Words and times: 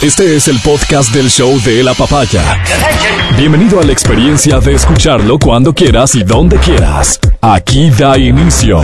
Este 0.00 0.36
es 0.36 0.46
el 0.48 0.58
podcast 0.60 1.12
del 1.12 1.28
show 1.28 1.60
de 1.62 1.82
la 1.82 1.92
papaya. 1.94 2.62
Bienvenido 3.36 3.80
a 3.80 3.84
la 3.84 3.92
experiencia 3.92 4.60
de 4.60 4.74
escucharlo 4.74 5.38
cuando 5.38 5.74
quieras 5.74 6.14
y 6.14 6.22
donde 6.22 6.56
quieras. 6.58 7.18
Aquí 7.40 7.90
da 7.90 8.16
inicio 8.16 8.80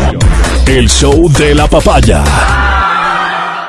el 0.66 0.88
show 0.90 1.30
de 1.30 1.54
la 1.54 1.69
papaya. 1.69 2.24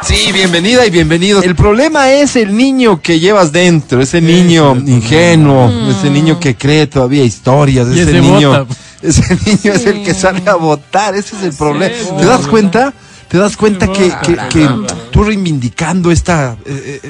Sí, 0.01 0.31
bienvenida 0.33 0.85
y 0.85 0.89
bienvenido. 0.89 1.41
El 1.43 1.55
problema 1.55 2.11
es 2.11 2.35
el 2.35 2.55
niño 2.55 3.01
que 3.01 3.19
llevas 3.19 3.51
dentro, 3.51 4.01
ese 4.01 4.21
niño 4.21 4.75
ingenuo, 4.75 5.71
ese 5.91 6.09
niño 6.09 6.39
que 6.39 6.55
cree 6.55 6.87
todavía 6.87 7.23
historias, 7.23 7.87
ese 7.87 8.01
ese 8.03 8.21
niño, 8.21 8.67
ese 9.01 9.37
niño 9.45 9.73
es 9.73 9.85
el 9.85 10.03
que 10.03 10.13
sale 10.13 10.41
a 10.47 10.55
votar, 10.55 11.15
ese 11.15 11.35
es 11.37 11.43
el 11.43 11.53
problema. 11.53 11.93
¿Te 12.17 12.25
das 12.25 12.47
cuenta? 12.47 12.93
¿Te 13.27 13.37
das 13.39 13.57
cuenta 13.57 13.91
que, 13.91 14.13
que- 14.23 14.37
que 14.49 14.69
tú 15.11 15.23
reivindicando 15.23 16.11
esta, 16.11 16.55
eh, 16.65 17.01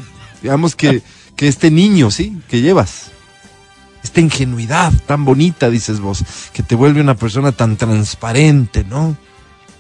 digamos 0.46 0.76
que, 0.76 1.02
que 1.36 1.48
este 1.48 1.72
niño, 1.72 2.12
sí, 2.12 2.38
que 2.48 2.62
llevas? 2.62 3.06
Esta 4.04 4.22
ingenuidad 4.22 4.94
tan 5.08 5.26
bonita, 5.26 5.72
dices 5.72 6.00
vos, 6.00 6.24
que 6.54 6.62
te 6.62 6.76
vuelve 6.76 7.02
una 7.02 7.16
persona 7.16 7.52
tan 7.52 7.78
transparente, 7.78 8.84
¿no? 8.84 9.18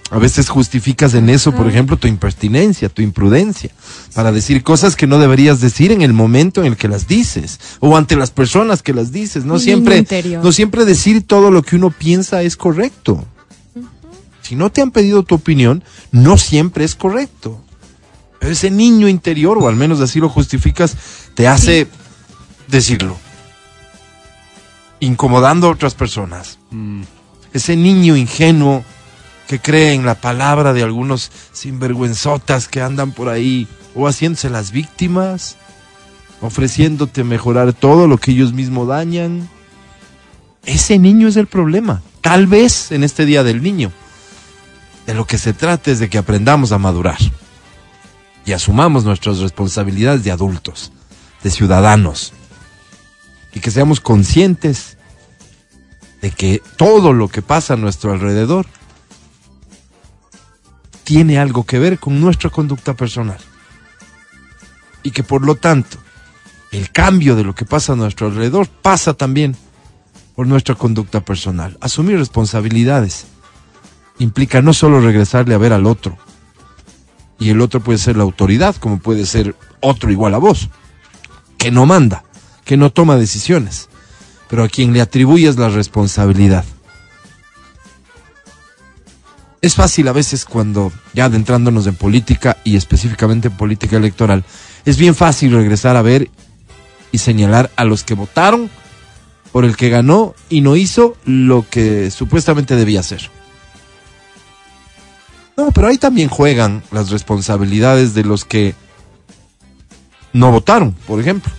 A 0.10 0.18
veces 0.18 0.50
justificas 0.50 1.14
en 1.14 1.30
eso, 1.30 1.52
por 1.52 1.68
ejemplo, 1.68 1.98
tu 1.98 2.08
impertinencia, 2.08 2.90
tu 2.90 3.04
imprudencia, 3.04 3.70
para 4.16 4.32
decir 4.32 4.64
cosas 4.64 4.96
que 4.96 5.06
no 5.06 5.20
deberías 5.20 5.62
decir 5.62 5.92
en 5.92 6.02
el 6.02 6.14
momento 6.14 6.62
en 6.62 6.68
el 6.68 6.78
que 6.78 6.88
las 6.88 7.08
dices, 7.08 7.60
o 7.80 7.96
ante 7.96 8.16
las 8.16 8.32
personas 8.32 8.82
que 8.82 8.94
las 8.94 9.12
dices. 9.12 9.46
No 9.46 9.60
siempre, 9.60 10.04
no 10.42 10.52
siempre 10.52 10.86
decir 10.86 11.22
todo 11.28 11.52
lo 11.52 11.62
que 11.62 11.76
uno 11.76 11.92
piensa 11.92 12.42
es 12.42 12.58
correcto. 12.58 13.24
Si 14.42 14.56
no 14.56 14.72
te 14.72 14.82
han 14.82 14.90
pedido 14.90 15.22
tu 15.22 15.36
opinión, 15.36 15.84
no 16.12 16.40
siempre 16.40 16.86
es 16.86 16.96
correcto. 16.96 17.65
Pero 18.40 18.52
ese 18.52 18.70
niño 18.70 19.08
interior, 19.08 19.58
o 19.58 19.68
al 19.68 19.76
menos 19.76 20.02
así 20.02 20.20
lo 20.20 20.30
justificas, 20.30 20.96
te 21.34 21.48
hace 21.48 21.88
decirlo. 22.68 23.18
Incomodando 25.00 25.68
a 25.68 25.72
otras 25.72 25.94
personas. 25.94 26.60
Ese 27.54 27.76
niño 27.76 28.16
ingenuo 28.16 28.84
que 29.48 29.60
cree 29.60 29.94
en 29.94 30.06
la 30.06 30.16
palabra 30.16 30.74
de 30.74 30.84
algunos 30.84 31.32
sinvergüenzotas 31.52 32.68
que 32.68 32.82
andan 32.82 33.12
por 33.12 33.30
ahí 33.30 33.68
o 33.94 34.08
haciéndose 34.08 34.50
las 34.50 34.72
víctimas, 34.72 35.58
ofreciéndote 36.42 37.24
mejorar 37.24 37.74
todo 37.74 38.08
lo 38.08 38.18
que 38.18 38.32
ellos 38.32 38.54
mismos 38.54 38.88
dañan. 38.88 39.48
Ese 40.66 40.98
niño 40.98 41.28
es 41.28 41.36
el 41.36 41.48
problema. 41.48 42.02
Tal 42.22 42.48
vez 42.48 42.92
en 42.92 43.04
este 43.04 43.26
día 43.26 43.44
del 43.44 43.62
niño. 43.62 43.92
De 45.06 45.14
lo 45.14 45.28
que 45.28 45.38
se 45.38 45.54
trata 45.54 45.92
es 45.92 46.00
de 46.00 46.10
que 46.10 46.18
aprendamos 46.18 46.72
a 46.72 46.80
madurar 46.80 47.18
y 48.46 48.54
asumamos 48.54 49.04
nuestras 49.04 49.40
responsabilidades 49.40 50.24
de 50.24 50.32
adultos, 50.32 50.92
de 51.44 51.50
ciudadanos, 51.50 52.34
y 53.54 53.60
que 53.60 53.72
seamos 53.72 54.00
conscientes 54.00 54.98
de 56.22 56.32
que 56.32 56.62
todo 56.78 57.14
lo 57.14 57.28
que 57.28 57.42
pasa 57.42 57.74
a 57.74 57.78
nuestro 57.78 58.12
alrededor 58.12 58.66
tiene 61.04 61.40
algo 61.40 61.66
que 61.66 61.80
ver 61.80 62.00
con 62.00 62.20
nuestra 62.20 62.50
conducta 62.50 62.96
personal. 62.96 63.38
Y 65.04 65.12
que 65.12 65.24
por 65.24 65.46
lo 65.46 65.56
tanto, 65.56 65.98
el 66.72 66.92
cambio 66.92 67.36
de 67.36 67.44
lo 67.44 67.54
que 67.56 67.64
pasa 67.64 67.94
a 67.94 67.96
nuestro 67.96 68.28
alrededor 68.28 68.68
pasa 68.68 69.14
también 69.14 69.56
por 70.36 70.48
nuestra 70.48 70.76
conducta 70.76 71.22
personal. 71.22 71.78
Asumir 71.80 72.18
responsabilidades 72.18 73.28
implica 74.20 74.62
no 74.62 74.74
solo 74.74 75.00
regresarle 75.00 75.54
a 75.54 75.60
ver 75.60 75.74
al 75.74 75.86
otro, 75.86 76.18
y 77.40 77.50
el 77.50 77.62
otro 77.62 77.82
puede 77.82 78.00
ser 78.00 78.18
la 78.18 78.24
autoridad, 78.24 78.76
como 78.78 79.00
puede 79.00 79.26
ser 79.26 79.56
otro 79.82 80.12
igual 80.12 80.34
a 80.34 80.40
vos, 80.40 80.70
que 81.58 81.72
no 81.72 81.86
manda, 81.86 82.24
que 82.64 82.78
no 82.78 82.92
toma 82.92 83.18
decisiones, 83.18 83.90
pero 84.50 84.64
a 84.64 84.70
quien 84.70 84.94
le 84.94 85.02
atribuyes 85.02 85.58
la 85.58 85.70
responsabilidad. 85.70 86.66
Es 89.62 89.76
fácil 89.76 90.08
a 90.08 90.14
veces 90.14 90.46
cuando, 90.46 90.92
ya 91.14 91.26
adentrándonos 91.26 91.88
en 91.88 91.96
política 91.96 92.58
y 92.64 92.76
específicamente 92.76 93.48
en 93.48 93.58
política 93.58 93.98
electoral, 93.98 94.44
es 94.86 94.98
bien 94.98 95.16
fácil 95.16 95.54
regresar 95.54 95.96
a 95.96 96.04
ver 96.04 96.30
y 97.12 97.18
señalar 97.18 97.72
a 97.76 97.84
los 97.84 98.04
que 98.04 98.14
votaron 98.14 98.70
por 99.52 99.66
el 99.66 99.76
que 99.76 99.90
ganó 99.90 100.36
y 100.50 100.62
no 100.62 100.76
hizo 100.76 101.16
lo 101.26 101.66
que 101.68 102.12
supuestamente 102.12 102.76
debía 102.76 103.00
hacer. 103.00 103.32
No, 105.58 105.72
pero 105.72 105.88
ahí 105.88 105.98
también 105.98 106.30
juegan 106.30 106.84
las 106.92 107.10
responsabilidades 107.10 108.14
de 108.14 108.24
los 108.24 108.44
que 108.44 108.76
no 110.34 110.52
votaron, 110.52 110.92
por 110.92 111.20
ejemplo. 111.20 111.52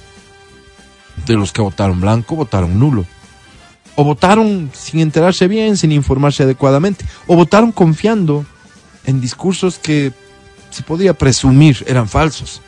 De 1.27 1.35
los 1.35 1.53
que 1.53 1.63
votaron 1.63 2.01
blanco, 2.01 2.37
votaron 2.37 2.79
nulo. 2.79 3.07
O 3.95 4.05
votaron 4.05 4.71
sin 4.75 5.01
enterarse 5.01 5.49
bien, 5.49 5.79
sin 5.79 5.93
informarse 5.93 6.43
adecuadamente. 6.43 7.07
O 7.27 7.37
votaron 7.37 7.73
confiando 7.73 8.45
en 9.07 9.21
discursos 9.23 9.79
que 9.79 10.13
se 10.71 10.83
podía 10.83 11.15
presumir 11.15 11.83
eran 11.87 12.07
falsos. 12.07 12.61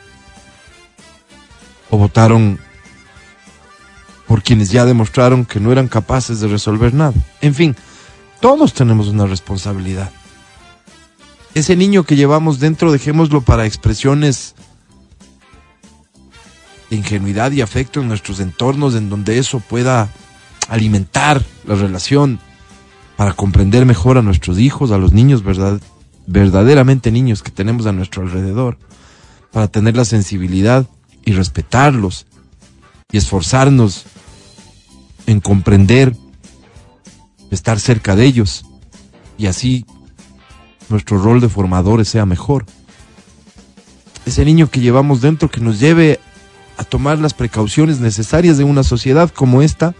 O 1.91 1.97
votaron 1.97 2.59
por 4.27 4.41
quienes 4.41 4.71
ya 4.71 4.85
demostraron 4.85 5.45
que 5.45 5.59
no 5.59 5.71
eran 5.71 5.87
capaces 5.87 6.39
de 6.39 6.47
resolver 6.47 6.93
nada. 6.93 7.13
En 7.41 7.53
fin, 7.53 7.75
todos 8.39 8.73
tenemos 8.73 9.07
una 9.07 9.27
responsabilidad. 9.27 10.11
Ese 11.59 11.75
niño 11.75 12.05
que 12.05 12.15
llevamos 12.15 12.61
dentro, 12.61 12.89
dejémoslo 12.89 13.41
para 13.41 13.65
expresiones 13.65 14.55
de 16.89 16.95
ingenuidad 16.95 17.51
y 17.51 17.59
afecto 17.59 17.99
en 17.99 18.07
nuestros 18.07 18.39
entornos, 18.39 18.95
en 18.95 19.09
donde 19.09 19.39
eso 19.39 19.59
pueda 19.59 20.09
alimentar 20.69 21.43
la 21.65 21.75
relación 21.75 22.39
para 23.17 23.33
comprender 23.33 23.85
mejor 23.85 24.17
a 24.17 24.21
nuestros 24.21 24.57
hijos, 24.57 24.91
a 24.91 24.97
los 24.97 25.11
niños 25.11 25.43
verdad, 25.43 25.81
verdaderamente 26.27 27.11
niños 27.11 27.43
que 27.43 27.51
tenemos 27.51 27.87
a 27.87 27.91
nuestro 27.91 28.21
alrededor, 28.21 28.77
para 29.51 29.67
tener 29.67 29.97
la 29.97 30.05
sensibilidad 30.05 30.87
y 31.25 31.33
respetarlos 31.33 32.25
y 33.11 33.17
esforzarnos 33.17 34.05
en 35.25 35.41
comprender, 35.41 36.15
estar 37.51 37.81
cerca 37.81 38.15
de 38.15 38.23
ellos 38.23 38.63
y 39.37 39.47
así 39.47 39.85
nuestro 40.89 41.17
rol 41.19 41.39
de 41.39 41.49
formadores 41.49 42.09
sea 42.09 42.25
mejor. 42.25 42.65
Ese 44.25 44.45
niño 44.45 44.69
que 44.69 44.81
llevamos 44.81 45.21
dentro 45.21 45.49
que 45.49 45.61
nos 45.61 45.79
lleve 45.79 46.19
a 46.77 46.83
tomar 46.83 47.19
las 47.19 47.33
precauciones 47.33 47.99
necesarias 47.99 48.57
de 48.57 48.63
una 48.63 48.83
sociedad 48.83 49.29
como 49.29 49.61
esta 49.61 49.93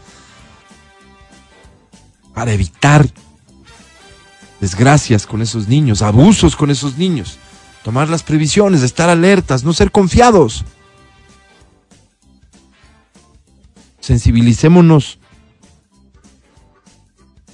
para 2.34 2.54
evitar 2.54 3.10
desgracias 4.62 5.26
con 5.26 5.42
esos 5.42 5.68
niños, 5.68 6.02
abusos 6.02 6.56
con 6.56 6.70
esos 6.70 6.98
niños, 6.98 7.38
tomar 7.84 8.10
las 8.10 8.24
previsiones, 8.24 8.82
estar 8.82 9.10
alertas, 9.10 9.64
no 9.64 9.74
ser 9.74 9.92
confiados. 9.92 10.66
Sensibilicémonos 14.00 15.20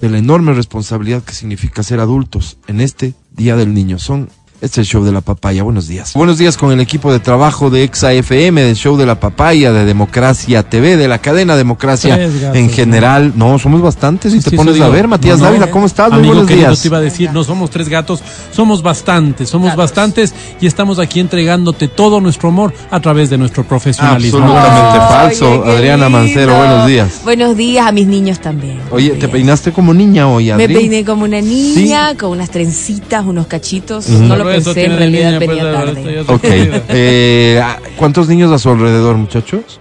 de 0.00 0.10
la 0.10 0.18
enorme 0.18 0.52
responsabilidad 0.52 1.22
que 1.22 1.32
significa 1.32 1.82
ser 1.82 2.00
adultos 2.00 2.58
en 2.66 2.80
este 2.80 3.14
Día 3.36 3.56
del 3.56 3.74
Niño. 3.74 3.98
Son 3.98 4.28
este 4.60 4.66
es 4.66 4.78
el 4.78 4.84
show 4.86 5.04
de 5.04 5.12
la 5.12 5.20
papaya. 5.20 5.62
Buenos 5.62 5.86
días. 5.86 6.14
Buenos 6.14 6.38
días 6.38 6.56
con 6.56 6.72
el 6.72 6.80
equipo 6.80 7.12
de 7.12 7.20
trabajo 7.20 7.68
de 7.70 7.84
Exa 7.84 8.12
FM, 8.12 8.62
del 8.62 8.74
show 8.74 8.96
de 8.96 9.04
la 9.06 9.20
papaya, 9.20 9.72
de 9.72 9.84
Democracia 9.84 10.62
TV, 10.62 10.96
de 10.96 11.08
la 11.08 11.18
cadena 11.18 11.56
Democracia 11.56 12.16
gatos, 12.16 12.56
en 12.56 12.70
general. 12.70 13.32
No, 13.36 13.58
somos 13.58 13.82
bastantes. 13.82 14.32
Si 14.32 14.38
Sí, 14.38 14.44
te 14.44 14.50
sí, 14.50 14.56
pones 14.56 14.72
a 14.74 14.84
digo. 14.84 14.90
ver, 14.90 15.08
Matías 15.08 15.38
No, 15.38 15.44
no. 15.44 15.50
Dávila, 15.52 15.70
¿cómo 15.70 15.86
estás? 15.86 16.08
Muy 16.10 16.18
Amigo 16.20 16.34
buenos 16.34 16.48
querido, 16.48 16.68
días. 16.68 16.80
te 16.82 16.88
iba 16.88 16.98
a 16.98 17.00
decir, 17.00 17.30
no 17.32 17.44
somos 17.44 17.70
tres 17.70 17.88
gatos, 17.88 18.22
somos 18.50 18.82
bastantes, 18.82 19.48
somos 19.50 19.76
bastantes 19.76 20.34
y 20.60 20.66
estamos 20.66 20.98
aquí 20.98 21.20
entregándote 21.20 21.88
todo 21.88 22.20
nuestro 22.20 22.48
amor 22.48 22.72
a 22.90 23.00
través 23.00 23.28
de 23.30 23.38
nuestro 23.38 23.64
profesionalismo. 23.64 24.38
Absolutamente 24.38 24.98
Oye, 24.98 25.08
falso. 25.08 25.62
qué 25.64 25.70
Adriana. 25.70 26.08
Mancero, 26.08 26.56
buenos 26.56 26.86
días. 26.86 27.20
Buenos 27.24 27.56
días 27.56 27.86
a 27.86 27.92
mis 27.92 28.06
niños 28.06 28.40
también. 28.40 28.80
Oye, 28.90 29.08
Buenos 29.08 29.10
te 29.12 29.26
días. 29.26 29.30
peinaste 29.32 29.72
como 29.72 29.92
niña 29.92 30.28
hoy, 30.28 30.46
Me 30.46 30.52
Adri. 30.64 30.74
peiné 30.74 31.04
como 31.04 31.24
una 31.24 31.40
niña, 31.40 32.14
con 32.16 32.30
unas 32.30 32.50
trencitas, 32.50 33.24
unos 33.26 33.46
cachitos. 33.48 34.08
Ujú. 34.08 34.22
No 34.22 34.36
lo 34.36 34.45
pensé, 34.46 34.84
en 34.84 34.96
realidad 34.98 35.26
niña, 35.28 35.38
pues, 35.38 35.48
venía 35.48 35.62
ahora 35.64 35.84
tarde. 35.84 36.00
esto 36.00 36.10
ya 36.10 36.24
se 36.24 36.32
Ok. 36.32 36.40
queda. 36.42 36.82
Eh, 36.88 37.62
¿Cuántos 37.96 38.28
niños 38.28 38.52
a 38.52 38.58
su 38.58 38.70
alrededor, 38.70 39.16
muchachos? 39.16 39.80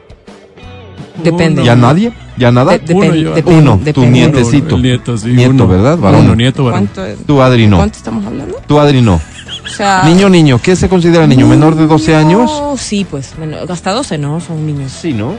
Depende. 1.24 1.64
¿Ya 1.64 1.76
nadie? 1.76 2.12
¿Ya 2.38 2.52
nada? 2.52 2.78
De- 2.78 2.94
Uno 2.94 3.02
depende, 3.02 3.22
yo. 3.22 3.34
depende, 3.34 3.60
Uno, 3.62 3.80
tu 3.94 4.06
nietecito. 4.06 4.76
El 4.76 4.82
nieto, 4.82 5.18
sí, 5.18 5.28
Nieto, 5.30 5.52
uno. 5.52 5.68
¿verdad? 5.68 5.98
Varón. 5.98 6.26
Uno, 6.26 6.36
nieto, 6.36 6.66
varón. 6.66 6.90
¿Cuánto, 6.94 7.24
Tú, 7.26 7.42
Adri, 7.42 7.68
no. 7.68 7.78
¿Cuánto 7.78 7.98
estamos 7.98 8.26
hablando? 8.26 8.60
Tú, 8.68 8.80
Adri, 8.80 9.02
no. 9.02 9.16
O 9.64 9.68
sea, 9.68 10.04
Niño, 10.04 10.28
niño. 10.30 10.60
¿Qué 10.62 10.76
se 10.76 10.90
considera 10.90 11.26
niño? 11.26 11.48
¿Menor 11.48 11.76
de 11.76 11.88
12 11.88 12.16
años? 12.16 12.52
No, 12.52 12.76
sí, 12.78 13.06
pues, 13.10 13.34
bueno, 13.38 13.58
hasta 13.70 13.92
12 13.94 14.18
no, 14.18 14.40
son 14.42 14.66
niños. 14.66 14.92
Sí, 14.92 15.14
¿no? 15.14 15.36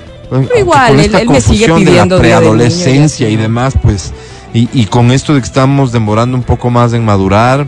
igual, 0.59 0.89
con 0.89 0.99
él- 0.99 1.05
esta 1.07 1.21
él 1.21 1.29
me 1.29 1.41
sigue 1.41 1.67
confusión 1.69 1.79
de 1.79 1.85
la 1.85 1.91
pidiendo 1.91 2.19
preadolescencia 2.19 3.29
ya, 3.29 3.33
y 3.33 3.37
demás, 3.37 3.75
pues, 3.81 4.13
y, 4.53 4.69
y 4.73 4.87
con 4.87 5.13
esto 5.13 5.35
de 5.35 5.41
que 5.41 5.47
estamos 5.47 5.93
demorando 5.93 6.37
un 6.37 6.43
poco 6.43 6.69
más 6.71 6.93
en 6.95 7.05
madurar. 7.05 7.67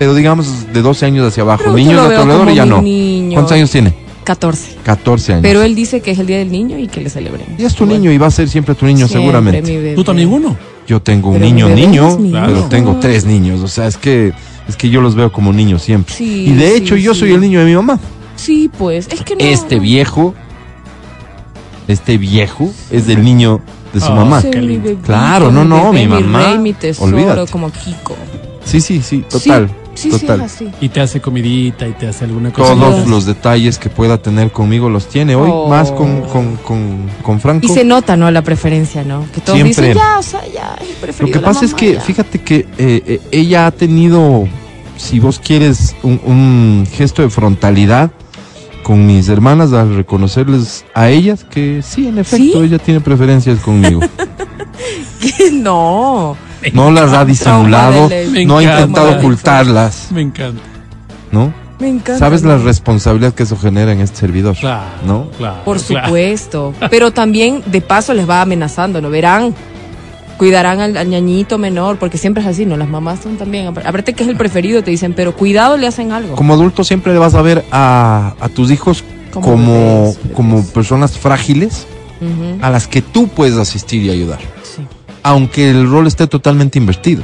Pero 0.00 0.14
digamos 0.14 0.72
de 0.72 0.80
12 0.80 1.04
años 1.04 1.28
hacia 1.28 1.42
abajo, 1.42 1.64
Pero 1.74 2.00
alrededor 2.00 2.38
como 2.38 2.50
ya 2.52 2.64
no. 2.64 2.80
niño. 2.80 3.34
¿Cuántos 3.34 3.52
años 3.52 3.70
tiene? 3.70 3.92
14. 4.24 4.76
14 4.82 5.32
años. 5.34 5.42
Pero 5.42 5.60
él 5.60 5.74
dice 5.74 6.00
que 6.00 6.12
es 6.12 6.18
el 6.18 6.26
día 6.26 6.38
del 6.38 6.50
niño 6.50 6.78
y 6.78 6.86
que 6.88 7.02
le 7.02 7.10
celebren. 7.10 7.44
y 7.58 7.64
es 7.64 7.74
tu 7.74 7.84
niño 7.84 8.10
y 8.10 8.16
va 8.16 8.28
a 8.28 8.30
ser 8.30 8.48
siempre 8.48 8.74
tu 8.74 8.86
niño 8.86 9.06
Siempre, 9.06 9.20
seguramente. 9.20 9.60
mi 9.60 9.76
bebé. 9.76 9.94
¿Tú 9.94 10.02
también 10.02 10.32
uno? 10.32 10.56
Yo 10.86 11.02
tengo 11.02 11.28
un 11.28 11.34
Pero 11.34 11.44
niño 11.44 11.68
niño, 11.68 12.18
pero 12.32 12.62
tengo 12.70 12.96
tres 12.98 13.26
niños. 13.26 13.60
O 13.60 13.68
sea, 13.68 13.86
es 13.88 13.98
que 13.98 14.32
es 14.66 14.76
que 14.76 14.88
yo 14.88 15.02
los 15.02 15.14
veo 15.14 15.30
como 15.30 15.52
niños 15.52 15.82
siempre. 15.82 16.14
Sí, 16.14 16.46
y 16.46 16.52
de 16.54 16.70
sí, 16.70 16.76
hecho, 16.78 16.96
yo 16.96 17.12
sí. 17.12 17.20
soy 17.20 17.32
el 17.34 17.40
niño 17.42 17.58
de 17.60 17.66
mi 17.66 17.74
mamá. 17.74 18.00
Sí, 18.36 18.70
pues. 18.78 19.06
Es 19.12 19.20
que 19.22 19.36
no. 19.36 19.44
Este 19.44 19.78
viejo, 19.78 20.34
este 21.88 22.16
viejo 22.16 22.70
es 22.90 23.06
del 23.06 23.22
niño 23.22 23.60
de 23.92 24.00
su 24.00 24.06
Ah, 24.12 24.14
mamá. 24.14 24.40
Bebé, 24.40 24.96
Claro, 25.04 25.52
no, 25.52 25.62
no, 25.64 25.92
bebé, 25.92 26.06
mi 26.06 26.22
mamá, 26.22 26.46
rey, 26.46 26.58
mi 26.58 26.72
tesoro, 26.72 27.14
olvídate. 27.14 27.50
como 27.52 27.70
Kiko. 27.70 28.16
Sí, 28.64 28.80
sí, 28.80 29.02
sí, 29.02 29.24
total. 29.28 29.68
Sí, 30.00 30.10
sí, 30.10 30.18
sí, 30.18 30.26
total. 30.26 30.40
es 30.46 30.54
así. 30.54 30.68
Y 30.80 30.88
te 30.88 31.00
hace 31.00 31.20
comidita 31.20 31.86
y 31.86 31.92
te 31.92 32.06
hace 32.08 32.24
alguna 32.24 32.52
cosa. 32.52 32.74
Todos 32.74 33.06
los 33.08 33.26
detalles 33.26 33.78
que 33.78 33.88
pueda 33.90 34.18
tener 34.18 34.50
conmigo 34.50 34.88
los 34.88 35.06
tiene 35.08 35.34
hoy, 35.34 35.50
Oh. 35.52 35.68
más 35.68 35.90
con, 35.92 36.22
con, 36.22 36.56
con, 36.56 37.08
con 37.22 37.40
Franco. 37.40 37.66
Y 37.66 37.68
se 37.68 37.84
nota, 37.84 38.16
¿no? 38.16 38.30
La 38.30 38.42
preferencia, 38.42 39.04
¿no? 39.04 39.26
Que 39.34 39.40
todos 39.40 39.58
Siempre. 39.58 39.88
dicen, 39.88 39.94
ya, 40.02 40.18
o 40.18 40.22
sea, 40.22 40.40
ya, 40.52 40.76
Lo 41.20 41.26
que 41.30 41.38
pasa 41.40 41.64
es 41.64 41.74
que, 41.74 41.94
ya". 41.94 42.00
fíjate 42.00 42.38
que 42.40 42.56
eh, 42.78 43.02
eh, 43.06 43.20
ella 43.30 43.66
ha 43.66 43.70
tenido, 43.70 44.46
si 44.96 45.20
vos 45.20 45.38
quieres, 45.38 45.94
un, 46.02 46.20
un 46.24 46.86
gesto 46.90 47.22
de 47.22 47.30
frontalidad 47.30 48.10
con 48.82 49.06
mis 49.06 49.28
hermanas 49.28 49.72
al 49.74 49.94
reconocerles 49.94 50.84
a 50.94 51.10
ellas 51.10 51.44
que 51.44 51.82
sí, 51.82 52.08
en 52.08 52.18
efecto, 52.18 52.58
¿Sí? 52.60 52.64
ella 52.64 52.78
tiene 52.78 53.00
preferencias 53.00 53.58
conmigo. 53.60 54.00
no. 55.52 56.36
No 56.72 56.90
las 56.90 57.12
ha 57.12 57.24
disimulado, 57.24 58.08
no 58.46 58.58
ha 58.58 58.62
intentado 58.62 59.18
ocultarlas, 59.18 60.08
Me 60.12 60.20
encanta. 60.22 60.62
¿no? 61.32 61.52
Me 61.78 61.88
encanta. 61.88 62.18
¿Sabes 62.18 62.42
la 62.42 62.58
responsabilidad 62.58 63.32
que 63.32 63.44
eso 63.44 63.56
genera 63.56 63.92
en 63.92 64.00
este 64.00 64.18
servidor? 64.18 64.54
Claro. 64.56 64.84
¿No? 65.06 65.30
Claro. 65.38 65.64
Por 65.64 65.80
claro. 65.80 66.06
supuesto. 66.08 66.74
Pero 66.90 67.10
también, 67.10 67.62
de 67.66 67.80
paso, 67.80 68.12
les 68.12 68.28
va 68.28 68.42
amenazando, 68.42 69.00
¿no? 69.00 69.08
Verán. 69.10 69.54
Cuidarán 70.36 70.80
al, 70.80 70.96
al 70.96 71.08
ñañito 71.08 71.58
menor, 71.58 71.98
porque 71.98 72.16
siempre 72.16 72.42
es 72.42 72.48
así, 72.48 72.64
¿no? 72.64 72.76
Las 72.78 72.88
mamás 72.88 73.20
son 73.22 73.36
también. 73.36 73.66
Aparte 73.66 74.14
que 74.14 74.22
es 74.22 74.28
el 74.28 74.36
preferido, 74.36 74.82
te 74.82 74.90
dicen, 74.90 75.12
pero 75.14 75.34
cuidado, 75.36 75.76
le 75.76 75.86
hacen 75.86 76.12
algo. 76.12 76.34
Como 76.34 76.54
adulto 76.54 76.82
siempre 76.82 77.12
le 77.12 77.18
vas 77.18 77.34
a 77.34 77.42
ver 77.42 77.64
a, 77.70 78.34
a 78.40 78.48
tus 78.48 78.70
hijos 78.70 79.04
Como 79.32 79.46
como, 79.46 79.72
bebés, 79.74 80.16
bebés. 80.22 80.36
como 80.36 80.64
personas 80.66 81.18
frágiles 81.18 81.86
a 82.60 82.70
las 82.70 82.86
que 82.86 83.00
tú 83.02 83.28
puedes 83.28 83.56
asistir 83.58 84.02
y 84.02 84.10
ayudar. 84.10 84.38
Aunque 85.22 85.70
el 85.70 85.88
rol 85.90 86.06
esté 86.06 86.26
totalmente 86.26 86.78
invertido. 86.78 87.22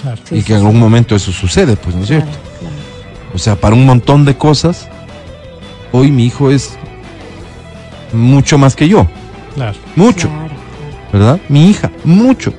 Claro. 0.00 0.20
sí, 0.24 0.36
y 0.36 0.38
sí, 0.40 0.44
que 0.46 0.52
en 0.54 0.60
sí. 0.60 0.66
algún 0.66 0.78
momento 0.80 1.16
eso 1.16 1.32
sucede, 1.32 1.76
pues, 1.76 1.96
¿no 1.96 2.02
es 2.02 2.08
cierto? 2.08 2.26
Claro, 2.28 2.42
claro. 2.60 2.74
O 3.34 3.38
sea, 3.38 3.56
para 3.56 3.74
un 3.74 3.86
montón 3.86 4.24
de 4.24 4.36
cosas, 4.36 4.88
hoy 5.92 6.10
mi 6.12 6.26
hijo 6.26 6.50
es 6.50 6.76
mucho 8.12 8.58
más 8.58 8.76
que 8.76 8.88
yo. 8.88 9.06
Claro. 9.54 9.76
Mucho, 9.96 10.28
Claro, 10.28 10.48
claro. 10.48 10.54
¿verdad? 11.12 11.40
Mi 11.48 11.70
hija, 11.70 11.90
mucho. 12.04 12.52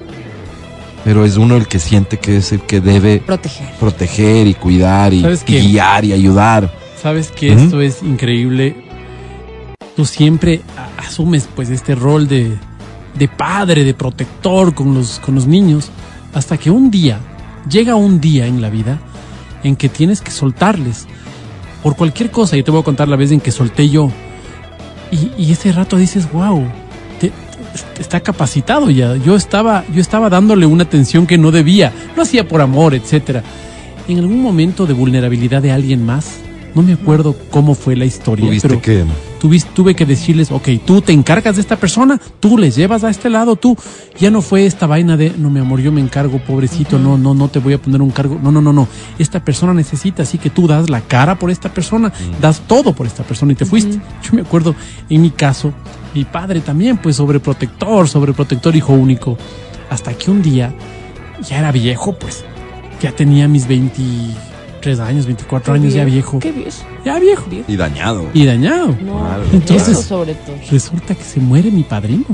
Pero 1.03 1.23
es 1.23 1.37
uno 1.37 1.55
el 1.55 1.67
que 1.67 1.79
siente 1.79 2.17
que 2.17 2.37
es 2.37 2.51
el 2.51 2.61
que 2.61 2.81
debe 2.81 3.19
Proteger. 3.19 3.67
proteger 3.79 4.47
y 4.47 4.53
cuidar 4.55 5.13
y, 5.13 5.21
guiar 5.45 6.03
y 6.03 6.11
ayudar. 6.11 6.69
Sabes 7.01 7.31
que 7.31 7.53
esto 7.53 7.79
es 7.81 8.03
increíble. 8.03 8.75
Tú 9.95 10.05
siempre 10.05 10.61
asumes 10.97 11.47
pues 11.55 11.69
este 11.69 11.95
rol 11.95 12.27
de, 12.27 12.57
de 13.17 13.27
padre, 13.27 13.83
de 13.83 13.93
protector 13.93 14.73
con 14.73 14.93
los, 14.93 15.19
con 15.19 15.35
los 15.35 15.47
niños, 15.47 15.89
hasta 16.33 16.57
que 16.57 16.69
un 16.69 16.91
día, 16.91 17.19
llega 17.69 17.95
un 17.95 18.19
día 18.21 18.45
en 18.47 18.61
la 18.61 18.69
vida 18.69 18.99
en 19.63 19.75
que 19.75 19.89
tienes 19.89 20.21
que 20.21 20.31
soltarles 20.31 21.05
por 21.83 21.95
cualquier 21.95 22.31
cosa. 22.31 22.55
Yo 22.57 22.63
te 22.63 22.71
voy 22.71 22.81
a 22.81 22.83
contar 22.83 23.07
la 23.07 23.15
vez 23.15 23.31
en 23.31 23.39
que 23.39 23.51
solté 23.51 23.89
yo. 23.89 24.11
Y, 25.11 25.31
y 25.41 25.51
ese 25.51 25.71
rato 25.71 25.97
dices, 25.97 26.31
wow, 26.31 26.63
te- 27.19 27.31
te- 27.95 28.01
está 28.01 28.19
capacitado 28.19 28.89
ya. 28.89 29.15
Yo 29.15 29.35
estaba, 29.35 29.83
yo 29.93 30.01
estaba 30.01 30.29
dándole 30.29 30.65
una 30.65 30.83
atención 30.83 31.25
que 31.25 31.37
no 31.37 31.51
debía. 31.51 31.91
Lo 32.15 32.23
hacía 32.23 32.47
por 32.47 32.61
amor, 32.61 32.93
etcétera. 32.93 33.41
En 34.07 34.19
algún 34.19 34.41
momento 34.41 34.85
de 34.85 34.93
vulnerabilidad 34.93 35.61
de 35.61 35.71
alguien 35.71 36.05
más, 36.05 36.37
no 36.75 36.81
me 36.83 36.93
acuerdo 36.93 37.35
cómo 37.49 37.73
fue 37.73 37.95
la 37.95 38.05
historia, 38.05 38.45
Tuviste 38.45 38.67
pero 38.67 38.81
que 38.81 39.03
tuvis- 39.39 39.65
tuve 39.73 39.95
que 39.95 40.05
decirles, 40.05 40.51
ok, 40.51 40.69
tú 40.85 41.01
te 41.01 41.13
encargas 41.13 41.55
de 41.55 41.61
esta 41.61 41.75
persona, 41.75 42.19
tú 42.39 42.57
les 42.57 42.75
llevas 42.75 43.03
a 43.03 43.09
este 43.09 43.29
lado, 43.29 43.55
tú. 43.55 43.77
Ya 44.19 44.31
no 44.31 44.41
fue 44.41 44.65
esta 44.65 44.87
vaina 44.87 45.15
de, 45.17 45.33
no, 45.37 45.49
mi 45.49 45.59
amor, 45.59 45.79
yo 45.79 45.91
me 45.91 46.01
encargo, 46.01 46.39
pobrecito, 46.39 46.97
no, 46.99 47.17
no, 47.17 47.33
no 47.33 47.47
te 47.47 47.59
voy 47.59 47.73
a 47.73 47.81
poner 47.81 48.01
un 48.01 48.09
cargo. 48.11 48.39
No, 48.41 48.51
no, 48.51 48.61
no, 48.61 48.73
no. 48.73 48.87
Esta 49.19 49.43
persona 49.43 49.73
necesita, 49.73 50.23
así 50.23 50.37
que 50.37 50.49
tú 50.49 50.67
das 50.67 50.89
la 50.89 51.01
cara 51.01 51.37
por 51.37 51.51
esta 51.51 51.73
persona, 51.73 52.11
das 52.41 52.61
todo 52.61 52.93
por 52.93 53.05
esta 53.05 53.23
persona 53.23 53.51
y 53.51 53.55
te 53.55 53.65
fuiste. 53.65 53.99
Yo 54.23 54.33
me 54.33 54.41
acuerdo, 54.41 54.75
en 55.09 55.21
mi 55.21 55.29
caso, 55.31 55.73
mi 56.13 56.25
padre 56.25 56.61
también, 56.61 56.97
pues 56.97 57.15
sobreprotector, 57.17 58.07
sobreprotector, 58.09 58.75
hijo 58.75 58.93
único. 58.93 59.37
Hasta 59.89 60.13
que 60.13 60.31
un 60.31 60.41
día, 60.41 60.73
ya 61.47 61.59
era 61.59 61.71
viejo, 61.71 62.17
pues, 62.17 62.43
ya 63.01 63.11
tenía 63.11 63.47
mis 63.47 63.67
23 64.77 64.99
años, 64.99 65.25
24 65.25 65.73
años, 65.73 65.93
ya 65.93 66.05
viejo. 66.05 66.39
Qué 66.39 66.51
viejo. 66.51 66.71
Ya 67.03 67.19
viejo. 67.19 67.45
y 67.67 67.75
dañado. 67.75 68.25
Y 68.33 68.45
dañado. 68.45 68.87
No, 69.03 69.19
Claro, 69.19 69.43
Entonces- 69.51 69.89
eso 69.89 70.01
sobre 70.01 70.33
todo. 70.35 70.55
Resulta 70.71 71.15
que 71.15 71.23
se 71.23 71.39
muere 71.39 71.71
mi 71.71 71.83
padrino. 71.83 72.25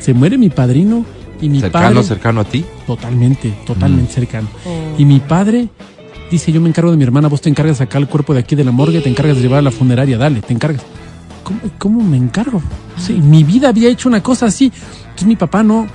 Se 0.00 0.14
muere 0.14 0.38
mi 0.38 0.50
padrino 0.50 1.04
y 1.40 1.48
mi 1.48 1.60
cercano, 1.60 1.94
padre. 1.94 2.02
cercano 2.04 2.40
a 2.40 2.44
ti. 2.44 2.64
Totalmente, 2.86 3.52
totalmente 3.66 4.12
cercano. 4.12 4.48
Oh. 4.66 4.94
Y 4.98 5.04
mi 5.04 5.20
padre 5.20 5.68
dice: 6.30 6.52
Yo 6.52 6.60
me 6.60 6.68
encargo 6.68 6.90
de 6.90 6.96
mi 6.96 7.04
hermana, 7.04 7.28
vos 7.28 7.40
te 7.40 7.48
encargas 7.48 7.78
de 7.78 7.84
sacar 7.84 8.00
el 8.02 8.08
cuerpo 8.08 8.34
de 8.34 8.40
aquí 8.40 8.54
de 8.56 8.64
la 8.64 8.72
morgue, 8.72 9.00
te 9.00 9.08
encargas 9.08 9.36
de 9.36 9.42
llevar 9.42 9.58
a 9.60 9.62
la 9.62 9.70
funeraria, 9.70 10.18
dale, 10.18 10.40
te 10.42 10.52
encargas. 10.52 10.82
¿Cómo, 11.44 11.60
cómo 11.78 12.02
me 12.02 12.16
encargo? 12.16 12.62
Sí, 12.98 13.14
en 13.14 13.28
mi 13.30 13.42
vida 13.44 13.68
había 13.68 13.88
hecho 13.88 14.08
una 14.08 14.22
cosa 14.22 14.46
así. 14.46 14.72
Entonces 15.02 15.26
mi 15.26 15.36
papá 15.36 15.62
no. 15.62 15.86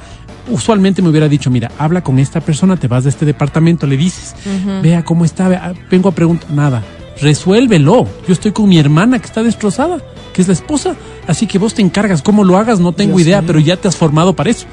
Usualmente 0.50 1.02
me 1.02 1.10
hubiera 1.10 1.28
dicho, 1.28 1.50
mira, 1.52 1.72
habla 1.78 2.02
con 2.04 2.20
esta 2.20 2.40
persona, 2.42 2.78
te 2.78 2.88
vas 2.88 3.04
de 3.04 3.10
este 3.10 3.26
departamento, 3.26 3.86
le 3.88 3.98
dices, 3.98 4.34
vea 4.82 5.04
cómo 5.04 5.26
está, 5.26 5.48
vea, 5.50 5.74
vengo 5.92 6.10
a 6.10 6.12
preguntar, 6.14 6.50
nada, 6.52 6.84
resuélvelo. 7.22 8.08
Yo 8.28 8.34
estoy 8.34 8.52
con 8.52 8.70
mi 8.70 8.78
hermana 8.80 9.20
que 9.20 9.26
está 9.26 9.44
destrozada, 9.44 9.98
que 10.34 10.42
es 10.42 10.48
la 10.48 10.54
esposa, 10.54 10.96
así 11.28 11.48
que 11.48 11.58
vos 11.60 11.74
te 11.74 11.82
encargas, 11.82 12.22
cómo 12.22 12.44
lo 12.44 12.58
hagas, 12.58 12.80
no 12.80 12.94
tengo 12.94 13.18
Dios 13.18 13.28
idea, 13.28 13.42
mío. 13.42 13.48
pero 13.48 13.60
ya 13.60 13.76
te 13.78 13.88
has 13.88 13.96
formado 13.98 14.34
para 14.34 14.50
eso. 14.50 14.66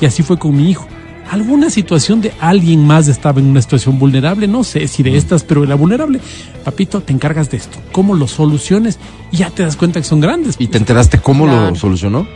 Y 0.00 0.06
así 0.06 0.22
fue 0.22 0.38
con 0.38 0.56
mi 0.56 0.70
hijo. 0.70 0.86
¿Alguna 1.30 1.70
situación 1.70 2.20
de 2.20 2.32
alguien 2.40 2.84
más 2.84 3.06
estaba 3.06 3.38
en 3.38 3.46
una 3.46 3.62
situación 3.62 3.98
vulnerable? 4.00 4.48
No 4.48 4.64
sé 4.64 4.88
si 4.88 5.02
de 5.04 5.16
estas, 5.16 5.44
pero 5.44 5.64
la 5.64 5.76
vulnerable, 5.76 6.20
papito, 6.64 7.02
te 7.02 7.12
encargas 7.12 7.50
de 7.50 7.58
esto. 7.58 7.78
¿Cómo 7.92 8.14
lo 8.16 8.26
soluciones? 8.26 8.98
Y 9.30 9.36
ya 9.36 9.50
te 9.50 9.62
das 9.62 9.76
cuenta 9.76 10.00
que 10.00 10.06
son 10.06 10.20
grandes. 10.20 10.56
¿Y 10.58 10.66
te 10.66 10.78
enteraste 10.78 11.18
cómo 11.18 11.44
Claro. 11.44 11.70
lo 11.70 11.76
solucionó? 11.76 12.26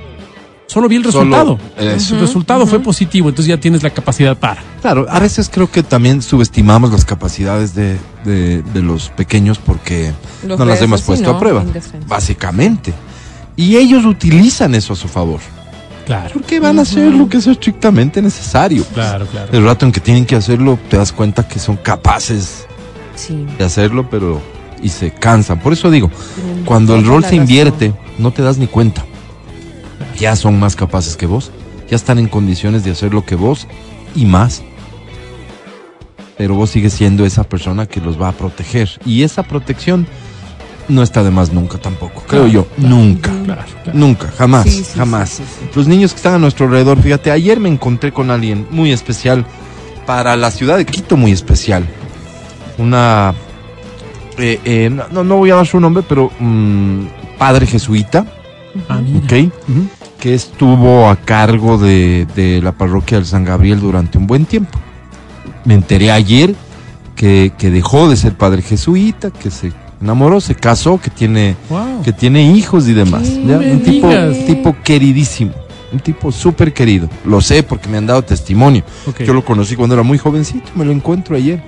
Solo 0.67 0.89
vi 0.89 0.97
el 0.97 1.05
resultado. 1.05 1.59
eso. 1.79 2.15
El 2.15 2.21
resultado 2.21 2.67
fue 2.67 2.81
positivo, 2.81 3.29
entonces 3.29 3.49
ya 3.49 3.61
tienes 3.61 3.83
la 3.83 3.91
capacidad 3.91 4.37
para. 4.37 4.63
Claro, 4.81 5.07
a 5.09 5.21
veces 5.21 5.51
creo 5.53 5.71
que 5.71 5.83
también 5.83 6.23
subestimamos 6.23 6.91
las 6.91 7.05
capacidades 7.05 7.75
de, 7.75 7.99
de- 8.25 8.63
de 8.63 8.83
los 8.83 9.11
pequeños 9.11 9.59
porque 9.59 10.13
Los 10.47 10.59
no 10.59 10.65
las 10.65 10.81
hemos 10.83 11.03
puesto 11.03 11.31
¿no? 11.31 11.37
a 11.37 11.41
prueba, 11.41 11.65
básicamente. 12.09 12.93
Y 13.57 13.77
ellos 13.77 14.05
utilizan 14.05 14.75
eso 14.75 14.95
a 14.95 14.97
su 14.97 15.07
favor, 15.07 15.41
Claro, 16.07 16.31
porque 16.35 16.59
van 16.61 16.79
a 16.79 16.83
hacer 16.83 17.13
lo 17.13 17.29
que 17.29 17.37
es 17.37 17.47
estrictamente 17.47 18.21
necesario. 18.21 18.85
claro, 18.95 19.27
claro. 19.27 19.53
El 19.53 19.65
rato 19.65 19.87
en 19.87 19.93
que 19.93 20.01
tienen 20.01 20.25
que 20.27 20.35
hacerlo, 20.37 20.79
te 20.91 20.97
das 20.97 21.13
cuenta 21.13 21.47
que 21.47 21.59
son 21.59 21.77
capaces 21.77 22.67
Sí. 23.15 23.47
de 23.59 23.65
hacerlo, 23.65 24.09
pero 24.11 24.41
y 24.83 24.89
se 24.89 25.13
cansan. 25.13 25.61
Por 25.61 25.73
eso 25.73 25.91
digo, 25.91 26.11
cuando 26.65 26.97
el 26.97 27.07
rol 27.07 27.23
se 27.23 27.29
razón. 27.31 27.41
invierte, 27.43 27.95
no 28.19 28.33
te 28.33 28.43
das 28.43 28.59
ni 28.59 28.67
cuenta. 28.67 29.05
Ya 30.19 30.37
son 30.37 30.59
más 30.59 30.77
capaces 30.77 31.17
que 31.17 31.27
vos, 31.27 31.51
ya 31.91 31.97
están 31.97 32.19
en 32.19 32.29
condiciones 32.29 32.85
de 32.85 32.93
hacer 32.93 33.13
lo 33.13 33.25
que 33.25 33.35
vos 33.35 33.67
y 34.15 34.25
más. 34.27 34.63
Pero 36.37 36.55
vos 36.55 36.71
sigues 36.71 36.93
siendo 36.93 37.25
esa 37.25 37.45
persona 37.45 37.87
que 37.87 38.01
los 38.01 38.21
va 38.21 38.29
a 38.29 38.33
proteger. 38.33 38.91
Y 39.07 39.23
esa 39.23 39.43
protección 39.45 40.07
no 40.89 41.03
está 41.03 41.23
de 41.23 41.31
más 41.31 41.53
nunca 41.53 41.79
tampoco, 41.79 42.23
creo 42.27 42.43
Claro, 42.45 42.47
yo. 42.49 42.67
claro. 42.67 42.89
Nunca. 42.97 43.31
Claro, 43.45 43.63
claro. 43.85 43.99
Nunca, 43.99 44.31
jamás, 44.37 44.65
Sí, 44.65 44.85
sí, 44.85 44.99
jamás. 44.99 45.31
sí, 45.31 45.43
sí, 45.47 45.55
sí. 45.61 45.69
Los 45.75 45.87
niños 45.87 46.13
que 46.13 46.17
están 46.17 46.35
a 46.35 46.39
nuestro 46.39 46.67
alrededor, 46.67 47.01
fíjate, 47.01 47.31
ayer 47.31 47.59
me 47.61 47.69
encontré 47.69 48.13
con 48.13 48.31
alguien 48.31 48.67
muy 48.71 48.93
especial 48.93 49.47
para 50.07 50.37
la 50.37 50.51
ciudad 50.51 50.77
de 50.77 50.85
Quito, 50.85 51.17
muy 51.17 51.33
especial. 51.33 51.85
Una, 52.77 53.33
eh, 54.37 54.61
eh, 54.65 54.91
no- 55.13 55.23
no, 55.25 55.37
voy 55.37 55.51
a 55.51 55.55
dar 55.57 55.67
su 55.67 55.81
nombre, 55.81 56.03
pero 56.07 56.31
mm, 56.39 57.05
padre 57.39 57.67
jesuita, 57.67 58.27
Ah. 58.89 58.99
¿ok? 59.25 59.33
Ujú. 59.69 59.89
Que 60.25 60.33
estuvo 60.33 61.07
a 61.11 61.17
cargo 61.17 61.77
de, 61.77 62.27
de 62.35 62.63
la 62.63 62.73
parroquia 62.73 63.19
del 63.19 63.27
San 63.27 63.45
Gabriel 63.45 63.79
durante 63.79 64.17
un 64.17 64.27
buen 64.27 64.47
tiempo. 64.47 64.79
Me 65.67 65.75
enteré 65.75 66.11
ayer 66.11 66.55
que, 67.15 67.53
que 67.59 67.71
dejó 67.71 68.09
de 68.09 68.17
ser 68.17 68.33
padre 68.35 68.63
jesuita, 68.63 69.31
que 69.31 69.51
se 69.51 69.71
enamoró, 70.01 70.41
se 70.41 70.55
casó, 70.55 70.99
que 70.99 71.11
tiene 71.11 71.57
Wow. 71.69 72.01
que 72.03 72.15
tiene 72.15 72.55
hijos 72.55 72.89
y 72.89 72.95
demás. 72.95 73.25
¿Qué 73.29 73.45
¿ya? 73.45 73.59
Un 73.59 73.83
tipo, 73.83 74.09
tipo 74.47 74.77
queridísimo, 74.83 75.53
un 75.93 76.01
tipo 76.01 76.33
súper 76.33 76.73
querido. 76.73 77.11
Lo 77.27 77.43
sé 77.43 77.63
porque 77.63 77.91
me 77.91 77.99
han 77.99 78.07
dado 78.07 78.23
testimonio. 78.23 78.83
Ok. 79.07 79.25
Yo 79.25 79.35
lo 79.35 79.45
conocí 79.45 79.77
cuando 79.77 79.95
era 79.95 80.03
muy 80.05 80.17
jovencito, 80.17 80.71
me 80.75 80.87
lo 80.87 80.93
encuentro 80.93 81.37
ayer. 81.37 81.63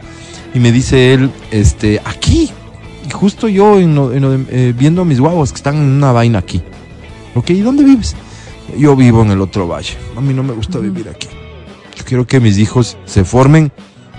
Y 0.55 0.61
me 0.61 0.73
dice 0.73 1.13
él, 1.13 1.31
este, 1.51 2.01
aquí, 2.07 2.51
y 3.07 3.11
justo 3.11 3.49
yo 3.49 3.79
en 3.79 3.99
en 3.99 4.47
eh, 4.49 4.73
viendo 4.75 5.03
a 5.03 5.05
mis 5.05 5.21
guaguas 5.21 5.51
que 5.53 5.57
están 5.57 5.77
en 5.77 5.83
una 5.83 6.13
vaina 6.13 6.39
aquí. 6.39 6.63
Ok, 7.35 7.51
¿y 7.51 7.61
dónde 7.61 7.85
vives? 7.85 8.17
Yo 8.79 8.97
vivo 8.97 9.23
en 9.23 9.31
el 9.31 9.41
otro 9.41 9.67
valle. 9.69 9.97
A 10.17 10.21
mí 10.21 10.35
no 10.35 10.43
me 10.43 10.53
gusta 10.53 10.79
vivir 10.79 11.09
aquí. 11.09 11.29
Yo 11.97 12.05
quiero 12.05 12.27
que 12.27 12.41
mis 12.41 12.59
hijos 12.59 12.97
se 13.07 13.25
formen 13.25 13.73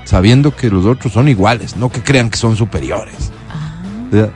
sabiendo 0.06 0.56
que 0.56 0.70
los 0.70 0.86
otros 0.86 1.14
son 1.14 1.28
iguales, 1.28 1.76
no 1.76 1.90
que 1.90 2.02
crean 2.02 2.30
que 2.30 2.38
son 2.38 2.56
superiores. 2.56 3.32
Sea, 4.12 4.30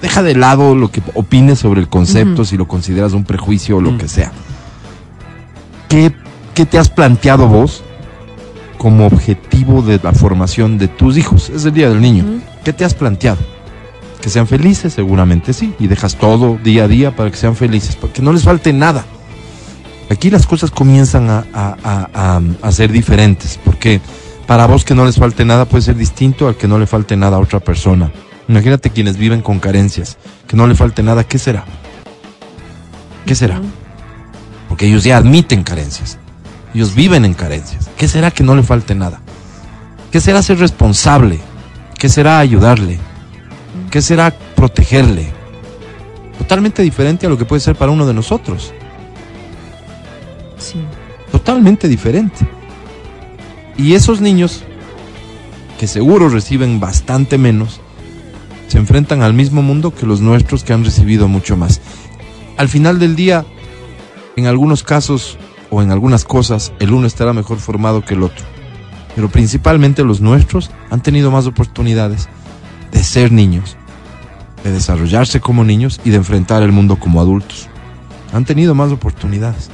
Deja 0.00 0.22
de 0.24 0.34
lado 0.34 0.74
lo 0.74 0.90
que 0.90 1.00
opines 1.14 1.60
sobre 1.60 1.80
el 1.80 1.88
concepto, 1.88 2.44
si 2.44 2.56
lo 2.56 2.66
consideras 2.66 3.12
un 3.12 3.22
prejuicio 3.24 3.76
o 3.76 3.80
lo 3.80 3.92
Mm. 3.92 3.98
que 3.98 4.08
sea. 4.08 4.32
¿Qué, 5.88 6.12
qué 6.54 6.66
te 6.66 6.78
has 6.78 6.88
planteado 6.90 7.46
vos 7.46 7.84
como 8.78 9.06
objetivo 9.06 9.80
de 9.82 10.00
la 10.02 10.12
formación 10.12 10.76
de 10.78 10.88
tus 10.88 11.16
hijos? 11.16 11.50
Es 11.50 11.64
el 11.66 11.72
Día 11.74 11.88
del 11.88 12.00
Niño. 12.00 12.24
¿Qué 12.64 12.72
te 12.72 12.84
has 12.84 12.94
planteado? 12.94 13.38
Que 14.22 14.30
sean 14.30 14.46
felices, 14.46 14.92
seguramente 14.94 15.52
sí. 15.52 15.74
Y 15.78 15.88
dejas 15.88 16.16
todo 16.16 16.56
día 16.62 16.84
a 16.84 16.88
día 16.88 17.14
para 17.14 17.30
que 17.30 17.36
sean 17.36 17.56
felices, 17.56 17.96
para 17.96 18.12
que 18.12 18.22
no 18.22 18.32
les 18.32 18.44
falte 18.44 18.72
nada. 18.72 19.04
Aquí 20.10 20.30
las 20.30 20.46
cosas 20.46 20.70
comienzan 20.70 21.28
a, 21.28 21.44
a- 21.52 21.76
a- 21.82 22.08
a- 22.36 22.40
a 22.62 22.72
ser 22.72 22.92
diferentes, 22.92 23.58
porque 23.64 24.00
para 24.46 24.66
vos 24.66 24.84
que 24.84 24.94
no 24.94 25.04
les 25.04 25.16
falte 25.16 25.44
nada 25.44 25.64
puede 25.64 25.82
ser 25.82 25.96
distinto 25.96 26.46
al 26.48 26.56
que 26.56 26.68
no 26.68 26.78
le 26.78 26.86
falte 26.86 27.16
nada 27.16 27.36
a 27.36 27.40
otra 27.40 27.60
persona. 27.60 28.12
Imagínate 28.48 28.90
quienes 28.90 29.16
viven 29.16 29.40
con 29.42 29.58
carencias, 29.58 30.18
que 30.46 30.56
no 30.56 30.66
le 30.66 30.74
falte 30.74 31.02
nada, 31.02 31.24
¿qué 31.24 31.38
será? 31.38 31.64
¿Qué 33.26 33.34
será? 33.34 33.60
Porque 34.68 34.86
ellos 34.86 35.04
ya 35.04 35.16
admiten 35.16 35.62
carencias, 35.62 36.18
ellos 36.74 36.94
viven 36.94 37.24
en 37.24 37.34
carencias. 37.34 37.88
¿Qué 37.96 38.06
será 38.08 38.30
que 38.30 38.44
no 38.44 38.54
le 38.54 38.62
falte 38.62 38.94
nada? 38.94 39.20
¿Qué 40.10 40.20
será 40.20 40.42
ser 40.42 40.58
responsable? 40.58 41.40
¿Qué 41.98 42.08
será 42.08 42.38
ayudarle? 42.38 42.98
¿Qué 43.92 44.00
será 44.00 44.34
protegerle? 44.56 45.30
Totalmente 46.38 46.80
diferente 46.82 47.26
a 47.26 47.28
lo 47.28 47.36
que 47.36 47.44
puede 47.44 47.60
ser 47.60 47.76
para 47.76 47.92
uno 47.92 48.06
de 48.06 48.14
nosotros. 48.14 48.72
Sí. 50.56 50.78
totalmente 51.30 51.88
diferente. 51.88 52.46
Y 53.76 53.92
esos 53.92 54.22
niños, 54.22 54.62
que 55.78 55.86
seguro 55.86 56.30
reciben 56.30 56.80
bastante 56.80 57.36
menos, 57.36 57.80
se 58.68 58.78
enfrentan 58.78 59.20
al 59.20 59.34
mismo 59.34 59.60
mundo 59.60 59.94
que 59.94 60.06
los 60.06 60.22
nuestros 60.22 60.64
que 60.64 60.72
han 60.72 60.86
recibido 60.86 61.28
mucho 61.28 61.58
más. 61.58 61.82
Al 62.56 62.70
final 62.70 62.98
del 62.98 63.14
día, 63.14 63.44
en 64.36 64.46
algunos 64.46 64.82
casos 64.84 65.36
o 65.68 65.82
en 65.82 65.90
algunas 65.90 66.24
cosas, 66.24 66.72
el 66.78 66.94
uno 66.94 67.06
estará 67.06 67.34
mejor 67.34 67.58
formado 67.58 68.02
que 68.02 68.14
el 68.14 68.22
otro. 68.22 68.46
Pero 69.14 69.28
principalmente 69.28 70.02
los 70.02 70.22
nuestros 70.22 70.70
han 70.88 71.02
tenido 71.02 71.30
más 71.30 71.46
oportunidades 71.46 72.30
de 72.92 73.02
ser 73.02 73.32
niños, 73.32 73.76
de 74.64 74.72
desarrollarse 74.72 75.40
como 75.40 75.64
niños 75.64 76.00
y 76.04 76.10
de 76.10 76.16
enfrentar 76.16 76.62
el 76.62 76.72
mundo 76.72 76.96
como 76.96 77.20
adultos. 77.20 77.68
Han 78.32 78.44
tenido 78.44 78.74
más 78.74 78.90
oportunidades 78.92 79.70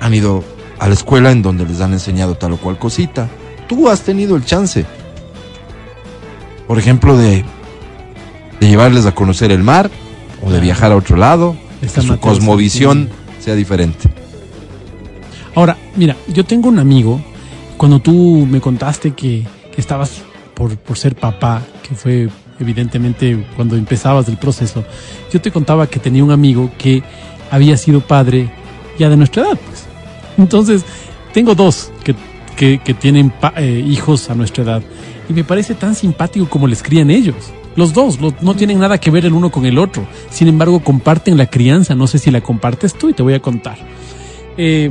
han 0.00 0.14
ido 0.14 0.44
a 0.78 0.88
la 0.88 0.94
escuela 0.94 1.30
en 1.30 1.42
donde 1.42 1.66
les 1.66 1.80
han 1.80 1.92
enseñado 1.92 2.36
tal 2.36 2.52
o 2.52 2.56
cual 2.56 2.78
cosita. 2.78 3.28
Tú 3.68 3.88
has 3.88 4.02
tenido 4.02 4.36
el 4.36 4.44
chance, 4.44 4.86
por 6.66 6.78
ejemplo, 6.78 7.16
de, 7.16 7.44
de 8.60 8.68
llevarles 8.68 9.06
a 9.06 9.14
conocer 9.14 9.50
el 9.50 9.62
mar 9.62 9.90
o 10.42 10.50
de 10.50 10.60
viajar 10.60 10.92
a 10.92 10.96
otro 10.96 11.16
lado, 11.16 11.56
que 11.80 11.88
su 11.88 12.18
cosmovisión 12.18 13.08
sea 13.40 13.54
diferente. 13.54 14.08
Ahora, 15.54 15.76
mira, 15.96 16.16
yo 16.28 16.44
tengo 16.44 16.68
un 16.68 16.78
amigo, 16.78 17.20
cuando 17.76 17.98
tú 17.98 18.46
me 18.48 18.60
contaste 18.60 19.12
que, 19.12 19.46
que 19.74 19.80
estabas 19.80 20.22
por, 20.54 20.76
por 20.76 20.96
ser 20.96 21.16
papá, 21.16 21.62
que 21.86 21.94
fue 21.94 22.28
evidentemente 22.60 23.46
cuando 23.56 23.76
empezabas 23.76 24.28
el 24.28 24.36
proceso, 24.36 24.84
yo 25.32 25.40
te 25.40 25.50
contaba 25.50 25.86
que 25.86 25.98
tenía 25.98 26.24
un 26.24 26.30
amigo 26.30 26.70
que 26.78 27.02
había 27.50 27.76
sido 27.76 28.00
padre 28.00 28.50
ya 28.98 29.08
de 29.08 29.16
nuestra 29.16 29.42
edad. 29.42 29.58
Pues. 29.66 29.86
Entonces, 30.36 30.84
tengo 31.32 31.54
dos 31.54 31.90
que, 32.04 32.14
que, 32.56 32.78
que 32.78 32.94
tienen 32.94 33.30
pa- 33.30 33.54
eh, 33.56 33.84
hijos 33.86 34.30
a 34.30 34.34
nuestra 34.34 34.64
edad 34.64 34.82
y 35.28 35.32
me 35.32 35.44
parece 35.44 35.74
tan 35.74 35.94
simpático 35.94 36.48
como 36.48 36.66
les 36.66 36.82
crían 36.82 37.10
ellos. 37.10 37.36
Los 37.76 37.92
dos 37.92 38.20
lo- 38.20 38.34
no 38.40 38.54
tienen 38.54 38.80
nada 38.80 38.98
que 38.98 39.10
ver 39.10 39.24
el 39.24 39.32
uno 39.34 39.50
con 39.50 39.64
el 39.66 39.78
otro. 39.78 40.06
Sin 40.30 40.48
embargo, 40.48 40.80
comparten 40.80 41.36
la 41.36 41.46
crianza. 41.46 41.94
No 41.94 42.06
sé 42.08 42.18
si 42.18 42.30
la 42.30 42.40
compartes 42.40 42.94
tú 42.94 43.08
y 43.08 43.12
te 43.12 43.22
voy 43.22 43.34
a 43.34 43.40
contar. 43.40 43.78
Eh, 44.56 44.90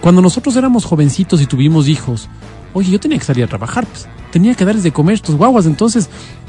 cuando 0.00 0.20
nosotros 0.20 0.54
éramos 0.56 0.84
jovencitos 0.84 1.40
y 1.40 1.46
tuvimos 1.46 1.88
hijos, 1.88 2.28
oye, 2.74 2.90
yo 2.90 3.00
tenía 3.00 3.18
que 3.18 3.24
salir 3.24 3.44
a 3.44 3.46
trabajar, 3.46 3.86
pues. 3.86 4.08
Tenía 4.30 4.54
que 4.54 4.64
darles 4.64 4.82
de 4.82 4.92
comer 4.92 5.14
estos 5.14 5.36
guaguas, 5.36 5.64
entonces 5.66 6.08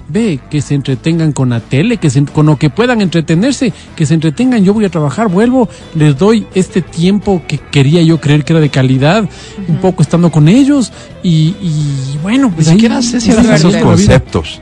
ve 0.10 0.40
que 0.50 0.62
se 0.62 0.76
entretengan 0.76 1.32
con 1.32 1.50
la 1.50 1.60
tele, 1.60 1.98
que 1.98 2.10
se- 2.10 2.26
con 2.26 2.46
lo 2.46 2.58
que 2.58 2.70
puedan 2.70 3.02
entretenerse, 3.02 3.74
que 3.96 4.06
se 4.06 4.14
entretengan, 4.14 4.64
yo 4.64 4.74
voy 4.74 4.86
a 4.86 4.90
trabajar, 4.90 5.30
vuelvo, 5.30 5.70
les 5.96 6.18
doy 6.18 6.46
este 6.54 6.82
tiempo 6.82 7.42
que 7.48 7.58
quería 7.58 8.02
yo 8.02 8.20
creer 8.20 8.44
que 8.44 8.54
era 8.54 8.60
de 8.60 8.70
calidad, 8.70 9.28
un 9.68 9.78
poco 9.78 10.02
estando 10.04 10.32
con 10.32 10.48
ellos 10.48 10.92
y, 11.24 11.56
y 11.62 12.18
bueno, 12.22 12.50
Ni 12.50 12.54
pues 12.56 12.68
ahí- 12.68 12.74
siquiera 12.76 13.02
sé 13.02 13.22
si 13.22 13.32
eran 13.32 13.52
esos 13.54 13.76
conceptos. 13.78 14.60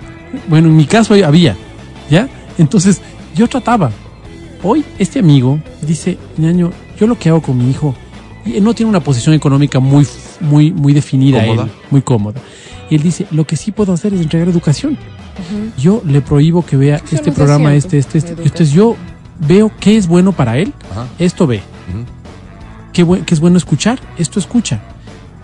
Bueno, 0.47 0.67
en 0.69 0.77
mi 0.77 0.85
caso 0.85 1.13
había, 1.25 1.55
¿ya? 2.09 2.29
Entonces, 2.57 3.01
yo 3.35 3.47
trataba. 3.47 3.91
Hoy, 4.63 4.83
este 4.99 5.19
amigo 5.19 5.59
dice, 5.81 6.17
ñaño, 6.37 6.71
yo 6.99 7.07
lo 7.07 7.17
que 7.17 7.29
hago 7.29 7.41
con 7.41 7.57
mi 7.57 7.69
hijo, 7.71 7.95
y 8.45 8.57
él 8.57 8.63
no 8.63 8.73
tiene 8.73 8.89
una 8.89 8.99
posición 8.99 9.33
económica 9.35 9.79
muy, 9.79 10.05
muy, 10.39 10.71
muy 10.71 10.93
definida, 10.93 11.43
Cómoda. 11.45 11.63
él, 11.63 11.71
muy 11.89 12.01
cómoda. 12.01 12.39
Y 12.91 12.95
él 12.95 13.03
dice, 13.03 13.25
lo 13.31 13.47
que 13.47 13.55
sí 13.55 13.71
puedo 13.71 13.93
hacer 13.93 14.13
es 14.13 14.19
entregar 14.19 14.49
educación. 14.49 14.97
Yo 15.77 16.03
le 16.05 16.19
prohíbo 16.19 16.65
que 16.65 16.75
vea 16.75 17.01
este 17.09 17.29
no 17.29 17.33
programa, 17.33 17.73
este, 17.73 17.97
este, 17.97 18.17
este. 18.17 18.33
Entonces 18.33 18.73
yo 18.73 18.97
veo 19.39 19.71
qué 19.79 19.95
es 19.95 20.07
bueno 20.07 20.33
para 20.33 20.57
él, 20.57 20.73
Ajá. 20.91 21.07
esto 21.17 21.47
ve. 21.47 21.61
¿Qué, 22.91 23.07
es 23.29 23.39
bueno 23.39 23.57
escuchar? 23.57 24.01
Esto 24.17 24.39
escucha. 24.39 24.81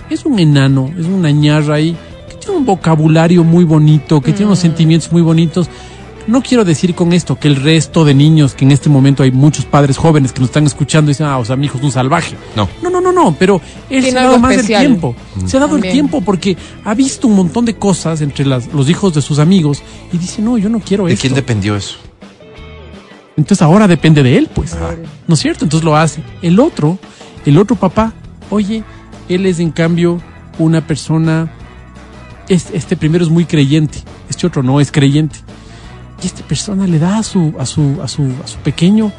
Es 0.10 0.26
un 0.26 0.40
enano, 0.40 0.92
es 1.00 1.06
una 1.06 1.32
ñarra 1.32 1.76
ahí, 1.76 1.96
que 2.30 2.36
tiene 2.36 2.58
un 2.58 2.66
vocabulario 2.66 3.46
muy 3.46 3.64
bonito, 3.64 4.20
que 4.20 4.34
tiene 4.34 4.48
unos 4.48 4.60
sentimientos 4.60 5.10
muy 5.14 5.22
bonitos. 5.22 5.70
No 6.28 6.42
quiero 6.44 6.66
decir 6.66 6.94
con 6.94 7.14
esto 7.14 7.40
que 7.40 7.48
el 7.48 7.56
resto 7.56 8.04
de 8.04 8.14
niños, 8.14 8.54
que 8.54 8.66
en 8.66 8.72
este 8.72 8.90
momento 8.90 9.24
hay 9.24 9.32
muchos 9.32 9.64
padres 9.66 9.96
jóvenes 9.98 10.34
que 10.34 10.42
nos 10.42 10.50
están 10.50 10.66
escuchando 10.66 11.10
y 11.10 11.14
dicen, 11.14 11.26
ah, 11.28 11.38
o 11.38 11.46
sea, 11.46 11.56
mi 11.56 11.68
hijo 11.68 11.78
es 11.78 11.84
un 11.86 11.92
salvaje. 11.92 12.36
No. 12.56 12.68
No, 12.84 12.90
no, 12.90 13.00
no, 13.00 13.14
no, 13.14 13.34
pero 13.40 13.56
él 13.90 14.04
Tiene 14.04 14.12
se 14.12 14.18
ha 14.20 14.24
dado 14.24 14.38
más 14.40 14.52
especial. 14.52 14.82
el 14.84 14.88
tiempo. 14.90 15.16
Se 15.46 15.56
ha 15.56 15.60
dado 15.62 15.72
También. 15.74 15.92
el 15.92 15.94
tiempo 15.94 16.22
porque 16.22 16.58
ha 16.84 16.94
visto 16.94 17.28
un 17.30 17.36
montón 17.38 17.64
de 17.64 17.76
cosas 17.76 18.20
entre 18.20 18.46
las- 18.46 18.68
los 18.74 18.90
hijos 18.90 19.14
de 19.14 19.22
sus 19.22 19.40
amigos 19.40 19.82
y 20.12 20.18
dice, 20.18 20.42
no, 20.42 20.58
yo 20.58 20.68
no 20.68 20.82
quiero 20.82 21.06
¿De 21.06 21.14
esto. 21.14 21.22
quién 21.22 21.34
dependió 21.34 21.78
eso? 21.78 21.96
Entonces 23.38 23.62
ahora 23.62 23.88
depende 23.88 24.22
de 24.24 24.38
él, 24.38 24.50
pues. 24.54 24.74
Ajá. 24.74 24.96
¿No 25.28 25.36
es 25.36 25.40
cierto? 25.40 25.64
Entonces 25.64 25.86
lo 25.86 25.96
hace. 25.96 26.22
El 26.42 26.60
otro, 26.60 26.98
el 27.46 27.58
otro 27.58 27.76
papá, 27.76 28.14
oye, 28.50 28.84
él 29.30 29.46
es 29.46 29.60
en 29.60 29.72
cambio 29.72 30.22
una 30.60 30.86
persona, 30.86 31.52
es- 32.50 32.68
este 32.74 32.98
primero 32.98 33.24
es 33.24 33.30
muy 33.30 33.46
creyente, 33.46 34.00
este 34.30 34.48
otro 34.48 34.64
no 34.64 34.82
es 34.82 34.92
creyente. 34.92 35.40
Y 36.22 36.28
esta 36.28 36.44
persona 36.44 36.88
le 36.88 37.00
da 37.00 37.18
a 37.20 37.24
su, 37.24 37.54
a 37.60 37.66
su, 37.66 38.00
a 38.02 38.08
su, 38.08 38.24
a 38.44 38.48
su 38.48 38.58
pequeño 38.60 39.12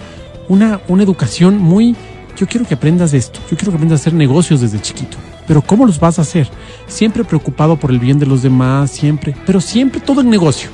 una, 0.49 0.81
una 0.89 1.03
educación 1.03 1.59
muy, 1.59 1.95
yo 2.37 2.47
quiero 2.47 2.67
que 2.67 2.75
aprendas 2.75 3.15
esto, 3.15 3.39
yo 3.51 3.57
quiero 3.57 3.71
que 3.73 3.77
aprendas 3.77 4.01
a 4.01 4.03
hacer 4.03 4.15
negocios 4.15 4.61
desde 4.61 4.81
chiquito. 4.81 5.17
Pero 5.47 5.63
¿cómo 5.63 5.87
los 5.87 5.99
vas 6.01 6.19
a 6.19 6.23
hacer? 6.23 6.49
Siempre 6.89 7.25
preocupado 7.25 7.77
por 7.77 7.91
el 7.91 7.99
bien 7.99 8.19
de 8.19 8.27
los 8.27 8.43
demás, 8.43 8.91
siempre, 8.91 9.35
pero 9.47 9.61
siempre 9.61 10.01
todo 10.01 10.21
en 10.21 10.29
negocio, 10.29 10.69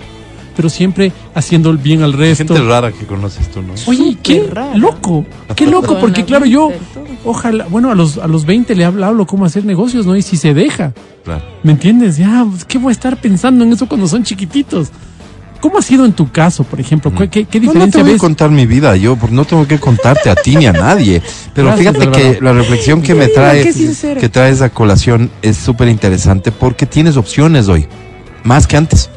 pero 0.57 0.69
siempre 0.69 1.13
haciendo 1.35 1.71
el 1.71 1.79
bien 1.79 2.03
al 2.03 2.13
resto. 2.13 2.55
Gente 2.55 2.69
rara 2.69 2.91
que 2.91 3.05
conoces 3.07 3.51
tú, 3.51 3.63
¿no? 3.63 3.75
Oye, 3.87 4.17
qué 4.23 4.49
rara. 4.51 4.77
loco, 4.77 5.25
qué 5.55 5.67
loco, 5.67 5.99
porque 6.01 6.23
la 6.23 6.27
claro, 6.27 6.47
yo, 6.47 6.71
ojalá, 7.25 7.67
bueno, 7.69 7.91
a 7.91 7.95
los, 7.95 8.19
a 8.19 8.27
los 8.27 8.47
20 8.47 8.75
le 8.75 8.85
hablo, 8.85 9.05
hablo 9.05 9.27
cómo 9.27 9.45
hacer 9.45 9.65
negocios, 9.65 10.07
¿no? 10.07 10.17
Y 10.17 10.23
si 10.23 10.37
se 10.37 10.55
deja, 10.55 10.93
Claro. 11.25 11.43
¿me 11.63 11.73
entiendes? 11.73 12.17
Ya, 12.17 12.45
pues, 12.49 12.65
¿qué 12.65 12.79
voy 12.79 12.91
a 12.91 12.93
estar 12.93 13.21
pensando 13.21 13.65
en 13.65 13.73
eso 13.73 13.87
cuando 13.87 14.09
son 14.09 14.25
chiquititos? 14.25 14.91
¿Cómo 15.65 15.79
ha 15.79 15.83
sido 15.83 16.05
en 16.05 16.13
tu 16.13 16.31
caso, 16.31 16.63
por 16.63 16.79
ejemplo? 16.79 17.11
¿Qué, 17.15 17.31
qué, 17.31 17.47
qué 17.47 17.59
No, 17.59 17.69
no 17.69 17.73
te 17.73 17.87
diferencia 17.87 18.03
voy 18.03 18.15
a 18.17 18.19
contar 18.19 18.51
mi 18.51 18.67
vida, 18.67 18.97
yo 18.97 19.17
porque 19.17 19.35
no 19.35 19.47
tengo 19.47 19.67
que 19.67 19.81
contarte 19.81 20.29
a 20.29 20.35
ti 20.35 20.57
ni 20.57 20.67
a 20.67 20.75
nadie. 20.75 21.23
Pero 21.55 21.69
Gracias, 21.69 21.97
fíjate 21.97 22.11
que 22.11 22.39
la 22.43 22.53
reflexión 22.53 23.01
que 23.01 23.15
me 23.15 23.29
trae, 23.29 23.73
que 24.21 24.29
traes 24.29 24.61
a 24.61 24.69
colación 24.69 25.31
es 25.41 25.57
súper 25.57 25.89
interesante 25.89 26.53
porque 26.53 26.85
tienes 26.85 27.17
opciones 27.17 27.69
hoy, 27.69 27.87
más 28.43 28.67
que 28.67 28.77
antes. 28.77 29.09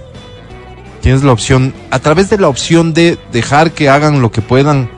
Tienes 1.02 1.22
la 1.22 1.34
opción, 1.34 1.74
a 1.92 2.00
través 2.00 2.30
de 2.30 2.38
la 2.38 2.48
opción 2.48 2.94
de 2.94 3.18
dejar 3.34 3.74
que 3.74 3.90
hagan 3.90 4.22
lo 4.22 4.32
que 4.32 4.42
puedan, 4.42 4.90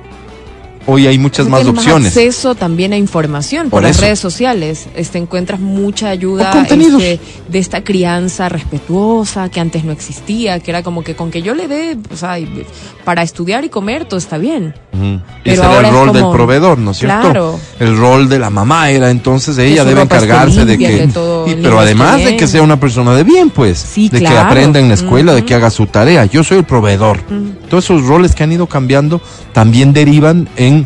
hoy 0.90 1.08
hay 1.08 1.18
muchas 1.18 1.48
más 1.48 1.66
opciones. 1.66 2.08
acceso 2.08 2.56
también 2.56 2.94
a 2.94 2.98
información 2.98 3.64
por, 3.70 3.78
Por 3.78 3.84
las 3.84 3.92
eso. 3.98 4.02
redes 4.02 4.20
sociales. 4.20 4.88
Este 4.96 5.18
encuentras 5.18 5.60
mucha 5.60 6.10
ayuda 6.10 6.52
este, 6.68 7.20
de 7.48 7.60
esta 7.60 7.84
crianza 7.84 8.50
respetuosa 8.50 9.50
que 9.50 9.60
antes 9.60 9.84
no 9.84 9.92
existía, 9.92 10.60
que 10.60 10.72
era 10.72 10.84
como 10.84 11.04
que 11.04 11.16
con 11.16 11.32
que 11.32 11.42
yo 11.42 11.54
le 11.54 11.68
dé, 11.68 11.98
o 12.12 12.16
sea, 12.16 12.38
para 13.06 13.22
estudiar 13.24 13.64
y 13.66 13.70
comer 13.70 14.06
todo 14.06 14.18
está 14.20 14.38
bien. 14.38 14.74
Ujú. 14.94 15.04
Y 15.06 15.20
Pero 15.44 15.64
ese 15.64 15.72
era 15.80 15.88
el 15.88 15.94
rol 15.94 16.12
del 16.14 16.22
como- 16.24 16.34
proveedor, 16.34 16.78
¿no 16.78 16.92
es 16.92 16.98
cierto? 16.98 17.22
Claro. 17.22 17.60
El 17.80 17.98
rol 17.98 18.30
de 18.30 18.40
la 18.40 18.50
mamá 18.50 18.90
era 18.90 19.10
entonces 19.12 19.58
ella 19.58 19.84
debe 19.86 20.02
encargarse 20.02 20.66
de 20.66 20.78
que... 20.78 20.86
que 20.88 21.52
y- 21.52 21.56
pero 21.62 21.80
además 21.80 22.18
esté 22.18 22.24
de 22.26 22.32
que 22.32 22.38
bien. 22.38 22.48
sea 22.50 22.62
una 22.64 22.80
persona 22.80 23.14
de 23.14 23.24
bien, 23.24 23.50
pues. 23.50 23.78
Sí, 23.80 24.10
de 24.10 24.20
que 24.20 24.26
claro. 24.26 24.48
aprenda 24.50 24.80
en 24.80 24.88
la 24.88 24.94
escuela, 24.96 25.34
de 25.34 25.40
Ujú. 25.40 25.48
que 25.48 25.56
haga 25.56 25.70
su 25.70 25.86
tarea. 25.88 26.26
Yo 26.26 26.44
soy 26.44 26.58
el 26.60 26.64
proveedor. 26.66 27.20
Todos 27.70 27.84
esos 27.86 28.04
roles 28.06 28.34
que 28.36 28.44
han 28.44 28.52
ido 28.52 28.68
cambiando 28.68 29.22
también 29.54 29.94
derivan 29.94 30.48
en 30.56 30.79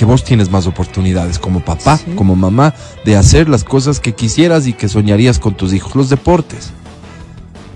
que 0.00 0.06
vos 0.06 0.24
tienes 0.24 0.50
más 0.50 0.66
oportunidades 0.66 1.38
como 1.38 1.60
papá, 1.60 1.98
Sí. 1.98 2.12
como 2.16 2.34
mamá, 2.34 2.72
de 3.04 3.18
hacer 3.18 3.50
las 3.50 3.64
cosas 3.64 4.00
que 4.00 4.14
quisieras 4.14 4.66
y 4.66 4.72
que 4.72 4.88
soñarías 4.88 5.38
con 5.38 5.52
tus 5.52 5.74
hijos. 5.74 5.94
Los 5.94 6.08
deportes. 6.08 6.70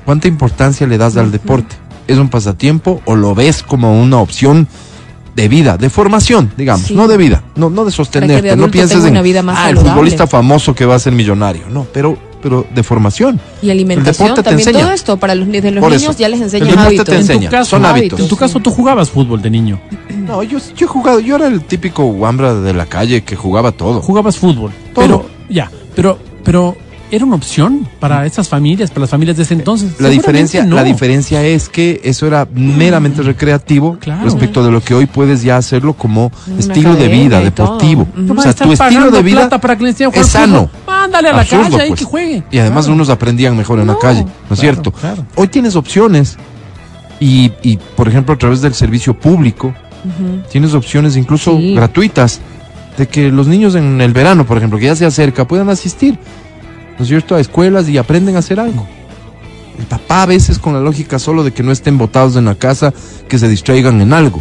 ¿Cuánta 0.07 0.26
importancia 0.26 0.87
le 0.87 0.97
das 0.97 1.19
al 1.19 1.31
deporte? 1.31 1.76
¿Es 2.09 2.16
un 2.16 2.31
pasatiempo 2.31 3.02
o 3.04 3.14
lo 3.14 3.35
ves 3.35 3.62
como 3.62 4.00
una 4.00 4.16
opción 4.21 4.66
de 5.37 5.49
vida, 5.49 5.76
de 5.76 5.90
formación, 5.90 6.50
digamos, 6.57 6.87
Sí. 6.87 6.95
no 6.95 7.09
de 7.09 7.19
vida, 7.19 7.43
no, 7.57 7.69
no 7.69 7.85
de 7.85 7.90
sostenerte, 7.90 8.40
de 8.40 8.57
no 8.57 8.71
pienses 8.71 9.04
en 9.04 9.11
una 9.11 9.21
vida 9.21 9.43
más 9.43 9.59
ah, 9.59 9.69
el 9.69 9.76
saludable". 9.76 9.90
futbolista 9.90 10.26
famoso 10.26 10.75
que 10.75 10.87
va 10.87 10.95
a 10.95 10.99
ser 10.99 11.12
millonario, 11.12 11.69
no, 11.69 11.87
pero, 11.93 12.16
pero 12.45 12.67
de 12.75 12.83
formación. 12.83 13.41
Y 13.63 13.71
alimentación 13.71 14.29
deporte 14.29 14.43
te 14.43 14.51
también. 14.51 14.69
enseña. 14.69 14.85
Todo 14.85 14.95
esto 14.95 15.17
para 15.17 15.35
los, 15.35 15.51
de 15.51 15.71
los 15.71 15.83
niños 15.83 16.03
eso. 16.03 16.13
ya 16.19 16.29
les 16.29 16.41
El 16.41 16.45
enseñan 16.45 16.69
deporte 16.69 16.87
hábitos. 16.87 17.05
te 17.07 17.13
En 17.13 17.27
tu 17.27 17.33
enseña, 17.33 17.49
caso, 17.51 17.71
son 17.71 17.87
hábitos. 17.87 18.21
En 18.21 18.29
tu 18.29 18.37
caso, 18.37 18.61
tú 18.61 18.71
jugabas 18.71 19.11
fútbol 19.11 19.41
de 19.41 19.49
niño. 19.49 19.81
No, 20.15 20.43
yo, 20.43 20.59
yo 20.77 20.85
he 20.85 20.89
jugado, 20.89 21.21
yo 21.21 21.37
era 21.37 21.47
el 21.47 21.65
típico 21.65 22.05
guambra 22.05 22.55
de 22.55 22.75
la 22.75 22.85
calle 22.85 23.25
que 23.25 23.35
jugaba 23.35 23.73
todo. 23.73 24.03
Jugabas 24.03 24.37
fútbol. 24.37 24.73
Todo. 24.95 25.05
Pero, 25.07 25.27
ya, 25.49 25.71
pero, 25.97 26.19
pero, 26.45 26.77
¿era 27.11 27.25
una 27.25 27.37
opción 27.37 27.87
para 28.01 28.27
esas 28.27 28.49
familias, 28.49 28.91
para 28.91 29.03
las 29.03 29.11
familias 29.11 29.37
de 29.37 29.43
ese 29.45 29.55
entonces? 29.55 30.01
La 30.01 30.09
diferencia, 30.09 30.65
no. 30.65 30.75
la 30.77 30.83
diferencia 30.85 31.43
es 31.45 31.69
que 31.69 32.01
eso 32.05 32.27
era 32.27 32.47
meramente 32.55 33.23
recreativo 33.23 33.99
Claro. 34.01 34.25
respecto 34.25 34.65
de 34.65 34.71
lo 34.71 34.81
que 34.83 34.95
hoy 34.95 35.07
puedes 35.07 35.43
ya 35.43 35.57
hacerlo 35.57 35.93
como 35.95 36.33
Una 36.47 36.59
estilo 36.61 36.95
de 36.97 37.09
vida, 37.09 37.41
deportivo. 37.41 38.07
O 38.37 38.41
sea, 38.43 38.53
tu 38.53 38.73
estilo 38.73 38.77
pagando 38.77 39.11
de 39.11 39.23
vida 39.23 39.41
plata 39.41 39.61
para 39.61 39.77
que 39.77 39.85
le 39.85 39.91
enseñen 39.91 40.09
a 40.09 40.13
jugar 40.13 40.25
es 40.27 40.31
sano. 40.33 40.71
Mándale 40.87 41.29
a 41.29 41.33
la 41.35 41.41
Absurdo, 41.43 41.63
calle 41.65 41.81
ahí 41.83 41.89
pues. 41.89 42.01
que 42.01 42.07
juegue. 42.07 42.43
Y 42.51 42.59
además 42.59 42.85
Claro. 42.87 42.95
unos 42.95 43.09
aprendían 43.11 43.57
mejor 43.57 43.79
en 43.81 43.87
la 43.87 43.93
No, 43.93 43.99
calle, 43.99 44.23
¿no 44.23 44.29
es 44.29 44.35
claro, 44.47 44.61
cierto? 44.61 44.93
claro. 44.93 45.25
Hoy 45.37 45.49
tienes 45.49 45.77
opciones 45.77 46.37
y, 47.21 47.53
y, 47.63 47.79
por 47.97 48.09
ejemplo, 48.09 48.35
a 48.35 48.39
través 48.39 48.61
del 48.61 48.75
servicio 48.75 49.15
público, 49.19 49.75
tienes 50.51 50.75
opciones 50.75 51.17
incluso 51.17 51.57
Sí. 51.57 51.75
gratuitas 51.75 52.41
de 52.99 53.09
que 53.09 53.31
los 53.31 53.47
niños 53.47 53.75
en 53.75 54.01
el 54.01 54.13
verano, 54.13 54.45
por 54.47 54.57
ejemplo, 54.59 54.79
que 54.79 54.85
ya 54.87 54.95
se 54.97 55.07
acerca, 55.07 55.47
puedan 55.47 55.69
asistir, 55.71 56.19
¿no 56.99 57.03
es 57.03 57.09
cierto?, 57.09 57.35
a 57.35 57.41
escuelas 57.41 57.89
y 57.89 57.99
aprenden 57.99 58.37
a 58.37 58.41
hacer 58.41 58.61
algo. 58.61 58.87
El 59.79 59.87
papá 59.87 60.23
a 60.23 60.27
veces 60.27 60.59
con 60.59 60.73
la 60.73 60.81
lógica 60.81 61.19
solo 61.19 61.43
de 61.43 61.53
que 61.53 61.63
no 61.63 61.73
estén 61.73 61.99
botados 61.99 62.37
en 62.37 62.45
la 62.45 62.55
casa, 62.55 62.95
que 63.29 63.39
se 63.39 63.49
distraigan 63.49 64.01
en 64.01 64.13
algo. 64.13 64.41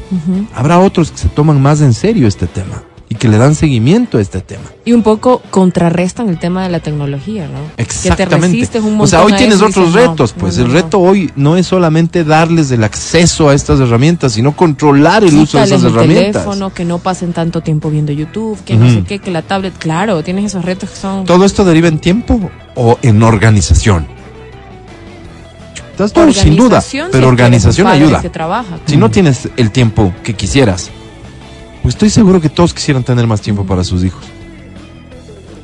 Habrá 0.53 0.79
otros 0.79 1.11
que 1.11 1.17
se 1.17 1.29
toman 1.29 1.61
más 1.61 1.81
en 1.81 1.93
serio 1.93 2.27
este 2.27 2.45
tema 2.45 2.83
y 3.13 3.15
que 3.15 3.27
le 3.27 3.37
dan 3.37 3.53
seguimiento 3.53 4.17
a 4.17 4.21
este 4.21 4.41
tema. 4.41 4.63
Y 4.85 4.93
un 4.93 5.03
poco 5.03 5.43
contrarrestan 5.51 6.29
el 6.29 6.39
tema 6.39 6.63
de 6.63 6.69
la 6.69 6.79
tecnología, 6.79 7.47
¿no? 7.47 7.59
Que 7.77 7.83
te 7.83 7.83
Exactamente. 7.83 8.79
un 8.79 8.97
montón 8.97 9.01
o 9.01 9.07
sea, 9.07 9.21
hoy 9.21 9.33
tienes 9.33 9.61
otros 9.61 9.93
dices, 9.93 9.93
no, 9.93 10.11
retos, 10.11 10.33
pues 10.33 10.57
no, 10.57 10.65
el 10.65 10.71
reto 10.71 10.99
hoy 10.99 11.31
no 11.35 11.55
es 11.55 11.67
solamente 11.67 12.23
darles 12.23 12.71
el 12.71 12.83
acceso 12.83 13.49
a 13.49 13.53
estas 13.53 13.79
herramientas, 13.79 14.33
sino 14.33 14.55
controlar 14.55 15.23
el 15.23 15.35
uso 15.35 15.59
de 15.59 15.65
esas 15.65 15.83
el 15.83 15.91
herramientas. 15.91 16.43
teléfono, 16.43 16.73
que 16.73 16.85
no 16.85 16.97
pasen 16.97 17.33
tanto 17.33 17.61
tiempo 17.61 17.91
viendo 17.91 18.11
YouTube, 18.11 18.57
que 18.65 18.75
no 18.75 18.89
sé 18.89 19.03
qué, 19.03 19.19
que 19.19 19.29
la 19.29 19.43
tablet, 19.43 19.77
claro, 19.77 20.23
tienes 20.23 20.45
esos 20.45 20.65
retos 20.65 20.89
que 20.89 20.95
son 20.95 21.25
¿Todo 21.25 21.45
esto 21.45 21.63
deriva 21.63 21.89
en 21.89 21.99
tiempo 21.99 22.49
o 22.73 22.97
en 23.03 23.21
organización? 23.21 24.07
Las 25.99 26.11
dos, 26.11 26.35
sin 26.35 26.55
duda, 26.55 26.81
si 26.81 26.99
pero 27.11 27.27
organización 27.27 27.85
ayuda. 27.85 28.23
Si 28.87 28.97
no 28.97 29.11
tienes 29.11 29.47
el 29.55 29.69
tiempo 29.69 30.11
que 30.23 30.33
quisieras, 30.33 30.89
pues 31.83 31.93
estoy 31.95 32.09
seguro 32.09 32.41
que 32.41 32.49
todos 32.49 32.73
quisieran 32.73 33.03
tener 33.03 33.27
más 33.27 33.41
tiempo 33.41 33.63
para 33.65 33.83
sus 33.83 34.03
hijos. 34.03 34.23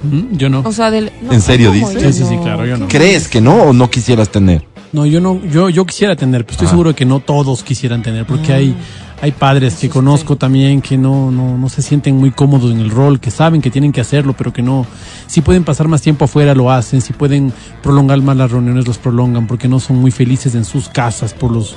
Mm, 0.04 0.38
Yo 0.38 0.50
no. 0.50 0.62
O 0.62 0.72
sea, 0.72 0.92
del, 0.92 1.12
no, 1.22 1.34
¿En 1.34 1.42
serio 1.42 1.72
dices? 1.72 2.16
Sí, 2.16 2.24
sí, 2.24 2.30
sí, 2.30 2.38
claro, 2.38 2.66
yo 2.66 2.78
no. 2.78 2.88
¿Crees 2.88 3.28
que 3.28 3.42
no 3.42 3.56
o 3.64 3.74
no 3.74 3.90
quisieras 3.90 4.30
tener? 4.30 4.64
No, 4.94 5.06
yo 5.06 5.20
no, 5.22 5.40
yo, 5.46 5.70
yo 5.70 5.86
quisiera 5.86 6.16
tener, 6.16 6.46
pero 6.46 6.54
estoy 6.54 6.68
Ah. 6.68 6.72
seguro 6.72 6.96
que 6.96 7.06
no 7.06 7.20
todos 7.20 7.64
quisieran 7.64 8.02
tener, 8.02 8.26
porque 8.26 8.54
hay, 8.54 8.76
hay 9.22 9.32
padres 9.34 9.76
que 9.76 9.88
conozco 9.90 10.36
también 10.36 10.82
que 10.82 10.98
no, 10.98 11.30
no, 11.30 11.58
no 11.58 11.70
se 11.70 11.82
sienten 11.84 12.16
muy 12.18 12.32
cómodos 12.32 12.72
en 12.72 12.80
el 12.80 12.90
rol, 12.90 13.20
que 13.20 13.30
saben 13.30 13.62
que 13.62 13.70
tienen 13.70 13.92
que 13.92 14.02
hacerlo, 14.02 14.34
pero 14.36 14.52
que 14.52 14.64
no, 14.64 14.88
si 15.28 15.42
pueden 15.42 15.64
pasar 15.64 15.88
más 15.90 16.02
tiempo 16.02 16.26
afuera 16.26 16.56
lo 16.56 16.72
hacen, 16.72 17.02
si 17.02 17.14
pueden 17.14 17.54
prolongar 17.84 18.20
más 18.22 18.36
las 18.38 18.50
reuniones 18.52 18.88
los 18.88 18.98
prolongan, 18.98 19.46
porque 19.46 19.68
no 19.68 19.80
son 19.80 19.98
muy 19.98 20.10
felices 20.12 20.56
en 20.56 20.66
sus 20.66 20.90
casas 20.90 21.34
por 21.36 21.52
los, 21.52 21.76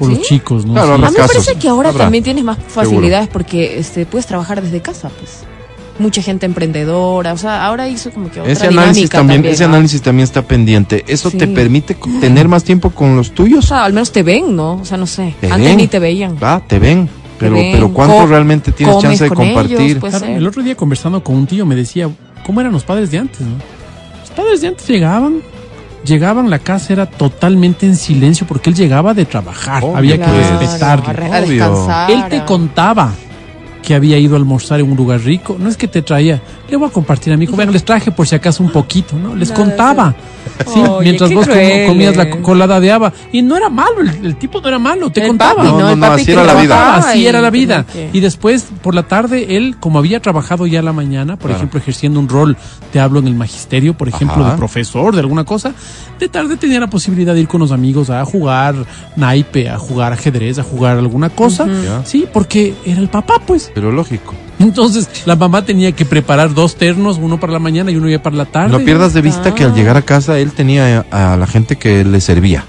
por 0.00 0.10
los 0.10 0.22
chicos, 0.22 0.66
¿no? 0.66 0.72
Claro, 0.72 0.96
Sí. 0.96 1.02
A 1.04 1.10
mí 1.10 1.16
me 1.18 1.26
parece 1.28 1.54
que 1.56 1.68
ahora 1.68 1.90
Habrá. 1.90 2.04
también 2.04 2.24
tienes 2.24 2.42
más 2.42 2.58
facilidades 2.66 3.28
porque 3.28 3.78
este, 3.78 4.06
puedes 4.06 4.26
trabajar 4.26 4.60
desde 4.62 4.80
casa, 4.82 5.10
pues. 5.18 5.44
Mucha 5.98 6.22
gente 6.22 6.46
emprendedora, 6.46 7.34
o 7.34 7.36
sea, 7.36 7.66
ahora 7.66 7.86
hizo 7.86 8.10
como 8.10 8.30
que 8.30 8.40
otra 8.40 8.50
Ese 8.52 8.66
análisis 8.68 8.94
dinámica 9.10 9.18
también, 9.18 9.44
ese 9.44 9.64
¿no? 9.64 9.74
análisis 9.74 10.00
también 10.02 10.24
está 10.24 10.40
pendiente. 10.42 11.04
¿Eso 11.06 11.30
Sí. 11.30 11.36
te 11.36 11.46
permite 11.46 11.94
tener 12.20 12.48
más 12.48 12.64
tiempo 12.64 12.88
con 12.90 13.16
los 13.16 13.28
O 13.28 13.32
tuyos? 13.32 13.66
sea, 13.66 13.84
al 13.84 13.92
menos 13.92 14.10
te 14.10 14.22
ven, 14.22 14.56
¿no? 14.56 14.74
O 14.80 14.84
sea, 14.86 14.96
no 14.96 15.06
sé. 15.06 15.34
Te 15.40 15.48
Antes 15.50 15.68
ven. 15.68 15.76
ni 15.76 15.86
te 15.88 15.98
veían. 15.98 16.36
Ah, 16.40 16.62
te 16.66 16.78
ven. 16.78 17.08
Pero, 17.38 17.54
ven, 17.54 17.72
pero 17.72 17.92
¿cuánto 17.92 18.16
co- 18.16 18.26
realmente 18.26 18.72
tienes 18.72 18.98
chance 18.98 19.24
de 19.24 19.30
compartir? 19.30 19.78
ellos. 19.80 19.98
Claro, 20.00 20.18
ser. 20.20 20.30
el 20.30 20.46
otro 20.46 20.62
día 20.62 20.74
conversando 20.74 21.22
con 21.22 21.36
un 21.36 21.46
tío 21.46 21.64
me 21.66 21.74
decía, 21.74 22.08
¿cómo 22.46 22.60
eran 22.60 22.72
los 22.72 22.84
padres 22.84 23.10
de 23.10 23.18
antes? 23.18 23.40
no? 23.42 23.56
Los 24.20 24.30
padres 24.30 24.60
de 24.62 24.68
antes 24.68 24.88
llegaban, 24.88 25.42
llegaban, 26.04 26.50
la 26.50 26.58
casa 26.58 26.92
era 26.92 27.06
totalmente 27.06 27.86
en 27.86 27.96
silencio 27.96 28.46
porque 28.46 28.70
él 28.70 28.76
llegaba 28.76 29.14
de 29.14 29.24
trabajar, 29.24 29.82
Obvio, 29.84 29.96
había 29.96 30.16
Claro, 30.16 30.32
que 30.32 30.38
pues. 30.38 30.60
respetarle. 30.60 31.06
a, 31.08 31.12
re- 31.12 31.26
a 31.26 31.40
Obvio. 31.44 31.48
descansar. 31.64 32.10
Él 32.10 32.24
te 32.28 32.44
contaba 32.44 33.12
que 33.82 33.94
había 33.94 34.18
ido 34.18 34.34
a 34.34 34.38
almorzar 34.38 34.80
en 34.80 34.90
un 34.90 34.96
lugar 34.96 35.20
rico. 35.20 35.56
No 35.58 35.68
es 35.68 35.76
que 35.76 35.88
te 35.88 36.02
traía, 36.02 36.42
le 36.70 36.76
voy 36.76 36.88
a 36.88 36.92
compartir 36.92 37.32
a 37.32 37.36
mi 37.36 37.44
hijo, 37.44 37.56
vean, 37.56 37.72
les 37.72 37.84
traje 37.84 38.10
por 38.12 38.26
si 38.26 38.34
acaso 38.34 38.62
un 38.62 38.70
poquito, 38.70 39.16
¿no? 39.18 39.34
Les 39.34 39.50
Nada, 39.50 39.62
contaba. 39.64 40.14
Sí, 40.72 40.80
Oye, 40.80 41.02
mientras 41.04 41.32
vos 41.32 41.46
cruel, 41.46 41.86
comías 41.88 42.16
la 42.16 42.22
eh. 42.24 42.30
El 45.20 45.28
contaba. 45.28 45.54
papi, 45.56 45.68
No, 45.68 45.80
no, 45.80 45.90
El 45.90 45.98
no, 46.00 46.06
papi 46.06 46.14
así 46.22 46.26
que 46.26 46.32
era 46.32 46.40
te 46.42 46.46
la 46.46 46.54
vida. 46.54 46.74
contaba, 46.74 46.92
contaba 46.94 47.10
así 47.10 47.18
y 47.20 47.26
era 47.26 47.40
la 47.40 47.50
vida. 47.50 47.82
tenía 47.84 48.10
que- 48.12 48.16
Y 48.18 48.20
después, 48.20 48.66
por 48.82 48.94
la 48.94 49.02
tarde, 49.04 49.56
él, 49.56 49.76
como 49.80 49.98
había 49.98 50.20
trabajado 50.20 50.66
ya 50.66 50.82
la 50.82 50.92
mañana, 50.92 51.36
por 51.36 51.46
Claro. 51.48 51.56
ejemplo, 51.56 51.80
ejerciendo 51.80 52.20
un 52.20 52.28
rol, 52.28 52.56
te 52.92 53.00
hablo 53.00 53.18
en 53.20 53.26
el 53.26 53.34
magisterio, 53.34 53.94
por 53.94 54.08
ejemplo, 54.08 54.42
Ajá. 54.44 54.52
de 54.52 54.58
profesor, 54.58 55.14
de 55.14 55.20
alguna 55.20 55.44
cosa, 55.44 55.72
de 56.18 56.28
tarde 56.28 56.56
tenía 56.56 56.80
la 56.80 56.88
posibilidad 56.90 57.34
de 57.34 57.40
ir 57.40 57.48
con 57.48 57.60
los 57.60 57.72
amigos 57.72 58.10
a 58.10 58.24
jugar 58.24 58.74
naipe, 59.16 59.68
a 59.68 59.78
jugar 59.78 60.12
ajedrez, 60.12 60.58
a 60.58 60.62
jugar 60.62 60.98
alguna 60.98 61.30
cosa. 61.30 61.66
Sí, 62.04 62.26
porque 62.32 62.74
era 62.84 63.00
el 63.00 63.08
papá, 63.08 63.34
pues. 63.46 63.70
Pero 63.74 63.90
lógico. 63.92 64.34
Entonces, 64.60 65.08
la 65.26 65.34
mamá 65.36 65.64
tenía 65.64 65.90
que 65.92 66.04
preparar 66.04 66.54
dos 66.54 66.76
ternos, 66.76 67.18
uno 67.18 67.40
para 67.40 67.52
la 67.54 67.58
mañana 67.58 67.90
y 67.90 67.96
uno 67.96 68.08
ya 68.08 68.22
para 68.22 68.36
la 68.36 68.44
tarde. 68.44 68.70
No 68.70 68.84
pierdas 68.84 69.12
de 69.14 69.22
vista 69.22 69.54
que 69.54 69.64
al 69.64 69.74
llegar 69.74 69.96
a 69.96 70.02
casa 70.02 70.38
él 70.38 70.52
tenía 70.52 71.04
a 71.10 71.36
la 71.36 71.46
gente 71.46 71.76
que 71.76 72.04
le 72.04 72.20
servía. 72.20 72.64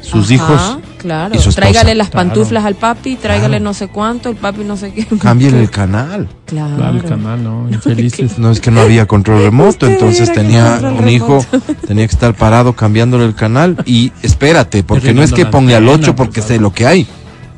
Sus 0.00 0.26
Ajá, 0.26 0.34
hijos, 0.34 0.78
Claro. 0.98 1.34
y 1.34 1.38
su 1.38 1.48
esposa. 1.48 1.60
Tráigale 1.62 1.94
las 1.94 2.10
Claro. 2.10 2.28
pantuflas 2.28 2.64
al 2.66 2.74
papi, 2.74 3.16
tráigale 3.16 3.48
Claro. 3.56 3.64
no 3.64 3.72
sé 3.74 3.88
cuánto, 3.88 4.28
el 4.28 4.36
papi 4.36 4.62
no 4.62 4.76
sé 4.76 4.92
qué. 4.92 5.06
cámbiale 5.18 5.60
el 5.60 5.70
canal. 5.80 6.28
Claro. 6.44 6.76
Claro, 6.76 6.96
el 6.96 7.04
canal, 7.04 7.42
¿no? 7.42 7.68
Infelices. 7.70 8.38
No 8.38 8.50
es 8.50 8.60
que 8.60 8.70
no 8.70 8.82
había 8.82 9.06
control 9.06 9.42
remoto, 9.44 9.68
Usted 9.70 9.88
entonces 9.92 10.30
tenía 10.32 10.78
un 10.98 11.08
hijo, 11.08 11.44
tenía 11.86 12.06
que 12.06 12.12
estar 12.14 12.34
parado 12.34 12.74
cambiándole 12.74 13.24
el 13.24 13.34
canal 13.34 13.78
y 13.86 14.12
espérate, 14.22 14.82
porque 14.82 15.14
no 15.14 15.22
es 15.22 15.32
que 15.32 15.46
ponle 15.46 15.74
al 15.74 15.84
antena, 15.88 16.02
8 16.08 16.16
porque 16.16 16.40
pues, 16.42 16.46
sé 16.48 16.58
lo 16.58 16.72
que 16.72 16.86
hay. 16.86 17.06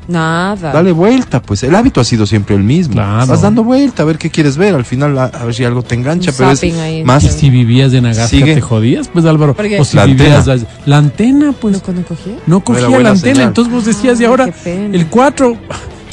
Nada. 0.08 0.72
Dale 0.72 0.92
vuelta, 0.92 1.42
pues 1.42 1.62
el 1.62 1.74
hábito 1.74 2.00
ha 2.00 2.04
sido 2.04 2.26
siempre 2.26 2.54
el 2.54 2.62
mismo. 2.62 2.94
Claro. 2.94 3.26
Vas 3.26 3.42
dando 3.42 3.64
vuelta 3.64 4.02
a 4.02 4.06
ver 4.06 4.18
qué 4.18 4.30
quieres 4.30 4.56
ver, 4.56 4.74
al 4.74 4.84
final 4.84 5.18
a, 5.18 5.24
a 5.24 5.44
ver 5.44 5.54
si 5.54 5.64
algo 5.64 5.82
te 5.82 5.94
engancha, 5.96 6.30
Un 6.30 6.36
pero 6.36 6.50
es 6.52 6.62
ahí, 6.62 7.02
más 7.04 7.24
Y 7.24 7.28
si 7.30 7.50
vivías 7.50 7.92
en 7.92 8.06
Agasca 8.06 8.28
Sigue. 8.28 8.54
te 8.54 8.60
jodías, 8.60 9.08
pues 9.12 9.24
Álvaro. 9.24 9.54
¿Por 9.54 9.66
qué? 9.68 9.80
O 9.80 9.84
si 9.84 9.96
La 9.96 10.06
vivías 10.06 10.46
antena. 10.48 10.70
la 10.86 10.98
antena, 10.98 11.52
pues 11.60 11.74
¿No 11.74 11.80
cuando 11.80 12.02
cogí? 12.04 12.36
no 12.46 12.60
cogía 12.64 12.88
la 13.00 13.10
antena, 13.10 13.34
señal. 13.34 13.48
entonces 13.48 13.72
vos 13.72 13.84
decías, 13.84 14.20
y 14.20 14.24
Ah, 14.24 14.28
ahora 14.28 14.48
el 14.64 15.06
4, 15.08 15.56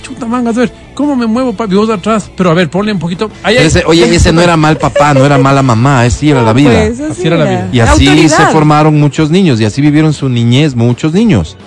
chuta 0.02 0.26
mangas, 0.26 0.58
a 0.58 0.62
ver, 0.62 0.72
¿cómo 0.96 1.16
me 1.16 1.26
muevo, 1.28 1.54
papi? 1.54 1.76
Vos 1.76 1.90
atrás, 1.90 2.30
pero 2.36 2.50
a 2.50 2.54
ver, 2.54 2.70
ponle 2.70 2.92
un 2.94 3.00
poquito. 3.00 3.30
Ese- 3.48 3.84
oye, 3.86 4.14
ese 4.16 4.34
no 4.34 4.42
era 4.42 4.58
mal 4.58 4.78
papá, 4.78 5.14
no 5.14 5.24
era 5.26 5.38
mala 5.38 5.62
mamá, 5.62 6.02
así 6.02 6.30
era 6.32 6.42
la 6.42 6.54
vida. 6.54 6.72
Pues, 6.88 7.00
Así 7.00 7.28
era 7.28 7.38
la 7.38 7.46
vida. 7.46 7.70
Y 7.72 7.80
así 7.80 8.08
Autoridad. 8.08 8.38
se 8.38 8.46
formaron 8.52 9.00
muchos 9.00 9.30
niños 9.30 9.62
y 9.62 9.66
así 9.66 9.82
vivieron 9.82 10.14
su 10.14 10.30
niñez 10.30 10.76
muchos 10.76 11.14
niños. 11.14 11.58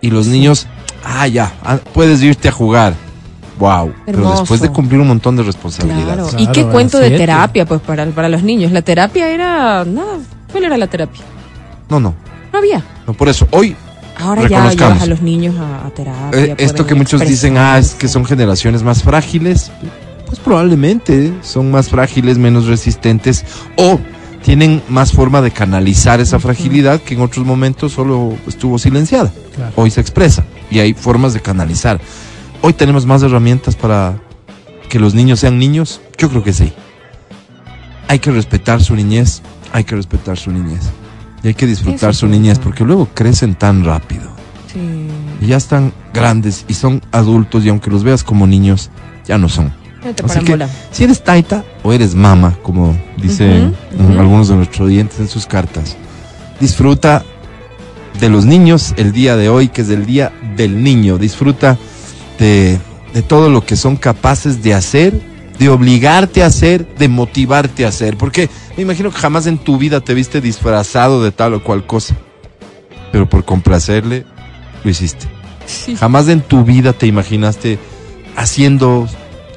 Y 0.00 0.10
los 0.10 0.26
niños, 0.28 0.66
ah, 1.04 1.26
ya, 1.26 1.52
ah, 1.64 1.78
puedes 1.92 2.22
irte 2.22 2.48
a 2.48 2.52
jugar. 2.52 2.94
Wow. 3.58 3.92
Pero 4.06 4.18
Hermoso. 4.18 4.40
después 4.40 4.60
de 4.60 4.70
cumplir 4.70 5.00
un 5.00 5.08
montón 5.08 5.34
de 5.36 5.42
responsabilidades. 5.42 6.06
Claro. 6.14 6.28
Claro, 6.28 6.44
¿Y 6.44 6.46
qué 6.52 6.64
cuento 6.64 6.98
de 7.00 7.10
terapia, 7.10 7.66
pues, 7.66 7.80
para, 7.80 8.06
para 8.06 8.28
los 8.28 8.42
niños? 8.44 8.70
La 8.70 8.82
terapia 8.82 9.28
era. 9.30 9.84
Nada. 9.84 10.18
¿Cuál 10.52 10.64
era 10.64 10.76
la 10.76 10.86
terapia? 10.86 11.22
No, 11.88 11.98
no, 11.98 12.14
No 12.52 12.58
había. 12.58 12.82
no, 13.06 13.14
por 13.14 13.28
eso. 13.28 13.48
Hoy, 13.50 13.74
Ahora 14.20 14.48
ya 14.48 14.70
llevas 14.72 15.02
a 15.02 15.06
los 15.06 15.22
niños 15.22 15.56
a, 15.58 15.86
a 15.86 15.90
terapia. 15.90 16.40
eh, 16.40 16.54
esto 16.58 16.86
que 16.86 16.94
muchos 16.94 17.20
dicen, 17.20 17.56
ah, 17.58 17.78
es 17.78 17.94
que 17.94 18.08
son 18.08 18.24
generaciones 18.24 18.82
más 18.82 19.02
frágiles, 19.02 19.70
pues 20.26 20.38
probablemente 20.40 21.32
son 21.42 21.70
más 21.70 21.88
frágiles, 21.88 22.36
menos 22.38 22.66
resistentes 22.66 23.44
o 23.76 23.98
tienen 24.42 24.82
más 24.88 25.12
forma 25.12 25.42
de 25.42 25.50
canalizar 25.50 26.20
esa 26.20 26.38
fragilidad 26.38 27.00
que 27.00 27.14
en 27.14 27.20
otros 27.20 27.44
momentos 27.44 27.92
solo 27.92 28.36
estuvo 28.46 28.78
silenciada. 28.78 29.32
Claro. 29.54 29.72
hoy 29.76 29.90
se 29.90 30.00
expresa 30.00 30.44
y 30.70 30.78
hay 30.78 30.94
formas 30.94 31.34
de 31.34 31.40
canalizar. 31.40 32.00
Hoy 32.62 32.72
tenemos 32.72 33.06
más 33.06 33.22
herramientas 33.22 33.76
para 33.76 34.20
que 34.88 34.98
los 34.98 35.14
niños 35.14 35.40
sean 35.40 35.58
niños? 35.58 36.00
Yo 36.16 36.28
creo 36.28 36.42
que 36.42 36.52
sí. 36.52 36.72
Hay 38.08 38.18
que 38.18 38.30
respetar 38.30 38.82
su 38.82 38.96
niñez, 38.96 39.42
hay 39.72 39.84
que 39.84 39.94
respetar 39.94 40.38
su 40.38 40.50
niñez. 40.50 40.90
Y 41.42 41.48
hay 41.48 41.54
que 41.54 41.66
disfrutar 41.66 42.14
su 42.14 42.26
niñez, 42.26 42.58
porque 42.58 42.84
luego 42.84 43.08
crecen 43.14 43.54
tan 43.54 43.84
rápido. 43.84 44.24
Sí. 44.72 45.08
Y 45.40 45.46
ya 45.46 45.56
están 45.56 45.92
grandes 46.12 46.64
y 46.68 46.74
son 46.74 47.00
adultos 47.12 47.64
y 47.64 47.68
aunque 47.68 47.90
los 47.90 48.02
veas 48.02 48.24
como 48.24 48.46
niños, 48.46 48.90
ya 49.26 49.38
no 49.38 49.48
son. 49.48 49.72
No 50.04 50.14
te 50.14 50.24
Así 50.24 50.40
que 50.40 50.66
si 50.92 51.04
eres 51.04 51.22
taita 51.22 51.64
o 51.82 51.92
eres 51.92 52.14
mama, 52.14 52.56
como 52.62 52.96
dicen 53.16 53.74
algunos 54.18 54.48
de 54.48 54.54
nuestros 54.54 54.86
oyentes 54.86 55.18
en 55.18 55.28
sus 55.28 55.46
cartas, 55.46 55.96
disfruta 56.60 57.24
de 58.20 58.28
los 58.28 58.44
niños 58.44 58.94
el 58.96 59.12
día 59.12 59.36
de 59.36 59.48
hoy, 59.48 59.68
que 59.68 59.82
es 59.82 59.90
el 59.90 60.06
día 60.06 60.32
del 60.56 60.82
niño. 60.82 61.18
Disfruta 61.18 61.78
de, 62.38 62.78
de 63.12 63.22
todo 63.22 63.50
lo 63.50 63.64
que 63.64 63.76
son 63.76 63.96
capaces 63.96 64.62
de 64.62 64.74
hacer, 64.74 65.20
de 65.58 65.68
obligarte 65.68 66.42
a 66.42 66.46
hacer, 66.46 66.86
de 66.96 67.08
motivarte 67.08 67.84
a 67.84 67.88
hacer. 67.88 68.16
Porque 68.16 68.48
me 68.76 68.82
imagino 68.82 69.10
que 69.10 69.18
jamás 69.18 69.46
en 69.46 69.58
tu 69.58 69.78
vida 69.78 70.00
te 70.00 70.14
viste 70.14 70.40
disfrazado 70.40 71.22
de 71.22 71.32
tal 71.32 71.54
o 71.54 71.64
cual 71.64 71.86
cosa. 71.86 72.16
Pero 73.12 73.28
por 73.28 73.44
complacerle, 73.44 74.24
lo 74.84 74.90
hiciste. 74.90 75.26
Sí. 75.66 75.96
Jamás 75.96 76.28
en 76.28 76.40
tu 76.40 76.64
vida 76.64 76.92
te 76.92 77.06
imaginaste 77.06 77.78
haciendo 78.36 79.08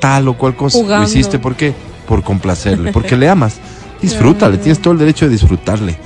tal 0.02 0.28
o 0.28 0.34
cual 0.34 0.58
cosa. 0.58 0.78
Jugando. 0.78 1.06
Lo 1.06 1.10
hiciste 1.10 1.40
¿por 1.40 1.56
qué? 1.56 1.74
Por 2.06 2.24
complacerle, 2.24 2.92
porque 2.92 3.16
le 3.16 3.30
amas. 3.30 3.56
Disfrútale, 4.02 4.58
tienes 4.58 4.82
todo 4.82 4.92
el 4.92 5.00
derecho 5.00 5.26
de 5.26 5.32
disfrutarle. 5.32 5.98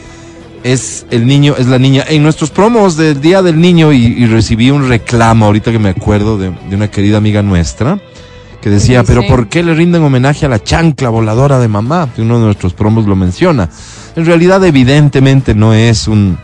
Es 0.64 1.08
el 1.10 1.26
niño, 1.26 1.56
es 1.58 1.66
la 1.66 1.80
niña. 1.80 2.04
En 2.08 2.22
nuestros 2.22 2.52
promos 2.52 2.98
del 2.98 3.22
Día 3.22 3.42
del 3.42 3.60
Niño, 3.60 3.92
y, 3.92 4.06
y 4.06 4.26
recibí 4.28 4.70
un 4.70 4.88
reclamo 4.88 5.46
ahorita 5.46 5.72
que 5.72 5.80
me 5.80 5.90
acuerdo 5.90 6.38
de, 6.38 6.52
de 6.70 6.76
una 6.76 6.90
querida 6.90 7.18
amiga 7.18 7.42
nuestra, 7.42 8.00
que 8.66 8.72
decía, 8.72 9.04
pero 9.04 9.22
¿por 9.28 9.48
qué 9.48 9.62
le 9.62 9.76
rinden 9.76 10.02
homenaje 10.02 10.48
a 10.48 10.50
la 10.50 10.58
chancla 10.58 11.10
voladora 11.10 11.60
de 11.60 11.68
mamá? 11.68 12.10
Uno 12.18 12.40
de 12.40 12.46
nuestros 12.46 12.74
promos 12.74 13.06
lo 13.06 13.16
menciona. 13.16 13.70
En 14.16 14.26
realidad, 14.26 14.64
evidentemente, 14.66 15.54
no 15.54 15.76
es 15.76 16.08
un. 16.08 16.40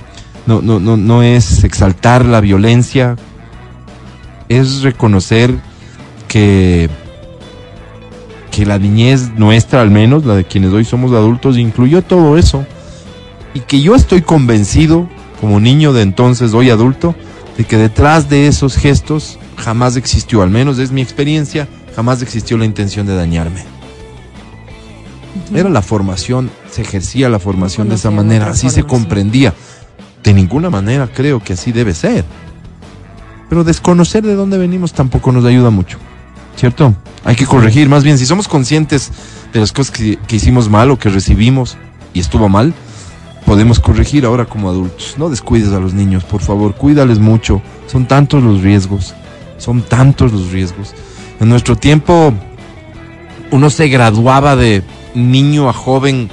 No, 0.45 0.61
no, 0.61 0.79
no, 0.79 0.97
no 0.97 1.23
es 1.23 1.63
exaltar 1.63 2.23
la 2.23 2.39
violencia, 2.39 3.15
es 4.49 4.83
reconocer 4.83 5.55
que, 6.27 6.91
que 8.51 8.65
la 8.65 8.77
niñez 8.77 9.31
nuestra, 9.37 9.81
al 9.81 9.89
menos, 9.89 10.25
la 10.25 10.35
de 10.35 10.43
quienes 10.43 10.71
hoy 10.73 10.85
somos 10.85 11.11
adultos, 11.13 11.57
incluyó 11.57 12.01
todo 12.01 12.37
eso. 12.37 12.65
Y 13.53 13.61
que 13.61 13.81
yo 13.81 13.95
estoy 13.95 14.21
convencido, 14.21 15.09
como 15.39 15.59
niño 15.59 15.93
de 15.93 16.03
entonces, 16.03 16.53
hoy 16.53 16.69
adulto, 16.69 17.15
de 17.57 17.63
que 17.63 17.77
detrás 17.77 18.29
de 18.29 18.47
esos 18.47 18.75
gestos 18.75 19.39
jamás 19.57 19.95
existió, 19.95 20.41
al 20.41 20.49
menos 20.49 20.77
es 20.79 20.91
mi 20.91 21.01
experiencia, 21.01 21.67
jamás 21.95 22.21
existió 22.21 22.57
la 22.57 22.65
intención 22.65 23.07
de 23.07 23.15
dañarme. 23.15 23.63
Era 25.53 25.69
la 25.69 25.81
formación, 25.81 26.49
se 26.69 26.81
ejercía 26.81 27.29
la 27.29 27.39
formación 27.39 27.89
de 27.89 27.95
esa 27.95 28.11
manera, 28.11 28.49
así 28.49 28.69
se 28.69 28.83
comprendía. 28.83 29.53
De 30.23 30.33
ninguna 30.33 30.69
manera 30.69 31.09
creo 31.13 31.41
que 31.41 31.53
así 31.53 31.71
debe 31.71 31.93
ser. 31.93 32.25
Pero 33.49 33.63
desconocer 33.63 34.23
de 34.23 34.35
dónde 34.35 34.57
venimos 34.57 34.93
tampoco 34.93 35.31
nos 35.31 35.43
ayuda 35.45 35.69
mucho, 35.69 35.97
¿cierto? 36.55 36.93
Hay 37.23 37.35
que 37.35 37.45
corregir, 37.45 37.89
más 37.89 38.03
bien, 38.03 38.17
si 38.17 38.25
somos 38.25 38.47
conscientes 38.47 39.11
de 39.53 39.59
las 39.59 39.71
cosas 39.71 39.91
que, 39.91 40.17
que 40.27 40.35
hicimos 40.37 40.69
mal 40.69 40.89
o 40.91 40.97
que 40.99 41.09
recibimos 41.09 41.77
y 42.13 42.19
estuvo 42.19 42.49
mal, 42.49 42.73
podemos 43.45 43.79
corregir 43.79 44.25
ahora 44.25 44.45
como 44.45 44.69
adultos. 44.69 45.15
No 45.17 45.29
descuides 45.29 45.71
a 45.73 45.79
los 45.79 45.93
niños, 45.93 46.23
por 46.23 46.41
favor, 46.41 46.75
cuídales 46.75 47.19
mucho. 47.19 47.61
Son 47.87 48.07
tantos 48.07 48.43
los 48.43 48.61
riesgos, 48.61 49.13
son 49.57 49.81
tantos 49.81 50.31
los 50.31 50.51
riesgos. 50.51 50.93
En 51.39 51.49
nuestro 51.49 51.75
tiempo, 51.75 52.33
uno 53.51 53.69
se 53.69 53.87
graduaba 53.89 54.55
de 54.55 54.83
niño 55.13 55.69
a 55.69 55.73
joven 55.73 56.29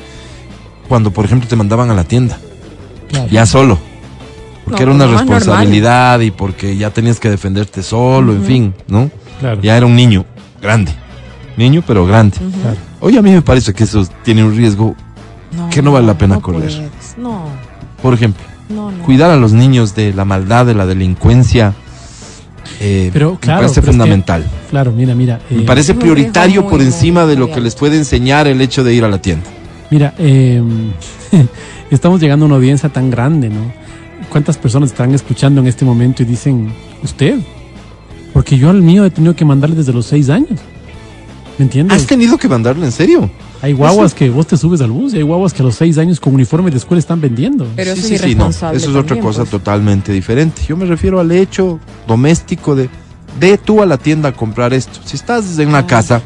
cuando, 0.89 1.11
por 1.11 1.25
ejemplo, 1.25 1.49
te 1.49 1.57
mandaban 1.57 1.91
a 1.91 1.95
la 1.95 2.05
tienda, 2.05 2.39
Claro. 3.09 3.29
ya 3.29 3.45
solo. 3.47 3.79
Porque 4.69 4.85
No, 4.85 4.91
era 4.93 4.97
una 4.97 5.05
normal. 5.07 5.29
responsabilidad 5.29 6.21
y 6.21 6.31
porque 6.31 6.77
ya 6.77 6.91
tenías 6.91 7.19
que 7.21 7.31
defenderte 7.31 7.83
solo, 7.83 8.33
en 8.33 8.45
fin, 8.45 8.75
¿no? 8.89 9.11
Claro. 9.41 9.61
Ya 9.63 9.77
era 9.77 9.87
un 9.87 9.95
niño 9.97 10.25
grande. 10.61 10.93
Niño, 11.57 11.83
pero 11.87 12.07
grande. 12.07 12.37
Ujú. 12.41 12.61
Claro. 12.61 12.77
Hoy 13.01 13.17
a 13.17 13.23
mí 13.23 13.31
me 13.31 13.43
parece 13.43 13.73
que 13.75 13.85
eso 13.85 14.07
tiene 14.25 14.45
un 14.45 14.57
riesgo. 14.57 14.95
que 15.71 15.81
no 15.83 15.93
vale 15.93 16.07
la 16.07 16.17
pena 16.19 16.35
no 16.37 16.43
correr. 16.43 16.61
puedes. 16.71 17.17
No, 17.17 17.45
Por 18.03 18.13
ejemplo, 18.15 18.45
no, 18.69 18.91
no. 18.91 19.03
cuidar 19.05 19.31
a 19.31 19.37
los 19.37 19.53
niños 19.53 19.95
de 19.95 20.13
la 20.13 20.25
maldad, 20.25 20.67
de 20.67 20.75
la 20.75 20.85
delincuencia. 20.87 21.73
eh, 22.81 23.11
Pero, 23.13 23.39
claro, 23.41 23.63
me 23.63 23.63
parece 23.63 23.81
pero 23.81 23.85
es 23.85 23.87
que- 23.87 23.91
fundamental. 23.93 24.45
Claro, 24.71 24.93
mira, 24.93 25.15
mira. 25.15 25.41
me 25.51 25.63
eh, 25.63 25.65
parece 25.67 25.95
prioritario 25.95 26.69
por 26.69 26.81
encima 26.83 27.23
muy, 27.25 27.31
de 27.31 27.37
lo 27.41 27.51
que 27.51 27.61
les 27.61 27.75
puede 27.75 27.97
enseñar 27.97 28.47
el 28.47 28.61
hecho 28.61 28.85
de 28.85 28.93
ir 28.95 29.05
a 29.05 29.09
la 29.09 29.21
tienda. 29.23 29.47
Mira, 29.91 30.13
eh, 30.19 30.63
estamos 31.91 32.21
llegando 32.21 32.45
a 32.45 32.49
una 32.49 32.57
audiencia 32.57 32.89
tan 32.91 33.11
grande, 33.11 33.49
¿no? 33.49 33.73
¿Cuántas 34.31 34.59
personas 34.59 34.91
están 34.91 35.15
escuchando 35.15 35.61
en 35.61 35.67
este 35.67 35.85
momento 35.85 36.23
y 36.23 36.27
dicen, 36.27 36.73
usted? 37.03 37.39
Porque 38.33 38.59
yo 38.59 38.71
al 38.71 38.83
mío 38.83 39.05
he 39.05 39.11
tenido 39.11 39.35
que 39.35 39.45
mandarle 39.45 39.77
desde 39.77 39.93
los 39.93 40.07
seis 40.07 40.29
años. 40.29 40.61
¿Me 41.59 41.65
entiendes? 41.65 41.97
¿Has 41.97 42.07
tenido 42.07 42.37
que 42.39 42.49
mandarlo 42.49 42.85
en 42.85 42.93
serio? 42.93 43.29
Hay 43.63 43.73
guaguas 43.73 44.15
que 44.15 44.31
vos 44.31 44.47
te 44.47 44.57
subes 44.57 44.81
al 44.81 44.93
bus 44.93 45.13
y 45.15 45.17
hay 45.17 45.23
guaguas 45.25 45.53
que 45.53 45.63
a 45.63 45.65
los 45.65 45.75
seis 45.75 45.99
años 45.99 46.21
con 46.21 46.35
uniforme 46.35 46.71
de 46.71 46.77
escuela 46.77 47.01
están 47.01 47.21
vendiendo. 47.21 47.67
Pero 47.75 47.95
Sí, 47.95 47.99
eso 48.01 48.09
sí, 48.09 48.15
es 48.15 48.21
sí, 48.21 48.35
no. 48.37 48.49
Eso 48.49 48.71
es 48.73 48.87
otra 48.89 49.19
cosa 49.19 49.41
pues. 49.41 49.51
totalmente 49.51 50.13
diferente. 50.13 50.63
Yo 50.69 50.77
me 50.77 50.85
refiero 50.85 51.19
al 51.19 51.33
hecho 51.33 51.81
doméstico 52.07 52.77
de, 52.77 52.89
de 53.41 53.59
tú 53.59 53.83
a 53.83 53.87
la 53.87 53.97
tienda 53.99 54.29
a 54.29 54.33
comprar 54.33 54.73
esto. 54.73 55.01
Si 55.05 55.17
estás 55.17 55.59
en 55.59 55.71
una 55.71 55.79
Ah. 55.79 55.87
casa, 55.89 56.23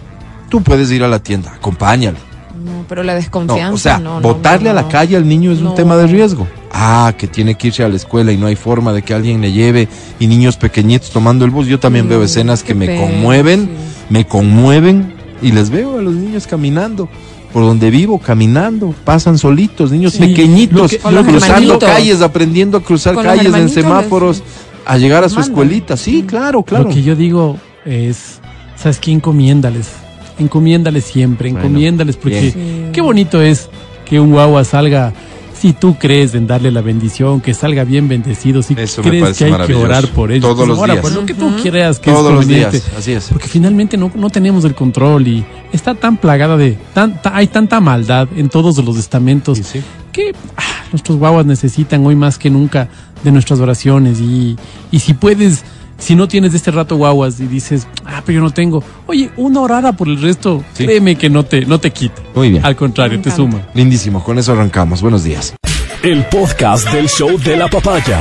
tú 0.50 0.62
puedes 0.62 0.90
ir 0.90 1.02
a 1.04 1.08
la 1.08 1.22
tienda, 1.22 1.52
acompáñale. 1.54 2.18
No, 2.64 2.84
pero 2.88 3.02
la 3.02 3.12
No, 3.14 3.18
desconfianza. 3.18 3.72
o 3.74 3.78
sea, 3.78 3.98
no, 3.98 4.20
no, 4.20 4.20
botarle 4.20 4.64
no, 4.66 4.70
a 4.70 4.74
la 4.74 4.82
no. 4.82 4.88
calle 4.88 5.16
al 5.16 5.26
niño 5.28 5.50
es 5.52 5.58
un 5.58 5.64
No. 5.64 5.74
tema 5.74 5.96
de 5.96 6.06
riesgo. 6.06 6.46
Ah, 6.72 7.12
que 7.18 7.26
tiene 7.26 7.54
que 7.56 7.68
irse 7.68 7.84
a 7.84 7.88
la 7.88 7.96
escuela 7.96 8.32
y 8.32 8.36
no 8.36 8.46
hay 8.46 8.56
forma 8.56 8.92
de 8.92 9.02
que 9.02 9.12
alguien 9.14 9.40
le 9.40 9.52
lleve 9.52 9.88
y 10.18 10.26
niños 10.26 10.56
pequeñitos 10.56 11.10
tomando 11.10 11.44
el 11.44 11.50
bus. 11.50 11.66
Yo 11.66 11.78
también 11.78 12.06
Mm, 12.06 12.08
veo 12.10 12.22
escenas 12.22 12.62
que 12.62 12.74
me 12.74 12.86
pena, 12.86 13.00
conmueven, 13.02 13.60
sí. 13.66 14.04
me 14.10 14.26
conmueven 14.26 15.14
y 15.42 15.52
les 15.52 15.70
veo 15.70 15.98
a 15.98 16.02
los 16.02 16.14
niños 16.14 16.46
caminando. 16.46 17.08
Por 17.52 17.64
donde 17.64 17.90
vivo, 17.90 18.18
caminando, 18.18 18.94
pasan 19.04 19.36
solitos, 19.36 19.90
niños 19.92 20.14
Sí, 20.14 20.20
pequeñitos, 20.20 20.90
que- 20.92 20.98
cruzando 20.98 21.78
calles, 21.78 22.22
aprendiendo 22.22 22.78
a 22.78 22.82
cruzar 22.82 23.14
calles 23.16 23.52
en 23.52 23.64
les- 23.64 23.74
semáforos, 23.74 24.42
a 24.86 24.96
llegar 24.96 25.22
a 25.22 25.28
su 25.28 25.38
escuelita. 25.40 25.98
Sí, 25.98 26.24
claro, 26.26 26.62
claro. 26.62 26.84
Lo 26.84 26.90
que 26.90 27.02
yo 27.02 27.14
digo 27.14 27.58
es, 27.84 28.40
¿sabes 28.76 28.98
qué? 28.98 29.12
Encomiéndales. 29.12 29.88
Encomiéndales 30.38 31.04
siempre, 31.04 31.50
Bueno, 31.52 31.66
encomiéndales 31.66 32.16
porque. 32.16 32.50
Sí. 32.52 32.58
qué 32.92 33.00
bonito 33.00 33.40
es 33.42 33.68
que 34.04 34.18
un 34.20 34.30
guagua 34.32 34.64
salga, 34.64 35.12
si 35.58 35.72
tú 35.72 35.96
crees 35.98 36.34
en 36.34 36.46
darle 36.46 36.70
la 36.72 36.80
bendición, 36.80 37.40
que 37.40 37.54
salga 37.54 37.84
bien 37.84 38.08
bendecido, 38.08 38.62
si 38.62 38.74
Eso 38.76 39.02
crees 39.02 39.38
que 39.38 39.44
hay 39.44 39.66
que 39.66 39.74
orar 39.74 40.08
por 40.08 40.32
ellos. 40.32 40.42
Todos 40.42 40.56
pues 40.56 40.68
los 40.68 40.78
ora 40.78 40.94
días. 40.94 41.02
por 41.02 41.12
lo 41.12 41.24
que 41.26 41.34
tú 41.34 41.52
creas 41.62 41.98
que 42.00 42.10
Todos 42.10 42.26
es 42.26 42.32
los 42.34 42.40
conveniente. 42.44 42.78
días, 42.80 42.90
así 42.98 43.12
es. 43.12 43.28
Porque 43.30 43.46
finalmente 43.48 43.96
no, 43.96 44.10
no 44.14 44.28
tenemos 44.30 44.64
el 44.64 44.74
control 44.74 45.28
y 45.28 45.44
está 45.72 45.94
tan 45.94 46.16
plagada 46.16 46.56
de, 46.56 46.76
tan, 46.94 47.20
ta- 47.22 47.36
hay 47.36 47.46
tanta 47.46 47.80
maldad 47.80 48.26
en 48.36 48.48
todos 48.48 48.76
los 48.84 48.96
estamentos 48.98 49.58
Sí, 49.58 49.64
sí. 49.64 49.80
que 50.10 50.32
ah, 50.56 50.62
nuestros 50.90 51.16
guaguas 51.18 51.46
necesitan 51.46 52.04
hoy 52.04 52.16
más 52.16 52.38
que 52.38 52.50
nunca 52.50 52.88
de 53.22 53.30
nuestras 53.30 53.60
oraciones 53.60 54.18
y, 54.20 54.56
y 54.90 54.98
si 54.98 55.14
puedes, 55.14 55.62
si 56.02 56.16
no 56.16 56.26
tienes 56.26 56.50
de 56.52 56.56
este 56.58 56.70
rato 56.72 56.96
guaguas 56.96 57.38
y 57.40 57.46
dices, 57.46 57.86
ah, 58.04 58.22
pero 58.26 58.36
yo 58.36 58.42
no 58.42 58.50
tengo, 58.50 58.82
oye, 59.06 59.30
una 59.36 59.60
orada 59.60 59.92
por 59.92 60.08
el 60.08 60.20
resto, 60.20 60.64
Sí. 60.74 60.84
créeme 60.84 61.16
que 61.16 61.30
no 61.30 61.44
te, 61.44 61.64
no 61.64 61.78
te 61.78 61.90
quita. 61.92 62.20
Muy 62.34 62.50
bien. 62.50 62.64
Al 62.66 62.74
contrario, 62.76 63.20
te 63.20 63.30
suma. 63.30 63.62
Lindísimo, 63.74 64.22
con 64.22 64.38
eso 64.38 64.52
arrancamos. 64.52 65.00
Buenos 65.00 65.22
días. 65.24 65.54
El 66.02 66.24
podcast 66.26 66.90
del 66.90 67.08
show 67.08 67.38
de 67.38 67.56
la 67.56 67.68
papaya. 67.68 68.18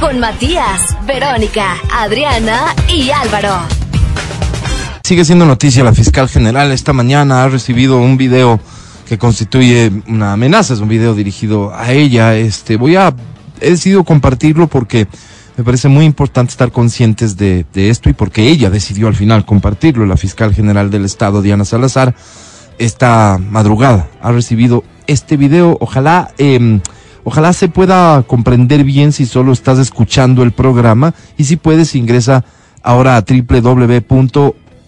Con 0.00 0.18
Matías, 0.18 0.96
Verónica, 1.06 1.76
Adriana 1.92 2.74
y 2.92 3.10
Álvaro. 3.10 3.54
Sigue 5.04 5.24
siendo 5.24 5.44
noticia 5.46 5.84
la 5.84 5.92
fiscal 5.94 6.28
general. 6.28 6.72
Esta 6.72 6.92
mañana 6.92 7.44
ha 7.44 7.48
recibido 7.48 7.98
un 7.98 8.16
video 8.16 8.58
que 9.08 9.18
constituye 9.18 9.92
una 10.08 10.32
amenaza. 10.32 10.74
Es 10.74 10.80
un 10.80 10.88
video 10.88 11.14
dirigido 11.14 11.72
a 11.74 11.92
ella. 11.92 12.34
Este, 12.36 12.76
voy 12.76 12.96
a, 12.96 13.14
he 13.60 13.70
decidido 13.70 14.02
compartirlo 14.02 14.66
porque 14.66 15.06
me 15.56 15.64
parece 15.64 15.88
muy 15.88 16.04
importante 16.04 16.50
estar 16.50 16.72
conscientes 16.72 17.36
de, 17.36 17.64
esto 17.74 18.08
y 18.08 18.12
porque 18.12 18.48
ella 18.48 18.70
decidió 18.70 19.06
al 19.06 19.14
final 19.14 19.44
compartirlo. 19.44 20.06
La 20.06 20.16
fiscal 20.16 20.52
general 20.54 20.90
del 20.90 21.04
estado, 21.04 21.42
Diana 21.42 21.64
Salazar, 21.64 22.14
esta 22.78 23.38
madrugada 23.38 24.08
ha 24.20 24.32
recibido 24.32 24.82
este 25.06 25.36
video. 25.36 25.78
Ojalá, 25.80 26.32
eh, 26.38 26.80
ojalá 27.22 27.52
se 27.52 27.68
pueda 27.68 28.22
comprender 28.24 28.82
bien 28.84 29.12
si 29.12 29.26
solo 29.26 29.52
estás 29.52 29.78
escuchando 29.78 30.42
el 30.42 30.52
programa 30.52 31.14
y 31.38 31.44
si 31.44 31.56
puedes 31.56 31.94
ingresa 31.94 32.44
ahora 32.82 33.16
a 33.16 33.22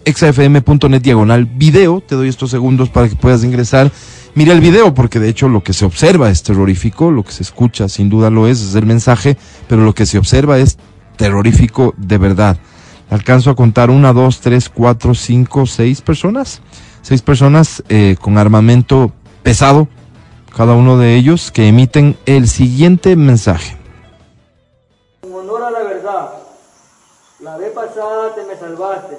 www.exafm.net 0.07 1.01
diagonal 1.01 1.45
video. 1.45 2.01
Te 2.01 2.15
doy 2.15 2.29
estos 2.29 2.51
segundos 2.51 2.89
para 2.89 3.09
que 3.09 3.15
puedas 3.15 3.43
ingresar. 3.43 3.91
Mira 4.35 4.53
el 4.53 4.61
video 4.61 4.93
porque 4.93 5.19
de 5.19 5.29
hecho 5.29 5.49
lo 5.49 5.63
que 5.63 5.73
se 5.73 5.85
observa 5.85 6.29
es 6.29 6.43
terrorífico, 6.43 7.11
lo 7.11 7.23
que 7.23 7.31
se 7.31 7.43
escucha 7.43 7.89
sin 7.89 8.09
duda 8.09 8.29
lo 8.29 8.47
es, 8.47 8.61
es 8.61 8.75
el 8.75 8.85
mensaje, 8.85 9.37
pero 9.67 9.83
lo 9.83 9.93
que 9.93 10.05
se 10.05 10.17
observa 10.17 10.59
es 10.59 10.77
terrorífico 11.17 11.93
de 11.97 12.17
verdad. 12.17 12.57
Alcanzo 13.09 13.49
a 13.49 13.55
contar 13.55 13.89
una, 13.89 14.13
dos, 14.13 14.39
tres, 14.39 14.69
cuatro, 14.69 15.15
cinco, 15.15 15.65
seis 15.65 16.01
personas. 16.01 16.61
Seis 17.01 17.21
personas 17.21 17.83
eh, 17.89 18.17
con 18.19 18.37
armamento 18.37 19.13
pesado, 19.43 19.87
cada 20.55 20.73
uno 20.73 20.97
de 20.97 21.15
ellos, 21.15 21.51
que 21.51 21.67
emiten 21.67 22.17
el 22.25 22.47
siguiente 22.47 23.15
mensaje. 23.15 23.77
En 25.23 25.33
honor 25.33 25.63
a 25.63 25.71
la 25.71 25.83
verdad, 25.83 26.29
la 27.39 27.57
vez 27.57 27.71
pasada 27.71 28.35
te 28.35 28.43
me 28.43 28.59
salvaste, 28.59 29.15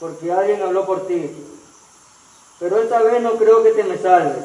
porque 0.00 0.32
alguien 0.32 0.62
habló 0.62 0.86
por 0.86 1.06
ti. 1.06 1.30
Pero 2.58 2.78
esta 2.78 3.02
vez 3.02 3.22
no 3.22 3.32
creo 3.32 3.62
que 3.62 3.72
te 3.72 3.84
me 3.84 3.98
salves. 3.98 4.44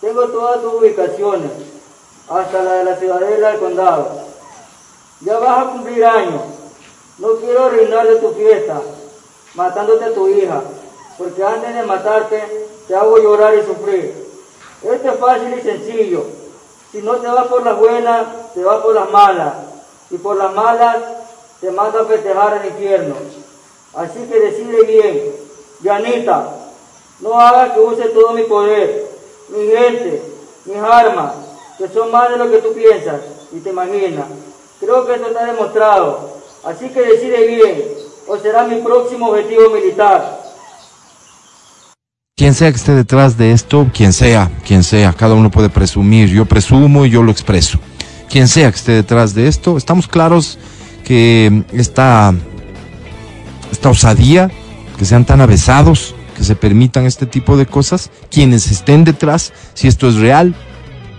Tengo 0.00 0.28
todas 0.28 0.60
tus 0.60 0.74
ubicaciones, 0.74 1.50
hasta 2.28 2.62
la 2.62 2.72
de 2.74 2.84
la 2.84 2.96
ciudadela 2.96 3.48
del 3.50 3.60
condado. 3.60 4.08
Ya 5.20 5.38
vas 5.38 5.58
a 5.58 5.70
cumplir 5.70 6.04
años. 6.04 6.42
No 7.18 7.34
quiero 7.34 7.66
arruinar 7.66 8.08
de 8.08 8.16
tu 8.16 8.32
fiesta, 8.32 8.80
matándote 9.54 10.06
a 10.06 10.14
tu 10.14 10.28
hija, 10.28 10.62
porque 11.18 11.44
antes 11.44 11.74
de 11.74 11.82
matarte 11.82 12.68
te 12.88 12.94
hago 12.94 13.18
llorar 13.18 13.54
y 13.54 13.62
sufrir. 13.62 14.30
Esto 14.82 15.12
es 15.12 15.20
fácil 15.20 15.58
y 15.58 15.60
sencillo. 15.60 16.24
Si 16.90 17.02
no 17.02 17.16
te 17.16 17.28
vas 17.28 17.46
por 17.46 17.62
las 17.62 17.78
buenas, 17.78 18.54
te 18.54 18.64
vas 18.64 18.82
por 18.82 18.94
las 18.94 19.10
malas. 19.10 19.54
Y 20.10 20.18
por 20.18 20.36
las 20.36 20.52
malas, 20.54 20.96
te 21.60 21.70
mando 21.70 22.00
a 22.00 22.04
festejar 22.06 22.54
al 22.54 22.66
infierno. 22.66 23.14
Así 23.94 24.20
que 24.28 24.40
decide 24.40 24.84
bien. 24.86 25.32
Yanita, 25.82 26.56
no 27.20 27.40
hagas 27.40 27.72
que 27.72 27.80
use 27.80 28.08
todo 28.08 28.32
mi 28.32 28.42
poder, 28.42 29.06
mi 29.48 29.66
gente, 29.66 30.22
mis 30.66 30.76
armas, 30.76 31.32
que 31.78 31.88
son 31.88 32.10
más 32.10 32.30
de 32.30 32.36
lo 32.36 32.50
que 32.50 32.58
tú 32.58 32.72
piensas 32.74 33.20
y 33.52 33.60
te 33.60 33.70
imaginas. 33.70 34.26
Creo 34.78 35.06
que 35.06 35.14
esto 35.14 35.28
está 35.28 35.46
demostrado. 35.46 36.30
Así 36.64 36.90
que 36.90 37.00
decide 37.00 37.46
bien, 37.46 37.84
o 38.26 38.36
será 38.36 38.64
mi 38.64 38.76
próximo 38.82 39.28
objetivo 39.30 39.70
militar. 39.70 40.40
Quien 42.36 42.54
sea 42.54 42.70
que 42.70 42.76
esté 42.76 42.94
detrás 42.94 43.36
de 43.36 43.52
esto, 43.52 43.86
quien 43.92 44.12
sea, 44.12 44.50
quien 44.66 44.82
sea, 44.82 45.12
cada 45.12 45.34
uno 45.34 45.50
puede 45.50 45.68
presumir, 45.68 46.28
yo 46.28 46.46
presumo 46.46 47.04
y 47.04 47.10
yo 47.10 47.22
lo 47.22 47.32
expreso. 47.32 47.78
Quien 48.28 48.48
sea 48.48 48.70
que 48.70 48.76
esté 48.76 48.92
detrás 48.92 49.34
de 49.34 49.48
esto, 49.48 49.76
estamos 49.76 50.06
claros 50.06 50.58
que 51.04 51.64
esta, 51.72 52.34
esta 53.72 53.88
osadía, 53.90 54.50
que 54.98 55.04
sean 55.04 55.24
tan 55.24 55.40
avesados, 55.40 56.14
que 56.36 56.44
se 56.44 56.56
permitan 56.56 57.06
este 57.06 57.26
tipo 57.26 57.56
de 57.56 57.66
cosas, 57.66 58.10
quienes 58.30 58.70
estén 58.70 59.04
detrás, 59.04 59.52
si 59.74 59.88
esto 59.88 60.08
es 60.08 60.16
real, 60.16 60.54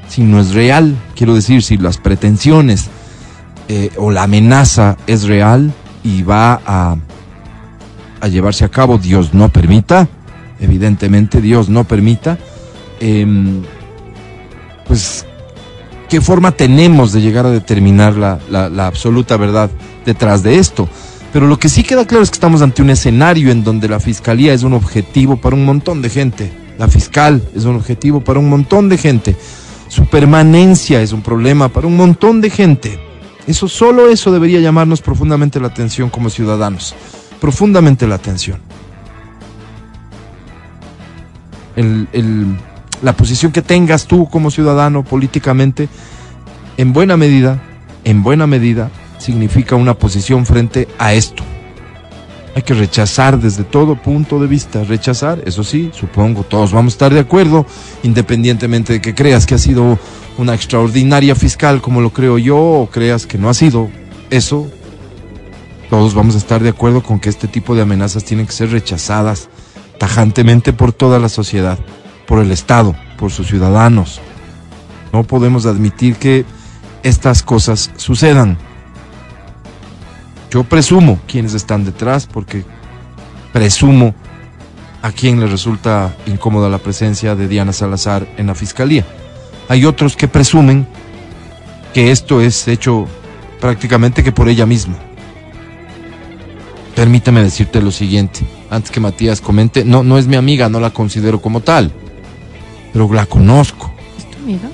si 0.10 0.22
no 0.24 0.40
es 0.40 0.54
real, 0.54 0.96
quiero 1.16 1.34
decir, 1.36 1.64
si 1.64 1.78
las 1.78 1.98
pretensiones 1.98 2.88
eh, 3.70 3.92
o 3.98 4.12
la 4.12 4.24
amenaza 4.24 4.98
es 5.08 5.24
real 5.24 5.72
y 6.04 6.24
va 6.24 6.60
a, 6.66 6.96
llevarse 8.28 8.66
a 8.66 8.70
cabo, 8.70 8.98
Dios 8.98 9.34
no 9.34 9.50
permita, 9.50 10.08
evidentemente 10.60 11.42
Dios 11.42 11.70
no 11.70 11.84
permita, 11.86 12.38
em, 13.00 13.64
pues, 14.88 15.26
¿qué 16.10 16.20
forma 16.22 16.52
tenemos 16.52 17.14
de 17.14 17.22
llegar 17.22 17.46
a 17.46 17.52
determinar 17.52 18.16
la, 18.16 18.40
la- 18.50 18.70
la 18.70 18.88
absoluta 18.88 19.38
verdad 19.38 19.70
detrás 20.06 20.44
de 20.44 20.60
esto? 20.60 20.90
Pero 21.34 21.48
lo 21.48 21.58
que 21.58 21.70
sí 21.70 21.84
queda 21.84 22.06
claro 22.06 22.24
es 22.24 22.30
que 22.30 22.36
estamos 22.36 22.62
ante 22.62 22.82
un 22.82 22.90
escenario 22.90 23.52
en 23.52 23.64
donde 23.64 23.88
la 23.88 24.00
fiscalía 24.00 24.54
es 24.54 24.64
un 24.64 24.74
objetivo 24.74 25.38
para 25.38 25.56
un 25.56 25.64
montón 25.64 26.02
de 26.02 26.10
gente. 26.10 26.52
La 26.78 26.88
fiscal 26.88 27.42
es 27.56 27.64
un 27.66 27.76
objetivo 27.76 28.22
para 28.22 28.40
un 28.40 28.50
montón 28.50 28.90
de 28.90 28.98
gente. 28.98 29.36
Su 29.88 30.06
permanencia 30.06 31.02
es 31.02 31.14
un 31.14 31.22
problema 31.22 31.70
para 31.70 31.88
un 31.88 31.96
montón 31.96 32.42
de 32.42 32.50
gente. 32.50 33.00
Eso, 33.48 33.68
solo 33.68 34.10
eso 34.10 34.32
debería 34.32 34.60
llamarnos 34.60 35.02
profundamente 35.02 35.60
la 35.60 35.68
atención 35.68 36.10
como 36.10 36.30
ciudadanos. 36.30 36.96
Profundamente 37.40 38.08
la 38.08 38.16
atención. 38.16 38.60
la 43.02 43.14
posición 43.14 43.52
que 43.52 43.62
tengas 43.62 44.06
tú 44.06 44.30
como 44.30 44.52
ciudadano 44.52 45.04
políticamente, 45.04 45.88
en 46.78 46.94
buena 46.94 47.18
medida, 47.18 47.62
en 48.04 48.22
buena 48.22 48.46
medida, 48.46 48.92
significa 49.22 49.76
una 49.76 49.94
posición 49.94 50.46
frente 50.46 50.88
a 50.98 51.14
esto. 51.14 51.44
Hay 52.56 52.64
que 52.64 52.74
rechazar 52.74 53.40
desde 53.40 53.64
todo 53.64 53.96
punto 53.96 54.40
de 54.40 54.48
vista, 54.48 54.84
rechazar, 54.84 55.42
eso 55.46 55.64
sí, 55.64 55.90
supongo, 55.94 56.44
todos 56.44 56.74
vamos 56.74 56.94
a 56.94 56.96
estar 56.96 57.14
de 57.14 57.22
acuerdo, 57.22 57.66
independientemente 58.04 58.94
de 58.94 59.02
que 59.02 59.16
creas 59.16 59.46
que 59.46 59.56
ha 59.56 59.58
sido 59.58 59.98
una 60.38 60.54
extraordinaria 60.54 61.34
fiscal 61.36 61.82
como 61.82 62.02
lo 62.02 62.10
creo 62.12 62.38
yo, 62.38 62.58
o 62.58 62.90
creas 62.92 63.26
que 63.26 63.38
no 63.38 63.50
ha 63.50 63.54
sido 63.54 63.90
eso, 64.30 64.70
todos 65.90 66.14
vamos 66.14 66.36
a 66.36 66.40
estar 66.40 66.62
de 66.62 66.70
acuerdo 66.70 67.04
con 67.04 67.20
que 67.20 67.30
este 67.30 67.48
tipo 67.48 67.76
de 67.76 67.82
amenazas 67.84 68.24
tienen 68.24 68.48
que 68.48 68.54
ser 68.54 68.72
rechazadas 68.72 69.50
tajantemente 69.98 70.74
por 70.74 70.94
toda 70.94 71.20
la 71.20 71.30
sociedad, 71.30 71.78
por 72.26 72.40
el 72.40 72.52
Estado, 72.52 72.96
por 73.18 73.32
sus 73.32 73.48
ciudadanos. 73.48 74.20
No 75.14 75.24
podemos 75.24 75.66
admitir 75.66 76.16
que 76.16 76.46
estas 77.04 77.44
cosas 77.44 77.92
sucedan. 77.98 78.58
Yo 80.52 80.66
presumo 80.66 81.18
quienes 81.28 81.54
están 81.54 81.86
detrás 81.86 82.28
porque 82.28 82.66
presumo 83.54 84.14
a 85.02 85.12
quien 85.12 85.40
le 85.40 85.48
resulta 85.48 86.14
incómoda 86.28 86.70
la 86.70 86.78
presencia 86.78 87.36
de 87.36 87.48
Diana 87.48 87.72
Salazar 87.72 88.28
en 88.38 88.48
la 88.48 88.56
fiscalía. 88.56 89.06
Hay 89.70 89.86
otros 89.86 90.18
que 90.18 90.28
presumen 90.28 90.86
que 91.94 92.12
esto 92.12 92.42
es 92.42 92.68
hecho 92.68 93.08
prácticamente 93.62 94.26
que 94.26 94.34
por 94.34 94.50
ella 94.50 94.66
misma. 94.66 94.96
Permítame 96.96 97.42
decirte 97.42 97.82
lo 97.82 97.92
siguiente, 97.92 98.42
antes 98.70 98.92
que 98.92 99.00
Matías 99.00 99.40
comente, 99.40 99.86
no, 99.86 100.04
no 100.04 100.18
es 100.18 100.28
mi 100.28 100.36
amiga, 100.36 100.68
no 100.68 100.82
la 100.82 100.90
considero 100.90 101.42
como 101.42 101.62
tal, 101.62 101.94
pero 102.92 103.12
la 103.14 103.26
conozco. 103.26 103.94
¿Es 104.18 104.30
tu 104.30 104.38
amiga? 104.38 104.70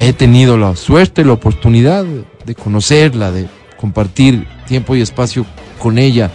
He 0.00 0.14
tenido 0.14 0.56
la 0.56 0.74
suerte, 0.76 1.26
la 1.26 1.34
oportunidad 1.34 2.06
de 2.46 2.54
conocerla, 2.54 3.30
de 3.30 3.48
compartir 3.80 4.46
tiempo 4.66 4.94
y 4.94 5.00
espacio 5.00 5.46
con 5.78 5.98
ella 5.98 6.30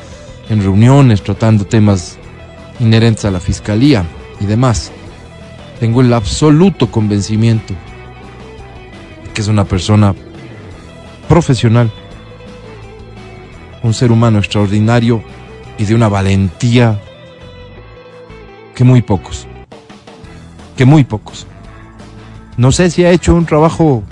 en 0.50 0.62
reuniones, 0.62 1.22
tratando 1.22 1.66
temas 1.66 2.18
inherentes 2.80 3.26
a 3.26 3.32
la 3.32 3.40
fiscalía 3.40 4.04
y 4.40 4.46
demás. 4.46 4.92
Tengo 5.80 6.02
el 6.02 6.12
absoluto 6.14 6.90
convencimiento 6.90 7.74
que 9.34 9.42
es 9.42 9.48
una 9.48 9.66
persona 9.66 10.16
profesional, 11.28 11.92
un 13.84 13.94
ser 13.94 14.12
humano 14.12 14.40
extraordinario 14.40 15.22
y 15.78 15.84
de 15.84 15.94
una 15.94 16.08
valentía 16.08 17.00
que 18.74 18.84
muy 18.86 19.02
pocos, 19.02 19.46
que 20.78 20.86
muy 20.86 21.04
pocos. 21.04 21.46
No 22.58 22.72
sé 22.72 22.90
si 22.90 23.04
ha 23.04 23.12
hecho 23.12 23.36
un 23.36 23.46
trabajo 23.46 24.04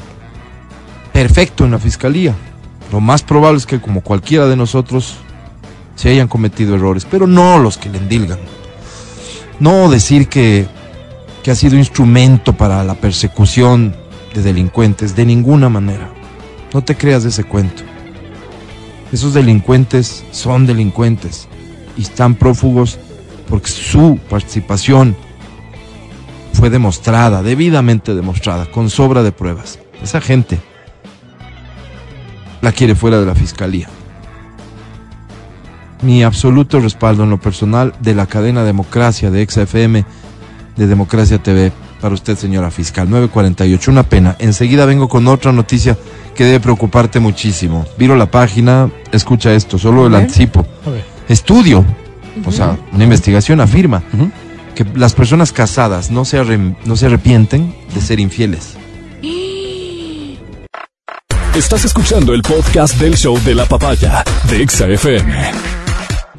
perfecto 1.13 1.63
en 1.63 1.71
la 1.71 1.79
fiscalía. 1.79 2.35
Lo 2.93 3.01
más 3.01 3.23
probable 3.23 3.57
es 3.57 3.65
que 3.65 3.81
como 3.81 4.01
cualquiera 4.01 4.45
de 4.45 4.55
nosotros 4.55 5.15
se 5.95 6.09
hayan 6.09 6.27
cometido 6.27 6.75
errores, 6.75 7.07
pero 7.09 7.25
no 7.25 7.57
los 7.57 7.79
que 7.79 7.89
le 7.89 7.97
endilgan. 7.97 8.37
No 9.59 9.89
decir 9.89 10.29
que, 10.29 10.67
que 11.41 11.49
ha 11.49 11.55
sido 11.55 11.75
instrumento 11.75 12.53
para 12.53 12.83
la 12.83 12.93
persecución 12.93 13.95
de 14.35 14.43
delincuentes, 14.43 15.15
de 15.15 15.25
ninguna 15.25 15.69
manera. 15.69 16.07
No 16.71 16.83
te 16.83 16.95
creas 16.95 17.23
de 17.23 17.29
ese 17.29 17.45
cuento. 17.45 17.81
Esos 19.11 19.33
delincuentes 19.33 20.23
son 20.29 20.67
delincuentes 20.67 21.47
y 21.97 22.03
están 22.03 22.35
prófugos 22.35 22.99
porque 23.49 23.69
su 23.69 24.19
participación 24.29 25.15
fue 26.53 26.69
demostrada, 26.69 27.41
debidamente 27.41 28.13
demostrada, 28.13 28.67
con 28.67 28.91
sobra 28.91 29.23
de 29.23 29.31
pruebas. 29.31 29.79
Esa 30.03 30.21
gente 30.21 30.59
la 32.63 32.71
quiere 32.71 32.95
fuera 32.95 33.19
de 33.19 33.25
la 33.25 33.35
fiscalía. 33.35 33.89
Mi 36.01 36.23
absoluto 36.23 36.79
respaldo 36.79 37.23
en 37.23 37.29
lo 37.29 37.39
personal 37.39 37.93
de 37.99 38.15
la 38.15 38.25
cadena 38.25 38.63
Democracia 38.63 39.29
de 39.29 39.45
XFM, 39.45 40.05
de 40.77 40.87
Democracia 40.87 41.37
TV, 41.43 41.71
para 42.01 42.15
usted, 42.15 42.37
señora 42.37 42.71
fiscal. 42.71 43.09
948, 43.09 43.91
una 43.91 44.03
pena. 44.03 44.35
Enseguida 44.39 44.85
vengo 44.85 45.07
con 45.07 45.27
otra 45.27 45.51
noticia 45.51 45.97
que 46.35 46.45
debe 46.45 46.61
preocuparte 46.61 47.19
muchísimo. 47.19 47.85
Viro 47.97 48.15
la 48.15 48.31
página, 48.31 48.89
escucha 49.11 49.53
esto, 49.53 49.77
solo 49.77 50.07
el 50.07 50.15
anticipo. 50.15 50.65
Estudio, 51.27 51.85
o 52.45 52.51
sea, 52.51 52.77
una 52.93 53.03
investigación 53.03 53.59
afirma 53.59 54.03
que 54.73 54.85
las 54.95 55.13
personas 55.13 55.51
casadas 55.51 56.11
no 56.11 56.23
se, 56.25 56.41
no 56.85 56.95
se 56.95 57.05
arrepienten 57.05 57.75
de 57.93 58.01
ser 58.01 58.19
infieles. 58.21 58.77
Estás 61.55 61.85
escuchando 61.85 62.33
el 62.33 62.41
podcast 62.41 62.99
del 62.99 63.15
show 63.15 63.39
de 63.45 63.53
la 63.53 63.65
papaya 63.67 64.23
de 64.49 64.63
Exa 64.63 64.87
FM. 64.87 65.51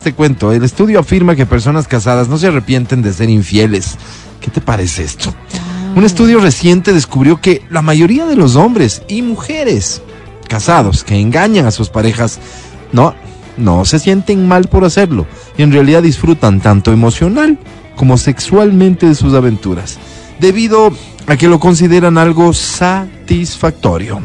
Te 0.02 0.12
cuento, 0.12 0.50
el 0.50 0.64
estudio 0.64 0.98
afirma 0.98 1.36
que 1.36 1.46
personas 1.46 1.86
casadas 1.86 2.26
no 2.26 2.36
se 2.36 2.48
arrepienten 2.48 3.00
de 3.00 3.12
ser 3.12 3.30
infieles. 3.30 3.96
¿Qué 4.40 4.50
te 4.50 4.60
parece 4.60 5.04
esto? 5.04 5.32
Un 5.94 6.04
estudio 6.04 6.40
reciente 6.40 6.92
descubrió 6.92 7.40
que 7.40 7.62
la 7.70 7.80
mayoría 7.80 8.26
de 8.26 8.34
los 8.34 8.56
hombres 8.56 9.02
y 9.06 9.22
mujeres 9.22 10.02
casados 10.48 11.04
que 11.04 11.20
engañan 11.20 11.66
a 11.66 11.70
sus 11.70 11.90
parejas 11.90 12.40
no, 12.90 13.14
no 13.56 13.84
se 13.84 14.00
sienten 14.00 14.48
mal 14.48 14.66
por 14.66 14.84
hacerlo 14.84 15.28
y 15.56 15.62
en 15.62 15.70
realidad 15.70 16.02
disfrutan 16.02 16.60
tanto 16.60 16.92
emocional 16.92 17.56
como 17.94 18.18
sexualmente 18.18 19.06
de 19.06 19.14
sus 19.14 19.32
aventuras, 19.34 19.96
debido 20.40 20.90
a 21.28 21.36
que 21.36 21.46
lo 21.46 21.60
consideran 21.60 22.18
algo 22.18 22.52
satisfactorio. 22.52 24.20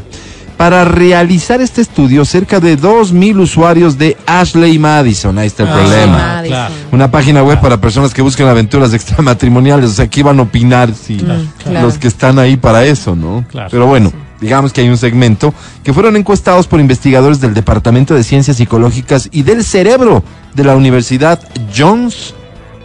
Para 0.59 0.83
realizar 0.83 1.61
este 1.61 1.79
estudio, 1.79 2.25
cerca 2.25 2.59
de 2.59 2.77
2.000 2.77 3.39
usuarios 3.39 3.97
de 3.97 4.17
Ashley 4.25 4.77
Madison, 4.77 5.37
ahí 5.39 5.47
está 5.47 5.63
el 5.63 5.69
Ah, 5.69 5.73
problema. 5.73 6.41
Claro. 6.45 6.73
Una 6.91 7.09
página 7.09 7.41
web 7.43 7.61
para 7.61 7.79
personas 7.79 8.13
que 8.13 8.21
buscan 8.21 8.45
aventuras 8.49 8.93
extramatrimoniales, 8.93 9.89
o 9.91 9.93
sea, 9.93 10.07
que 10.07 10.19
iban 10.19 10.37
a 10.37 10.41
opinar 10.41 10.93
si 10.93 11.15
claro. 11.15 11.81
los 11.81 11.97
que 11.97 12.09
están 12.09 12.39
ahí 12.39 12.57
para 12.57 12.83
eso, 12.83 13.15
¿no? 13.15 13.45
Claro. 13.49 13.69
Pero 13.71 13.87
bueno, 13.87 14.11
digamos 14.41 14.73
que 14.73 14.81
hay 14.81 14.89
un 14.89 14.97
segmento 14.97 15.53
que 15.81 15.93
fueron 15.93 16.17
encuestados 16.17 16.67
por 16.67 16.81
investigadores 16.81 17.39
del 17.39 17.53
Departamento 17.53 18.13
de 18.13 18.25
Ciencias 18.25 18.57
Psicológicas 18.57 19.29
y 19.31 19.43
del 19.43 19.63
Cerebro 19.63 20.23
de 20.55 20.63
la 20.65 20.75
Universidad 20.75 21.39
Johns. 21.73 22.33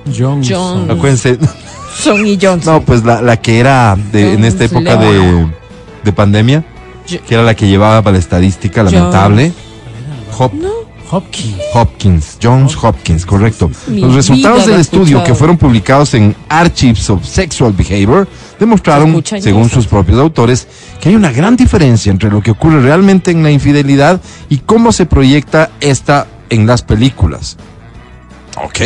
Johnson. 0.06 0.44
Johnson. 0.48 0.90
Acuérdense, 0.92 1.38
Son 1.98 2.24
y 2.24 2.38
Johnson. 2.40 2.74
no, 2.74 2.80
pues 2.82 3.02
la, 3.04 3.20
la 3.20 3.36
que 3.38 3.58
era 3.58 3.96
de, 4.12 4.34
en 4.34 4.44
esta 4.44 4.68
Jones 4.68 4.72
época 4.72 4.96
de 6.04 6.12
pandemia, 6.12 6.64
Jo- 7.08 7.18
que 7.26 7.34
era 7.34 7.42
la 7.42 7.54
que 7.54 7.66
llevaba 7.68 8.02
para 8.02 8.14
la 8.14 8.18
estadística 8.18 8.82
lamentable. 8.82 9.52
Hop- 10.38 10.52
Hopkins. 11.10 11.54
Hopkins, 11.74 12.38
Johns 12.42 12.76
Hopkins, 12.82 13.24
correcto. 13.26 13.70
Mi 13.86 14.00
Los 14.00 14.14
resultados 14.14 14.66
del 14.66 14.80
estudio 14.80 15.04
escuchado. 15.04 15.24
que 15.24 15.34
fueron 15.34 15.58
publicados 15.58 16.14
en 16.14 16.34
Archives 16.48 17.08
of 17.10 17.24
Sexual 17.24 17.72
Behavior 17.72 18.26
demostraron, 18.58 19.22
según 19.40 19.68
sus 19.68 19.86
propios 19.86 20.18
autores, 20.18 20.66
que 21.00 21.10
hay 21.10 21.14
una 21.14 21.30
gran 21.30 21.56
diferencia 21.56 22.10
entre 22.10 22.30
lo 22.30 22.40
que 22.42 22.50
ocurre 22.50 22.80
realmente 22.80 23.30
en 23.30 23.42
la 23.42 23.50
infidelidad 23.50 24.20
y 24.48 24.58
cómo 24.58 24.90
se 24.92 25.06
proyecta 25.06 25.70
esta 25.80 26.26
en 26.50 26.66
las 26.66 26.82
películas. 26.82 27.58
Ok. 28.64 28.80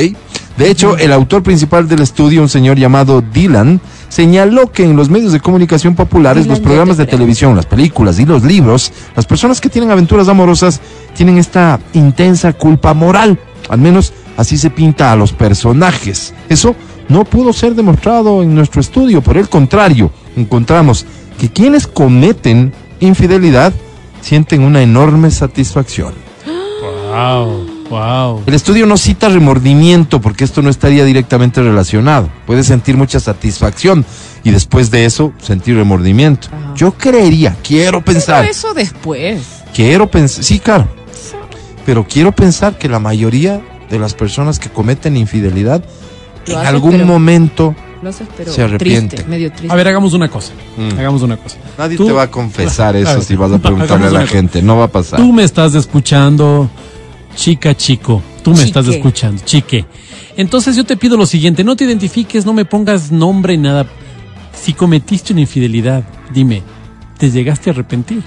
De 0.58 0.68
hecho, 0.70 0.96
el 0.98 1.12
autor 1.12 1.42
principal 1.44 1.88
del 1.88 2.00
estudio, 2.02 2.42
un 2.42 2.48
señor 2.48 2.78
llamado 2.78 3.22
Dylan, 3.22 3.80
señaló 4.08 4.72
que 4.72 4.84
en 4.84 4.96
los 4.96 5.10
medios 5.10 5.32
de 5.32 5.40
comunicación 5.40 5.94
populares, 5.94 6.46
los 6.46 6.60
programas 6.60 6.96
de 6.96 7.06
televisión, 7.06 7.56
las 7.56 7.66
películas 7.66 8.18
y 8.18 8.26
los 8.26 8.42
libros, 8.42 8.92
las 9.14 9.26
personas 9.26 9.60
que 9.60 9.68
tienen 9.68 9.90
aventuras 9.90 10.28
amorosas 10.28 10.80
tienen 11.14 11.38
esta 11.38 11.78
intensa 11.92 12.52
culpa 12.52 12.94
moral. 12.94 13.38
Al 13.68 13.78
menos 13.78 14.12
así 14.36 14.56
se 14.56 14.70
pinta 14.70 15.12
a 15.12 15.16
los 15.16 15.32
personajes. 15.32 16.34
Eso 16.48 16.74
no 17.08 17.24
pudo 17.24 17.52
ser 17.52 17.74
demostrado 17.74 18.42
en 18.42 18.54
nuestro 18.54 18.80
estudio. 18.80 19.22
Por 19.22 19.36
el 19.36 19.48
contrario, 19.48 20.10
encontramos 20.36 21.06
que 21.38 21.50
quienes 21.50 21.86
cometen 21.86 22.72
infidelidad 23.00 23.72
sienten 24.20 24.62
una 24.62 24.82
enorme 24.82 25.30
satisfacción. 25.30 26.14
Wow, 27.08 27.67
wow. 27.90 28.42
El 28.46 28.54
estudio 28.54 28.86
no 28.86 28.96
cita 28.96 29.28
remordimiento 29.28 30.20
porque 30.20 30.44
esto 30.44 30.62
no 30.62 30.70
estaría 30.70 31.04
directamente 31.04 31.62
relacionado. 31.62 32.28
Puedes 32.46 32.66
sentir 32.66 32.96
mucha 32.96 33.20
satisfacción 33.20 34.04
y 34.44 34.50
después 34.50 34.90
de 34.90 35.04
eso 35.04 35.32
sentir 35.42 35.76
remordimiento. 35.76 36.48
Ajá. 36.48 36.74
Yo 36.76 36.92
creería, 36.92 37.56
quiero 37.62 38.02
pensar, 38.02 38.40
Pero 38.40 38.50
eso 38.52 38.74
después. 38.74 39.42
quiero 39.74 40.10
pensar, 40.10 40.44
sí, 40.44 40.58
claro, 40.60 40.88
pero 41.86 42.06
quiero 42.06 42.32
pensar 42.32 42.78
que 42.78 42.88
la 42.88 42.98
mayoría 42.98 43.60
de 43.90 43.98
las 43.98 44.14
personas 44.14 44.58
que 44.58 44.68
cometen 44.68 45.16
infidelidad 45.16 45.82
Lo 46.46 46.60
en 46.60 46.66
algún 46.66 46.92
pero- 46.92 47.06
momento 47.06 47.74
Lo 48.02 48.10
haces, 48.10 48.28
pero 48.36 48.52
Se 48.52 48.62
arrepiente. 48.62 49.16
triste, 49.16 49.30
medio 49.30 49.50
triste. 49.50 49.72
A 49.72 49.74
ver, 49.74 49.88
hagamos 49.88 50.12
una 50.12 50.28
cosa. 50.28 50.52
Mm. 50.76 50.98
Hagamos 50.98 51.22
una 51.22 51.36
cosa. 51.36 51.56
nadie 51.76 51.96
Tú- 51.96 52.06
te 52.06 52.12
va 52.12 52.22
a 52.24 52.30
confesar 52.30 52.94
A 52.96 52.98
eso 53.00 53.14
ver, 53.14 53.24
si 53.24 53.34
vas 53.34 53.50
a 53.50 53.58
preguntarle 53.58 54.06
a 54.06 54.10
la 54.10 54.26
gente, 54.26 54.62
no 54.62 54.76
va 54.76 54.84
a 54.84 54.88
pasar. 54.88 55.18
Tú 55.18 55.32
me 55.32 55.42
estás 55.42 55.74
escuchando, 55.74 56.70
chica, 57.38 57.76
chico. 57.76 58.20
Tú 58.42 58.52
me 58.52 58.62
estás 58.64 58.88
escuchando, 58.88 59.40
chique. 59.44 59.84
Entonces 60.36 60.74
yo 60.76 60.84
te 60.84 60.96
pido 60.96 61.16
lo 61.16 61.24
siguiente, 61.26 61.62
no 61.64 61.76
te 61.76 61.84
identifiques, 61.84 62.44
no 62.44 62.52
me 62.52 62.64
pongas 62.64 63.10
nombre 63.12 63.56
ni 63.56 63.62
nada. 63.62 63.86
Si 64.60 64.72
cometiste 64.72 65.32
una 65.32 65.42
infidelidad, 65.42 66.02
dime, 66.34 66.62
¿te 67.16 67.30
llegaste 67.30 67.70
a 67.70 67.72
arrepentir? 67.72 68.22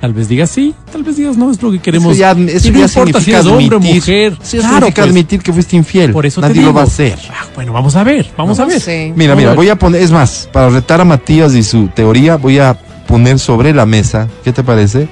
Tal 0.00 0.12
vez 0.12 0.28
digas 0.28 0.50
sí, 0.50 0.74
tal 0.92 1.02
vez 1.02 1.16
digas 1.16 1.36
no, 1.36 1.50
es 1.50 1.62
lo 1.62 1.70
que 1.70 1.78
queremos. 1.80 2.12
Eso 2.12 2.20
ya, 2.20 2.34
y 2.38 2.48
eso 2.50 2.70
no 2.70 2.78
ya 2.78 2.84
importa 2.84 3.20
si 3.20 3.30
eres 3.32 3.46
hombre 3.46 3.76
o 3.76 3.80
mujer. 3.80 4.36
Eso 4.42 4.56
ya 4.56 4.62
Claro, 4.62 4.74
significa 4.86 5.02
pues, 5.02 5.10
admitir 5.10 5.40
que 5.42 5.52
fuiste 5.52 5.76
infiel. 5.76 6.12
por 6.12 6.26
eso 6.26 6.40
Nadie 6.40 6.54
te 6.54 6.60
digo. 6.60 6.70
lo 6.72 6.74
va 6.76 6.82
a 6.82 6.84
hacer. 6.84 7.18
Ah, 7.30 7.46
bueno, 7.54 7.72
vamos 7.72 7.96
a 7.96 8.04
ver, 8.04 8.30
vamos 8.36 8.58
a 8.58 8.62
No 8.66 8.68
ver. 8.68 9.12
Mira, 9.16 9.34
mira, 9.34 9.54
voy 9.54 9.68
a 9.70 9.76
poner, 9.76 10.02
es 10.02 10.10
más, 10.10 10.48
para 10.52 10.68
retar 10.70 11.00
a 11.00 11.04
Matías 11.04 11.54
y 11.54 11.62
su 11.62 11.88
teoría, 11.88 12.36
voy 12.36 12.58
a 12.58 12.74
poner 13.06 13.38
sobre 13.38 13.72
la 13.72 13.86
mesa, 13.86 14.28
¿qué 14.44 14.52
te 14.52 14.62
parece? 14.62 15.08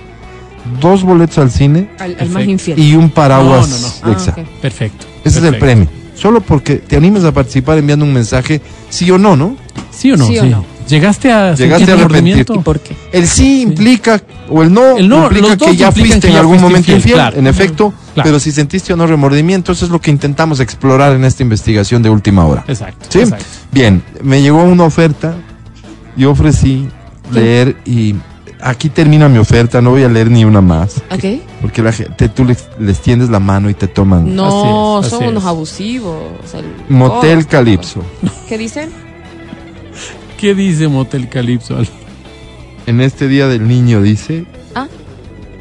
Dos 0.80 1.02
boletos 1.02 1.38
al 1.38 1.50
cine 1.50 1.88
Al, 1.98 2.10
al 2.12 2.16
más 2.16 2.44
Perfecto. 2.44 2.50
infiel. 2.50 2.78
y 2.78 2.94
un 2.96 3.10
paraguas 3.10 3.68
No, 3.68 3.76
no, 4.10 4.14
no. 4.14 4.24
de 4.24 4.30
Ah. 4.42 4.44
Perfecto. 4.60 5.06
Ese 5.24 5.38
es 5.38 5.44
el 5.44 5.58
premio. 5.58 5.88
Solo 6.14 6.40
porque 6.40 6.76
te 6.76 6.96
animes 6.96 7.24
a 7.24 7.32
participar 7.32 7.78
enviando 7.78 8.04
un 8.04 8.12
mensaje, 8.12 8.60
sí 8.90 9.10
o 9.10 9.18
no, 9.18 9.34
¿no? 9.36 9.56
¿Sí 9.90 10.12
o 10.12 10.16
no? 10.16 10.26
¿Sí 10.26 10.38
o 10.38 10.44
no? 10.44 10.64
¿Llegaste 10.88 11.30
a 11.32 11.54
Llegaste 11.54 11.86
sentir 11.86 12.02
a 12.02 12.04
arrepentirte. 12.06 12.52
¿Y 12.54 12.58
por 12.58 12.80
qué? 12.80 12.94
El 13.12 13.26
sí, 13.26 13.62
implica, 13.62 14.20
o 14.50 14.62
el 14.62 14.72
no, 14.72 14.96
El 14.98 15.08
no, 15.08 15.22
implica 15.24 15.48
los 15.48 15.58
dos 15.58 15.68
que 15.70 15.76
ya 15.76 15.86
implican 15.88 16.08
fuiste 16.10 16.20
que 16.20 16.26
en 16.28 16.32
ya 16.34 16.40
algún 16.40 16.56
fuiste 16.56 16.68
momento 16.68 16.90
infiel, 16.90 16.98
infiel, 16.98 17.14
claro. 17.14 17.38
en 17.38 17.46
efecto, 17.46 17.94
Claro. 18.14 18.26
pero 18.28 18.40
si 18.40 18.52
sentiste 18.52 18.92
o 18.92 18.96
no 18.96 19.06
remordimiento, 19.06 19.72
eso 19.72 19.84
es 19.84 19.90
lo 19.90 20.00
que 20.00 20.10
intentamos 20.10 20.60
explorar 20.60 21.12
en 21.14 21.24
esta 21.24 21.42
investigación 21.42 22.02
de 22.02 22.10
última 22.10 22.44
hora. 22.44 22.64
Exacto. 22.68 23.06
¿Sí? 23.08 23.20
exacto. 23.20 23.44
Bien, 23.70 24.02
me 24.22 24.42
llegó 24.42 24.62
una 24.64 24.84
oferta, 24.84 25.34
yo 26.16 26.32
ofrecí 26.32 26.88
leer 27.30 27.76
y 27.86 28.16
aquí 28.62 28.88
termina 28.88 29.28
mi 29.28 29.38
oferta, 29.38 29.80
no 29.82 29.90
voy 29.90 30.04
a 30.04 30.08
leer 30.08 30.30
ni 30.30 30.44
una 30.44 30.60
más, 30.60 31.02
¿Ok? 31.10 31.42
porque 31.60 31.82
la 31.82 31.92
gente, 31.92 32.28
tú 32.28 32.44
les, 32.44 32.68
les 32.78 33.00
tiendes 33.00 33.28
la 33.28 33.40
mano 33.40 33.68
y 33.68 33.74
te 33.74 33.88
toman. 33.88 34.34
No, 34.34 34.98
Así 34.98 35.06
es, 35.06 35.10
son 35.10 35.22
así 35.22 35.30
unos 35.30 35.42
es. 35.42 35.48
abusivos. 35.48 36.22
o 36.44 36.46
sea, 36.48 36.60
el- 36.60 36.66
Motel 36.88 37.40
oh. 37.40 37.48
Calipso. 37.50 38.02
¿Qué 38.48 38.56
dicen? 38.58 38.90
¿Qué 40.38 40.54
dice 40.54 40.88
Motel 40.88 41.28
Calipso? 41.28 41.76
En 42.86 43.00
este 43.00 43.28
día 43.28 43.46
del 43.48 43.68
niño 43.68 44.02
dice, 44.02 44.44
Ah. 44.74 44.88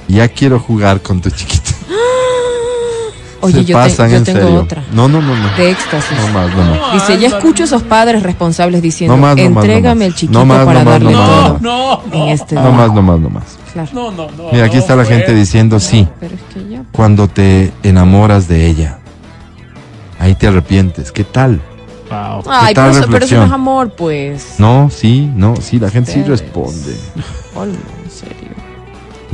ya 0.07 0.27
quiero 0.29 0.59
jugar 0.59 1.01
con 1.01 1.21
tu 1.21 1.29
chiquito. 1.29 1.70
Oye, 3.41 3.53
Se 3.55 3.65
yo, 3.65 3.77
te- 3.77 3.83
pasan, 3.83 4.09
yo 4.11 4.17
en 4.17 4.23
tengo 4.23 4.39
serio. 4.39 4.61
otra. 4.61 4.83
No, 4.93 5.07
no, 5.07 5.21
no, 5.21 5.35
no. 5.35 5.57
De 5.57 5.71
éxtasis. 5.71 6.17
No 6.17 6.27
más, 6.33 6.55
no 6.55 6.63
más. 6.63 6.93
Dice, 6.93 7.19
ya 7.19 7.27
escucho 7.27 7.63
a 7.63 7.65
esos 7.65 7.83
padres 7.83 8.21
responsables 8.23 8.81
diciendo, 8.81 9.15
No 9.15 9.21
más, 9.21 9.35
no 9.35 9.43
más, 9.43 9.51
no 9.53 9.61
entrégame 9.61 9.95
más. 10.05 10.07
el 10.07 10.15
chiquito 10.15 10.39
No 10.39 10.45
más, 10.45 10.65
para 10.65 10.79
no 10.79 10.85
más, 10.85 10.93
darle 10.93 11.11
no 11.11 11.17
más, 11.19 11.29
todo. 11.47 11.59
no, 11.61 12.01
En 12.13 12.29
este 12.29 12.55
No 12.55 12.71
más, 12.71 12.93
no 12.93 13.01
más, 13.01 13.19
no 13.19 13.29
más. 13.29 13.43
Claro. 13.73 13.89
No, 13.93 14.11
no, 14.11 14.27
no. 14.37 14.51
Mira, 14.51 14.65
aquí 14.65 14.75
no, 14.75 14.81
está 14.81 14.95
la 14.95 15.05
gente 15.05 15.33
diciendo 15.33 15.79
sí. 15.79 16.07
Pero 16.19 16.35
es 16.35 16.41
que 16.53 16.69
ya. 16.69 16.83
Cuando 16.91 17.27
te 17.27 17.71
enamoras 17.83 18.47
de 18.47 18.67
ella, 18.67 18.99
ahí 20.19 20.35
te 20.35 20.47
arrepientes. 20.47 21.11
¿Qué 21.11 21.23
tal? 21.23 21.61
Wow. 22.09 22.43
Ay, 22.49 22.73
tal 22.73 22.89
pero, 22.91 22.99
eso- 22.99 23.09
pero 23.11 23.25
eso 23.25 23.35
no 23.35 23.41
reflexión? 23.41 23.43
es 23.45 23.51
amor, 23.51 23.93
pues. 23.95 24.55
No, 24.59 24.89
sí, 24.91 25.31
no, 25.35 25.55
sí, 25.61 25.79
la 25.79 25.89
gente 25.89 26.11
sí 26.11 26.21
responde. 26.23 26.95
Olmo. 27.55 27.77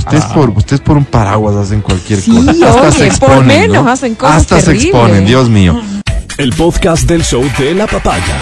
Ustedes, 0.08 0.24
Ah. 0.26 0.34
por, 0.34 0.50
ustedes 0.52 0.82
por 0.82 0.98
un 0.98 1.06
paraguas 1.06 1.56
hacen 1.56 1.82
cualquier 1.82 2.20
Sí, 2.22 2.32
cosa. 2.32 2.52
Hasta 2.52 2.82
oye, 2.82 2.92
se 2.92 2.98
por 2.98 3.06
exponen. 3.08 3.48
menos 3.48 3.84
¿no? 3.86 3.92
hacen 3.92 4.16
cosas 4.16 4.36
Hasta 4.38 4.62
se 4.62 4.72
exponen, 4.74 5.26
Dios 5.26 5.50
mío. 5.50 5.82
El 6.38 6.52
podcast 6.54 7.04
del 7.04 7.24
show 7.24 7.44
de 7.58 7.74
la 7.74 7.88
papaya. 7.88 8.38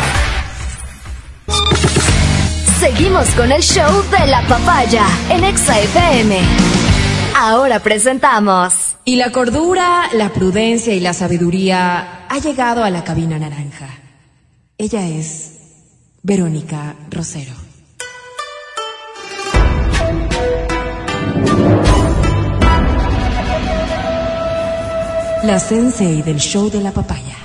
Seguimos 2.79 3.27
con 3.29 3.51
el 3.51 3.61
show 3.61 4.03
de 4.11 4.27
la 4.27 4.41
papaya 4.47 5.05
en 5.29 5.43
Exa 5.43 5.79
FM. 5.79 6.39
Ahora 7.37 7.79
presentamos 7.79 8.73
Y 9.05 9.15
la 9.17 9.31
cordura, 9.31 10.03
la 10.13 10.29
prudencia 10.29 10.93
y 10.93 10.99
la 10.99 11.13
sabiduría 11.13 12.25
ha 12.29 12.37
llegado 12.39 12.83
a 12.83 12.89
la 12.89 13.03
cabina 13.03 13.37
naranja. 13.39 13.87
Ella 14.77 15.07
es 15.07 15.51
Verónica 16.23 16.95
Rosero. 17.11 17.53
La 25.45 25.59
sensei 25.59 26.23
del 26.23 26.39
show 26.39 26.71
de 26.71 26.81
la 26.81 26.91
papaya. 26.91 27.37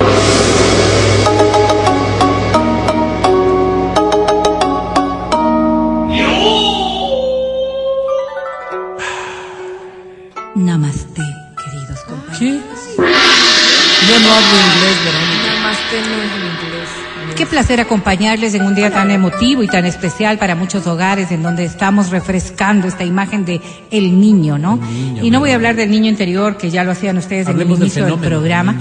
Namaste, 10.54 11.22
queridos 11.62 12.00
compañeros. 12.08 12.38
¿Qué? 12.38 12.60
Yo 14.08 14.18
no 14.20 14.28
hablo 14.32 14.56
inglés, 14.66 14.96
Verónica. 15.04 15.48
Namaste 15.56 16.00
no. 16.00 16.29
Qué 17.40 17.46
placer 17.46 17.80
acompañarles 17.80 18.52
en 18.52 18.66
un 18.66 18.74
día 18.74 18.90
tan 18.90 19.10
emotivo 19.10 19.62
y 19.62 19.66
tan 19.66 19.86
especial 19.86 20.36
para 20.36 20.54
muchos 20.54 20.86
hogares 20.86 21.32
en 21.32 21.42
donde 21.42 21.64
estamos 21.64 22.10
refrescando 22.10 22.86
esta 22.86 23.02
imagen 23.02 23.46
de 23.46 23.62
el 23.90 24.20
niño, 24.20 24.58
¿no? 24.58 24.76
niño, 24.76 25.24
y 25.24 25.30
no 25.30 25.40
voy 25.40 25.52
a 25.52 25.54
hablar 25.54 25.74
del 25.74 25.90
niño 25.90 26.10
interior 26.10 26.58
que 26.58 26.68
ya 26.68 26.84
lo 26.84 26.90
hacían 26.90 27.16
ustedes 27.16 27.48
en 27.48 27.58
el 27.58 27.70
inicio 27.70 28.04
del, 28.04 28.18
programa, 28.18 28.78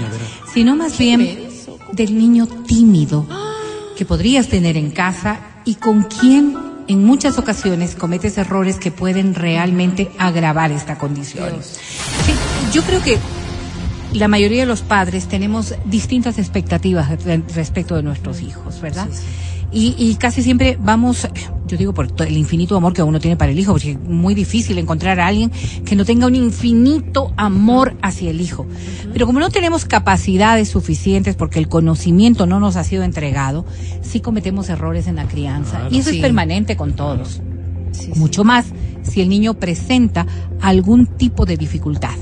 sino 0.52 0.76
más 0.76 0.98
bien 0.98 1.48
del 1.92 2.18
niño 2.18 2.46
tímido 2.66 3.26
que 3.96 4.04
podrías 4.04 4.48
tener 4.48 4.76
en 4.76 4.90
casa 4.90 5.40
y 5.64 5.76
con 5.76 6.02
quien 6.02 6.54
en 6.86 7.02
muchas 7.02 7.38
ocasiones 7.38 7.94
cometes 7.94 8.36
errores 8.36 8.76
que 8.76 8.90
pueden 8.90 9.34
realmente 9.34 10.10
agravar 10.18 10.70
esta 10.70 10.98
condición. 10.98 11.48
Sí, 11.62 12.34
yo 12.74 12.82
creo 12.82 13.02
que 13.02 13.16
la 14.14 14.28
mayoría 14.28 14.60
de 14.62 14.66
los 14.66 14.82
padres 14.82 15.26
tenemos 15.26 15.74
distintas 15.86 16.38
expectativas 16.38 17.24
re- 17.24 17.42
respecto 17.54 17.96
de 17.96 18.02
nuestros 18.02 18.40
hijos, 18.42 18.80
¿verdad? 18.80 19.08
Y, 19.72 19.94
y 19.96 20.16
casi 20.16 20.42
siempre 20.42 20.76
vamos, 20.80 21.28
yo 21.68 21.76
digo 21.76 21.94
por 21.94 22.08
el 22.26 22.36
infinito 22.36 22.76
amor 22.76 22.92
que 22.92 23.04
uno 23.04 23.20
tiene 23.20 23.36
para 23.36 23.52
el 23.52 23.58
hijo, 23.58 23.70
porque 23.72 23.92
es 23.92 24.00
muy 24.00 24.34
difícil 24.34 24.76
encontrar 24.78 25.20
a 25.20 25.28
alguien 25.28 25.52
que 25.84 25.94
no 25.94 26.04
tenga 26.04 26.26
un 26.26 26.34
infinito 26.34 27.32
amor 27.36 27.96
hacia 28.02 28.30
el 28.30 28.40
hijo. 28.40 28.66
Pero 29.12 29.26
como 29.26 29.38
no 29.38 29.48
tenemos 29.50 29.84
capacidades 29.84 30.70
suficientes 30.70 31.36
porque 31.36 31.60
el 31.60 31.68
conocimiento 31.68 32.46
no 32.46 32.58
nos 32.58 32.74
ha 32.74 32.82
sido 32.82 33.04
entregado, 33.04 33.64
sí 34.02 34.18
cometemos 34.18 34.68
errores 34.70 35.06
en 35.06 35.14
la 35.16 35.28
crianza. 35.28 35.86
y 35.88 35.98
eso 36.00 36.10
Sí. 36.10 36.16
es 36.16 36.22
permanente 36.22 36.76
con 36.76 36.94
todos. 36.94 37.40
Mucho 38.16 38.42
más 38.42 38.66
si 39.02 39.20
el 39.20 39.28
niño 39.28 39.54
presenta 39.54 40.26
algún 40.60 41.06
tipo 41.06 41.46
de 41.46 41.56
dificultad. 41.56 42.14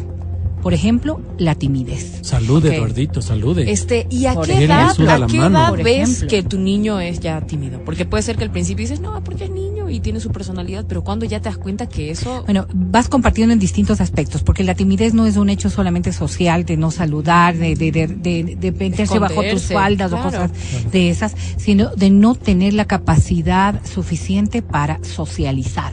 Por 0.62 0.74
ejemplo, 0.74 1.20
la 1.38 1.54
timidez. 1.54 2.18
Salude, 2.22 2.68
Ok. 2.68 2.74
Eduardito, 2.74 3.22
salude. 3.22 3.70
Este, 3.70 4.06
¿y 4.10 4.26
a 4.26 4.34
Por 4.34 4.46
qué 4.46 4.64
edad, 4.64 4.90
a 4.90 5.26
qué 5.26 5.36
edad 5.38 5.72
ves 5.74 6.08
ejemplo. 6.08 6.28
que 6.28 6.42
tu 6.42 6.58
niño 6.58 7.00
es 7.00 7.20
ya 7.20 7.40
tímido? 7.40 7.80
Porque 7.84 8.04
puede 8.04 8.22
ser 8.22 8.36
que 8.36 8.44
al 8.44 8.50
principio 8.50 8.82
dices, 8.82 9.00
no, 9.00 9.22
porque 9.24 9.44
es 9.44 9.50
niño 9.50 9.88
y 9.88 10.00
tiene 10.00 10.20
su 10.20 10.30
personalidad, 10.30 10.84
pero 10.88 11.02
cuando 11.04 11.24
ya 11.24 11.40
te 11.40 11.48
das 11.48 11.58
cuenta 11.58 11.88
que 11.88 12.10
eso... 12.10 12.42
Bueno, 12.44 12.66
vas 12.74 13.08
compartiendo 13.08 13.52
en 13.52 13.58
distintos 13.58 14.00
aspectos, 14.00 14.42
porque 14.42 14.64
la 14.64 14.74
timidez 14.74 15.14
no 15.14 15.26
es 15.26 15.36
un 15.36 15.48
hecho 15.48 15.70
solamente 15.70 16.12
social, 16.12 16.64
de 16.64 16.76
no 16.76 16.90
saludar, 16.90 17.56
de, 17.56 17.74
de, 17.74 17.90
de, 17.92 18.06
de, 18.08 18.56
de 18.56 18.72
meterse 18.72 19.18
bajo 19.18 19.42
tus 19.50 19.64
faldas 19.64 20.12
o 20.12 20.16
claro. 20.16 20.30
cosas 20.30 20.50
de 20.92 21.08
esas, 21.08 21.34
sino 21.56 21.94
de 21.94 22.10
no 22.10 22.34
tener 22.34 22.74
la 22.74 22.84
capacidad 22.86 23.80
suficiente 23.84 24.60
para 24.62 25.02
socializar. 25.02 25.92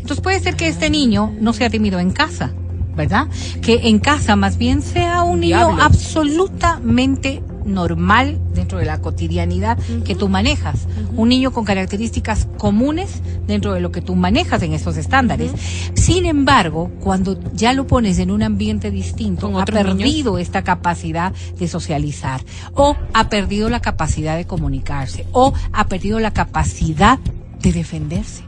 Entonces 0.00 0.20
puede 0.20 0.40
ser 0.40 0.56
que 0.56 0.68
este 0.68 0.88
niño 0.90 1.32
no 1.40 1.52
sea 1.52 1.68
tímido 1.68 1.98
en 1.98 2.10
casa, 2.10 2.52
¿verdad? 2.94 3.28
Que 3.62 3.88
en 3.88 3.98
casa 3.98 4.36
más 4.36 4.58
bien 4.58 4.82
sea 4.82 5.22
un 5.22 5.40
niño 5.40 5.76
absolutamente 5.80 7.42
normal 7.64 8.38
dentro 8.54 8.78
de 8.78 8.84
la 8.84 9.00
cotidianidad 9.00 9.78
que 10.04 10.14
tú 10.14 10.28
manejas. 10.28 10.86
Un 11.16 11.28
niño 11.28 11.52
con 11.52 11.64
características 11.64 12.46
comunes 12.58 13.22
dentro 13.46 13.72
de 13.72 13.80
lo 13.80 13.90
que 13.90 14.00
tú 14.00 14.14
manejas 14.14 14.62
en 14.62 14.72
esos 14.72 14.96
estándares. 14.96 15.52
Sin 15.94 16.26
embargo, 16.26 16.90
cuando 17.00 17.38
ya 17.52 17.72
lo 17.72 17.86
pones 17.86 18.18
en 18.18 18.30
un 18.30 18.42
ambiente 18.42 18.90
distinto, 18.90 19.46
ha 19.46 19.64
niños. 19.64 19.70
perdido 19.70 20.38
esta 20.38 20.62
capacidad 20.62 21.32
de 21.58 21.68
socializar 21.68 22.42
o 22.74 22.96
ha 23.12 23.28
perdido 23.28 23.68
la 23.68 23.80
capacidad 23.80 24.36
de 24.36 24.46
comunicarse 24.46 25.26
o 25.32 25.52
ha 25.72 25.86
perdido 25.86 26.20
la 26.20 26.32
capacidad 26.32 27.18
de 27.60 27.72
defenderse. 27.72 28.44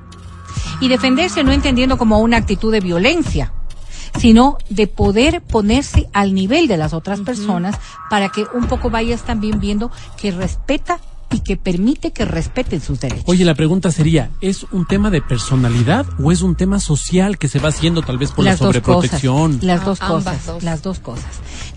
Y 0.80 0.88
defenderse 0.88 1.42
no 1.42 1.52
entendiendo 1.52 1.96
como 1.96 2.18
una 2.18 2.36
actitud 2.36 2.72
de 2.72 2.80
violencia, 2.80 3.52
sino 4.18 4.58
de 4.68 4.86
poder 4.86 5.40
ponerse 5.42 6.08
al 6.12 6.34
nivel 6.34 6.68
de 6.68 6.76
las 6.76 6.92
otras 6.92 7.20
personas 7.20 7.76
para 8.10 8.28
que 8.28 8.46
un 8.54 8.66
poco 8.66 8.90
vayas 8.90 9.22
también 9.22 9.60
viendo 9.60 9.90
que 10.16 10.30
respeta 10.30 11.00
y 11.32 11.40
que 11.40 11.56
permite 11.56 12.12
que 12.12 12.24
respeten 12.24 12.80
sus 12.80 13.00
derechos. 13.00 13.24
Oye, 13.26 13.44
la 13.44 13.54
pregunta 13.54 13.90
sería, 13.90 14.30
¿es 14.40 14.64
un 14.72 14.86
tema 14.86 15.10
de 15.10 15.20
personalidad 15.22 16.06
o 16.22 16.30
es 16.32 16.42
un 16.42 16.54
tema 16.54 16.78
social 16.80 17.36
que 17.38 17.48
se 17.48 17.58
va 17.58 17.70
haciendo 17.70 18.02
tal 18.02 18.16
vez 18.18 18.30
por 18.32 18.44
la 18.44 18.52
las 18.52 18.60
dos 18.60 18.68
sobreprotección? 18.68 19.52
cosas, 19.54 19.64
las 19.64 19.84
dos 19.84 19.98
Ah, 20.00 20.08
cosas, 20.08 20.46
dos. 20.46 20.62
las 20.62 20.82
dos 20.82 20.98
cosas. 21.00 21.26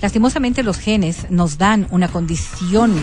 Lastimosamente 0.01 0.61
los 0.63 0.77
genes 0.77 1.27
nos 1.29 1.57
dan 1.57 1.87
una 1.91 2.07
condición 2.09 2.93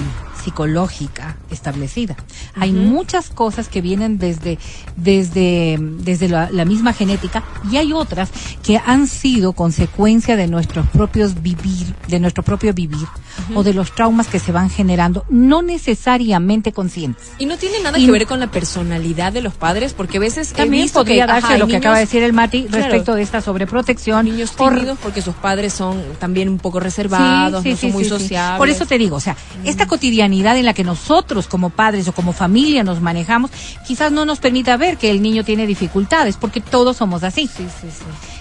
psicológica 0.45 1.37
establecida. 1.51 2.17
Hay 2.55 2.71
muchas 2.73 3.31
cosas 3.31 3.69
que 3.69 3.81
vienen 3.81 4.19
desde 4.19 4.59
desde 4.97 5.77
desde 5.81 6.29
la, 6.29 6.51
la 6.53 6.65
misma 6.65 6.93
genética 6.93 7.43
y 7.71 7.77
hay 7.79 7.93
otras 7.93 8.31
que 8.63 8.79
han 8.79 9.09
sido 9.09 9.53
consecuencia 9.55 10.37
de 10.37 10.47
nuestros 10.47 10.87
propios 10.89 11.43
vivir, 11.43 11.95
de 12.07 12.21
nuestro 12.21 12.45
propio 12.45 12.73
vivir 12.73 13.07
o 13.55 13.65
de 13.65 13.75
los 13.75 13.93
traumas 13.93 14.29
que 14.29 14.39
se 14.39 14.53
van 14.53 14.71
generando, 14.71 15.25
no 15.29 15.63
necesariamente 15.63 16.36
conscientes. 16.73 17.31
Y 17.39 17.47
no 17.47 17.57
tiene 17.57 17.81
nada 17.81 17.99
Y- 17.99 18.07
que 18.07 18.13
ver 18.13 18.27
con 18.27 18.41
la 18.41 18.47
personalidad 18.51 19.33
de 19.33 19.41
los 19.43 19.55
padres, 19.55 19.93
porque 19.95 20.19
a 20.19 20.21
veces 20.21 20.53
he 20.53 20.55
También 20.57 20.85
visto 20.85 21.01
podría 21.01 21.27
que 21.27 21.33
darse 21.33 21.47
ajá, 21.49 21.59
lo 21.59 21.67
que 21.67 21.77
acaba 21.77 21.97
de 21.97 22.03
decir 22.03 22.23
el 22.23 22.33
Mati 22.33 22.65
Claro. 22.65 22.85
respecto 22.85 23.15
de 23.15 23.23
esta 23.23 23.41
sobreprotección. 23.41 24.25
niños 24.27 24.53
tímidos 24.57 24.99
porque 25.03 25.23
sus 25.23 25.35
padres 25.35 25.73
son 25.73 26.03
también 26.19 26.49
un 26.49 26.59
poco 26.59 26.81
reservados, 26.81 27.65
no 27.65 27.77
son 27.77 27.93
muy 27.93 28.05
sí, 28.05 28.11
sí. 28.11 28.17
sociables. 28.19 28.59
Por 28.59 28.69
eso 28.69 28.87
te 28.87 28.99
digo, 28.99 29.17
o 29.17 29.21
sea, 29.21 29.37
esta 29.65 29.87
cotidianidad 29.87 30.57
en 30.57 30.65
la 30.65 30.75
que 30.75 30.85
nosotros 30.85 31.47
como 31.47 31.71
padres 31.71 32.09
o 32.09 32.13
como 32.13 32.33
familia 32.33 32.83
nos 32.85 33.01
manejamos, 33.01 33.51
quizás 33.87 34.13
no 34.13 34.25
nos 34.25 34.39
permita 34.39 34.77
ver 34.77 34.97
que 34.97 35.11
el 35.11 35.23
niño 35.23 35.45
tiene 35.45 35.67
dificultades, 35.67 36.37
porque 36.37 36.61
todos 36.61 36.97
somos 36.97 37.23
así. 37.23 37.49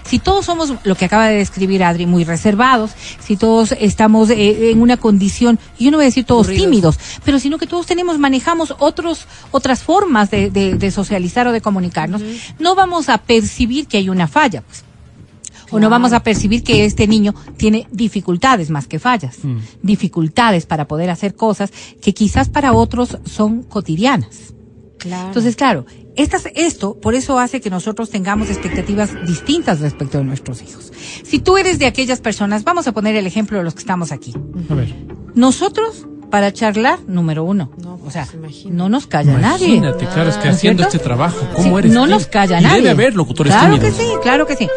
Si 0.08 0.18
todos 0.20 0.44
somos 0.46 0.72
lo 0.84 0.94
que 0.94 1.04
acaba 1.06 1.26
de 1.26 1.36
describir 1.38 1.82
Adri, 1.82 2.06
muy 2.06 2.24
reservados, 2.24 2.92
si 3.18 3.36
todos 3.36 3.72
estamos 3.80 4.30
eh, 4.30 4.70
en 4.70 4.80
una 4.80 4.96
condición, 4.96 5.58
yo 5.78 5.90
no 5.90 5.96
voy 5.96 6.04
a 6.04 6.06
decir 6.08 6.24
todos 6.24 6.46
tímidos, 6.62 6.98
pero 7.24 7.38
sino 7.38 7.58
que 7.58 7.66
todos 7.66 7.86
tenemos, 7.86 8.18
manejamos 8.18 8.74
otros, 8.78 9.26
otras 9.50 9.82
formas 9.82 10.30
de, 10.30 10.50
de- 10.50 10.74
de 10.76 10.90
socializar 10.90 11.46
o 11.48 11.52
de 11.52 11.60
comunicarnos, 11.60 12.22
no 12.58 12.74
vamos 12.74 13.08
a 13.08 13.18
percibir 13.18 13.86
que 13.88 13.96
hay 13.98 14.08
una 14.08 14.28
falla. 14.28 14.62
pues. 14.62 14.84
O 15.72 15.80
no 15.80 15.90
vamos 15.90 16.12
a 16.12 16.20
percibir 16.22 16.62
que 16.62 16.84
este 16.84 17.08
niño 17.08 17.34
tiene 17.56 17.88
dificultades 17.90 18.70
más 18.70 18.86
que 18.86 19.00
fallas. 19.00 19.38
Dificultades 19.82 20.64
para 20.66 20.86
poder 20.86 21.10
hacer 21.10 21.34
cosas 21.34 21.72
que 22.00 22.14
quizás 22.14 22.48
para 22.48 22.72
otros 22.72 23.18
son 23.24 23.64
cotidianas. 23.64 24.54
Claro. 24.98 25.28
Entonces, 25.28 25.56
claro, 25.56 25.84
estas, 26.16 26.44
esto 26.54 26.98
por 27.00 27.14
eso 27.14 27.38
hace 27.38 27.60
que 27.60 27.68
nosotros 27.70 28.10
tengamos 28.10 28.48
expectativas 28.48 29.10
distintas 29.26 29.80
respecto 29.80 30.18
de 30.18 30.24
nuestros 30.24 30.62
hijos. 30.62 30.92
Si 31.22 31.38
tú 31.38 31.58
eres 31.58 31.78
de 31.78 31.86
aquellas 31.86 32.20
personas, 32.20 32.64
vamos 32.64 32.86
a 32.88 32.92
poner 32.92 33.14
el 33.16 33.26
ejemplo 33.26 33.58
de 33.58 33.64
los 33.64 33.74
que 33.74 33.80
estamos 33.80 34.12
aquí. 34.12 34.32
A 34.70 34.74
ver, 34.74 34.94
Nosotros, 35.34 36.06
para 36.30 36.52
charlar, 36.52 36.98
número 37.06 37.44
uno. 37.44 37.70
No, 37.82 37.94
o 37.94 37.98
pues, 37.98 38.14
sea, 38.14 38.26
imagínate. 38.34 38.74
no 38.76 38.88
nos 38.88 39.06
calla 39.06 39.36
nadie. 39.38 39.66
imagínate, 39.68 40.06
claro, 40.06 40.30
es 40.30 40.36
que 40.36 40.44
¿No 40.46 40.50
es 40.50 40.56
haciendo 40.56 40.82
cierto? 40.84 40.96
este 40.96 41.04
trabajo, 41.06 41.46
¿cómo 41.54 41.74
Sí, 41.74 41.78
eres? 41.80 41.92
no 41.92 42.06
nos 42.06 42.26
calla 42.26 42.58
Y 42.60 42.62
nadie. 42.64 42.76
debe 42.78 42.90
haber 42.90 43.14
locutores 43.14 43.52
claro 43.52 43.74
tímidos. 43.74 43.96
que 43.96 44.02
sí, 44.02 44.08
claro 44.22 44.46
que 44.46 44.56
sí. 44.56 44.68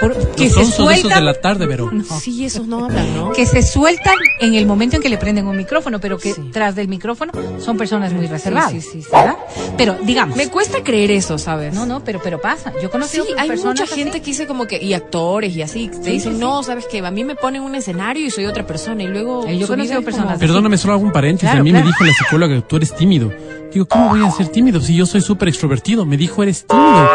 Por- 0.00 0.16
que 0.36 0.48
se 0.50 0.64
sueltan, 0.64 1.18
de 1.18 1.24
la 1.24 1.34
tarde, 1.34 1.66
Verón. 1.66 2.04
Sí, 2.20 2.44
esos 2.44 2.66
no 2.66 2.84
hablan, 2.84 3.14
¿no? 3.16 3.32
que 3.32 3.46
se 3.46 3.62
sueltan 3.62 4.14
en 4.40 4.54
el 4.54 4.66
momento 4.66 4.96
en 4.96 5.02
que 5.02 5.08
le 5.08 5.18
prenden 5.18 5.46
un 5.46 5.56
micrófono, 5.56 6.00
pero 6.00 6.18
que 6.18 6.34
Sí. 6.34 6.50
tras 6.52 6.74
del 6.74 6.88
micrófono 6.88 7.32
son 7.60 7.76
personas 7.76 8.12
muy 8.12 8.26
reservadas. 8.26 8.70
sí, 8.72 8.80
sí, 8.80 9.02
sí. 9.02 9.08
¿verdad? 9.12 9.36
Pero 9.76 9.96
digamos, 10.04 10.36
Me 10.36 10.48
cuesta 10.48 10.82
creer 10.82 11.10
eso, 11.10 11.38
¿sabes? 11.38 11.74
no, 11.74 11.86
no, 11.86 12.02
pero 12.04 12.20
pero 12.22 12.40
pasa. 12.40 12.72
Yo 12.82 12.90
conocí 12.90 13.16
Sí, 13.18 13.22
hay 13.36 13.50
mucha 13.50 13.84
así. 13.84 13.94
gente 13.94 14.20
que 14.20 14.26
dice 14.26 14.46
como 14.46 14.66
que, 14.66 14.82
y 14.82 14.94
actores 14.94 15.54
y 15.56 15.62
así, 15.62 15.88
te 15.88 16.04
Sí, 16.04 16.10
dicen, 16.12 16.34
sí, 16.34 16.38
no, 16.40 16.62
sabes 16.62 16.86
que 16.86 16.98
a 17.04 17.10
mí 17.10 17.24
me 17.24 17.34
ponen 17.34 17.62
un 17.62 17.74
escenario 17.74 18.26
y 18.26 18.30
soy 18.30 18.46
otra 18.46 18.66
persona, 18.66 19.02
y 19.02 19.08
luego. 19.08 19.44
Eh, 19.46 19.58
yo 19.58 19.66
vida 19.74 19.98
es 19.98 20.04
personas 20.04 20.16
como- 20.26 20.30
así. 20.30 20.40
Perdóname, 20.40 20.78
solo 20.78 20.94
hago 20.94 21.02
un 21.02 21.12
paréntesis. 21.12 21.48
Claro, 21.48 21.60
a 21.60 21.64
mí 21.64 21.70
claro. 21.70 21.84
me 21.84 21.90
dijo 21.90 22.04
la 22.04 22.12
psicóloga 22.12 22.54
que 22.56 22.62
tú 22.62 22.76
eres 22.76 22.94
tímido. 22.94 23.32
Digo, 23.72 23.86
¿cómo 23.86 24.08
voy 24.08 24.24
a 24.24 24.30
ser 24.30 24.48
tímido 24.48 24.80
si 24.80 24.96
yo 24.96 25.04
soy 25.04 25.20
súper 25.20 25.48
extrovertido? 25.48 26.06
Me 26.06 26.16
dijo, 26.16 26.42
eres 26.42 26.64
tímido. 26.66 27.08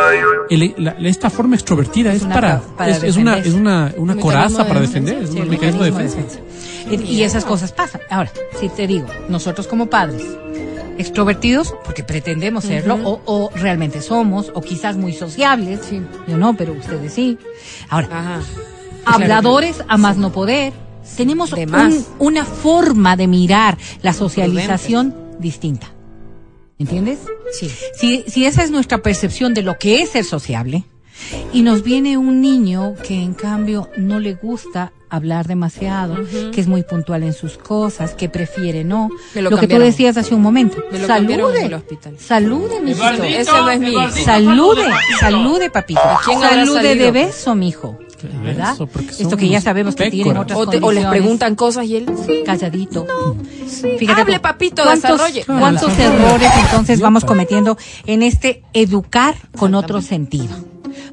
El- 0.49 0.75
la- 0.77 0.95
la- 0.99 1.09
esta 1.09 1.29
forma 1.29 1.55
extrovertida 1.55 2.13
es, 2.13 2.23
para, 2.23 2.59
pa- 2.61 2.72
para 2.77 2.91
es, 2.91 3.03
es 3.03 3.17
una, 3.17 3.37
es 3.37 3.53
una, 3.53 3.93
una 3.97 4.13
Un 4.13 4.19
coraza 4.19 4.67
para 4.67 4.81
defensa. 4.81 5.11
defender, 5.11 5.23
es 5.23 5.29
Sí, 5.31 5.39
un 5.39 5.49
mecanismo 5.49 5.83
de 5.83 5.91
defensa. 5.91 6.39
Y, 6.91 6.95
y 7.01 7.23
esas 7.23 7.45
cosas 7.45 7.71
pasan. 7.71 8.01
Ahora, 8.09 8.31
si 8.59 8.69
te 8.69 8.87
digo, 8.87 9.07
nosotros 9.29 9.67
como 9.67 9.87
padres, 9.87 10.23
extrovertidos, 10.97 11.73
porque 11.85 12.03
pretendemos 12.03 12.65
serlo, 12.65 12.95
o, 13.03 13.21
o 13.25 13.49
realmente 13.55 14.01
somos, 14.01 14.51
o 14.53 14.61
quizás 14.61 14.95
muy 14.97 15.13
sociables, 15.13 15.79
yo 16.27 16.37
no, 16.37 16.55
pero 16.55 16.73
ustedes 16.73 17.13
sí. 17.13 17.37
Ahora, 17.89 18.07
Ajá. 18.11 18.41
habladores 19.05 19.83
a 19.87 19.97
más 19.97 20.17
no 20.17 20.31
poder. 20.31 20.73
Tenemos 21.17 21.51
un- 21.51 22.05
una 22.19 22.45
forma 22.45 23.15
de 23.17 23.27
mirar 23.27 23.77
la 24.01 24.13
socialización 24.13 25.13
distinta. 25.39 25.87
¿Entiendes? 26.79 27.19
Sí. 27.51 27.69
Si, 27.95 28.23
si 28.27 28.45
esa 28.45 28.63
es 28.63 28.71
nuestra 28.71 28.99
percepción 29.01 29.53
de 29.53 29.61
lo 29.63 29.77
que 29.77 30.01
es 30.01 30.09
ser 30.11 30.25
sociable, 30.25 30.85
y 31.51 31.61
nos 31.61 31.83
viene 31.83 32.17
un 32.17 32.41
niño 32.41 32.93
que 33.05 33.21
en 33.21 33.33
cambio 33.33 33.89
no 33.97 34.19
le 34.19 34.33
gusta 34.35 34.91
hablar 35.09 35.45
demasiado, 35.47 36.17
que 36.51 36.59
es 36.59 36.67
muy 36.67 36.81
puntual 36.81 37.21
en 37.23 37.33
sus 37.33 37.57
cosas, 37.57 38.15
que 38.15 38.29
prefiere 38.29 38.83
no. 38.83 39.09
Lo 39.35 39.57
que 39.57 39.67
tú 39.67 39.77
decías 39.77 40.17
hace 40.17 40.33
un 40.33 40.41
momento. 40.41 40.77
Me 40.91 40.99
lo 40.99 41.07
cambiaron 41.07 41.49
en 41.51 41.55
Salude. 41.55 41.65
el 41.67 41.73
hospital. 41.75 42.15
Salude, 42.19 42.79
mijito. 42.81 43.23
Ese 43.23 43.51
no 43.51 43.69
es 43.69 43.79
mi 43.79 43.89
hijo. 43.91 44.09
Salude, 44.25 44.83
salude, 45.19 45.69
papito. 45.69 46.01
Salude 46.41 46.95
de 46.95 47.11
beso, 47.11 47.53
mijo. 47.55 47.99
¿Verdad? 48.41 48.75
Esto 49.19 49.35
que 49.35 49.49
ya 49.49 49.59
sabemos 49.59 49.95
que 49.95 50.09
tienen 50.09 50.37
otras 50.37 50.57
O, 50.57 50.65
te- 50.65 50.79
o 50.81 50.93
les 50.93 51.05
preguntan 51.07 51.55
cosas 51.55 51.85
y 51.85 51.97
él. 51.97 52.05
Sí. 52.25 52.41
calladito. 52.45 53.05
Hable, 54.15 54.39
papito, 54.39 54.81
¿cuántos, 54.83 55.11
desarrolle. 55.11 55.43
¿Cuántos 55.59 55.99
errores 55.99 56.49
entonces 56.65 57.01
vamos 57.01 57.25
cometiendo 57.25 57.77
en 58.05 58.23
este 58.23 58.63
educar 58.73 59.35
con 59.57 59.75
otro 59.75 60.01
sentido? 60.01 60.55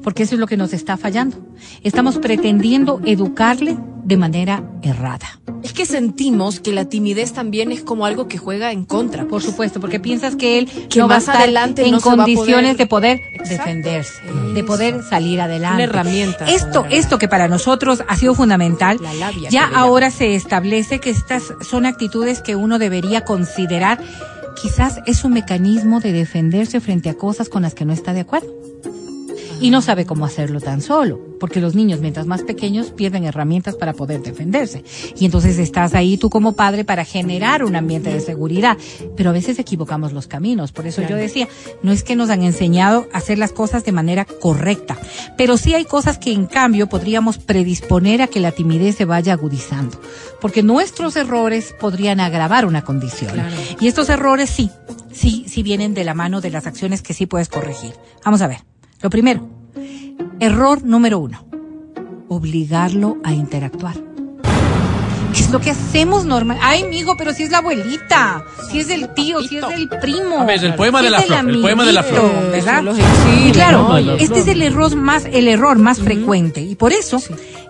Porque 0.03 0.23
eso 0.23 0.35
es 0.35 0.39
lo 0.39 0.47
que 0.47 0.57
nos 0.57 0.73
está 0.73 0.97
fallando. 0.97 1.37
Estamos 1.83 2.17
pretendiendo 2.17 3.01
educarle 3.05 3.77
de 4.03 4.17
manera 4.17 4.63
errada. 4.81 5.39
Es 5.63 5.73
que 5.73 5.85
sentimos 5.85 6.59
que 6.59 6.71
la 6.71 6.85
timidez 6.85 7.33
también 7.33 7.71
es 7.71 7.83
como 7.83 8.05
algo 8.07 8.27
que 8.27 8.39
juega 8.39 8.71
en 8.71 8.83
contra. 8.83 9.25
Por 9.27 9.43
supuesto, 9.43 9.79
porque 9.79 9.99
piensas 9.99 10.35
que 10.35 10.57
él 10.57 10.67
Que 10.89 10.99
no 10.99 11.07
va 11.07 11.15
a 11.15 11.17
estar 11.19 11.35
adelante 11.37 11.85
en 11.85 11.91
no 11.91 12.01
condiciones 12.01 12.73
poder- 12.73 12.77
de 12.77 12.87
poder 12.87 13.19
Exacto. 13.35 13.49
defenderse, 13.63 14.13
de 14.55 14.63
poder 14.63 15.03
salir 15.03 15.39
adelante. 15.39 15.75
Una 15.75 15.83
herramienta. 15.83 16.45
Esto, 16.49 16.85
esto 16.89 17.19
que 17.19 17.27
para 17.27 17.47
nosotros 17.47 18.03
ha 18.07 18.15
sido 18.15 18.33
fundamental, 18.33 18.97
La 19.01 19.13
labia, 19.13 19.49
ya 19.51 19.67
ahora 19.73 20.09
se 20.09 20.33
establece 20.33 20.97
que 20.99 21.11
estas 21.11 21.43
son 21.61 21.85
actitudes 21.85 22.41
que 22.41 22.55
uno 22.55 22.79
debería 22.79 23.23
considerar. 23.23 23.99
Quizás 24.61 24.99
es 25.05 25.23
un 25.23 25.33
mecanismo 25.33 25.99
de 25.99 26.11
defenderse 26.11 26.79
frente 26.81 27.09
a 27.09 27.13
cosas 27.13 27.49
con 27.49 27.61
las 27.61 27.73
que 27.75 27.85
no 27.85 27.93
está 27.93 28.13
de 28.13 28.21
acuerdo. 28.21 28.51
Y 29.61 29.69
no 29.69 29.83
sabe 29.83 30.07
cómo 30.07 30.25
hacerlo 30.25 30.59
tan 30.59 30.81
solo, 30.81 31.19
porque 31.39 31.61
los 31.61 31.75
niños 31.75 31.99
mientras 31.99 32.25
más 32.25 32.41
pequeños 32.41 32.89
pierden 32.89 33.25
herramientas 33.25 33.75
para 33.75 33.93
poder 33.93 34.23
defenderse. 34.23 34.83
Y 35.15 35.25
entonces 35.25 35.59
estás 35.59 35.93
ahí 35.93 36.17
tú 36.17 36.31
como 36.31 36.53
padre 36.53 36.83
para 36.83 37.05
generar 37.05 37.63
un 37.63 37.75
ambiente 37.75 38.11
de 38.11 38.21
seguridad. 38.21 38.75
Pero 39.15 39.29
a 39.29 39.33
veces 39.33 39.59
equivocamos 39.59 40.13
los 40.13 40.25
caminos. 40.25 40.71
Por 40.71 40.87
eso 40.87 41.03
yo 41.07 41.15
decía, 41.15 41.47
no 41.83 41.91
es 41.91 42.03
que 42.03 42.15
nos 42.15 42.31
han 42.31 42.41
enseñado 42.41 43.07
a 43.13 43.19
hacer 43.19 43.37
las 43.37 43.51
cosas 43.51 43.85
de 43.85 43.91
manera 43.91 44.25
correcta, 44.25 44.97
pero 45.37 45.57
sí 45.57 45.75
hay 45.75 45.85
cosas 45.85 46.17
que 46.17 46.31
en 46.31 46.47
cambio 46.47 46.89
podríamos 46.89 47.37
predisponer 47.37 48.23
a 48.23 48.27
que 48.27 48.39
la 48.39 48.51
timidez 48.51 48.95
se 48.95 49.05
vaya 49.05 49.33
agudizando. 49.33 50.01
Porque 50.41 50.63
nuestros 50.63 51.15
errores 51.15 51.75
podrían 51.79 52.19
agravar 52.19 52.65
una 52.65 52.83
condición. 52.83 53.31
Y 53.79 53.87
estos 53.87 54.09
errores 54.09 54.49
sí, 54.49 54.71
sí, 55.11 55.45
sí 55.47 55.61
vienen 55.61 55.93
de 55.93 56.03
la 56.03 56.15
mano 56.15 56.41
de 56.41 56.49
las 56.49 56.65
acciones 56.65 57.03
que 57.03 57.13
sí 57.13 57.27
puedes 57.27 57.47
corregir. 57.47 57.93
Vamos 58.25 58.41
a 58.41 58.47
ver. 58.47 58.70
Lo 59.01 59.09
primero, 59.09 59.47
error 60.39 60.83
número 60.83 61.19
uno, 61.19 61.43
obligarlo 62.27 63.17
a 63.23 63.33
interactuar. 63.33 63.95
¿Qué 65.33 65.39
es 65.39 65.49
lo 65.49 65.59
que 65.61 65.71
hacemos 65.71 66.25
normal? 66.25 66.57
Ay, 66.61 66.83
mijo, 66.89 67.15
pero 67.15 67.33
si 67.33 67.43
es 67.43 67.51
la 67.51 67.59
abuelita, 67.59 68.43
si 68.69 68.79
es 68.81 68.89
el 68.89 69.13
tío, 69.13 69.41
si 69.41 69.57
es 69.57 69.63
el 69.73 69.87
primo. 69.87 70.39
A 70.39 70.45
ver, 70.45 70.63
el 70.63 70.75
poema 70.75 70.99
si 70.99 71.05
de 71.05 71.11
la 71.11 71.19
es 71.19 71.25
flor, 71.25 71.49
el 71.49 71.61
poema 71.61 71.85
de 71.85 71.93
la 71.93 72.03
flor. 72.03 72.31
¿verdad? 72.51 72.83
Y 73.45 73.51
claro, 73.51 73.97
este 73.97 74.39
es 74.41 74.47
el 74.47 74.61
error 74.61 74.93
más, 74.95 75.25
el 75.25 75.47
error 75.47 75.77
más 75.77 75.99
frecuente. 75.99 76.61
Y 76.61 76.75
por 76.75 76.91
eso 76.91 77.17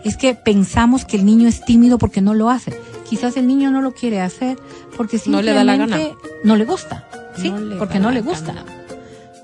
es 0.03 0.17
que 0.17 0.33
pensamos 0.33 1.05
que 1.05 1.17
el 1.17 1.25
niño 1.25 1.47
es 1.47 1.63
tímido 1.63 1.99
porque 1.99 2.19
no 2.21 2.33
lo 2.33 2.49
hace. 2.49 2.73
Quizás 3.07 3.37
el 3.37 3.45
niño 3.45 3.69
no 3.71 3.81
lo 3.81 3.93
quiere 3.93 4.21
hacer 4.21 4.57
porque 4.97 5.21
No 5.27 5.41
le 5.43 5.53
da 5.53 5.63
la 5.63 5.75
gana. 5.77 5.97
simplemente 5.97 6.25
no 6.43 6.55
le 6.55 6.65
gusta. 6.65 7.07
Sí, 7.37 7.51
No 7.51 7.59
le 7.59 7.75
porque 7.75 7.99
no 7.99 8.09
le 8.09 8.21
gusta. 8.21 8.53
gana. 8.53 8.80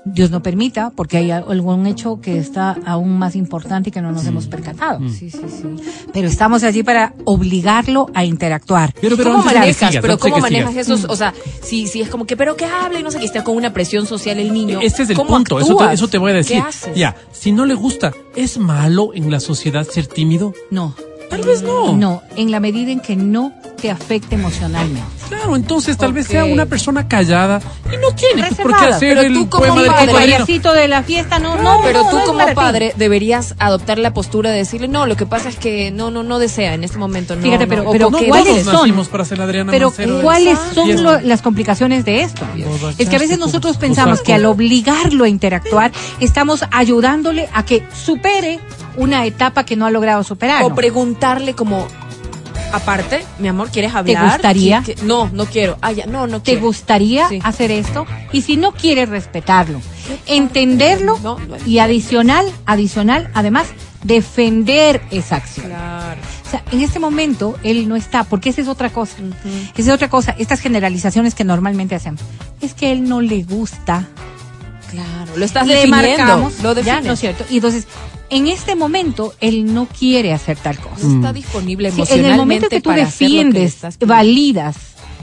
Dios 0.04 0.30
no 0.30 0.42
permita, 0.42 0.90
porque 0.94 1.18
hay 1.18 1.30
algún 1.30 1.86
hecho 1.86 2.20
que 2.20 2.38
está 2.38 2.76
aún 2.86 3.18
más 3.18 3.36
importante 3.36 3.90
y 3.90 3.92
que 3.92 4.00
no 4.00 4.12
nos 4.12 4.24
hemos 4.26 4.46
percatado. 4.46 5.00
Sí, 5.08 5.30
sí, 5.30 5.40
sí. 5.48 5.64
Pero 6.12 6.28
estamos 6.28 6.62
allí 6.62 6.82
para 6.82 7.14
obligarlo 7.24 8.08
a 8.14 8.24
interactuar. 8.24 8.94
Pero, 9.00 9.16
pero 9.16 9.32
¿Cómo 9.32 9.42
que 9.42 9.54
manejas? 9.54 9.90
sigas, 9.90 10.02
pero 10.02 10.18
¿cómo 10.18 10.36
que 10.36 10.40
manejas 10.40 10.76
esos? 10.76 11.04
O 11.04 11.16
sea, 11.16 11.34
si, 11.62 11.86
si 11.86 12.00
es 12.00 12.08
como 12.08 12.26
que, 12.26 12.36
pero 12.36 12.56
que 12.56 12.64
hable 12.64 13.00
y 13.00 13.02
no 13.02 13.10
sé 13.10 13.18
qué, 13.18 13.26
está 13.26 13.44
con 13.44 13.56
una 13.56 13.72
presión 13.72 14.06
social 14.06 14.38
el 14.38 14.52
niño. 14.52 14.80
Este 14.82 15.02
es 15.02 15.10
el 15.10 15.16
¿cómo 15.16 15.30
punto, 15.30 15.58
eso 15.60 15.76
te, 15.76 15.92
eso 15.92 16.08
te 16.08 16.18
voy 16.18 16.32
a 16.32 16.34
decir. 16.34 16.56
¿Qué 16.62 16.68
haces? 16.68 16.96
Ya, 16.96 17.16
si 17.32 17.52
no 17.52 17.66
le 17.66 17.74
gusta, 17.74 18.12
¿es 18.34 18.58
malo 18.58 19.10
en 19.14 19.30
la 19.30 19.40
sociedad 19.40 19.86
ser 19.86 20.06
tímido? 20.06 20.54
No. 20.70 20.94
Tal 21.30 21.42
vez 21.42 21.62
no. 21.62 21.92
No, 21.94 22.22
en 22.36 22.50
la 22.50 22.60
medida 22.60 22.90
en 22.90 23.00
que 23.00 23.14
no 23.16 23.52
te 23.80 23.90
afecte 23.90 24.34
emocionalmente. 24.34 25.02
Claro, 25.28 25.56
entonces 25.56 25.96
tal 25.98 26.14
vez 26.14 26.26
sea 26.26 26.46
una 26.46 26.64
persona 26.64 27.06
callada 27.06 27.60
y 27.92 27.96
no 27.98 28.12
tiene 28.14 28.44
pues, 28.48 28.54
por 28.60 28.68
qué 28.68 28.72
Reservada. 28.72 28.96
hacer 28.96 29.16
Pero 29.16 29.20
el 29.28 29.34
tú 29.34 29.48
como 29.50 29.64
poema 29.66 29.82
del 29.82 29.90
padre- 29.90 30.02
El 30.04 30.08
cocodrilo. 30.08 30.36
payasito 30.38 30.72
de 30.72 30.88
la 30.88 31.02
fiesta, 31.02 31.38
no, 31.38 31.56
no. 31.56 31.80
Pero 31.84 32.02
no, 32.02 32.08
tú 32.08 32.16
no 32.16 32.20
es 32.22 32.26
como 32.28 32.46
ti. 32.46 32.54
padre 32.54 32.94
deberías 32.96 33.54
adoptar 33.58 33.98
la 33.98 34.14
postura 34.14 34.50
de 34.50 34.56
decirle, 34.56 34.88
no, 34.88 35.04
lo 35.06 35.16
que 35.16 35.26
pasa 35.26 35.50
es 35.50 35.56
que 35.56 35.90
no, 35.90 36.10
no, 36.10 36.22
no 36.22 36.38
desea 36.38 36.72
en 36.72 36.82
este 36.82 36.96
momento. 36.96 37.36
No, 37.36 37.42
Fíjate, 37.42 37.66
no". 37.66 37.70
pero- 37.70 37.90
pero 37.92 38.10
¿cuáles 38.10 38.64
son? 38.64 38.72
nacimos 38.74 39.08
para 39.08 39.26
ser 39.26 39.36
la 39.38 39.44
Adriana 39.44 39.70
Pero 39.70 39.88
Mancero 39.88 40.20
¿cuáles 40.22 40.58
son 40.74 41.02
lo- 41.02 41.20
las 41.20 41.42
complicaciones 41.42 42.06
de 42.06 42.22
esto? 42.22 42.46
Es 42.96 43.08
que 43.10 43.16
a 43.16 43.18
veces 43.18 43.38
nosotros 43.38 43.76
pensamos 43.76 44.22
que 44.22 44.32
al 44.32 44.46
obligarlo 44.46 45.24
a 45.24 45.28
interactuar, 45.28 45.92
estamos 46.20 46.64
ayudándole 46.70 47.48
a 47.52 47.64
que 47.64 47.82
supere 47.94 48.60
una 48.98 49.24
etapa 49.24 49.64
que 49.64 49.76
no 49.76 49.86
ha 49.86 49.90
logrado 49.90 50.22
superar. 50.24 50.62
O 50.64 50.74
preguntarle 50.74 51.54
como, 51.54 51.86
aparte, 52.72 53.24
mi 53.38 53.48
amor, 53.48 53.70
¿quieres 53.70 53.94
hablar? 53.94 54.32
gustaría? 54.34 54.82
¿Qué- 54.84 54.94
qué- 54.94 55.02
No, 55.04 55.30
no 55.32 55.46
quiero. 55.46 55.78
Ah, 55.80 55.92
ya, 55.92 56.06
no, 56.06 56.26
no 56.26 56.40
¿Te 56.42 56.52
quiero. 56.52 56.66
gustaría 56.66 57.28
Sí. 57.28 57.38
hacer 57.42 57.70
esto? 57.70 58.06
Y 58.32 58.42
si 58.42 58.56
no 58.56 58.72
quieres 58.72 59.08
respetarlo, 59.08 59.80
entenderlo 60.26 61.18
No, 61.22 61.38
no. 61.38 61.56
y 61.66 61.78
adicional, 61.78 62.46
adicional, 62.66 63.30
además, 63.34 63.66
defender 64.04 65.00
esa 65.10 65.36
acción. 65.36 65.66
Claro. 65.66 66.20
O 66.46 66.50
sea, 66.50 66.62
en 66.72 66.80
este 66.80 66.98
momento 66.98 67.56
él 67.62 67.88
no 67.88 67.96
está, 67.96 68.24
porque 68.24 68.50
esa 68.50 68.60
es 68.62 68.68
otra 68.68 68.90
cosa. 68.90 69.16
Esa 69.76 69.88
es 69.90 69.94
otra 69.94 70.08
cosa, 70.08 70.34
estas 70.38 70.60
generalizaciones 70.60 71.34
que 71.34 71.44
normalmente 71.44 71.94
hacemos. 71.94 72.20
Es 72.60 72.74
que 72.74 72.90
él 72.92 73.08
no 73.08 73.20
le 73.20 73.42
gusta. 73.42 74.06
Claro. 74.90 75.32
Lo 75.36 75.44
estás 75.44 75.66
le 75.66 75.74
definiendo. 75.74 76.16
marcamos, 76.16 76.62
Lo. 76.62 76.74
¿no 77.08 77.12
es 77.12 77.20
cierto? 77.20 77.44
Y 77.50 77.56
entonces, 77.56 77.86
en 78.30 78.46
este 78.48 78.74
momento 78.74 79.34
él 79.40 79.72
no 79.72 79.86
quiere 79.86 80.32
hacer 80.32 80.56
tal 80.58 80.78
cosa. 80.78 81.06
No 81.06 81.16
está 81.16 81.32
disponible 81.32 81.90
Sí, 81.90 81.94
en 81.94 81.98
emocionalmente 82.00 82.30
el 82.32 82.36
momento 82.38 82.68
que 82.68 82.80
tú 82.80 82.90
que 82.90 82.96
le 82.96 83.04
defiendes, 83.04 83.78
validas 84.06 84.76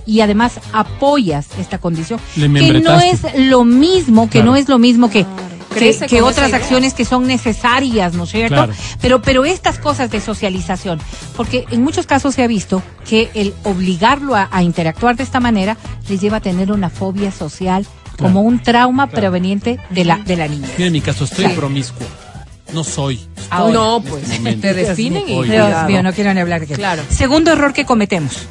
y 0.06 0.22
además 0.22 0.60
apoyas 0.74 1.47
esta 1.60 1.78
condición, 1.80 2.20
Le 2.36 2.47
que 2.60 2.80
no 2.82 2.99
es 2.99 3.22
lo 3.38 3.64
mismo, 3.66 4.26
que 4.26 4.39
Claro. 4.39 4.51
no 4.51 4.56
es 4.56 4.70
lo 4.70 4.78
mismo 4.80 5.10
que, 5.10 5.26
que, 6.08 6.22
otras 6.22 6.53
acciones 6.53 6.93
que 6.93 7.06
son 7.06 7.26
necesarias, 7.28 8.14
¿no 8.14 8.24
es 8.26 8.30
cierto? 8.32 8.56
Claro. 8.56 8.74
Pero, 9.01 9.22
pero 9.22 9.45
estas 9.45 9.80
cosas 9.80 10.12
de 10.12 10.22
socialización, 10.22 10.99
porque 11.36 11.66
en 11.72 11.82
muchos 11.84 12.06
casos 12.06 12.36
se 12.36 12.43
ha 12.43 12.47
visto 12.47 12.82
que 13.10 13.30
el 13.34 13.53
obligarlo 13.64 14.36
a, 14.36 14.47
a 14.51 14.62
interactuar 14.64 15.16
de 15.16 15.24
esta 15.24 15.39
manera 15.39 15.76
les 16.08 16.22
lleva 16.22 16.38
a 16.38 16.41
tener 16.41 16.72
una 16.72 16.89
fobia 16.89 17.32
social 17.32 17.86
como 18.18 18.41
un 18.41 18.60
trauma 18.64 19.08
proveniente 19.08 19.80
de 19.89 20.06
la, 20.06 20.18
de 20.20 20.38
la 20.38 20.47
niña. 20.47 20.68
Mira, 20.78 20.88
en 20.88 20.93
mi 20.93 21.01
caso, 21.01 21.26
estoy 21.26 21.45
Claro. 21.45 21.60
promiscuo. 21.60 22.06
No 22.74 22.84
soy. 22.84 23.20
Ahora. 23.49 23.74
No, 23.74 23.97
este 23.97 24.09
pues 24.39 24.61
te 24.61 24.74
definen 24.74 25.28
y 25.28 25.43
Dios 25.43 25.88
mío, 25.88 26.03
no 26.03 26.13
quiero 26.13 26.34
ni 26.34 26.39
hablar 26.39 26.61
de 26.61 26.68
que. 26.68 26.74
Claro. 26.76 27.03
Segundo 27.09 27.51
error 27.51 27.74
que 27.74 27.86
cometemos, 27.86 28.47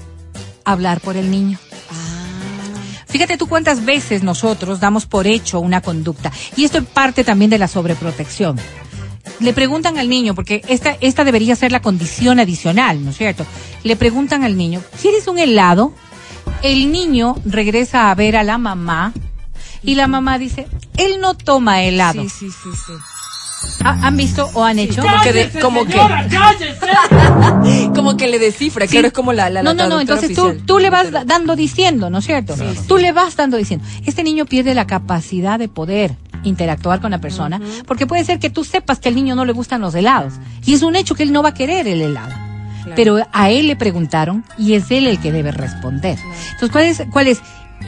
hablar 0.65 1.01
por 1.01 1.17
el 1.17 1.31
niño. 1.31 1.59
Ah. 1.91 2.25
Fíjate 3.07 3.37
tú 3.37 3.47
cuántas 3.47 3.85
veces 3.85 4.23
nosotros 4.23 4.81
damos 4.81 5.07
por 5.07 5.27
hecho 5.27 5.61
una 5.61 5.81
conducta. 5.81 6.33
Y 6.57 6.65
esto 6.65 6.79
es 6.79 6.85
parte 6.85 7.25
también 7.25 7.51
de 7.51 7.59
la 7.59 7.69
sobreprotección. 7.69 8.59
Le 9.41 9.53
preguntan 9.53 9.99
al 9.99 10.09
niño, 10.09 10.35
porque 10.35 10.63
esta, 10.69 10.97
esta 11.01 11.25
debería 11.25 11.57
ser 11.57 11.73
la 11.73 11.81
condición 11.81 12.39
adicional, 12.39 13.05
¿no 13.05 13.11
es 13.11 13.17
cierto? 13.17 13.45
Le 13.83 13.97
preguntan 13.97 14.45
al 14.45 14.57
niño, 14.57 14.83
¿quieres 15.01 15.27
un 15.27 15.39
helado? 15.39 15.93
El 16.63 16.93
niño 16.93 17.37
regresa 17.45 18.11
a 18.11 18.15
ver 18.15 18.37
a 18.37 18.43
la 18.43 18.59
mamá 18.59 19.13
y 19.83 19.97
la 19.97 20.07
mamá 20.07 20.39
dice, 20.39 20.67
él 20.97 21.21
no 21.21 21.35
toma 21.35 21.83
helado. 21.83 22.23
Sí, 22.23 22.29
sí, 22.29 22.49
sí, 22.51 22.71
sí. 22.87 22.93
¿Ha- 23.85 24.07
¿Han 24.07 24.17
visto 24.17 24.51
o 24.55 24.65
han 24.65 24.79
hecho? 24.79 25.03
Como 25.03 25.23
que, 25.23 25.33
de- 25.33 25.61
como 25.61 25.85
que, 25.87 25.93
como 27.95 28.17
que 28.17 28.27
le 28.29 28.39
descifra, 28.39 28.87
claro, 28.87 29.07
es 29.09 29.13
como 29.13 29.33
la, 29.33 29.51
la, 29.51 29.63
no, 29.63 29.71
no, 29.75 29.85
no, 29.89 30.01
entonces 30.01 30.29
tú, 30.37 30.43
tú 30.67 30.79
le 30.79 30.91
vas 30.91 31.11
da- 31.13 31.25
dando 31.25 31.57
diciendo, 31.57 32.11
¿no 32.11 32.19
es 32.19 32.25
cierto? 32.27 32.55
Tú 32.87 32.99
le 32.99 33.13
vas 33.13 33.37
dando 33.37 33.57
diciendo. 33.57 33.85
Este 34.07 34.23
niño 34.23 34.47
pierde 34.47 34.75
la 34.75 34.87
capacidad 34.87 35.59
de 35.59 35.69
poder 35.69 36.17
interactuar 36.45 37.01
con 37.01 37.11
la 37.11 37.19
persona, 37.21 37.61
porque 37.87 38.07
puede 38.07 38.25
ser 38.25 38.39
que 38.39 38.51
tú 38.51 38.65
sepas 38.65 38.99
que 39.01 39.09
al 39.09 39.15
niño 39.15 39.35
no 39.35 39.45
le 39.45 39.53
gustan 39.53 39.81
los 39.81 39.95
helados, 39.95 40.35
y 40.65 40.75
es 40.75 40.83
un 40.83 40.95
hecho 40.97 41.15
que 41.15 41.23
él 41.23 41.33
no 41.33 41.43
va 41.43 41.51
a 41.51 41.55
querer 41.55 41.87
el 41.89 42.01
helado. 42.03 42.33
Pero 42.95 43.17
a 43.33 43.49
él 43.51 43.67
le 43.69 43.77
preguntaron 43.77 44.45
y 44.59 44.75
es 44.75 44.91
él 44.91 45.07
el 45.07 45.19
que 45.19 45.33
debe 45.33 45.53
responder. 45.53 46.19
Entonces, 46.53 46.71
¿cuál 46.71 46.85
es, 46.85 47.03
cuál 47.11 47.27
es? 47.29 47.41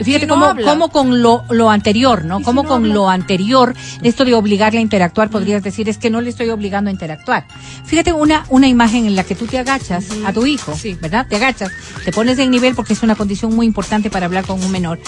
Fíjate 0.03 0.25
no 0.27 0.35
cómo, 0.35 0.55
cómo 0.63 0.89
con 0.89 1.21
lo, 1.21 1.43
lo 1.49 1.69
anterior, 1.69 2.23
¿no? 2.25 2.41
Cómo 2.41 2.63
con 2.65 2.89
lo 2.93 3.09
anterior, 3.09 3.73
esto 4.03 4.25
de 4.25 4.33
obligarle 4.33 4.79
a 4.79 4.81
interactuar, 4.81 5.29
podrías 5.29 5.63
decir, 5.63 5.89
es 5.89 5.97
que 5.97 6.09
no 6.09 6.21
le 6.21 6.29
estoy 6.29 6.49
obligando 6.49 6.89
a 6.89 6.91
interactuar. 6.93 7.47
Fíjate 7.85 8.13
una, 8.13 8.45
una 8.49 8.67
imagen 8.67 9.05
en 9.05 9.15
la 9.15 9.23
que 9.23 9.35
tú 9.35 9.45
te 9.47 9.57
agachas 9.57 10.05
a 10.25 10.33
tu 10.33 10.45
hijo, 10.45 10.75
Sí. 10.75 10.95
¿verdad? 11.01 11.25
Te 11.27 11.35
agachas, 11.37 11.71
te 12.05 12.11
pones 12.11 12.37
en 12.39 12.51
nivel 12.51 12.75
porque 12.75 12.93
es 12.93 13.03
una 13.03 13.15
condición 13.15 13.55
muy 13.55 13.65
importante 13.65 14.09
para 14.09 14.25
hablar 14.27 14.45
con 14.45 14.63
un 14.63 14.71
menor 14.71 14.99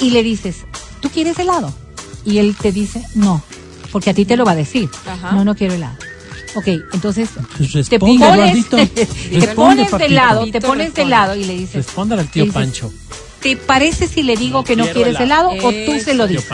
y 0.00 0.10
le 0.10 0.22
dices, 0.22 0.56
¿tú 1.00 1.08
quieres 1.10 1.38
helado? 1.38 1.72
Y 2.24 2.38
él 2.38 2.56
te 2.60 2.72
dice, 2.72 3.04
no, 3.14 3.42
porque 3.90 4.10
a 4.10 4.14
ti 4.14 4.24
te 4.24 4.36
lo 4.36 4.44
va 4.44 4.52
a 4.52 4.56
decir. 4.56 4.88
Ajá. 5.06 5.32
No, 5.32 5.44
no 5.44 5.54
quiero 5.54 5.74
helado. 5.74 5.96
Ok, 6.54 6.66
entonces 6.92 7.30
Pues 7.56 7.72
te 7.72 7.98
responde, 7.98 8.26
pones, 8.26 8.68
te 8.68 9.06
Responde, 9.40 9.54
pones 9.86 9.90
de 9.98 10.08
lado, 10.10 10.46
te 10.50 10.60
pones 10.60 10.78
de 10.92 11.02
responde. 11.04 11.10
lado 11.10 11.34
y 11.36 11.44
le 11.44 11.54
dices, 11.54 11.74
Respóndale 11.86 12.22
al 12.22 12.28
tío 12.30 12.44
dices, 12.44 12.54
Pancho. 12.54 12.92
¿Te 13.42 13.56
parece 13.56 14.06
si 14.06 14.22
le 14.22 14.36
digo 14.36 14.58
No 14.60 14.64
que 14.64 14.76
no 14.76 14.86
quieres 14.86 15.18
helado 15.20 15.50
helado. 15.52 15.66
o 15.68 15.72
tú 15.84 15.98
se 16.02 16.14
lo 16.14 16.26
dices? 16.26 16.46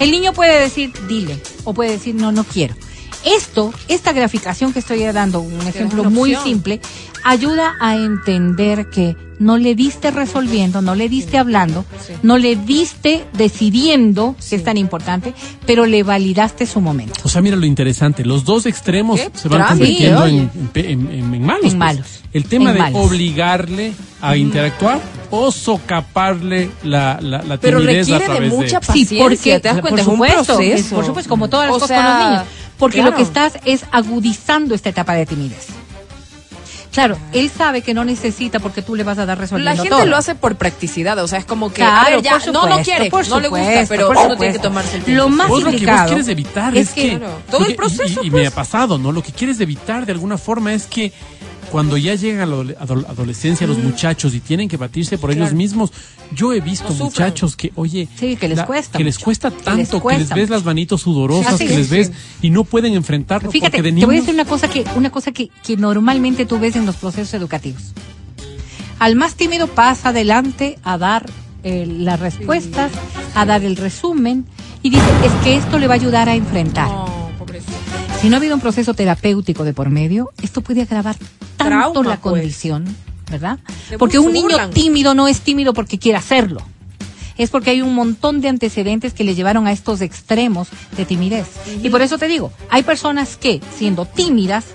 El 0.00 0.10
niño 0.10 0.32
puede 0.32 0.58
decir, 0.60 0.92
dile, 1.08 1.38
o 1.64 1.74
puede 1.74 1.92
decir, 1.92 2.14
no, 2.14 2.32
no 2.32 2.44
quiero. 2.44 2.74
Esto, 3.24 3.72
esta 3.88 4.12
graficación 4.12 4.72
que 4.72 4.78
estoy 4.78 5.02
dando, 5.04 5.40
un 5.40 5.66
ejemplo 5.66 6.04
muy 6.04 6.34
simple, 6.36 6.80
ayuda 7.24 7.74
a 7.80 7.94
entender 7.96 8.88
que 8.88 9.14
no 9.38 9.56
le 9.56 9.74
diste 9.74 10.10
resolviendo, 10.10 10.82
no 10.82 10.94
le 10.94 11.08
diste 11.08 11.38
hablando, 11.38 11.84
Sí. 12.06 12.12
no 12.22 12.36
le 12.38 12.56
diste 12.56 13.24
decidiendo, 13.32 14.36
que 14.48 14.56
es 14.56 14.64
tan 14.64 14.76
importante, 14.76 15.32
pero 15.66 15.86
le 15.86 16.02
validaste 16.02 16.66
su 16.66 16.80
momento. 16.82 17.14
O 17.24 17.28
sea, 17.28 17.40
mira 17.40 17.56
lo 17.56 17.64
interesante, 17.66 18.24
los 18.24 18.44
dos 18.44 18.66
extremos 18.66 19.18
Qué 19.20 19.30
se 19.34 19.48
van 19.48 19.66
convirtiendo 19.68 20.26
en, 20.26 20.36
en 20.54 20.68
pe- 20.72 20.90
en- 20.92 21.10
en- 21.10 21.34
en 21.34 21.42
malos. 21.42 21.62
En 21.64 21.70
pues. 21.70 21.74
malos. 21.76 22.06
El 22.32 22.44
tema 22.44 22.70
En 22.70 22.74
de 22.74 22.80
malos. 22.82 23.06
obligarle 23.06 23.92
a 24.20 24.36
interactuar 24.36 25.00
o 25.30 25.50
socaparle 25.50 26.70
la, 26.84 27.18
la, 27.22 27.42
la 27.42 27.56
Pero 27.58 27.80
timidez 27.80 28.10
a 28.10 28.18
requiere 28.18 28.40
de 28.40 28.48
mucha 28.50 28.80
de... 28.80 28.86
paciencia, 28.86 29.60
¿te 29.60 29.68
das 29.68 29.74
por 29.80 29.82
cuenta? 29.82 30.02
Es 30.02 30.06
un 30.06 30.14
supuesto, 30.14 30.44
proceso. 30.44 30.62
es- 30.76 30.86
por 30.92 31.06
supuesto, 31.06 31.28
como 31.30 31.48
todas 31.48 31.66
las 31.68 31.76
O 31.76 31.80
cosas 31.80 31.96
con 31.96 32.06
los 32.20 32.28
niños. 32.30 32.44
Porque 32.80 32.96
claro. 32.98 33.10
lo 33.12 33.16
que 33.18 33.22
estás 33.22 33.52
es 33.64 33.84
agudizando 33.92 34.74
esta 34.74 34.88
etapa 34.88 35.14
de 35.14 35.26
timidez. 35.26 35.66
Claro, 36.92 37.16
él 37.32 37.48
sabe 37.56 37.82
que 37.82 37.94
no 37.94 38.04
necesita 38.04 38.58
porque 38.58 38.82
tú 38.82 38.96
le 38.96 39.04
vas 39.04 39.16
a 39.18 39.24
dar 39.24 39.38
La 39.38 39.42
resolviendo 39.42 39.82
gente 39.84 39.90
todo. 39.96 40.06
lo 40.06 40.16
hace 40.16 40.34
por 40.34 40.56
practicidad, 40.56 41.16
o 41.18 41.28
sea, 41.28 41.38
es 41.38 41.44
como 41.44 41.68
que, 41.68 41.76
Claro, 41.82 42.00
a 42.00 42.10
ver, 42.10 42.22
ya, 42.22 42.38
por 42.40 42.52
no, 42.52 42.66
no 42.68 42.78
quiere, 42.82 43.08
por 43.08 43.28
no 43.28 43.38
le 43.38 43.46
gusta, 43.48 43.84
pero 43.88 44.08
por 44.08 44.16
uno 44.16 44.36
tiene 44.36 44.54
que 44.54 44.58
tomarse 44.58 44.96
el 44.96 45.04
tiempo. 45.04 45.22
Lo 45.22 45.28
más 45.28 45.48
Vos 45.48 45.62
lo 45.62 45.70
que 45.70 45.86
vos 45.86 46.00
quieres 46.06 46.26
evitar 46.26 46.76
es 46.76 46.88
es, 46.88 46.94
que- 46.94 47.02
que... 47.10 47.18
Claro, 47.18 47.32
todo 47.48 47.64
el 47.66 47.70
y- 47.70 47.74
proceso, 47.74 48.24
Y, 48.24 48.26
y 48.26 48.30
pues. 48.30 48.42
me 48.42 48.46
ha 48.48 48.50
pasado, 48.50 48.98
¿no? 48.98 49.12
Lo 49.12 49.22
que 49.22 49.30
quieres 49.30 49.60
evitar 49.60 50.04
de 50.04 50.10
alguna 50.10 50.36
forma 50.36 50.72
es 50.74 50.86
que 50.86 51.12
cuando 51.70 51.96
ya 51.96 52.14
llegan 52.14 52.40
a 52.40 52.46
la 52.46 52.56
adole- 52.56 52.76
adol- 52.78 53.06
adolescencia 53.08 53.66
los 53.66 53.78
muchachos 53.78 54.34
y 54.34 54.40
tienen 54.40 54.68
que 54.68 54.76
batirse 54.76 55.18
por 55.18 55.30
ellos 55.30 55.52
mismos, 55.52 55.92
yo 56.34 56.52
he 56.52 56.60
visto 56.60 56.88
No 56.90 57.04
muchachos 57.04 57.56
que, 57.56 57.72
oye, 57.76 58.08
Sí, 58.18 58.36
que 58.36 58.48
les 58.48 58.62
cuesta 58.62 58.98
que 58.98 59.04
les 59.04 59.18
cuesta 59.18 59.50
Que 59.50 59.56
les 59.56 59.64
tanto, 59.90 60.06
que 60.06 60.18
les, 60.18 60.28
ves 60.30 60.38
mucho. 60.48 60.54
las 60.54 60.64
manitos 60.64 61.00
sudorosas, 61.02 61.58
que 61.58 61.68
les 61.68 61.78
es, 61.78 61.90
ves 61.90 62.06
sí. 62.08 62.12
y 62.42 62.50
no 62.50 62.64
pueden 62.64 62.94
enfrentarlo 62.94 63.50
Fíjate, 63.50 63.70
porque 63.78 63.82
de 63.82 63.88
te 63.88 63.92
niños 63.94 64.06
voy 64.06 64.16
a 64.16 64.20
decir 64.20 64.34
una 64.34 64.44
cosa 64.44 64.68
que 64.68 64.84
una 64.96 65.10
cosa 65.10 65.32
que, 65.32 65.50
que 65.64 65.76
normalmente 65.76 66.44
tú 66.46 66.58
ves 66.58 66.76
en 66.76 66.86
los 66.86 66.96
procesos 66.96 67.34
educativos. 67.34 67.82
Al 68.98 69.16
más 69.16 69.34
tímido 69.34 69.66
pasa 69.66 70.10
adelante 70.10 70.78
a 70.82 70.98
dar 70.98 71.26
eh, 71.62 71.86
las 71.86 72.20
respuestas, 72.20 72.90
a 73.34 73.46
dar 73.46 73.62
el 73.64 73.76
resumen 73.76 74.44
y 74.82 74.90
dice, 74.90 75.04
es 75.24 75.32
que 75.44 75.56
esto 75.56 75.78
le 75.78 75.86
va 75.86 75.94
a 75.94 75.96
ayudar 75.96 76.28
a 76.28 76.34
enfrentar. 76.34 76.88
No. 76.88 77.09
Si 78.20 78.28
no 78.28 78.36
ha 78.36 78.38
habido 78.38 78.54
un 78.54 78.60
proceso 78.60 78.92
terapéutico 78.94 79.64
de 79.64 79.72
por 79.72 79.88
medio, 79.90 80.30
esto 80.42 80.60
puede 80.60 80.82
agravar 80.82 81.16
tanto 81.56 81.64
Trauma, 81.92 82.10
la 82.10 82.20
pues. 82.20 82.34
condición, 82.34 82.84
¿verdad? 83.30 83.58
Se 83.88 83.96
Porque 83.98 84.18
un 84.18 84.32
niño 84.32 84.42
burlan. 84.48 84.70
tímido 84.70 85.14
no 85.14 85.26
es 85.26 85.40
tímido 85.40 85.72
porque 85.72 85.98
quiere 85.98 86.18
hacerlo. 86.18 86.60
Es 87.38 87.48
porque 87.48 87.70
hay 87.70 87.80
un 87.80 87.94
montón 87.94 88.42
de 88.42 88.48
antecedentes 88.50 89.14
que 89.14 89.24
le 89.24 89.34
llevaron 89.34 89.66
a 89.66 89.72
estos 89.72 90.02
extremos 90.02 90.68
de 90.98 91.06
timidez. 91.06 91.46
Y 91.82 91.88
por 91.88 92.02
eso 92.02 92.18
te 92.18 92.28
digo, 92.28 92.52
hay 92.68 92.82
personas 92.82 93.38
que, 93.38 93.62
siendo 93.78 94.04
tímidas, 94.04 94.66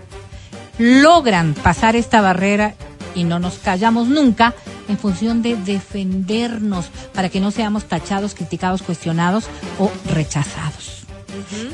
logran 0.80 1.54
pasar 1.54 1.96
esta 1.96 2.22
barrera 2.22 2.74
y 3.14 3.24
no 3.24 3.38
nos 3.40 3.60
callamos 3.60 4.08
nunca 4.08 4.56
en 4.90 4.98
función 4.98 5.44
de 5.44 5.56
defendernos 5.56 6.88
para 7.14 7.30
que 7.30 7.40
no 7.40 7.52
seamos 7.52 7.86
tachados, 7.86 8.34
criticados, 8.34 8.82
cuestionados 8.82 9.46
o 9.78 9.92
rechazados, 10.12 11.05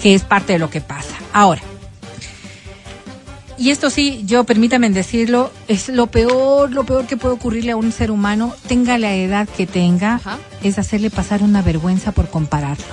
que 0.01 0.14
es 0.14 0.24
parte 0.24 0.53
de 0.53 0.59
lo 0.59 0.70
que 0.70 0.82
pasa. 0.82 1.16
Ahora, 1.34 1.62
y 3.57 3.70
esto 3.70 3.89
sí, 3.91 4.24
yo 4.26 4.43
permítame 4.43 4.89
decirlo, 4.89 5.51
es 5.68 5.88
lo 5.89 6.07
peor, 6.07 6.72
lo 6.72 6.84
peor 6.84 7.05
que 7.05 7.16
puede 7.18 7.36
ocurrirle 7.36 7.72
a 7.74 7.76
un 7.78 7.91
ser 7.91 8.09
humano, 8.09 8.53
tenga 8.68 8.97
la 8.97 9.14
edad 9.14 9.47
que 9.47 9.68
tenga, 9.68 10.16
Ajá. 10.16 10.38
es 10.64 10.80
hacerle 10.80 11.12
pasar 11.12 11.43
una 11.43 11.62
vergüenza 11.62 12.12
por 12.12 12.28
compararlo. 12.30 12.86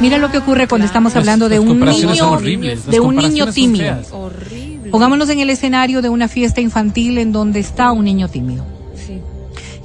Mira 0.00 0.18
lo 0.18 0.30
que 0.30 0.38
ocurre 0.38 0.68
cuando 0.68 0.84
estamos 0.86 1.12
Las- 1.14 1.20
hablando 1.20 1.48
de 1.48 1.56
las 1.58 1.64
un 1.64 1.80
niño, 1.80 2.76
de 2.76 3.00
un 3.00 3.16
niño 3.16 3.52
tímido. 3.52 3.96
Horrible. 4.12 4.90
Pongámonos 4.90 5.28
en 5.30 5.40
el 5.40 5.50
escenario 5.50 6.02
de 6.02 6.08
una 6.08 6.28
fiesta 6.28 6.60
infantil 6.60 7.18
en 7.18 7.32
donde 7.32 7.60
está 7.60 7.92
un 7.92 8.04
niño 8.04 8.28
tímido. 8.28 8.64
Sí. 8.96 9.18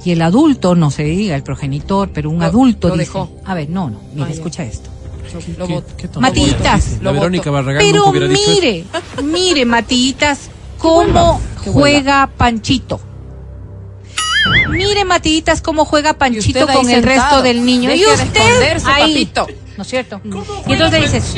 Y 0.04 0.10
el 0.12 0.22
adulto, 0.22 0.74
no 0.74 0.90
se 0.90 1.04
diga 1.04 1.34
el 1.36 1.42
progenitor, 1.42 2.10
pero 2.12 2.30
un 2.30 2.38
Lo- 2.40 2.44
adulto 2.46 2.88
lo 2.88 2.94
dice, 2.94 3.06
dejó. 3.06 3.30
a 3.44 3.54
ver, 3.54 3.68
no, 3.70 3.90
no, 3.90 4.00
mira, 4.14 4.26
Ah, 4.28 4.32
escucha 4.32 4.64
esto. 4.64 4.90
Lo 5.56 5.66
¿Qué- 5.66 5.72
voto. 5.74 5.86
qué 5.96 6.08
tonterías 6.08 6.48
Matitas. 6.52 6.84
dice? 6.84 6.96
Lo 7.02 7.12
La 7.12 7.12
Verónica. 7.12 7.50
Barragán 7.50 7.82
Pero 7.84 7.96
nunca 7.98 8.10
hubiera 8.10 8.28
dicho 8.28 8.40
eso. 8.42 8.50
mire, 8.60 8.84
mire, 9.22 9.64
Matitas, 9.64 10.50
cómo 10.78 11.40
juega 11.64 12.30
Panchito. 12.36 13.00
Mire, 14.70 15.04
Matitas, 15.04 15.60
cómo 15.60 15.84
juega 15.84 16.14
Panchito 16.14 16.66
con 16.66 16.88
el 16.88 17.02
sentado. 17.02 17.06
resto 17.06 17.42
del 17.42 17.64
niño. 17.64 17.90
Deje 17.90 18.02
y 18.02 18.06
usted 18.06 18.86
ahí. 18.86 19.12
papito. 19.26 19.46
¿No 19.76 19.82
es 19.82 19.88
cierto? 19.88 20.20
Y 20.66 20.72
entonces 20.72 21.02
dices, 21.12 21.34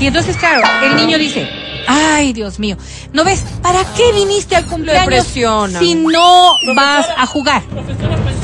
y 0.00 0.06
entonces, 0.06 0.36
claro, 0.36 0.62
el 0.84 0.96
niño 0.96 1.18
dice, 1.18 1.48
ay, 1.86 2.32
Dios 2.32 2.58
mío, 2.58 2.76
¿no 3.12 3.24
ves? 3.24 3.44
¿Para 3.62 3.84
qué 3.96 4.12
viniste 4.12 4.56
al 4.56 4.64
cumpleaños 4.66 5.26
si 5.26 5.94
no 5.94 6.52
vas 6.74 7.06
a 7.16 7.26
jugar? 7.26 7.62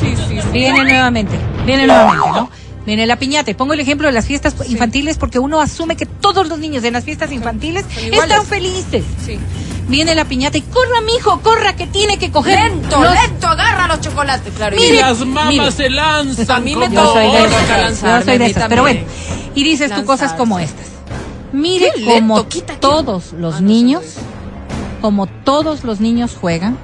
Sí, 0.01 0.14
sí, 0.28 0.41
sí. 0.41 0.49
Viene 0.53 0.84
nuevamente, 0.84 1.37
viene 1.64 1.87
nuevamente, 1.87 2.28
¿no? 2.28 2.51
Viene 2.87 3.07
la 3.07 3.16
piñata. 3.18 3.51
Y 3.51 3.55
pongo 3.55 3.72
el 3.74 3.80
ejemplo 3.80 4.07
de 4.07 4.12
las 4.14 4.26
fiestas 4.26 4.55
infantiles 4.68 5.18
porque 5.18 5.39
uno 5.39 5.61
asume 5.61 5.97
que 5.97 6.07
todos 6.07 6.49
los 6.49 6.59
niños 6.59 6.84
en 6.84 6.93
las 6.95 7.05
fiestas 7.05 7.32
infantiles 7.32 7.84
están 8.12 8.47
felices. 8.47 9.05
Sí. 9.24 9.39
Viene 9.89 10.14
la 10.14 10.24
piñata 10.24 10.59
y 10.59 10.62
corra, 10.62 11.01
mijo, 11.01 11.41
corra, 11.43 11.76
que 11.76 11.87
tiene 11.87 12.18
que 12.18 12.30
coger. 12.30 12.59
Lento, 12.72 13.01
los- 13.01 13.12
lento, 13.14 13.47
agarra 13.49 13.87
los 13.89 14.01
chocolates. 14.01 14.53
Claro, 14.55 14.76
Y 14.80 14.93
las 14.97 15.24
mamas 15.26 15.49
mire. 15.49 15.70
se 15.72 15.91
lanzan. 15.91 16.51
A 16.57 16.61
mí 16.61 16.74
me 16.76 16.91
Yo 16.91 17.12
soy 17.12 17.30
de 17.30 17.45
esas, 17.45 18.24
soy 18.24 18.39
de 18.39 18.47
esas. 18.47 18.68
Pero 18.68 18.82
bueno, 18.82 19.01
y 19.55 19.62
dices 19.64 19.93
tú 19.95 20.05
cosas 20.05 20.32
como 20.32 20.59
estas. 20.59 20.87
Mire 21.53 21.91
Qué 21.95 22.01
lento, 22.01 22.14
como 22.20 22.49
quita, 22.49 22.74
quita. 22.74 22.80
todos 22.80 23.32
los 23.32 23.57
Ah, 23.57 23.61
niños, 23.61 24.03
como 25.01 25.26
todos 25.26 25.84
los 25.84 26.01
niños 26.01 26.37
juegan, 26.41 26.76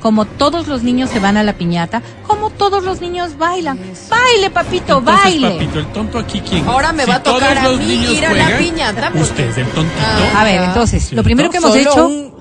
como 0.00 0.24
todos 0.24 0.68
los 0.68 0.82
niños 0.82 1.10
se 1.10 1.18
van 1.18 1.36
a 1.36 1.42
la 1.42 1.54
piñata, 1.54 2.02
como 2.26 2.39
todos 2.60 2.84
los 2.84 3.00
niños 3.00 3.38
bailan. 3.38 3.78
Baile, 4.10 4.50
papito, 4.50 4.98
Entonces, 4.98 5.24
baile. 5.24 5.50
papito, 5.52 5.78
el 5.78 5.86
tonto 5.86 6.18
aquí, 6.18 6.40
¿quién? 6.42 6.68
Ahora 6.68 6.92
me 6.92 7.06
va 7.06 7.14
a 7.14 7.22
tocar 7.22 7.56
a 7.56 7.68
mí 7.70 7.94
ir 8.12 8.26
a 8.26 8.34
la 8.34 8.58
piñata, 8.58 9.06
porque- 9.08 9.20
Usted 9.22 9.48
es 9.48 9.56
el 9.58 9.66
tontito. 9.68 9.96
Ah. 10.34 10.40
A 10.42 10.44
ver, 10.44 10.60
entonces, 10.62 11.02
¿Cierto? 11.02 11.16
lo 11.16 11.22
primero 11.24 11.50
que 11.50 11.56
hemos 11.56 11.70
Solo 11.70 11.80
hecho, 11.90 12.06
un- 12.06 12.34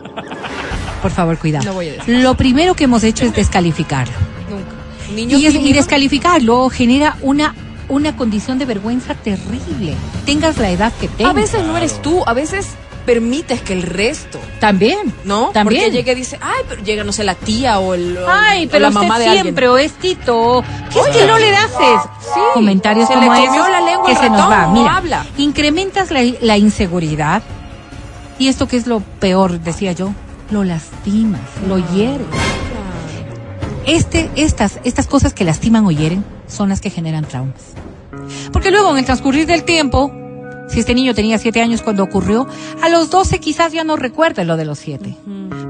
por 1.01 1.11
favor, 1.11 1.37
cuidado. 1.37 1.63
No 1.65 1.73
voy 1.73 1.87
a 1.87 1.93
decir. 1.93 2.19
Lo 2.19 2.35
primero 2.35 2.75
que 2.75 2.83
hemos 2.83 3.03
hecho 3.05 3.23
es 3.25 3.33
descalificarlo. 3.33 4.13
Nunca. 4.49 4.65
Un 5.09 5.15
niño 5.15 5.37
Y, 5.37 5.45
es- 5.45 5.55
y 5.55 5.71
descalificarlo 5.73 6.69
genera 6.69 7.15
una 7.21 7.55
una 7.87 8.15
condición 8.15 8.59
de 8.59 8.65
vergüenza 8.65 9.15
terrible. 9.15 9.95
Tengas 10.23 10.57
la 10.59 10.69
edad 10.69 10.93
que 11.01 11.07
tengas. 11.07 11.31
A 11.31 11.33
veces 11.33 11.63
no 11.65 11.75
eres 11.75 11.99
tú, 12.03 12.21
a 12.27 12.33
veces 12.35 12.67
permites 13.09 13.59
que 13.63 13.73
el 13.73 13.81
resto, 13.81 14.39
también, 14.59 15.11
¿no? 15.23 15.49
También. 15.49 15.85
Porque 15.85 15.97
llegue 15.97 16.11
y 16.11 16.15
dice, 16.15 16.37
ay, 16.43 16.61
pero 16.69 16.83
llega, 16.83 17.03
no 17.03 17.11
sé, 17.11 17.23
la 17.23 17.33
tía 17.33 17.79
o, 17.79 17.95
el, 17.95 18.19
Ay, 18.27 18.67
o 18.67 18.69
pero 18.69 18.83
la 18.83 18.89
usted 18.89 19.01
mamá 19.01 19.17
de 19.17 19.31
siempre 19.31 19.65
alguien. 19.65 19.69
o 19.69 19.77
es 19.79 19.93
Tito. 19.93 20.63
¿Qué 20.93 20.99
es 20.99 21.07
que 21.07 21.25
no 21.25 21.39
le 21.39 21.55
haces? 21.55 22.01
Sí, 22.21 22.39
Comentarios 22.53 23.07
se 23.07 23.15
como 23.15 23.33
le 23.33 23.43
esos 23.45 23.67
la 23.67 23.81
lengua 23.81 24.05
que 24.05 24.11
al 24.11 24.17
se 24.19 24.29
nos 24.29 24.37
ratón, 24.41 24.51
va. 24.51 24.65
no 24.67 24.73
Mira, 24.73 24.97
habla. 24.97 25.25
incrementas 25.37 26.11
la, 26.11 26.19
la 26.41 26.57
inseguridad 26.59 27.41
y 28.37 28.47
esto 28.47 28.67
que 28.67 28.77
es 28.77 28.85
lo 28.85 28.99
peor, 29.19 29.59
decía 29.59 29.91
yo, 29.93 30.11
lo 30.51 30.63
lastimas, 30.63 31.41
lo 31.67 31.79
hieres. 31.91 32.27
Este, 33.87 34.29
estas, 34.35 34.79
estas 34.83 35.07
cosas 35.07 35.33
que 35.33 35.43
lastiman 35.45 35.83
o 35.87 35.91
hieren 35.91 36.23
son 36.47 36.69
las 36.69 36.79
que 36.79 36.91
generan 36.91 37.25
traumas. 37.25 37.73
Porque 38.53 38.69
luego, 38.69 38.91
en 38.91 38.99
el 38.99 39.05
transcurrir 39.05 39.47
del 39.47 39.63
tiempo, 39.63 40.11
si 40.69 40.79
este 40.79 40.93
niño 40.93 41.13
tenía 41.13 41.37
siete 41.37 41.61
años 41.61 41.81
cuando 41.81 42.03
ocurrió, 42.03 42.47
a 42.81 42.89
los 42.89 43.09
12 43.09 43.39
quizás 43.39 43.73
ya 43.73 43.83
no 43.83 43.95
recuerde 43.95 44.45
lo 44.45 44.55
de 44.57 44.65
los 44.65 44.79
siete. 44.79 45.15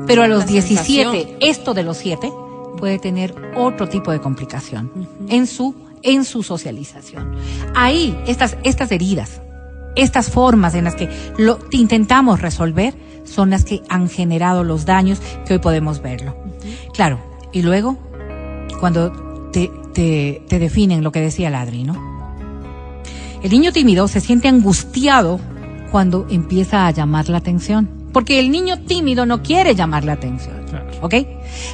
Pero 0.05 0.23
a 0.23 0.27
los 0.27 0.39
La 0.41 0.45
17, 0.45 0.85
sensación. 1.11 1.37
esto 1.41 1.73
de 1.73 1.83
los 1.83 1.97
siete 1.97 2.31
puede 2.77 2.99
tener 2.99 3.33
otro 3.55 3.87
tipo 3.87 4.11
de 4.11 4.19
complicación 4.19 4.91
en 5.29 5.47
su, 5.47 5.75
en 6.01 6.25
su 6.25 6.43
socialización. 6.43 7.35
Ahí, 7.75 8.17
estas, 8.27 8.57
estas 8.63 8.91
heridas, 8.91 9.41
estas 9.95 10.29
formas 10.29 10.75
en 10.75 10.85
las 10.85 10.95
que 10.95 11.09
lo 11.37 11.57
te 11.57 11.77
intentamos 11.77 12.41
resolver 12.41 12.93
son 13.25 13.49
las 13.51 13.63
que 13.65 13.81
han 13.89 14.09
generado 14.09 14.63
los 14.63 14.85
daños 14.85 15.19
que 15.45 15.53
hoy 15.53 15.59
podemos 15.59 16.01
verlo. 16.01 16.35
Claro, 16.93 17.19
y 17.51 17.61
luego, 17.61 17.97
cuando 18.79 19.11
te, 19.51 19.71
te, 19.93 20.41
te 20.47 20.59
definen 20.59 21.03
lo 21.03 21.11
que 21.11 21.21
decía 21.21 21.49
Ladri, 21.49 21.83
¿no? 21.83 22.08
El 23.41 23.51
niño 23.51 23.71
tímido 23.71 24.07
se 24.07 24.19
siente 24.19 24.47
angustiado 24.47 25.39
cuando 25.91 26.27
empieza 26.29 26.87
a 26.87 26.91
llamar 26.91 27.29
la 27.29 27.37
atención. 27.37 27.89
Porque 28.11 28.39
el 28.39 28.51
niño 28.51 28.79
tímido 28.81 29.25
no 29.25 29.41
quiere 29.43 29.75
llamar 29.75 30.03
la 30.03 30.13
atención. 30.13 30.55
Claro. 30.69 30.87
¿Ok? 31.01 31.15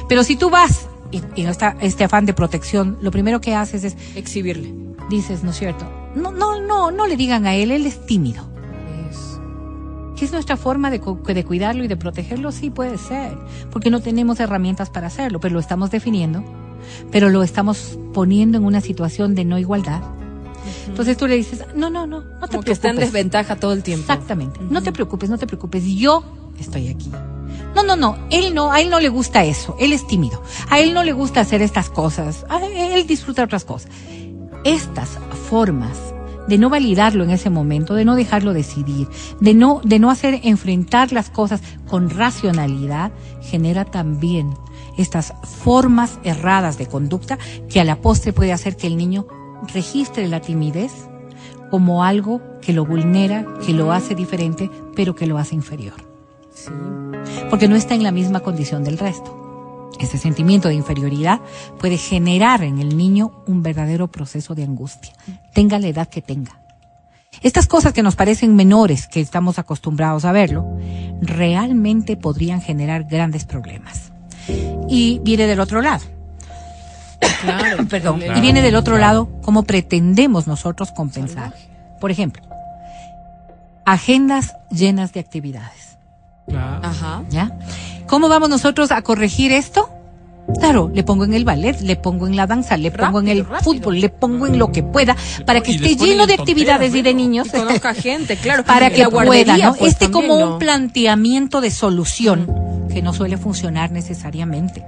Pero 0.08 0.22
si 0.22 0.36
tú 0.36 0.50
vas 0.50 0.88
y, 1.10 1.22
y 1.34 1.42
no 1.42 1.50
está 1.50 1.76
este 1.80 2.04
afán 2.04 2.26
de 2.26 2.34
protección, 2.34 2.98
lo 3.00 3.10
primero 3.10 3.40
que 3.40 3.54
haces 3.54 3.84
es, 3.84 3.96
Exhibirle. 4.14 4.72
dices, 5.10 5.42
¿no 5.42 5.50
es 5.50 5.58
cierto? 5.58 5.86
No, 6.14 6.30
no, 6.32 6.60
no, 6.60 6.90
no 6.90 7.06
le 7.06 7.16
digan 7.16 7.46
a 7.46 7.54
él, 7.54 7.70
él 7.70 7.86
es 7.86 8.06
tímido. 8.06 8.56
¿Qué 10.16 10.24
es 10.24 10.32
nuestra 10.32 10.56
forma 10.56 10.90
de 10.90 10.98
cuidarlo 10.98 11.84
y 11.84 11.88
de 11.88 11.96
protegerlo? 11.96 12.50
Sí, 12.50 12.70
puede 12.70 12.96
ser, 12.96 13.36
porque 13.70 13.90
no 13.90 14.00
tenemos 14.00 14.40
herramientas 14.40 14.88
para 14.88 15.08
hacerlo, 15.08 15.40
pero 15.40 15.52
lo 15.52 15.60
estamos 15.60 15.90
definiendo, 15.90 16.42
pero 17.12 17.28
lo 17.28 17.42
estamos 17.42 17.98
poniendo 18.14 18.56
en 18.56 18.64
una 18.64 18.80
situación 18.80 19.34
de 19.34 19.44
no 19.44 19.58
igualdad. 19.58 20.00
Entonces 20.96 21.18
tú 21.18 21.26
le 21.26 21.36
dices, 21.36 21.62
no, 21.74 21.90
no, 21.90 22.06
no, 22.06 22.22
no 22.22 22.48
te 22.48 22.52
Como 22.52 22.62
que 22.62 22.72
está 22.72 22.88
en 22.88 22.96
preocupes. 22.96 23.12
desventaja 23.12 23.56
todo 23.56 23.74
el 23.74 23.82
tiempo. 23.82 24.10
Exactamente. 24.10 24.60
No 24.70 24.82
te 24.82 24.92
preocupes, 24.92 25.28
no 25.28 25.36
te 25.36 25.46
preocupes. 25.46 25.84
Yo 25.84 26.24
estoy 26.58 26.88
aquí. 26.88 27.12
No, 27.74 27.82
no, 27.82 27.96
no. 27.96 28.16
Él 28.30 28.54
no, 28.54 28.72
a 28.72 28.80
él 28.80 28.88
no 28.88 28.98
le 28.98 29.10
gusta 29.10 29.44
eso. 29.44 29.76
Él 29.78 29.92
es 29.92 30.06
tímido. 30.06 30.42
A 30.70 30.80
él 30.80 30.94
no 30.94 31.04
le 31.04 31.12
gusta 31.12 31.42
hacer 31.42 31.60
estas 31.60 31.90
cosas. 31.90 32.46
A 32.48 32.64
él 32.64 33.06
disfruta 33.06 33.44
otras 33.44 33.66
cosas. 33.66 33.90
Estas 34.64 35.18
formas 35.50 35.98
de 36.48 36.56
no 36.56 36.70
validarlo 36.70 37.24
en 37.24 37.30
ese 37.30 37.50
momento, 37.50 37.92
de 37.94 38.06
no 38.06 38.14
dejarlo 38.14 38.54
decidir, 38.54 39.06
de 39.38 39.52
no, 39.52 39.82
de 39.84 39.98
no 39.98 40.10
hacer 40.10 40.40
enfrentar 40.44 41.12
las 41.12 41.28
cosas 41.28 41.60
con 41.86 42.08
racionalidad, 42.08 43.12
genera 43.42 43.84
también 43.84 44.54
estas 44.96 45.34
formas 45.42 46.18
erradas 46.24 46.78
de 46.78 46.86
conducta 46.86 47.38
que 47.68 47.80
a 47.80 47.84
la 47.84 48.00
postre 48.00 48.32
puede 48.32 48.54
hacer 48.54 48.78
que 48.78 48.86
el 48.86 48.96
niño 48.96 49.26
registre 49.72 50.28
la 50.28 50.40
timidez 50.40 50.92
como 51.70 52.04
algo 52.04 52.40
que 52.60 52.72
lo 52.72 52.84
vulnera, 52.84 53.44
que 53.64 53.72
lo 53.72 53.92
hace 53.92 54.14
diferente, 54.14 54.70
pero 54.94 55.14
que 55.14 55.26
lo 55.26 55.38
hace 55.38 55.54
inferior. 55.54 55.94
Porque 57.50 57.68
no 57.68 57.76
está 57.76 57.94
en 57.94 58.02
la 58.02 58.12
misma 58.12 58.40
condición 58.40 58.84
del 58.84 58.98
resto. 58.98 59.90
Ese 60.00 60.18
sentimiento 60.18 60.68
de 60.68 60.74
inferioridad 60.74 61.40
puede 61.78 61.96
generar 61.96 62.62
en 62.62 62.78
el 62.78 62.96
niño 62.96 63.42
un 63.46 63.62
verdadero 63.62 64.08
proceso 64.08 64.54
de 64.54 64.64
angustia, 64.64 65.12
tenga 65.54 65.78
la 65.78 65.88
edad 65.88 66.08
que 66.08 66.22
tenga. 66.22 66.60
Estas 67.42 67.66
cosas 67.66 67.92
que 67.92 68.02
nos 68.02 68.16
parecen 68.16 68.56
menores, 68.56 69.08
que 69.08 69.20
estamos 69.20 69.58
acostumbrados 69.58 70.24
a 70.24 70.32
verlo, 70.32 70.66
realmente 71.20 72.16
podrían 72.16 72.60
generar 72.60 73.04
grandes 73.04 73.44
problemas. 73.44 74.12
Y 74.88 75.20
viene 75.22 75.46
del 75.46 75.60
otro 75.60 75.82
lado. 75.82 76.15
Claro. 77.40 77.86
Perdón. 77.88 78.20
Claro. 78.20 78.38
Y 78.38 78.40
viene 78.40 78.62
del 78.62 78.76
otro 78.76 78.98
lado 78.98 79.28
cómo 79.42 79.64
pretendemos 79.64 80.46
nosotros 80.46 80.92
compensar. 80.92 81.52
Por 82.00 82.10
ejemplo, 82.10 82.42
agendas 83.84 84.54
llenas 84.70 85.12
de 85.12 85.20
actividades. 85.20 85.98
Claro. 86.48 86.80
Ajá. 86.84 87.22
¿Ya? 87.30 87.58
¿Cómo 88.06 88.28
vamos 88.28 88.48
nosotros 88.48 88.92
a 88.92 89.02
corregir 89.02 89.52
esto? 89.52 89.90
Claro, 90.60 90.90
le 90.94 91.02
pongo 91.02 91.24
en 91.24 91.34
el 91.34 91.44
ballet, 91.44 91.80
le 91.80 91.96
pongo 91.96 92.28
en 92.28 92.36
la 92.36 92.46
danza, 92.46 92.76
le 92.76 92.92
pongo 92.92 93.18
en 93.18 93.28
el 93.28 93.44
Rápido, 93.44 93.60
fútbol, 93.62 94.00
le 94.00 94.08
pongo 94.08 94.46
en 94.46 94.58
lo 94.58 94.70
que 94.70 94.84
pueda, 94.84 95.16
para 95.44 95.60
que 95.60 95.72
Y 95.72 95.74
esté 95.74 95.96
lleno 95.96 96.22
en 96.22 96.28
de 96.28 96.34
actividades 96.34 96.94
y 96.94 97.02
de 97.02 97.14
niños. 97.14 97.48
Y 97.48 97.50
conozca 97.50 97.94
gente, 97.94 98.36
claro. 98.36 98.64
para 98.64 98.90
que 98.90 99.08
pueda, 99.08 99.58
¿no? 99.58 99.74
pues, 99.74 99.92
este 99.92 100.06
también, 100.06 100.28
como 100.28 100.40
¿no? 100.40 100.52
un 100.52 100.58
planteamiento 100.60 101.60
de 101.60 101.72
solución 101.72 102.46
que 102.96 103.02
no 103.02 103.12
suele 103.12 103.36
funcionar 103.36 103.92
necesariamente. 103.92 104.82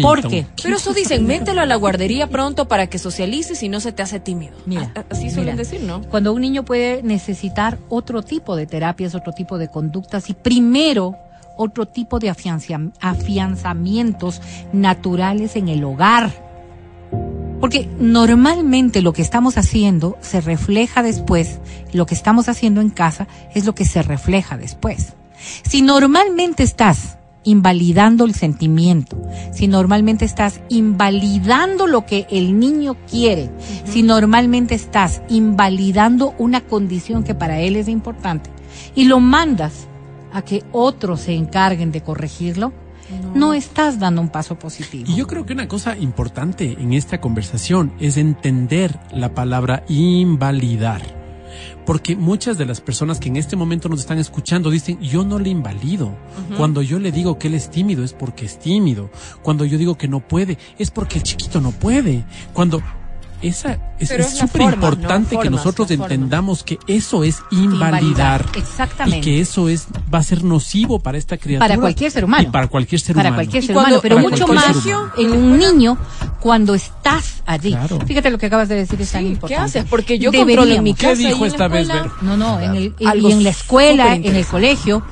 ¿Por 0.00 0.26
qué? 0.26 0.46
Pero 0.62 0.76
eso 0.76 0.94
dicen, 0.94 1.26
mételo 1.26 1.60
a 1.60 1.66
la 1.66 1.76
guardería 1.76 2.26
pronto 2.26 2.68
para 2.68 2.86
que 2.86 2.98
socialices 2.98 3.62
y 3.62 3.68
no 3.68 3.80
se 3.80 3.92
te 3.92 4.02
hace 4.02 4.18
tímido. 4.18 4.54
Mira, 4.64 4.90
A- 4.96 5.04
Así 5.10 5.28
suelen 5.28 5.56
mira, 5.56 5.56
decir, 5.56 5.82
¿no? 5.82 6.00
Cuando 6.08 6.32
un 6.32 6.40
niño 6.40 6.64
puede 6.64 7.02
necesitar 7.02 7.76
otro 7.90 8.22
tipo 8.22 8.56
de 8.56 8.64
terapias, 8.66 9.14
otro 9.14 9.34
tipo 9.34 9.58
de 9.58 9.68
conductas 9.68 10.30
y 10.30 10.32
primero 10.32 11.18
otro 11.58 11.84
tipo 11.86 12.18
de 12.18 12.30
afianza- 12.30 12.90
afianzamientos 13.02 14.40
naturales 14.72 15.54
en 15.54 15.68
el 15.68 15.84
hogar. 15.84 16.30
Porque 17.60 17.90
normalmente 17.98 19.02
lo 19.02 19.12
que 19.12 19.20
estamos 19.20 19.58
haciendo 19.58 20.16
se 20.22 20.40
refleja 20.40 21.02
después, 21.02 21.58
lo 21.92 22.06
que 22.06 22.14
estamos 22.14 22.48
haciendo 22.48 22.80
en 22.80 22.88
casa 22.88 23.28
es 23.54 23.66
lo 23.66 23.74
que 23.74 23.84
se 23.84 24.00
refleja 24.02 24.56
después. 24.56 25.12
Si 25.68 25.82
normalmente 25.82 26.62
estás 26.62 27.18
invalidando 27.44 28.24
el 28.24 28.34
sentimiento, 28.34 29.20
si 29.52 29.68
normalmente 29.68 30.24
estás 30.24 30.60
invalidando 30.68 31.86
lo 31.86 32.06
que 32.06 32.26
el 32.30 32.58
niño 32.58 32.96
quiere, 33.10 33.50
si 33.84 34.02
normalmente 34.02 34.74
estás 34.74 35.22
invalidando 35.28 36.34
una 36.38 36.60
condición 36.60 37.24
que 37.24 37.34
para 37.34 37.60
él 37.60 37.76
es 37.76 37.88
importante 37.88 38.50
y 38.94 39.04
lo 39.04 39.20
mandas 39.20 39.86
a 40.32 40.42
que 40.42 40.62
otros 40.72 41.20
se 41.20 41.32
encarguen 41.32 41.92
de 41.92 42.02
corregirlo, 42.02 42.72
no, 43.34 43.54
estás 43.54 43.98
dando 43.98 44.20
un 44.20 44.28
paso 44.28 44.58
positivo. 44.58 45.04
Y 45.08 45.16
yo 45.16 45.26
creo 45.26 45.44
que 45.44 45.52
una 45.52 45.66
cosa 45.66 45.96
importante 45.96 46.76
en 46.78 46.92
esta 46.92 47.20
conversación 47.20 47.92
es 47.98 48.16
entender 48.16 48.98
la 49.12 49.34
palabra 49.34 49.82
invalidar. 49.88 51.19
Porque 51.86 52.16
muchas 52.16 52.58
de 52.58 52.66
las 52.66 52.80
personas 52.80 53.18
que 53.18 53.28
en 53.28 53.36
este 53.36 53.56
momento 53.56 53.88
nos 53.88 54.00
están 54.00 54.18
escuchando 54.18 54.70
dicen, 54.70 55.00
yo 55.00 55.24
no 55.24 55.38
le 55.38 55.50
invalido. 55.50 56.14
Cuando 56.56 56.82
yo 56.82 56.98
le 56.98 57.12
digo 57.12 57.38
que 57.38 57.48
él 57.48 57.54
es 57.54 57.70
tímido 57.70 58.04
es 58.04 58.12
porque 58.12 58.46
es 58.46 58.58
tímido. 58.58 59.10
Cuando 59.42 59.64
yo 59.64 59.78
digo 59.78 59.96
que 59.96 60.08
no 60.08 60.20
puede 60.20 60.58
es 60.78 60.90
porque 60.90 61.18
el 61.18 61.24
chiquito 61.24 61.60
no 61.60 61.72
puede. 61.72 62.24
Cuando 62.52 62.82
esa 63.42 63.78
es 63.98 64.38
súper 64.38 64.62
importante 64.62 65.34
¿no? 65.34 65.40
que 65.40 65.50
nosotros 65.50 65.90
entendamos 65.90 66.62
que 66.62 66.78
eso 66.86 67.24
es 67.24 67.42
Invalidar, 67.50 68.02
invalidar. 68.02 68.46
exactamente. 68.54 69.18
Y 69.18 69.20
que 69.20 69.40
eso 69.40 69.68
es 69.68 69.88
va 70.12 70.18
a 70.18 70.22
ser 70.22 70.44
nocivo 70.44 71.00
para 71.00 71.18
esta 71.18 71.36
criatura. 71.36 71.68
Para 71.68 71.80
cualquier 71.80 72.10
ser 72.10 72.24
humano. 72.24 72.48
Y 72.48 72.50
para 72.50 72.66
cualquier 72.66 73.00
ser 73.00 73.16
para 73.16 73.28
humano. 73.30 73.36
cualquier 73.36 73.62
ser 73.64 73.76
humano, 73.76 73.98
pero 74.02 74.16
para 74.16 74.28
mucho 74.28 74.46
más 74.46 74.76
en 75.16 75.32
un 75.32 75.58
niño 75.58 75.96
cuando 76.40 76.74
estás 76.74 77.42
allí. 77.46 77.70
Claro. 77.70 78.00
Fíjate 78.06 78.30
lo 78.30 78.38
que 78.38 78.46
acabas 78.46 78.68
de 78.68 78.76
decir 78.76 79.00
es 79.00 79.10
tan 79.10 79.20
Sí, 79.22 79.26
¿Qué 79.26 79.32
importante. 79.32 79.62
haces? 79.62 79.84
Porque 79.88 80.18
yo 80.18 80.32
controlo 80.32 80.72
en 80.72 80.82
mi. 80.82 80.94
¿Qué 80.94 81.08
casa 81.08 81.22
y 81.22 81.26
dijo 81.26 81.36
en 81.36 81.40
la 81.42 81.46
esta 81.48 81.68
vez. 81.68 81.88
Vero? 81.88 82.12
No, 82.22 82.36
no, 82.36 82.60
en, 82.60 82.74
el, 82.74 82.94
y 82.98 83.32
en 83.32 83.42
la 83.44 83.50
escuela, 83.50 84.14
en 84.14 84.36
el 84.36 84.46
colegio, 84.46 85.02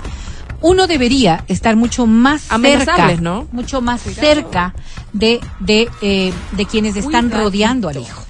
uno 0.60 0.86
debería 0.86 1.44
estar 1.48 1.76
mucho 1.76 2.06
más 2.06 2.42
cerca, 2.42 3.14
¿no? 3.20 3.46
mucho 3.52 3.80
más 3.80 4.00
cerca 4.02 4.74
de, 5.12 5.40
de, 5.60 5.88
eh, 6.02 6.32
de 6.52 6.66
quienes 6.66 6.96
están 6.96 7.30
rodeando 7.30 7.88
al 7.88 7.98
hijo. 7.98 8.22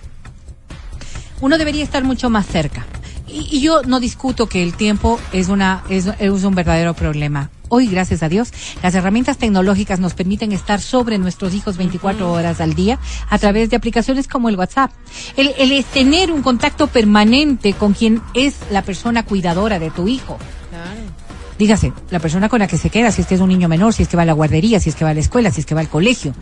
Uno 1.40 1.58
debería 1.58 1.84
estar 1.84 2.04
mucho 2.04 2.30
más 2.30 2.46
cerca. 2.46 2.86
Y, 3.26 3.46
y 3.50 3.60
yo 3.60 3.82
no 3.82 4.00
discuto 4.00 4.48
que 4.48 4.62
el 4.62 4.74
tiempo 4.74 5.20
es, 5.32 5.48
una, 5.48 5.84
es, 5.88 6.06
es 6.18 6.44
un 6.44 6.54
verdadero 6.54 6.94
problema. 6.94 7.50
Hoy, 7.70 7.86
gracias 7.86 8.22
a 8.22 8.30
Dios, 8.30 8.50
las 8.82 8.94
herramientas 8.94 9.36
tecnológicas 9.36 10.00
nos 10.00 10.14
permiten 10.14 10.52
estar 10.52 10.80
sobre 10.80 11.18
nuestros 11.18 11.54
hijos 11.54 11.76
24 11.76 12.32
horas 12.32 12.62
al 12.62 12.74
día 12.74 12.98
a 13.28 13.38
través 13.38 13.68
de 13.68 13.76
aplicaciones 13.76 14.26
como 14.26 14.48
el 14.48 14.56
WhatsApp. 14.56 14.90
El, 15.36 15.52
el 15.58 15.72
es 15.72 15.84
tener 15.86 16.32
un 16.32 16.40
contacto 16.42 16.86
permanente 16.86 17.74
con 17.74 17.92
quien 17.92 18.22
es 18.32 18.56
la 18.70 18.82
persona 18.82 19.22
cuidadora 19.22 19.78
de 19.78 19.90
tu 19.90 20.08
hijo. 20.08 20.38
Claro. 20.70 21.17
Dígase, 21.58 21.92
la 22.10 22.20
persona 22.20 22.48
con 22.48 22.60
la 22.60 22.68
que 22.68 22.78
se 22.78 22.88
queda, 22.88 23.10
si 23.10 23.22
es 23.22 23.26
que 23.26 23.34
es 23.34 23.40
un 23.40 23.48
niño 23.48 23.68
menor, 23.68 23.92
si 23.92 24.04
es 24.04 24.08
que 24.08 24.16
va 24.16 24.22
a 24.22 24.26
la 24.26 24.32
guardería, 24.32 24.78
si 24.78 24.90
es 24.90 24.94
que 24.94 25.04
va 25.04 25.10
a 25.10 25.14
la 25.14 25.20
escuela, 25.20 25.50
si 25.50 25.60
es 25.60 25.66
que 25.66 25.74
va 25.74 25.80
al 25.80 25.88
colegio. 25.88 26.32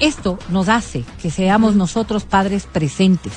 Esto 0.00 0.38
nos 0.48 0.68
hace 0.68 1.04
que 1.20 1.30
seamos 1.30 1.76
nosotros 1.76 2.24
padres 2.24 2.64
presentes. 2.64 3.32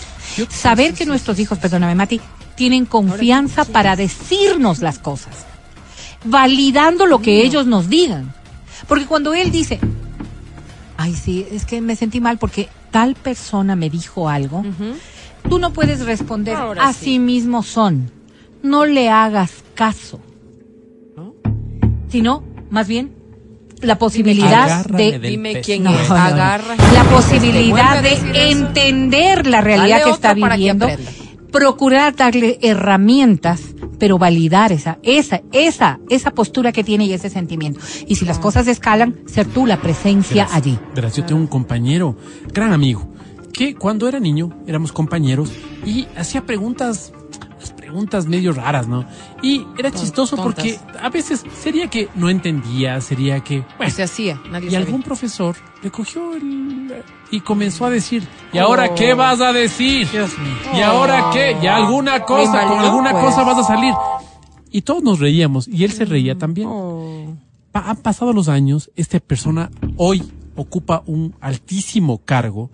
Saber 0.50 0.94
que 0.94 1.06
nuestros 1.06 1.38
hijos, 1.40 1.58
perdóname 1.60 1.96
Mati, 1.96 2.22
tienen 2.56 2.86
confianza 2.86 3.66
para 3.66 3.96
decirnos 3.96 4.80
las 4.80 5.00
cosas. 5.00 5.46
Validando 6.24 7.06
lo 7.06 7.22
que 7.22 7.44
ellos 7.44 7.68
nos 7.68 7.90
digan. 7.90 8.34
Porque 8.88 9.06
cuando 9.06 9.34
él 9.34 9.52
dice, 9.52 9.80
ay 10.98 11.14
sí, 11.14 11.46
es 11.52 11.66
que 11.66 11.82
me 11.82 11.96
sentí 11.96 12.22
mal 12.22 12.38
porque 12.38 12.70
tal 12.90 13.16
persona 13.16 13.76
me 13.76 13.90
dijo 13.90 14.30
algo, 14.30 14.64
tú 15.50 15.60
no 15.60 15.74
puedes 15.74 16.06
responder, 16.06 16.56
Ahora 16.56 16.88
así 16.88 17.06
sí. 17.06 17.20
mismo 17.20 17.64
son. 17.64 18.12
No 18.64 18.86
le 18.86 19.10
hagas 19.10 19.52
caso. 19.76 20.20
Sino, 22.10 22.44
más 22.70 22.88
bien, 22.88 23.16
la 23.82 23.98
posibilidad 24.00 24.64
Agárrame 24.64 25.20
de... 25.20 25.30
Dime 25.30 25.62
quién 25.62 25.84
No, 25.84 25.92
es. 25.92 26.10
no, 26.10 26.16
no. 26.16 26.22
Agarra. 26.22 26.76
La 26.94 27.04
posibilidad 27.04 28.02
de 28.02 28.14
eso. 28.14 28.26
entender 28.34 29.48
la 29.48 29.62
realidad 29.62 30.00
Dale 30.00 30.04
que 30.06 30.12
está 30.12 30.34
que 30.36 30.42
viviendo, 30.42 30.88
procurar 31.52 32.16
darle 32.16 32.58
herramientas, 32.62 33.62
pero 34.00 34.18
validar 34.18 34.72
esa, 34.72 35.00
esa, 35.04 35.42
esa, 35.52 36.00
esa 36.10 36.32
postura 36.32 36.72
que 36.72 36.84
tiene 36.84 37.06
y 37.06 37.14
ese 37.14 37.30
sentimiento. 37.30 37.80
Y 38.08 38.16
si 38.16 38.26
las 38.26 38.40
cosas 38.40 38.68
escalan, 38.68 39.16
ser 39.28 39.48
tú 39.48 39.66
la 39.66 39.82
presencia 39.82 40.44
Verás, 40.46 40.56
allí. 40.56 40.80
Verás, 40.96 41.16
yo 41.16 41.26
tengo 41.26 41.42
un 41.42 41.48
compañero, 41.48 42.16
gran 42.54 42.74
amigo, 42.74 43.08
que 43.54 43.76
cuando 43.76 44.08
era 44.08 44.20
niño 44.20 44.52
éramos 44.68 44.92
compañeros 44.92 45.52
y 45.86 46.08
hacía 46.16 46.46
preguntas, 46.46 47.12
preguntas 47.88 48.28
medio 48.28 48.52
raras, 48.52 48.88
¿no? 48.88 49.06
Y 49.42 49.66
era 49.78 49.92
chistoso 49.92 50.36
tontas. 50.36 50.56
porque 50.56 50.80
a 51.02 51.10
veces 51.10 51.44
sería 51.62 51.88
que 51.90 52.10
no 52.16 52.30
entendía, 52.30 53.00
sería 53.00 53.40
que, 53.40 53.64
bueno, 53.78 53.94
Se 53.94 54.04
hacía. 54.04 54.36
Nadie 54.52 54.68
y 54.68 54.72
sabía. 54.72 54.86
algún 54.86 55.04
profesor 55.04 55.56
le 55.82 55.90
cogió 55.90 56.34
el, 56.36 56.92
y 57.32 57.40
comenzó 57.42 57.86
a 57.86 57.90
decir, 57.90 58.28
¿y 58.52 58.58
ahora 58.58 58.94
qué 58.94 59.14
vas 59.14 59.40
a 59.40 59.54
decir? 59.54 60.08
¿Y 60.76 60.82
ahora 60.82 61.30
qué? 61.32 61.56
¿Y 61.62 61.68
alguna 61.68 62.22
cosa, 62.24 62.68
con 62.68 62.80
alguna 62.80 63.12
pues. 63.12 63.24
cosa 63.26 63.44
vas 63.44 63.58
a 63.60 63.64
salir? 63.64 63.94
Y 64.70 64.82
todos 64.82 65.02
nos 65.02 65.20
reíamos 65.20 65.68
y 65.68 65.86
él 65.86 65.92
se 65.94 66.04
reía 66.04 66.38
también. 66.38 66.68
Oh. 66.70 67.36
Pa- 67.72 67.90
han 67.90 67.98
pasado 67.98 68.34
los 68.34 68.50
años, 68.50 68.92
esta 68.98 69.18
persona 69.22 69.72
hoy 69.96 70.24
ocupa 70.60 71.04
un 71.06 71.36
altísimo 71.40 72.18
cargo 72.26 72.72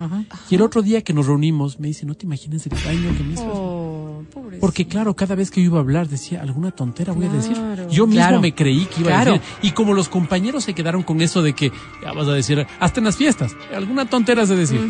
y 0.50 0.54
el 0.54 0.62
otro 0.62 0.80
día 0.80 1.02
que 1.02 1.12
nos 1.12 1.26
reunimos 1.26 1.78
me 1.78 1.88
dice, 1.88 2.06
no 2.06 2.14
te 2.14 2.24
imaginas 2.24 2.66
el 2.66 2.72
daño 2.82 3.14
que 3.16 3.22
me 3.22 3.34
hizo. 3.34 3.44
Pobrecito. 4.24 4.60
Porque 4.60 4.86
claro, 4.86 5.14
cada 5.14 5.34
vez 5.34 5.50
que 5.50 5.60
yo 5.60 5.66
iba 5.66 5.78
a 5.78 5.80
hablar 5.82 6.08
decía, 6.08 6.42
alguna 6.42 6.70
tontera 6.70 7.12
voy 7.12 7.26
a 7.26 7.30
decir. 7.30 7.56
Yo 7.90 8.06
mismo 8.06 8.20
Claro. 8.22 8.40
me 8.40 8.54
creí 8.54 8.86
que 8.86 9.00
iba 9.00 9.10
Claro. 9.10 9.30
a 9.32 9.34
decir. 9.38 9.48
Y 9.62 9.70
como 9.72 9.94
los 9.94 10.08
compañeros 10.08 10.64
se 10.64 10.74
quedaron 10.74 11.02
con 11.02 11.20
eso 11.20 11.42
de 11.42 11.52
que, 11.54 11.70
ya 12.02 12.12
vas 12.12 12.28
a 12.28 12.32
decir, 12.32 12.66
hasta 12.80 13.00
en 13.00 13.04
las 13.04 13.16
fiestas, 13.16 13.56
alguna 13.74 14.08
tontera 14.08 14.42
has 14.42 14.48
de 14.48 14.56
decir. 14.56 14.80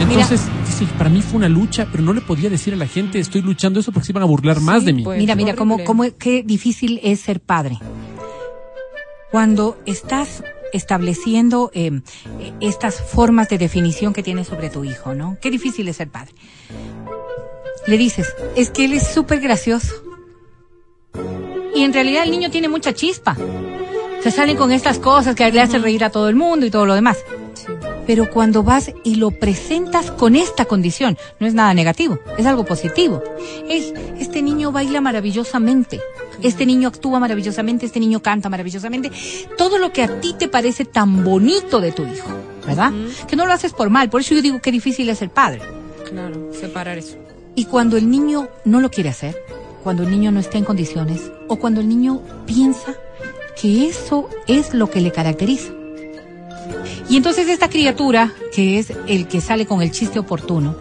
Entonces, 0.00 0.42
difícil. 0.60 0.88
Para 0.96 1.10
mí 1.10 1.22
fue 1.22 1.38
una 1.38 1.48
lucha, 1.48 1.88
pero 1.90 2.02
no 2.04 2.12
le 2.12 2.20
podía 2.20 2.48
decir 2.48 2.72
a 2.74 2.76
la 2.76 2.86
gente, 2.86 3.18
estoy 3.18 3.42
luchando 3.42 3.80
eso 3.80 3.90
porque 3.92 4.06
se 4.06 4.12
iban 4.12 4.22
a 4.22 4.26
burlar 4.26 4.60
más 4.60 4.84
de 4.84 4.92
mí. 4.92 5.02
pues. 5.02 5.18
Mira, 5.18 5.34
mira, 5.34 5.54
cómo, 5.54 5.82
cómo, 5.84 6.04
qué 6.18 6.42
difícil 6.44 7.00
es 7.02 7.20
ser 7.20 7.40
padre. 7.40 7.78
Cuando 9.30 9.76
estás 9.86 10.42
estableciendo 10.72 11.70
eh, 11.74 12.00
estas 12.60 13.00
formas 13.02 13.48
de 13.48 13.58
definición 13.58 14.12
que 14.12 14.22
tienes 14.22 14.46
sobre 14.48 14.70
tu 14.70 14.84
hijo, 14.84 15.14
¿no? 15.14 15.36
Qué 15.40 15.50
difícil 15.50 15.88
es 15.88 15.96
ser 15.96 16.08
padre. 16.08 16.32
Le 17.88 17.96
dices, 17.96 18.36
es 18.54 18.68
que 18.68 18.84
él 18.84 18.92
es 18.92 19.06
súper 19.06 19.40
gracioso. 19.40 19.94
Y 21.74 21.84
en 21.84 21.94
realidad 21.94 22.24
el 22.24 22.30
niño 22.30 22.50
tiene 22.50 22.68
mucha 22.68 22.92
chispa. 22.92 23.34
Se 24.22 24.30
salen 24.30 24.58
con 24.58 24.72
estas 24.72 24.98
cosas 24.98 25.34
que 25.34 25.50
le 25.50 25.62
hacen 25.62 25.82
reír 25.82 26.04
a 26.04 26.10
todo 26.10 26.28
el 26.28 26.36
mundo 26.36 26.66
y 26.66 26.70
todo 26.70 26.84
lo 26.84 26.94
demás. 26.94 27.16
Pero 28.06 28.28
cuando 28.28 28.62
vas 28.62 28.92
y 29.04 29.14
lo 29.14 29.30
presentas 29.30 30.10
con 30.10 30.36
esta 30.36 30.66
condición, 30.66 31.16
no 31.40 31.46
es 31.46 31.54
nada 31.54 31.72
negativo, 31.72 32.18
es 32.36 32.44
algo 32.44 32.66
positivo. 32.66 33.22
Es, 33.70 33.94
este 34.18 34.42
niño 34.42 34.70
baila 34.70 35.00
maravillosamente, 35.00 35.98
este 36.42 36.66
niño 36.66 36.88
actúa 36.88 37.18
maravillosamente, 37.20 37.86
este 37.86 38.00
niño 38.00 38.20
canta 38.20 38.50
maravillosamente. 38.50 39.10
Todo 39.56 39.78
lo 39.78 39.94
que 39.94 40.02
a 40.02 40.20
ti 40.20 40.34
te 40.38 40.48
parece 40.48 40.84
tan 40.84 41.24
bonito 41.24 41.80
de 41.80 41.92
tu 41.92 42.02
hijo, 42.02 42.28
¿verdad? 42.66 42.92
Que 43.26 43.34
no 43.34 43.46
lo 43.46 43.54
haces 43.54 43.72
por 43.72 43.88
mal, 43.88 44.10
por 44.10 44.20
eso 44.20 44.34
yo 44.34 44.42
digo 44.42 44.60
que 44.60 44.72
difícil 44.72 45.08
es 45.08 45.16
ser 45.16 45.30
padre. 45.30 45.62
Claro, 46.06 46.50
separar 46.52 46.98
eso. 46.98 47.16
Y 47.58 47.64
cuando 47.64 47.96
el 47.96 48.08
niño 48.08 48.46
no 48.64 48.80
lo 48.80 48.88
quiere 48.88 49.08
hacer, 49.08 49.36
cuando 49.82 50.04
el 50.04 50.12
niño 50.12 50.30
no 50.30 50.38
está 50.38 50.58
en 50.58 50.64
condiciones, 50.64 51.32
o 51.48 51.56
cuando 51.56 51.80
el 51.80 51.88
niño 51.88 52.22
piensa 52.46 52.94
que 53.60 53.88
eso 53.88 54.28
es 54.46 54.74
lo 54.74 54.88
que 54.88 55.00
le 55.00 55.10
caracteriza. 55.10 55.72
Y 57.10 57.16
entonces 57.16 57.48
esta 57.48 57.68
criatura, 57.68 58.32
que 58.54 58.78
es 58.78 58.92
el 59.08 59.26
que 59.26 59.40
sale 59.40 59.66
con 59.66 59.82
el 59.82 59.90
chiste 59.90 60.20
oportuno, 60.20 60.76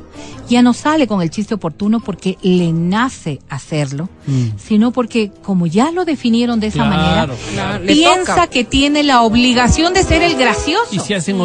ya 0.47 0.61
no 0.61 0.75
sale 0.75 1.07
con 1.07 1.23
el 1.23 1.32
chiste 1.32 1.55
oportuno 1.55 1.99
porque 1.99 2.38
le 2.43 2.71
nace 2.71 3.39
hacerlo, 3.49 4.07
sino 4.63 4.91
porque 4.91 5.32
como 5.41 5.65
ya 5.65 5.89
lo 5.89 6.05
definieron 6.05 6.59
de 6.59 6.67
esa 6.67 6.84
Claro, 6.84 6.93
manera, 6.95 7.36
claro. 7.53 7.86
Piensa 7.88 8.45
que 8.45 8.63
tiene 8.63 9.01
la 9.01 9.23
obligación 9.23 9.95
de 9.95 10.03
ser 10.03 10.21
el 10.21 10.36
gracioso. 10.36 10.89
Y 10.91 10.99
se 10.99 11.15
hacen. 11.15 11.38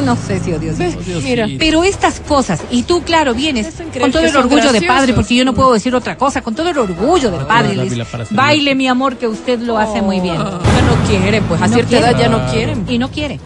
No 0.00 0.16
sé 0.16 0.40
si 0.40 0.52
odio 0.52 0.72
Odiositos. 0.72 1.22
Mira, 1.22 1.46
pero 1.58 1.84
estas 1.84 2.20
cosas, 2.20 2.62
y 2.70 2.82
tú, 2.84 3.02
claro, 3.02 3.34
vienes 3.34 3.74
con 4.00 4.10
todo 4.10 4.24
el 4.24 4.36
orgullo 4.36 4.72
de 4.72 4.82
padre, 4.82 5.12
porque 5.12 5.34
yo 5.34 5.44
no 5.44 5.54
puedo 5.54 5.72
decir 5.72 5.94
otra 5.94 6.16
cosa, 6.16 6.40
con 6.42 6.54
todo 6.54 6.68
el 6.70 6.78
orgullo 6.78 7.30
de 7.30 7.44
padre, 7.44 7.76
les- 7.76 8.06
baile 8.30 8.74
mi 8.74 8.88
amor 8.88 9.16
que 9.16 9.28
usted 9.28 9.60
lo 9.60 9.78
hace 9.78 10.00
muy 10.02 10.20
bien. 10.20 10.36
Ya 10.36 10.42
no 10.42 11.08
quieren, 11.08 11.44
pues 11.44 11.60
a 11.60 11.68
No 11.68 11.74
cierta 11.74 11.98
edad 11.98 12.18
ya 12.18 12.28
no 12.28 12.50
quieren. 12.50 12.84
Y 12.88 12.98
no 12.98 13.10
quiere. 13.10 13.38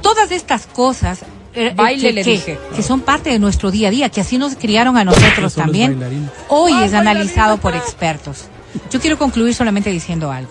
Todas 0.00 0.30
estas 0.32 0.66
cosas 0.66 1.22
eh, 1.54 1.68
eh, 1.68 1.72
Baile, 1.74 2.08
que, 2.08 2.12
le 2.12 2.24
dije. 2.24 2.58
que 2.74 2.82
son 2.82 3.00
parte 3.00 3.30
de 3.30 3.38
nuestro 3.38 3.70
día 3.70 3.88
a 3.88 3.90
día, 3.90 4.08
que 4.08 4.20
así 4.20 4.38
nos 4.38 4.56
criaron 4.56 4.96
a 4.96 5.04
nosotros 5.04 5.54
también, 5.54 6.28
hoy 6.48 6.72
es 6.82 6.92
analizado 6.94 7.58
por 7.58 7.74
expertos. 7.76 8.46
Yo 8.90 9.00
quiero 9.00 9.16
concluir 9.18 9.54
solamente 9.54 9.90
diciendo 9.90 10.32
algo. 10.32 10.50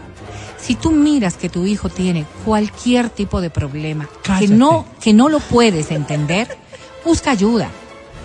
Si 0.66 0.76
tú 0.76 0.92
miras 0.92 1.36
que 1.36 1.50
tu 1.50 1.66
hijo 1.66 1.90
tiene 1.90 2.26
cualquier 2.46 3.10
tipo 3.10 3.42
de 3.42 3.50
problema 3.50 4.08
que 4.40 4.48
no 4.48 4.86
que 5.02 5.14
no 5.14 5.28
lo 5.28 5.40
puedes 5.40 5.92
entender, 5.92 6.58
busca 7.04 7.32
ayuda. 7.32 7.70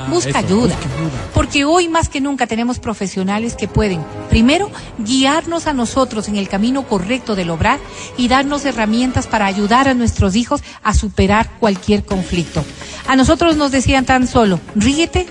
Ah, 0.01 0.07
busca 0.09 0.31
eso, 0.31 0.39
ayuda. 0.39 0.77
busca 0.77 0.89
ayuda. 0.95 1.19
Porque 1.35 1.65
hoy 1.65 1.89
más 1.89 2.09
que 2.09 2.21
nunca 2.21 2.47
tenemos 2.47 2.79
profesionales 2.79 3.57
que 3.57 3.67
pueden, 3.67 4.01
primero, 4.31 4.71
guiarnos 4.99 5.67
a 5.67 5.73
nosotros 5.73 6.29
en 6.29 6.37
el 6.37 6.49
camino 6.49 6.85
correcto 6.87 7.35
del 7.35 7.51
obrar 7.51 7.81
y 8.17 8.29
darnos 8.29 8.65
herramientas 8.65 9.27
para 9.27 9.47
ayudar 9.47 9.89
a 9.89 9.95
nuestros 9.95 10.37
hijos 10.37 10.63
a 10.85 10.95
superar 10.95 11.51
cualquier 11.59 12.05
conflicto. 12.05 12.65
A 13.09 13.17
nosotros 13.17 13.57
nos 13.57 13.73
decían 13.73 14.05
tan 14.07 14.29
solo, 14.29 14.61
ríete, 14.77 15.27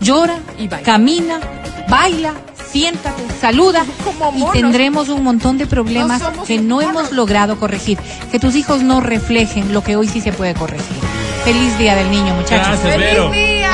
llora, 0.00 0.38
Y 0.56 0.68
baila. 0.68 0.84
camina, 0.84 1.40
baila, 1.88 2.34
siéntate, 2.72 3.22
saluda 3.40 3.84
Como 4.04 4.50
y 4.50 4.52
tendremos 4.52 5.08
un 5.08 5.22
montón 5.22 5.58
de 5.58 5.66
problemas 5.66 6.20
No 6.20 6.44
que 6.44 6.58
no 6.58 6.80
hemos 6.80 7.12
logrado 7.12 7.58
corregir. 7.58 7.98
Que 8.30 8.38
tus 8.38 8.54
hijos 8.56 8.82
no 8.82 9.00
reflejen 9.00 9.72
lo 9.72 9.82
que 9.82 9.96
hoy 9.96 10.08
sí 10.08 10.20
se 10.20 10.32
puede 10.32 10.54
corregir. 10.54 10.96
Feliz 11.44 11.76
Día 11.78 11.94
del 11.96 12.10
Niño, 12.10 12.34
muchachos. 12.34 12.80
Gracias, 12.82 12.98
Vero. 12.98 13.30
día! 13.30 13.70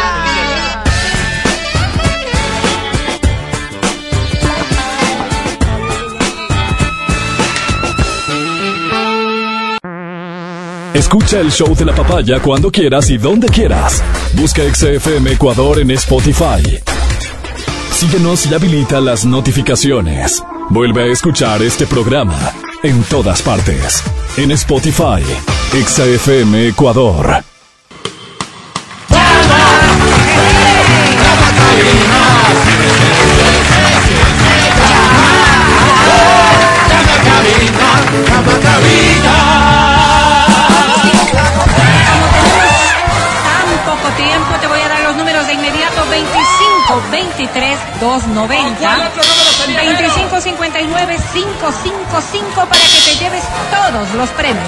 Escucha 10.94 11.40
el 11.40 11.51
show 11.51 11.74
de 11.74 11.84
la 11.84 11.94
papaya 11.94 12.40
cuando 12.40 12.70
quieras 12.70 13.11
y 13.11 13.18
donde 13.18 13.49
quieras. 13.49 14.03
Busca 14.32 14.62
XFM 14.62 15.32
Ecuador 15.32 15.80
en 15.80 15.90
Spotify. 15.90 16.95
Síguenos 17.97 18.44
y 18.44 18.53
habilita 18.53 19.01
las 19.01 19.24
notificaciones. 19.24 20.44
Vuelve 20.68 21.05
a 21.05 21.07
escuchar 21.07 21.62
este 21.62 21.86
programa 21.86 22.38
en 22.82 23.03
todas 23.05 23.40
partes. 23.40 24.05
En 24.36 24.51
Spotify, 24.51 25.22
XFM 25.72 26.68
Ecuador. 26.68 27.56
25 47.37 48.01
23 48.01 48.01
290 48.01 49.11
25 49.76 50.41
59 50.41 51.16
555 51.32 52.66
para 52.66 52.80
que 52.80 53.01
te 53.05 53.16
lleves 53.16 53.45
todos 53.70 54.14
los 54.14 54.30
premios. 54.30 54.66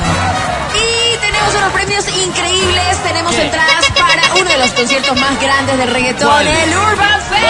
Y 0.74 1.16
tenemos 1.18 1.54
unos 1.54 1.72
premios 1.72 2.04
increíbles. 2.08 2.98
Tenemos 3.02 3.34
entradas 3.34 3.86
para 3.98 4.34
uno 4.34 4.50
de 4.50 4.58
los 4.58 4.70
conciertos 4.72 5.18
más 5.18 5.40
grandes 5.40 5.78
del 5.78 5.90
reggaetón, 5.90 6.46
el 6.46 6.76
Urban 6.76 7.20
Fest. 7.22 7.42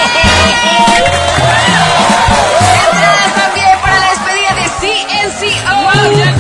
Entradas 2.92 3.34
también 3.34 3.78
para 3.80 3.98
la 3.98 4.10
despedida 4.10 4.54
de 4.54 4.68
CNCO. 4.78 5.28
Si 5.40 6.37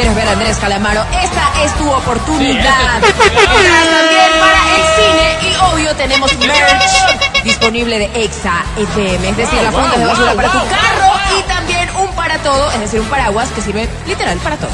quieres 0.00 0.16
ver 0.16 0.28
a 0.28 0.32
Andrés 0.32 0.56
Calamaro, 0.56 1.04
esta 1.22 1.62
es 1.62 1.74
tu 1.74 1.90
oportunidad. 1.90 3.00
También 3.00 4.30
para 4.40 4.60
el 4.76 4.82
cine 4.96 5.50
y 5.50 5.72
obvio 5.72 5.94
tenemos 5.94 6.38
merch 6.38 7.42
disponible 7.44 7.98
de 7.98 8.24
Exa 8.24 8.64
FM, 8.78 9.28
es 9.28 9.36
decir, 9.36 9.62
la 9.62 9.70
funda 9.70 9.98
de 9.98 10.06
basura 10.06 10.34
para 10.34 10.48
tu 10.48 10.58
carro 10.58 11.38
y 11.38 11.42
también 11.42 11.88
un 11.96 12.08
para 12.14 12.38
todo, 12.38 12.70
es 12.70 12.80
decir, 12.80 13.00
un 13.00 13.08
paraguas 13.08 13.50
que 13.50 13.60
sirve 13.60 13.88
literal 14.06 14.38
para 14.38 14.56
todo. 14.56 14.70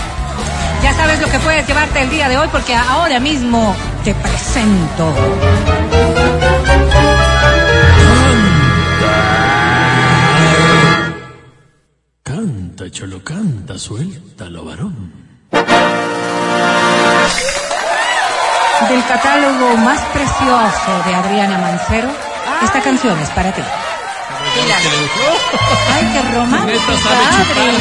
Ya 0.83 0.95
sabes 0.95 1.21
lo 1.21 1.29
que 1.29 1.41
puedes 1.41 1.67
llevarte 1.67 2.03
el 2.03 2.11
día 2.11 2.29
de 2.29 2.39
hoy 2.39 2.49
porque 2.53 2.77
ahora 2.77 3.19
mismo 3.19 3.75
te 4.05 4.15
presento. 4.15 5.13
Canta, 12.87 12.99
cholo, 12.99 13.25
canta, 13.25 13.77
suéltalo, 13.77 14.65
varón. 14.65 15.13
Del 18.89 19.05
catálogo 19.09 19.77
más 19.79 20.01
precioso 20.13 21.03
de 21.05 21.15
Adriana 21.17 21.59
Mancero, 21.59 22.09
esta 22.63 22.81
canción 22.81 23.19
es 23.19 23.29
para 23.31 23.51
ti. 23.53 23.63
Ay, 25.95 26.13
qué 26.13 26.23
romántica, 26.33 26.93
Adri. 27.41 27.77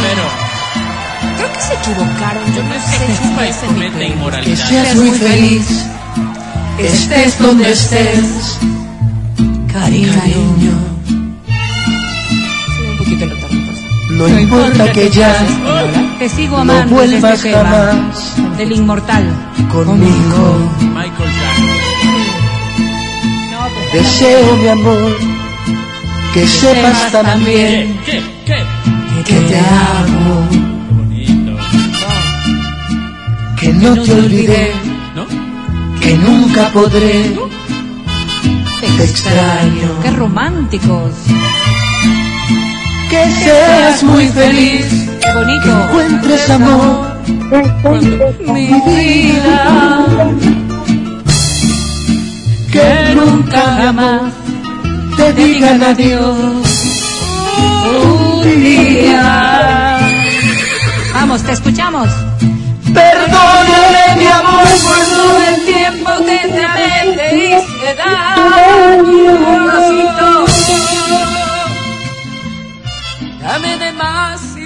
Creo 1.38 1.54
que 1.54 1.62
se 1.62 1.74
equivocaron, 1.76 2.56
yo 2.56 2.64
no 2.64 2.74
sé 2.74 3.06
Se 3.16 3.68
playlist. 3.68 4.16
inmoralidad. 4.16 4.68
seas 4.70 4.96
muy 4.96 5.12
feliz, 5.12 5.86
estés 6.80 7.38
donde 7.38 7.72
estés, 7.72 8.58
cariño. 9.72 10.95
No 14.18 14.28
importa 14.40 14.92
que 14.92 15.10
ya 15.10 15.34
Te 16.20 16.30
sigo 16.30 16.56
no 16.64 16.72
amando 16.74 17.02
desde 17.02 17.20
vuelvas 17.20 17.34
este 17.40 17.50
tema 17.52 17.70
jamás 17.70 18.58
del 18.58 18.72
inmortal. 18.72 19.26
conmigo. 19.72 20.72
Michael. 20.94 21.32
Deseo, 23.94 24.56
mi 24.58 24.68
amor, 24.68 25.18
que 26.34 26.46
sepas 26.48 27.12
también 27.14 27.98
¿Qué? 28.06 28.22
¿Qué? 28.46 28.64
que 29.26 29.34
te 29.42 29.58
amo, 29.58 30.48
Qué 30.50 30.94
bonito. 30.94 31.58
que 33.58 33.74
no 33.74 33.94
te 34.04 34.12
olvidé, 34.14 34.72
¿No? 35.16 35.26
que 36.02 36.18
nunca 36.18 36.70
podré. 36.74 37.36
Te 38.98 39.04
extraño, 39.04 40.00
Qué 40.04 40.12
románticos. 40.12 41.12
Que 43.10 43.32
seas 43.44 44.04
muy 44.04 44.28
feliz, 44.30 44.86
Qué 45.22 45.28
que 45.28 45.34
bonito. 45.34 45.84
encuentres 45.90 46.50
amor, 46.50 47.08
mi 48.54 48.68
vida. 48.68 50.28
que 52.72 53.16
nunca 53.16 53.62
jamás 53.78 54.22
te 55.18 55.34
digan 55.34 55.84
adiós. 55.84 56.68
Un 57.88 58.62
día. 58.64 60.00
Vamos, 61.14 61.42
te 61.44 61.52
escuchamos. 61.54 62.10
Perdóname 62.94 64.16
mi 64.18 64.28
amor 64.28 64.68
por 64.86 65.00
todo 65.16 65.38
el 65.50 65.66
tiempo 65.66 66.12
que 66.26 66.40
te 66.48 66.66
te 67.18 67.38
hice 67.38 67.96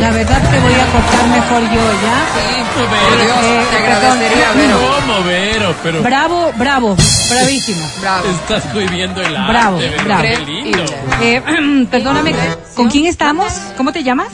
La 0.00 0.10
verdad 0.10 0.50
te 0.50 0.60
voy 0.60 0.74
a 0.74 0.86
cortar 0.92 1.28
mejor 1.28 1.62
yo, 1.62 1.92
¿ya? 2.02 2.26
Por 2.74 3.20
Dios, 3.20 3.38
Eh, 3.42 3.64
te 3.70 3.76
agradecería, 3.76 4.52
Vero. 4.52 4.78
¿Cómo, 5.00 5.24
Vero? 5.24 5.74
Pero 5.82 6.02
Bravo, 6.02 6.52
bravo, 6.56 6.96
bravísimo. 7.30 7.86
Bravo. 8.00 8.28
estás 8.28 8.74
viviendo 8.74 9.22
el 9.22 9.34
arte, 9.36 9.52
Bravo, 9.52 9.78
Vero, 9.78 10.04
bravo. 10.04 10.22
Qué 10.22 10.38
lindo. 10.44 10.84
Eh, 11.22 11.86
perdóname, 11.90 12.34
¿con 12.74 12.88
quién 12.90 13.06
estamos? 13.06 13.52
¿Cómo 13.76 13.92
te 13.92 14.02
llamas? 14.02 14.28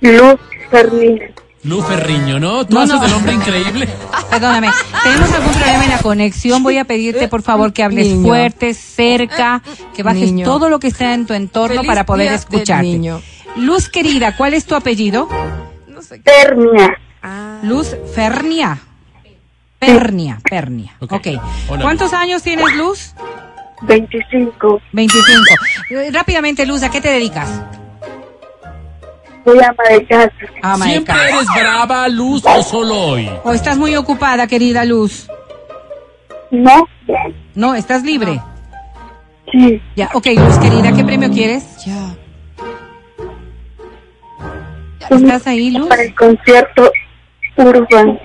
Luz 0.00 0.36
Fernández. 0.70 1.34
Lu 1.64 1.82
Ferriño, 1.82 2.38
¿no? 2.38 2.64
¿Tú 2.64 2.74
No, 2.76 2.82
haces 2.82 2.94
no. 3.00 3.04
el 3.06 3.12
hombre 3.14 3.32
increíble? 3.34 3.88
Perdóname, 4.30 4.70
tenemos 5.02 5.32
algún 5.32 5.52
problema 5.52 5.84
en 5.84 5.90
la 5.90 5.98
conexión. 5.98 6.62
Voy 6.62 6.78
a 6.78 6.84
pedirte, 6.84 7.26
por 7.26 7.42
favor, 7.42 7.72
que 7.72 7.82
hables 7.82 8.06
Niño. 8.06 8.22
fuerte, 8.26 8.74
cerca, 8.74 9.60
que 9.94 10.02
bajes 10.04 10.30
Niño. 10.32 10.44
todo 10.44 10.68
lo 10.68 10.78
que 10.78 10.86
está 10.88 11.14
en 11.14 11.26
tu 11.26 11.34
entorno 11.34 11.76
Feliz 11.76 11.86
para 11.88 12.06
poder 12.06 12.32
escucharte. 12.32 12.84
niño. 12.86 13.20
Luz 13.58 13.88
querida, 13.88 14.36
¿cuál 14.36 14.54
es 14.54 14.64
tu 14.66 14.74
apellido? 14.74 15.28
No 15.86 16.02
sé 16.02 16.16
qué. 16.22 16.30
Ternia. 16.30 16.96
Ah, 17.22 17.58
Luz 17.62 17.96
Fernia. 18.14 18.78
Pernia, 19.78 20.38
Pernia. 20.48 20.94
Ok. 21.00 21.12
Ok. 21.12 21.26
Hola, 21.68 21.82
¿Cuántos 21.82 22.12
años 22.12 22.42
tienes, 22.42 22.74
Luz? 22.76 23.14
25. 23.82 24.80
25. 24.92 25.32
Eh, 25.90 26.10
Rápidamente, 26.12 26.66
Luz, 26.66 26.82
¿a 26.82 26.90
qué 26.90 27.00
te 27.00 27.08
dedicas? 27.10 27.48
Soy 29.44 29.58
ama 29.60 29.82
de 29.90 30.06
casa. 30.06 30.32
Ama 30.62 30.84
de 30.84 30.90
¿Siempre 30.92 31.14
casa. 31.14 31.28
eres 31.28 31.46
brava, 31.56 32.08
Luz, 32.08 32.42
o 32.44 32.62
solo 32.62 32.94
hoy? 32.94 33.30
¿O 33.44 33.52
estás 33.52 33.78
muy 33.78 33.94
ocupada, 33.96 34.46
querida 34.46 34.84
Luz? 34.84 35.28
¿No? 36.50 36.88
No, 37.54 37.74
estás 37.74 38.02
libre. 38.02 38.40
Sí. 39.52 39.80
Ya, 39.96 40.10
ok, 40.12 40.26
Luz 40.36 40.58
querida, 40.58 40.92
¿qué 40.92 41.04
premio 41.04 41.30
quieres? 41.30 41.64
ya. 41.84 42.14
¿Estás 45.10 45.46
ahí, 45.46 45.70
Luz? 45.70 45.88
Para 45.88 46.02
el 46.02 46.14
concierto 46.14 46.92
Urban. 47.56 48.18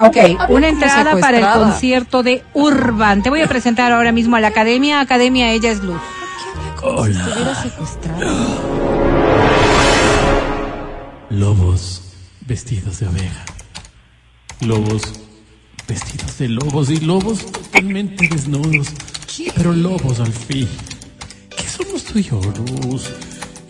Ok, 0.00 0.16
una 0.48 0.68
entrada 0.68 1.16
para 1.18 1.38
el 1.38 1.60
concierto 1.60 2.22
de 2.22 2.42
Urban. 2.54 3.22
Te 3.22 3.30
voy 3.30 3.40
a 3.40 3.46
presentar 3.46 3.92
ahora 3.92 4.12
mismo 4.12 4.36
a 4.36 4.40
la 4.40 4.48
academia. 4.48 5.00
Academia, 5.00 5.52
ella 5.52 5.70
es 5.70 5.82
Luz. 5.82 6.00
Secuestrada. 7.62 8.20
Lobos 11.30 12.02
vestidos 12.46 12.98
de 13.00 13.06
oveja. 13.06 13.44
Lobos 14.60 15.02
vestidos 15.86 16.38
de 16.38 16.48
lobos 16.48 16.90
y 16.90 17.00
lobos 17.00 17.50
totalmente 17.50 18.28
desnudos. 18.28 18.88
Pero 19.56 19.72
lobos 19.72 20.20
al 20.20 20.32
fin. 20.32 20.68
¿Qué 21.56 21.62
somos 21.68 22.04
tú 22.04 22.18
y 22.18 22.24
yo, 22.24 22.40
Luz? 22.40 23.10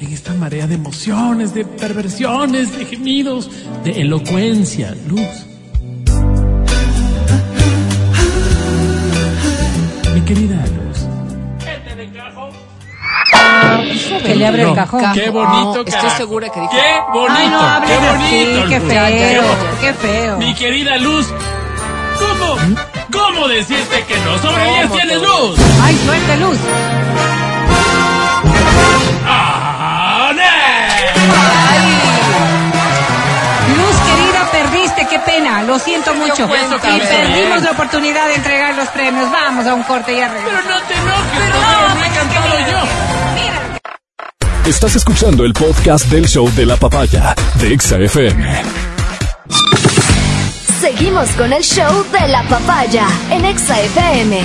En 0.03 0.13
esta 0.13 0.35
marea 0.35 0.67
de 0.67 0.75
emociones, 0.75 1.55
de 1.55 1.65
perversiones, 1.65 2.77
de 2.77 2.85
gemidos, 2.87 3.49
de 3.85 4.01
elocuencia, 4.01 4.97
Luz. 5.07 5.21
Mi 10.13 10.21
querida 10.23 10.57
Luz. 10.67 11.07
Que 14.25 14.35
le 14.35 14.45
abre 14.47 14.63
el 14.63 14.75
cajón. 14.75 15.03
Qué 15.15 15.31
bonito, 15.31 15.75
No, 15.75 15.81
estoy 15.87 16.11
segura 16.17 16.49
que 16.49 16.61
dijo- 16.61 16.73
Qué 16.73 17.01
bonito, 17.13 17.39
Ay, 17.39 17.49
no 17.81 17.87
qué 17.87 17.95
así, 17.95 18.45
bonito. 18.45 18.69
qué 18.69 18.81
feo, 18.81 19.07
Qué- 19.07 19.87
qué 19.87 19.95
feo. 19.95 20.37
Mi 20.39 20.55
querida 20.55 20.97
Luz, 20.99 21.29
¿cómo, 22.19 22.57
cómo 23.13 23.47
decirte 23.49 24.05
que 24.09 24.17
no? 24.19 24.37
Sobre 24.39 24.65
10 24.65 24.83
¿Cómo 24.83 24.95
tienes 24.97 25.21
te- 25.21 25.27
Luz. 25.29 25.59
Ay, 25.81 25.97
suerte, 26.05 26.37
Luz. 26.39 26.59
¡Ah! 29.25 29.62
Luz 33.77 33.97
querida, 34.07 34.51
perdiste, 34.51 35.07
qué 35.09 35.19
pena, 35.21 35.63
lo 35.63 35.79
siento 35.79 36.15
mucho. 36.15 36.47
cuenta, 36.49 36.77
y 36.91 37.01
perdimos 37.01 37.63
la 37.63 37.71
oportunidad 37.73 38.27
de 38.29 38.35
entregar 38.35 38.75
los 38.75 38.89
premios. 38.89 39.31
Vamos 39.31 39.67
a 39.67 39.75
un 39.75 39.83
corte 39.85 40.13
y 40.13 40.17
Pero 40.17 40.27
arreglo. 40.31 40.51
no 40.53 40.81
te 40.83 40.95
enojes, 40.95 41.39
pero 41.39 41.95
no 41.95 42.05
he 42.05 42.11
cantado 42.11 42.59
yo. 42.71 42.79
Estás 44.71 44.95
escuchando 44.97 45.45
el 45.45 45.53
podcast 45.55 46.07
del 46.07 46.27
show 46.29 46.49
de 46.55 46.67
la 46.67 46.77
papaya 46.77 47.35
de 47.57 47.73
Exa 47.75 47.97
FM. 47.99 48.63
Seguimos 50.81 51.29
con 51.31 51.53
el 51.53 51.63
show 51.63 52.05
de 52.13 52.29
la 52.29 52.43
papaya 52.45 53.07
en 53.31 53.45
Exa 53.45 53.81
FM. 53.81 54.41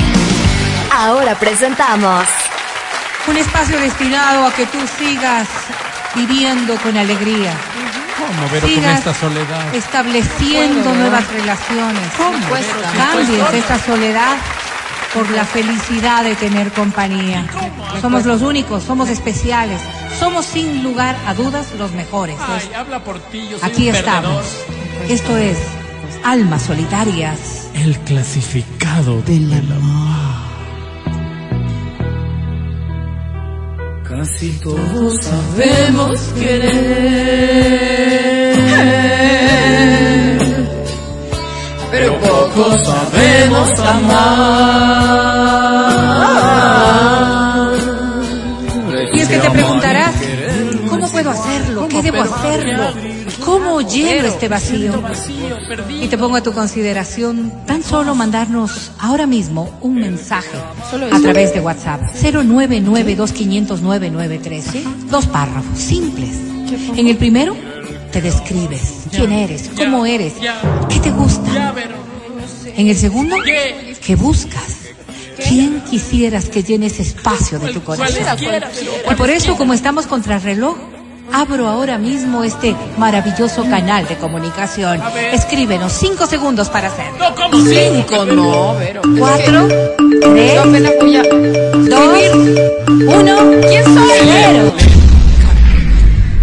Ahora 0.91 1.35
presentamos 1.35 2.25
Un 3.27 3.35
espacio 3.37 3.77
destinado 3.79 4.45
a 4.47 4.51
que 4.53 4.65
tú 4.67 4.77
sigas 4.97 5.47
viviendo 6.17 6.75
con 6.77 6.97
alegría. 6.97 7.53
¿Cómo, 8.17 8.47
con 8.59 8.69
Sigas 8.69 8.97
esta 8.99 9.13
soledad? 9.13 9.75
estableciendo 9.75 10.83
Puedo, 10.83 10.95
nuevas 10.95 11.27
relaciones. 11.31 12.03
Cuesta. 12.49 12.91
Cambies 12.95 13.53
esta 13.53 13.79
soledad 13.79 14.35
por 15.13 15.29
la 15.31 15.45
felicidad 15.45 16.23
de 16.23 16.35
tener 16.35 16.71
compañía. 16.71 17.45
Somos 18.01 18.25
los 18.25 18.41
únicos, 18.41 18.83
somos 18.83 19.09
especiales, 19.09 19.79
somos 20.19 20.45
sin 20.45 20.83
lugar 20.83 21.15
a 21.27 21.33
dudas 21.33 21.67
los 21.77 21.91
mejores. 21.93 22.35
Ay, 22.47 22.69
habla 22.75 23.03
por 23.03 23.19
ti, 23.19 23.47
yo 23.49 23.59
soy 23.59 23.69
Aquí 23.69 23.89
un 23.89 23.95
estamos. 23.95 24.45
perdedor. 24.45 25.11
Esto 25.11 25.37
es 25.37 25.57
Almas 26.23 26.63
Solitarias. 26.63 27.69
El 27.73 27.97
clasificado 27.99 29.21
del 29.21 29.51
amor. 29.53 30.46
Casi 34.09 34.51
todos 34.63 35.21
sabemos 35.21 36.19
querer, 36.39 36.77
pero 41.91 42.17
pocos 42.19 42.85
sabemos 42.85 43.69
amar. 43.79 44.87
Y 49.13 49.19
es 49.19 49.27
que 49.27 49.39
te 49.39 49.51
preguntarás, 49.51 50.15
¿cómo 50.15 50.26
puedo 51.23 51.31
hacerlo? 51.31 51.87
¿Qué 51.87 52.03
debo 52.03 52.21
hacerlo? 52.21 52.93
¿Cómo 53.43 53.81
lleno 53.81 54.27
este 54.27 54.47
vacío? 54.47 55.01
Y 56.01 56.07
te 56.07 56.17
pongo 56.17 56.37
a 56.37 56.43
tu 56.43 56.53
consideración 56.53 57.51
tan 57.65 57.83
solo 57.83 58.13
mandarnos 58.13 58.91
ahora 58.99 59.25
mismo 59.25 59.79
un 59.81 59.95
mensaje 59.95 60.59
a 61.11 61.19
través 61.19 61.55
de 61.55 61.59
WhatsApp 61.59 62.01
099-2500-993. 62.21 64.83
Dos 65.09 65.25
párrafos 65.25 65.79
simples. 65.79 66.37
En 66.95 67.07
el 67.07 67.17
primero 67.17 67.55
te 68.11 68.21
describes 68.21 69.07
quién 69.09 69.31
eres, 69.31 69.71
cómo 69.75 70.05
eres, 70.05 70.33
qué 70.89 70.99
te 70.99 71.09
gusta. 71.09 71.73
En 72.75 72.89
el 72.89 72.95
segundo, 72.95 73.37
¿qué 73.43 74.15
buscas? 74.15 74.81
¿Quién 75.47 75.81
quisieras 75.81 76.49
que 76.49 76.61
llene 76.61 76.85
ese 76.87 77.01
espacio 77.01 77.57
de 77.59 77.73
tu 77.73 77.81
corazón? 77.83 78.23
Y 79.09 79.15
por 79.15 79.31
eso, 79.31 79.55
como 79.55 79.73
estamos 79.73 80.05
contra 80.05 80.37
reloj, 80.39 80.77
abro 81.31 81.67
ahora 81.67 81.97
mismo 81.97 82.43
este 82.43 82.75
maravilloso 82.97 83.63
canal 83.63 84.07
de 84.07 84.17
comunicación. 84.17 85.01
Escríbenos 85.31 85.93
cinco 85.93 86.25
segundos 86.27 86.69
para 86.69 86.87
hacerlo. 86.87 87.17
No, 87.19 87.35
como 87.35 87.57
Cinco, 87.65 88.25
no. 88.25 88.75
Cuatro, 89.17 89.67
tres, 90.21 90.55
dos, 91.89 92.19
uno. 92.89 93.61
¿Quién 93.67 93.83
soy? 93.83 94.09
Cero. 94.23 94.73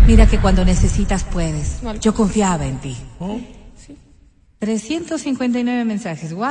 Mira 0.07 0.27
que 0.27 0.39
cuando 0.39 0.65
necesitas 0.65 1.25
puedes. 1.25 1.81
Yo 2.01 2.15
confiaba 2.15 2.67
en 2.67 2.79
ti. 2.79 2.97
359 4.59 5.85
mensajes. 5.85 6.33
¡Wow! 6.33 6.49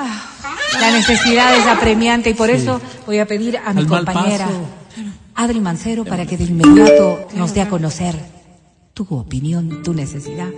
La 0.80 0.92
necesidad 0.92 1.56
es 1.56 1.66
apremiante 1.66 2.30
y 2.32 2.34
por 2.34 2.50
eso 2.50 2.80
voy 3.06 3.20
a 3.20 3.26
pedir 3.26 3.58
a 3.58 3.74
mi 3.74 3.82
Al 3.82 3.88
compañera. 3.88 4.48
Adri 5.36 5.60
Mancero 5.60 6.06
para 6.06 6.26
que 6.26 6.38
de 6.38 6.46
inmediato 6.46 7.28
nos 7.36 7.54
dé 7.54 7.62
a 7.62 7.70
conocer 7.70 8.16
tu 8.94 9.04
opinión, 9.10 9.82
tu 9.84 9.94
necesidad, 9.94 10.50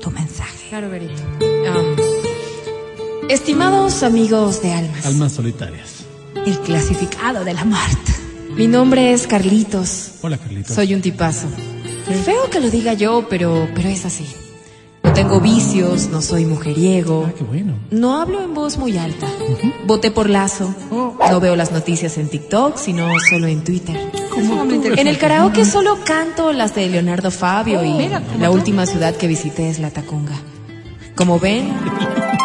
tu 0.00 0.10
mensaje. 0.10 0.68
Claro, 0.68 0.90
Berito. 0.90 1.22
Um, 1.40 3.28
estimados 3.30 4.02
amigos 4.02 4.60
de 4.62 4.72
almas, 4.72 5.06
Almas 5.06 5.32
solitarias. 5.32 6.04
El 6.46 6.58
clasificado 6.60 7.44
de 7.44 7.54
la 7.54 7.64
muerte. 7.64 8.12
mi 8.56 8.66
nombre 8.66 9.12
es 9.12 9.26
Carlitos. 9.26 10.12
Hola, 10.22 10.38
Carlitos. 10.38 10.74
Soy 10.74 10.94
un 10.94 11.00
tipazo. 11.00 11.48
Feo 12.24 12.48
que 12.50 12.60
lo 12.60 12.70
diga 12.70 12.94
yo, 12.94 13.26
pero, 13.28 13.68
pero 13.74 13.88
es 13.88 14.04
así. 14.06 14.26
No 15.18 15.24
tengo 15.24 15.40
vicios, 15.40 16.10
no 16.10 16.22
soy 16.22 16.44
mujeriego. 16.44 17.24
Ah, 17.26 17.32
qué 17.36 17.42
bueno. 17.42 17.74
No 17.90 18.20
hablo 18.20 18.40
en 18.40 18.54
voz 18.54 18.78
muy 18.78 18.96
alta. 18.98 19.26
Voté 19.84 20.12
por 20.12 20.30
Lazo. 20.30 20.72
No 20.92 21.40
veo 21.40 21.56
las 21.56 21.72
noticias 21.72 22.18
en 22.18 22.28
TikTok, 22.28 22.76
sino 22.76 23.08
solo 23.28 23.48
en 23.48 23.64
Twitter. 23.64 23.96
En 24.96 25.08
el 25.08 25.18
karaoke 25.18 25.64
solo 25.64 25.98
canto 26.04 26.52
las 26.52 26.76
de 26.76 26.88
Leonardo 26.88 27.32
Fabio 27.32 27.84
y 27.84 28.08
la 28.38 28.50
última 28.52 28.86
ciudad 28.86 29.16
que 29.16 29.26
visité 29.26 29.68
es 29.68 29.80
La 29.80 29.90
Tacunga. 29.90 30.36
Como 31.16 31.40
ven, 31.40 31.68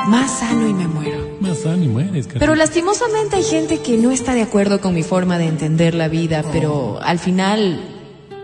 más 0.08 0.40
sano 0.40 0.68
y 0.68 0.74
me 0.74 0.88
muero. 0.88 1.38
Más 1.42 1.60
sano 1.60 1.84
y 1.84 1.88
mueres, 1.88 2.26
Carlitos. 2.26 2.40
Pero 2.40 2.56
lastimosamente 2.56 3.36
hay 3.36 3.44
gente 3.44 3.82
que 3.82 3.98
no 3.98 4.10
está 4.10 4.34
de 4.34 4.42
acuerdo 4.42 4.82
con 4.82 4.96
mi 4.96 5.04
forma 5.04 5.38
de 5.38 5.46
entender 5.46 5.94
la 5.94 6.08
vida, 6.08 6.44
pero 6.52 7.00
al 7.04 7.20
final 7.20 7.80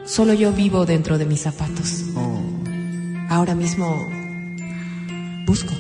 solo 0.06 0.34
yo 0.34 0.52
vivo 0.52 0.86
dentro 0.86 1.18
de 1.18 1.26
mis 1.26 1.42
zapatos. 1.42 2.04
Ahora 3.28 3.54
mismo 3.54 4.19
busco. 5.50 5.74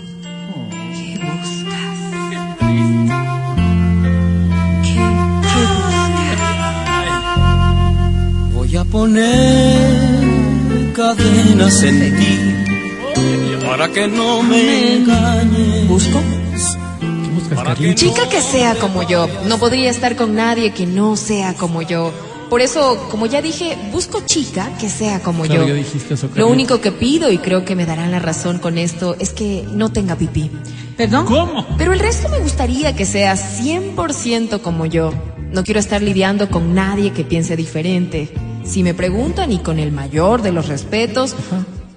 ¿Qué 0.96 1.14
buscas? 1.22 2.00
¿Qué, 2.32 2.66
qué 4.84 5.06
buscas? 5.46 6.14
Voy 8.56 8.76
a 8.78 8.84
poner 8.86 10.14
cadenas 10.94 11.84
en 11.84 12.18
ti 12.18 12.34
para 13.68 13.90
que 13.90 14.08
no 14.08 14.42
me 14.42 14.96
engañes. 14.96 15.88
¿Busco? 15.88 16.20
¿Qué 17.00 17.30
buscas? 17.36 17.78
Chica 17.94 18.28
que 18.28 18.42
sea 18.42 18.74
como 18.74 19.04
yo. 19.04 19.28
No 19.46 19.60
podría 19.60 19.92
estar 19.92 20.16
con 20.16 20.34
nadie 20.34 20.74
que 20.74 20.88
no 20.88 21.16
sea 21.16 21.54
como 21.54 21.84
yo. 21.84 22.12
Por 22.50 22.62
eso, 22.62 23.08
como 23.12 23.28
ya 23.28 23.42
dije, 23.42 23.78
busco 23.92 24.22
chica 24.26 24.72
que 24.80 24.90
sea 24.90 25.20
como 25.22 25.44
Claro, 25.44 25.68
yo. 25.68 25.76
eso, 25.76 26.30
Lo 26.36 26.48
único 26.48 26.82
que 26.82 26.92
pido, 26.92 27.32
y 27.32 27.38
creo 27.38 27.64
que 27.64 27.76
me 27.76 27.86
darán 27.86 28.10
la 28.12 28.20
razón 28.20 28.58
con 28.58 28.78
esto, 28.80 29.16
es 29.20 29.34
que 29.34 29.66
no 29.72 29.92
tenga 29.92 30.16
pipí. 30.16 30.50
¿Perdón? 30.98 31.26
¿Cómo? 31.26 31.66
Pero 31.78 31.94
el 31.94 32.00
resto 32.00 32.28
me 32.30 32.40
gustaría 32.40 32.96
que 32.96 33.06
sea 33.06 33.36
100% 33.36 34.62
como 34.62 34.88
yo. 34.88 35.14
No 35.52 35.64
quiero 35.64 35.80
estar 35.80 36.02
lidiando 36.02 36.50
con 36.50 36.74
nadie 36.74 37.12
que 37.12 37.24
piense 37.24 37.56
diferente. 37.56 38.30
Si 38.66 38.84
me 38.84 38.94
preguntan, 38.94 39.52
y 39.52 39.60
con 39.60 39.80
el 39.80 39.92
mayor 39.92 40.42
de 40.42 40.52
los 40.52 40.68
respetos, 40.68 41.36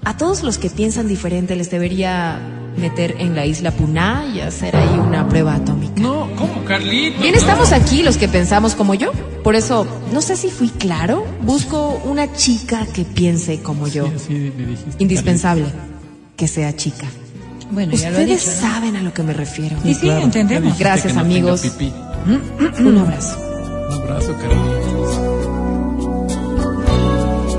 a 0.05 0.17
todos 0.17 0.43
los 0.43 0.59
que 0.59 0.69
piensan 0.71 1.09
diferente 1.09 1.57
les 1.57 1.71
debería 1.71 2.41
meter 2.77 3.17
en 3.19 3.35
la 3.35 3.45
isla 3.47 3.71
Puná 3.71 4.25
y 4.35 4.41
hacer 4.41 4.75
ahí 4.77 4.99
una 4.99 5.29
prueba 5.29 5.55
atómica. 5.55 6.01
No, 6.01 6.29
¿cómo, 6.37 6.65
Carlitos? 6.65 7.21
Bien, 7.23 7.35
estamos 7.35 7.73
aquí 7.73 8.03
los 8.03 8.17
que 8.17 8.29
pensamos 8.29 8.75
como 8.75 8.95
yo. 8.95 9.13
Por 9.45 9.57
eso, 9.57 9.87
no 10.13 10.21
sé 10.23 10.37
si 10.37 10.49
fui 10.51 10.69
claro. 10.69 11.25
Busco 11.43 12.01
una 12.05 12.33
chica 12.33 12.87
que 12.93 13.05
piense 13.05 13.61
como 13.61 13.89
yo. 13.89 14.07
Sí, 14.07 14.13
sí, 14.29 14.53
me 14.57 14.67
dijiste. 14.67 14.97
Indispensable 15.03 15.67
que 16.37 16.49
sea 16.49 16.75
chica. 16.75 17.07
Bueno, 17.71 17.93
ya 17.95 18.11
lo 18.11 18.19
he 18.19 18.23
Ustedes 18.23 18.45
dicho. 18.45 18.57
¿no? 18.63 18.69
saben 18.73 18.97
a 18.97 19.03
lo 19.03 19.13
que 19.15 19.23
me 19.23 19.33
refiero. 19.33 19.77
Sí, 19.83 19.95
sí, 19.95 20.01
Claro, 20.03 20.23
entendemos. 20.25 20.79
Gracias, 20.79 21.09
que 21.13 21.19
no 21.19 21.21
amigos. 21.21 21.63
tenga 21.63 21.75
pipí. 21.79 21.93
Un 22.85 22.99
abrazo. 22.99 23.37
Un 23.89 23.93
abrazo, 24.03 24.35
Carlitos. 24.39 25.19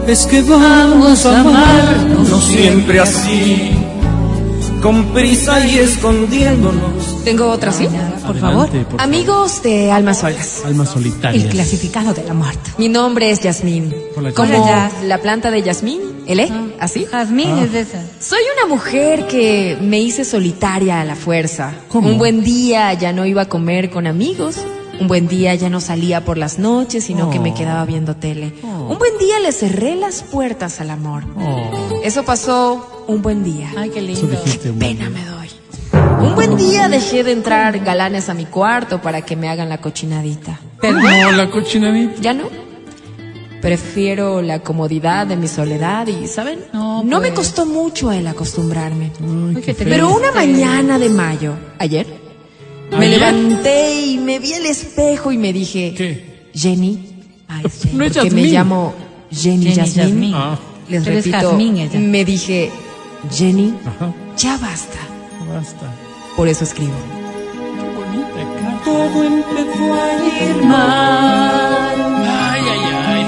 Es 0.07 0.25
que 0.27 0.41
vamos 0.41 1.25
a 1.25 1.39
amarnos 1.41 2.29
no 2.29 2.41
siempre 2.41 2.99
así, 2.99 3.71
con 4.83 5.05
prisa 5.13 5.65
y 5.65 5.79
escondiéndonos. 5.79 7.23
Tengo 7.23 7.49
otra, 7.49 7.71
¿sí? 7.71 7.87
Por 8.27 8.37
favor. 8.37 8.67
Por 8.69 9.01
Amigos 9.01 9.63
de 9.63 9.89
Almas 9.91 10.19
Solas. 10.19 10.61
Almas 10.65 10.89
solitarias. 10.89 11.45
El 11.45 11.49
clasificado 11.49 12.13
de 12.13 12.23
la 12.25 12.33
muerte. 12.33 12.71
Mi 12.77 12.89
nombre 12.89 13.31
es 13.31 13.39
Yasmín. 13.39 13.95
Como 14.35 14.69
la 15.05 15.17
planta 15.21 15.51
de 15.51 15.61
Yasmín, 15.63 16.01
¿el 16.27 16.41
E? 16.41 16.51
¿Así? 16.81 17.05
Jazmín 17.05 17.49
Ah. 17.51 17.63
es 17.63 17.71
de 17.71 17.79
esa. 17.79 18.03
Soy 18.19 18.41
una 18.57 18.75
mujer 18.75 19.25
que 19.27 19.77
me 19.81 20.01
hice 20.01 20.25
solitaria 20.25 20.99
a 20.99 21.05
la 21.05 21.15
fuerza. 21.15 21.71
¿Cómo? 21.87 22.09
Un 22.09 22.17
buen 22.17 22.43
día 22.43 22.91
ya 22.93 23.13
no 23.13 23.25
iba 23.25 23.43
a 23.43 23.45
comer 23.49 23.89
con 23.89 24.05
amigos. 24.05 24.57
Un 24.99 25.07
buen 25.07 25.27
día 25.27 25.55
ya 25.55 25.69
no 25.69 25.81
salía 25.81 26.23
por 26.23 26.37
las 26.37 26.59
noches, 26.59 27.03
sino 27.05 27.29
que 27.29 27.39
me 27.39 27.51
Oh. 27.51 27.55
quedaba 27.55 27.83
viendo 27.85 28.15
tele. 28.15 28.53
Oh. 28.63 28.89
Un 28.91 28.97
buen 28.99 29.17
día 29.17 29.39
le 29.39 29.51
cerré 29.51 29.95
las 29.95 30.21
puertas 30.23 30.79
al 30.79 30.89
amor. 30.91 31.23
Oh, 31.37 32.01
Eso 32.03 32.23
pasó 32.23 33.05
un 33.07 33.21
buen 33.21 33.43
día. 33.43 33.71
Ay, 33.77 33.89
qué 33.89 34.01
lindo. 34.01 34.27
buen 34.27 34.79
Pena 34.79 35.09
me 35.09 35.23
doy. 35.25 35.49
Un 36.21 36.35
buen 36.35 36.55
día 36.57 36.87
dejé 36.89 37.23
de 37.23 37.31
entrar 37.31 37.79
galanes 37.79 38.29
a 38.29 38.33
mi 38.33 38.45
cuarto 38.45 39.01
para 39.01 39.21
que 39.23 39.35
me 39.35 39.49
hagan 39.49 39.67
la 39.69 39.79
cochinadita. 39.79 40.59
No, 40.83 41.31
la 41.31 41.49
cochinadita. 41.49 42.21
¿Ya 42.21 42.33
no? 42.33 42.43
Prefiero 43.61 44.41
la 44.41 44.59
comodidad 44.59 45.25
de 45.25 45.37
mi 45.37 45.47
soledad 45.47 46.05
y, 46.07 46.27
¿saben? 46.27 46.59
No, 46.73 47.01
me 47.03 47.19
pues. 47.19 47.31
costó 47.33 47.65
mucho 47.65 48.11
el 48.11 48.27
acostumbrarme. 48.27 49.11
Ay, 49.21 49.61
qué 49.63 49.73
qué. 49.73 49.85
Pero 49.85 50.13
una 50.13 50.31
mañana 50.33 50.99
de 50.99 51.07
mayo, 51.09 51.53
ayer, 51.79 52.05
me 52.91 53.07
levanté 53.09 54.01
y 54.05 54.17
me 54.17 54.39
vi 54.39 54.53
al 54.53 54.65
espejo 54.65 55.31
y 55.31 55.37
me 55.37 55.51
dije, 55.53 55.93
¿Qué? 55.97 56.49
Jenny, 56.53 56.99
Ay, 57.47 57.63
sí. 57.69 57.89
No 57.93 58.03
es 58.05 58.13
porque 58.13 58.29
me 58.31 58.41
Yasmín. 58.41 58.53
llamo 58.53 58.93
Jenny, 59.31 59.63
Jenny 59.65 59.75
Yasmín. 59.75 60.05
Yasmín. 60.05 60.33
Ah, 60.35 60.59
Les 60.89 61.03
Pero 61.03 61.17
es 61.17 61.25
repito, 61.25 61.49
Jazmín 61.49 61.77
ella. 61.77 61.99
me 61.99 62.25
dije, 62.25 62.71
Jenny, 63.31 63.73
ajá. 63.85 64.13
ya 64.37 64.57
basta. 64.57 64.99
Basta. 65.53 65.91
Por 66.35 66.47
eso 66.47 66.63
escribo. 66.63 66.91
Qué 66.93 67.81
bonita, 67.81 68.41
cara. 68.61 68.81
Todo 68.85 69.23
empezó 69.23 69.93
a 69.93 69.95
ir 70.49 70.63
mal 70.63 71.95
Ay, 72.25 72.61
ay, 72.71 72.79
ay. 73.07 73.25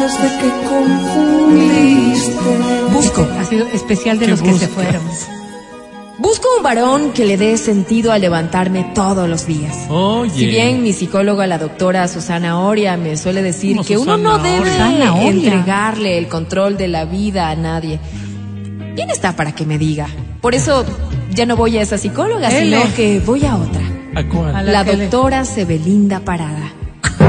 desde 0.00 0.28
que 0.38 0.50
confundiste. 0.68 2.50
Busco. 2.92 3.28
Ha 3.38 3.44
sido 3.44 3.66
especial 3.68 4.18
de 4.18 4.26
¿Qué 4.26 4.30
los 4.32 4.42
que 4.42 4.52
se 4.54 4.66
buscas? 4.66 4.70
fueron. 4.70 5.02
Busco 6.18 6.48
un 6.56 6.64
varón 6.64 7.12
que 7.12 7.24
le 7.24 7.36
dé 7.36 7.56
sentido 7.56 8.10
a 8.10 8.18
levantarme 8.18 8.90
todos 8.92 9.28
los 9.28 9.46
días. 9.46 9.86
Oye. 9.88 10.30
Si 10.34 10.46
bien 10.46 10.82
mi 10.82 10.92
psicóloga, 10.92 11.46
la 11.46 11.58
doctora 11.58 12.08
Susana 12.08 12.58
Oria, 12.58 12.96
me 12.96 13.16
suele 13.16 13.40
decir 13.40 13.76
¿Cómo 13.76 13.86
que 13.86 13.96
uno 13.96 14.16
no 14.16 14.38
debe 14.38 14.68
Oria? 14.82 15.22
Entregarle 15.22 16.18
el 16.18 16.26
control 16.26 16.76
de 16.76 16.88
la 16.88 17.04
vida 17.04 17.50
a 17.50 17.54
nadie. 17.54 18.00
Bien 18.96 19.10
está 19.10 19.36
para 19.36 19.52
que 19.52 19.64
me 19.64 19.78
diga. 19.78 20.08
Por 20.40 20.56
eso 20.56 20.84
ya 21.32 21.46
no 21.46 21.56
voy 21.56 21.78
a 21.78 21.82
esa 21.82 21.98
psicóloga, 21.98 22.50
sino 22.50 22.80
que 22.96 23.20
voy 23.20 23.46
a 23.46 23.54
otra. 23.54 23.82
¿A 24.16 24.28
cuál? 24.28 24.56
A 24.56 24.62
la 24.64 24.82
doctora 24.82 25.44
Sebelinda 25.44 26.18
Parada. 26.18 26.72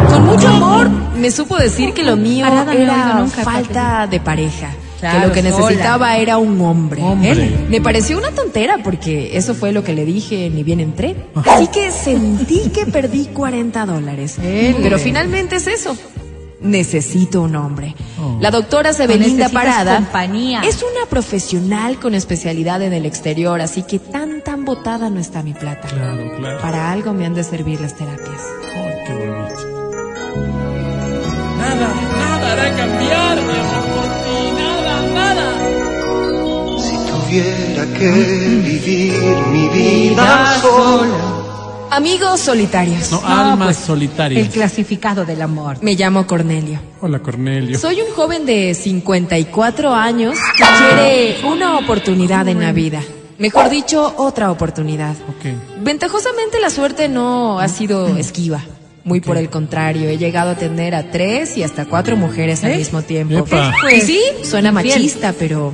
Con 0.10 0.26
mucho 0.26 0.48
amor 0.48 0.90
me 1.16 1.30
supo 1.30 1.58
decir 1.58 1.94
que 1.94 2.02
lo 2.02 2.18
mío 2.18 2.48
Parada 2.48 2.74
era 2.74 3.20
nunca, 3.20 3.44
falta 3.44 4.08
de 4.08 4.20
pareja. 4.20 4.72
Claro, 5.00 5.20
que 5.20 5.28
lo 5.28 5.34
que 5.34 5.52
sola. 5.52 5.66
necesitaba 5.68 6.18
era 6.18 6.38
un 6.38 6.60
hombre. 6.62 7.02
Me 7.70 7.82
pareció 7.82 8.18
una 8.18 8.32
tontera 8.32 8.80
porque 8.84 9.38
eso 9.38 9.54
fue 9.56 9.72
lo 9.72 9.84
que 9.84 9.94
le 9.94 10.06
dije, 10.06 10.50
ni 10.50 10.64
bien 10.64 10.80
entré. 10.80 11.16
Así 11.36 11.68
que 11.68 11.92
sentí 11.92 12.70
que 12.70 12.86
perdí 12.86 13.28
40 13.28 13.86
dólares. 13.86 14.38
Pero 14.42 15.00
finalmente 15.00 15.56
es 15.58 15.68
eso. 15.68 15.96
Necesito 16.62 17.42
un 17.42 17.56
hombre. 17.56 17.96
Oh. 18.22 18.38
La 18.42 18.52
doctora 18.52 18.92
Sebelinda 18.92 19.48
Parada 19.48 19.96
compañía. 19.96 20.60
es 20.66 20.84
una 20.84 21.10
profesional 21.10 22.00
con 22.02 22.14
especialidad 22.16 22.82
en 22.82 22.92
el 22.92 23.06
exterior, 23.06 23.62
así 23.62 23.84
que 23.84 23.98
tan 23.98 24.42
tan 24.42 24.66
botada 24.66 25.10
no 25.10 25.22
está 25.22 25.42
mi 25.42 25.54
plata. 25.54 25.88
Claro, 25.88 26.36
claro. 26.38 26.60
Para 26.60 26.92
algo 26.92 27.14
me 27.14 27.26
han 27.26 27.34
de 27.34 27.46
servir 27.46 27.80
las 27.80 27.96
terapias. 27.96 28.42
Ay, 28.76 28.94
qué 29.08 29.14
bonito. 29.14 29.80
Nada, 31.58 31.94
nada 32.18 32.52
hará 32.54 32.76
tuviera 37.30 37.86
que 37.94 38.12
vivir 38.64 39.14
mi 39.52 39.68
vida 39.68 40.58
sola. 40.62 41.36
Amigos 41.92 42.40
solitarios. 42.40 43.12
No, 43.12 43.22
almas 43.24 43.68
pues, 43.68 43.78
solitarias. 43.78 44.46
El 44.48 44.52
clasificado 44.52 45.26
del 45.26 45.42
amor. 45.42 45.78
Me 45.82 45.96
llamo 45.96 46.26
Cornelio. 46.26 46.80
Hola, 47.02 47.20
Cornelio. 47.20 47.78
Soy 47.78 48.02
un 48.02 48.12
joven 48.14 48.46
de 48.46 48.74
54 48.74 49.94
años 49.94 50.38
que 50.58 50.64
quiere 50.78 51.38
una 51.46 51.78
oportunidad 51.78 52.48
en 52.48 52.62
la 52.62 52.72
vida. 52.72 53.02
Mejor 53.38 53.70
dicho, 53.70 54.14
otra 54.18 54.52
oportunidad. 54.52 55.16
Ok. 55.28 55.82
Ventajosamente 55.82 56.60
la 56.60 56.70
suerte 56.72 57.10
no 57.10 57.60
ha 57.60 57.68
sido 57.68 58.18
esquiva. 58.18 58.62
Muy 59.04 59.22
por 59.22 59.38
el 59.38 59.50
contrario, 59.50 60.10
he 60.10 60.18
llegado 60.18 60.52
a 60.52 60.56
tener 60.56 60.94
a 60.94 61.10
tres 61.10 61.58
y 61.58 61.64
hasta 61.64 61.86
cuatro 61.86 62.16
mujeres 62.18 62.64
al 62.64 62.72
¿Eh? 62.72 62.78
mismo 62.78 63.02
tiempo. 63.02 63.38
Epa. 63.38 63.74
Y 63.96 64.02
sí, 64.02 64.22
suena 64.44 64.72
machista, 64.72 65.34
pero 65.38 65.74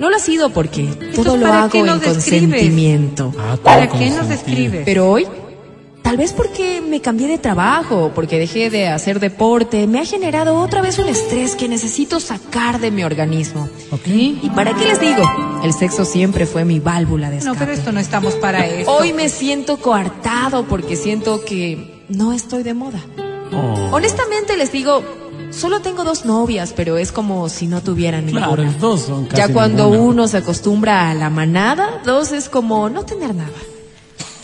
no 0.00 0.10
lo 0.10 0.16
ha 0.16 0.18
sido 0.18 0.50
porque 0.50 0.84
todo 1.14 1.36
lo 1.36 1.46
¿para 1.46 1.64
hago 1.64 1.78
en 1.78 1.84
describes? 2.00 2.14
consentimiento. 2.14 3.32
Ah, 3.38 3.56
¿Para 3.62 3.86
qué 3.88 4.10
nos 4.10 4.18
consentido. 4.20 4.32
escribes? 4.34 4.82
Pero 4.84 5.10
hoy, 5.10 5.26
tal 6.02 6.16
vez 6.16 6.32
porque 6.32 6.80
me 6.80 7.00
cambié 7.00 7.28
de 7.28 7.38
trabajo, 7.38 8.10
porque 8.14 8.38
dejé 8.38 8.70
de 8.70 8.88
hacer 8.88 9.20
deporte, 9.20 9.86
me 9.86 10.00
ha 10.00 10.04
generado 10.04 10.56
otra 10.56 10.80
vez 10.82 10.98
un 10.98 11.08
estrés 11.08 11.54
que 11.54 11.68
necesito 11.68 12.18
sacar 12.18 12.80
de 12.80 12.90
mi 12.90 13.04
organismo. 13.04 13.68
¿Y 14.06 14.50
para 14.56 14.74
qué 14.74 14.86
les 14.86 15.00
digo? 15.00 15.22
El 15.62 15.72
sexo 15.72 16.04
siempre 16.04 16.46
fue 16.46 16.64
mi 16.64 16.80
válvula 16.80 17.28
de 17.30 17.36
No, 17.36 17.52
escape. 17.52 17.58
pero 17.58 17.72
esto 17.72 17.92
no 17.92 18.00
estamos 18.00 18.34
para 18.34 18.66
eso. 18.66 18.90
Hoy 18.90 19.12
me 19.12 19.28
siento 19.28 19.76
coartado 19.76 20.64
porque 20.64 20.96
siento 20.96 21.44
que 21.44 22.02
no 22.08 22.32
estoy 22.32 22.62
de 22.62 22.74
moda. 22.74 23.00
Oh. 23.52 23.88
Honestamente 23.96 24.56
les 24.56 24.72
digo, 24.72 25.02
solo 25.50 25.80
tengo 25.80 26.04
dos 26.04 26.24
novias, 26.24 26.72
pero 26.74 26.96
es 26.98 27.12
como 27.12 27.48
si 27.48 27.66
no 27.66 27.82
tuviera 27.82 28.20
Claro, 28.22 28.56
ninguna. 28.62 28.78
dos 28.78 29.02
son 29.02 29.26
casi 29.26 29.42
Ya 29.42 29.48
cuando 29.52 29.84
ninguna. 29.90 30.02
uno 30.10 30.28
se 30.28 30.38
acostumbra 30.38 31.10
a 31.10 31.14
la 31.14 31.30
manada, 31.30 32.00
dos 32.04 32.32
es 32.32 32.48
como 32.48 32.88
no 32.88 33.04
tener 33.04 33.34
nada. 33.34 33.50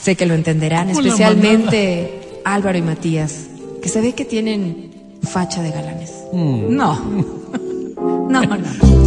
Sé 0.01 0.17
que 0.17 0.27
lo 0.27 0.35
entenderán, 0.35 0.89
¿Cómo 0.89 1.01
la 1.01 1.09
especialmente 1.09 2.41
Álvaro 2.45 2.79
y 2.79 2.83
Matías, 2.83 3.47
que 3.83 3.89
se 3.89 4.01
ve 4.01 4.15
que 4.15 4.25
tienen 4.25 4.93
facha 5.23 5.63
de 5.63 5.71
galanes. 5.71 6.13
Mm. 6.33 6.77
No. 6.77 7.01
No, 8.29 8.43
no. 8.43 8.57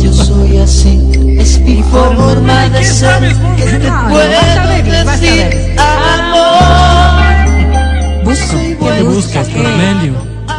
Yo 0.01 0.11
soy 0.13 0.57
así, 0.57 0.97
es 1.37 1.59
mi 1.59 1.83
forma 1.83 2.67
de 2.69 2.83
ser. 2.83 3.35
Que 3.55 3.63
te 3.65 3.79
No, 3.79 4.01
no, 4.03 4.09
puedo 4.09 5.05
decir 5.05 5.75
amor. 5.77 7.45
Busco, 8.25 8.57
¿Qué 8.57 9.03
buscas, 9.03 9.47
Cornelio? 9.49 10.13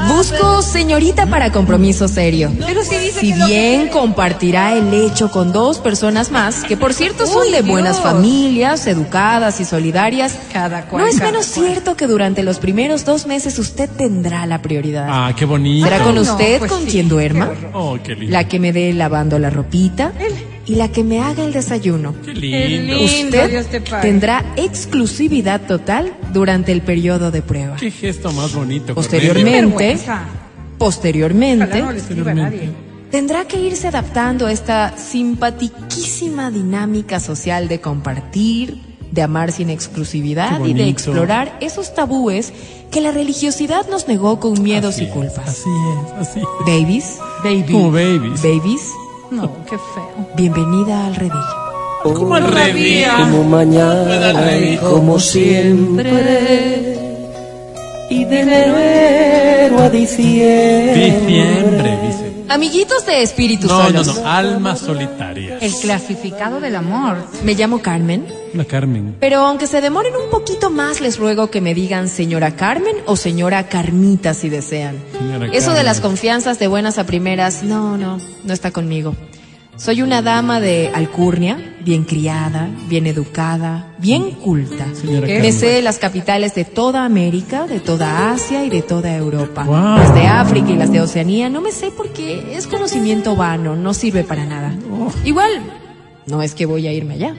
Busco 0.09 0.63
señorita 0.63 1.27
para 1.27 1.53
compromiso 1.53 2.09
serio. 2.09 2.51
Pero 2.67 2.83
si 2.83 2.97
dice 2.97 3.21
Si 3.21 3.33
que 3.33 3.39
lo 3.39 3.47
que 3.47 3.53
bien 3.53 3.89
compartirá 3.89 4.75
el 4.75 4.93
hecho 4.95 5.31
con 5.31 5.53
dos 5.53 5.79
personas 5.79 6.31
más, 6.31 6.65
que 6.65 6.77
por 6.77 6.93
cierto 6.95 7.27
son 7.27 7.47
Uy, 7.47 7.53
de 7.53 7.63
buenas 7.63 7.97
Dios. 7.97 8.13
familias, 8.13 8.87
educadas 8.87 9.61
y 9.61 9.65
solidarias, 9.65 10.37
Cada 10.53 10.87
cual, 10.87 11.05
no 11.05 11.09
es 11.09 11.17
menos 11.21 11.47
cual. 11.49 11.67
cierto 11.67 11.97
que 11.97 12.07
durante 12.07 12.43
los 12.43 12.59
primeros 12.59 13.05
dos 13.05 13.27
meses 13.27 13.59
usted 13.59 13.89
tendrá 13.91 14.47
la 14.47 14.63
prioridad. 14.63 15.07
Ah, 15.09 15.33
qué 15.37 15.45
bonito. 15.45 15.87
¿Será 15.89 16.03
con 16.05 16.15
no, 16.15 16.23
usted 16.23 16.59
pues 16.59 16.71
con 16.71 16.83
sí, 16.85 16.91
quien 16.91 17.09
duerma? 17.09 17.51
qué 17.51 17.69
Oh, 17.73 17.99
qué 18.03 18.15
lindo. 18.15 18.33
La 18.33 18.45
que 18.49 18.59
me 18.59 18.73
dé 18.73 18.93
lavando 18.93 19.39
la 19.39 19.51
ropita 19.51 20.13
y 20.71 20.77
la 20.77 20.89
que 20.93 21.03
me 21.03 21.21
haga 21.21 21.43
el 21.45 21.53
desayuno. 21.53 22.15
Qué 22.25 22.33
lindo. 22.33 22.95
lindo, 22.97 23.49
Dios 23.49 23.67
te 23.67 23.79
Usted 23.79 23.91
pague. 23.91 24.09
tendrá 24.09 24.45
exclusividad 24.57 25.61
total 25.67 26.13
durante 26.33 26.71
el 26.71 26.81
periodo 26.83 27.31
de 27.33 27.43
prueba. 27.43 27.75
Qué 27.77 27.91
gesto 27.91 28.31
más 28.33 28.55
bonito. 28.55 28.95
Posteriormente, 28.95 29.99
posteriormente, 30.79 31.83
no 31.83 31.93
le 31.93 31.99
escriba 31.99 32.31
a 32.31 32.35
nadie. 32.35 32.71
tendrá 33.11 33.47
que 33.47 33.61
irse 33.61 33.89
adaptando 33.89 34.47
a 34.47 34.53
esta 34.53 34.97
simpatiquísima 34.97 36.51
dinámica 36.51 37.19
social 37.21 37.67
de 37.69 37.81
compartir, 37.81 38.79
de 39.11 39.23
amar 39.23 39.51
sin 39.51 39.71
exclusividad 39.71 40.65
y 40.65 40.73
de 40.73 40.89
explorar 40.89 41.57
esos 41.61 41.95
tabúes 41.95 42.53
que 42.93 43.01
la 43.01 43.11
religiosidad 43.11 43.89
nos 43.89 44.07
negó 44.09 44.39
con 44.39 44.63
miedos 44.63 44.95
Así 44.95 45.05
y 45.05 45.07
es, 45.07 45.13
culpas. 45.13 45.49
Así 45.49 45.69
es, 45.69 46.29
así 46.29 46.41
es. 46.41 46.47
Babies, 46.67 47.19
Baby. 47.43 47.73
Como 47.73 47.91
babies. 47.91 48.43
babies, 48.43 48.91
No, 49.31 49.49
qué 49.65 49.77
feo. 49.79 50.27
bienvenida 50.37 51.07
al 51.07 51.15
redil. 51.15 51.33
Como 52.03 52.35
al 52.35 52.49
revés. 52.53 53.07
Como 53.21 53.45
mañana 53.45 54.57
y 54.57 54.77
como 54.79 55.19
siempre. 55.21 56.97
Y 58.11 58.25
de 58.25 58.41
enero 58.41 59.79
a 59.79 59.91
diciembre. 59.91 61.21
Diciembre, 61.21 61.99
dice. 62.07 62.40
Amiguitos 62.51 63.07
de 63.07 63.23
espíritus 63.23 63.71
No, 63.71 63.79
no, 63.91 64.05
solos. 64.05 64.21
no. 64.23 64.29
Almas 64.29 64.81
solitarias. 64.81 65.63
El 65.63 65.73
clasificado 65.73 66.61
del 66.61 66.75
amor. 66.77 67.17
Me 67.45 67.55
llamo 67.55 67.81
Carmen. 67.81 68.27
La 68.55 68.65
Carmen. 68.65 69.17
Pero 69.21 69.39
aunque 69.47 69.69
se 69.69 69.81
demoren 69.81 70.15
un 70.17 70.29
poquito 70.31 70.71
más, 70.71 71.01
les 71.01 71.17
ruego 71.19 71.51
que 71.51 71.61
me 71.61 71.73
digan 71.75 72.09
señora 72.09 72.57
Carmen 72.57 72.97
o 73.07 73.15
señora 73.17 73.69
Carmita 73.69 74.35
si 74.35 74.49
desean. 74.49 74.97
Señora 75.17 75.47
Eso 75.53 75.73
de 75.73 75.85
las 75.85 76.01
confianzas 76.01 76.59
de 76.59 76.67
buenas 76.67 76.99
a 76.99 77.05
primeras, 77.07 77.63
no, 77.63 77.97
no, 77.97 78.19
no 78.45 78.53
está 78.53 78.73
conmigo. 78.73 79.15
Soy 79.81 80.03
una 80.03 80.21
dama 80.21 80.61
de 80.61 80.91
alcurnia, 80.95 81.57
bien 81.83 82.05
criada, 82.05 82.69
bien 82.87 83.07
educada, 83.07 83.95
bien 83.97 84.33
culta. 84.33 84.87
Me 85.27 85.53
sé 85.53 85.81
las 85.81 85.99
capitales 85.99 86.55
de 86.55 86.67
toda 86.67 87.07
América, 87.07 87.67
de 87.67 87.81
toda 87.81 88.31
Asia 88.31 88.63
y 88.67 88.69
de 88.69 88.83
toda 88.83 89.17
Europa. 89.17 89.65
Wow. 89.65 89.97
Las 89.97 90.15
de 90.15 90.27
África 90.27 90.71
y 90.71 90.77
las 90.77 90.93
de 90.93 91.01
Oceanía 91.01 91.49
no 91.49 91.63
me 91.63 91.73
sé 91.73 91.91
porque 91.97 92.55
es 92.55 92.67
conocimiento 92.67 93.37
vano, 93.37 93.75
no 93.75 93.95
sirve 93.95 94.23
para 94.23 94.45
nada. 94.45 94.77
Oh. 94.93 95.11
Igual, 95.25 95.63
no 96.27 96.43
es 96.43 96.55
que 96.55 96.67
voy 96.67 96.87
a 96.87 96.93
irme 96.93 97.15
allá. 97.15 97.35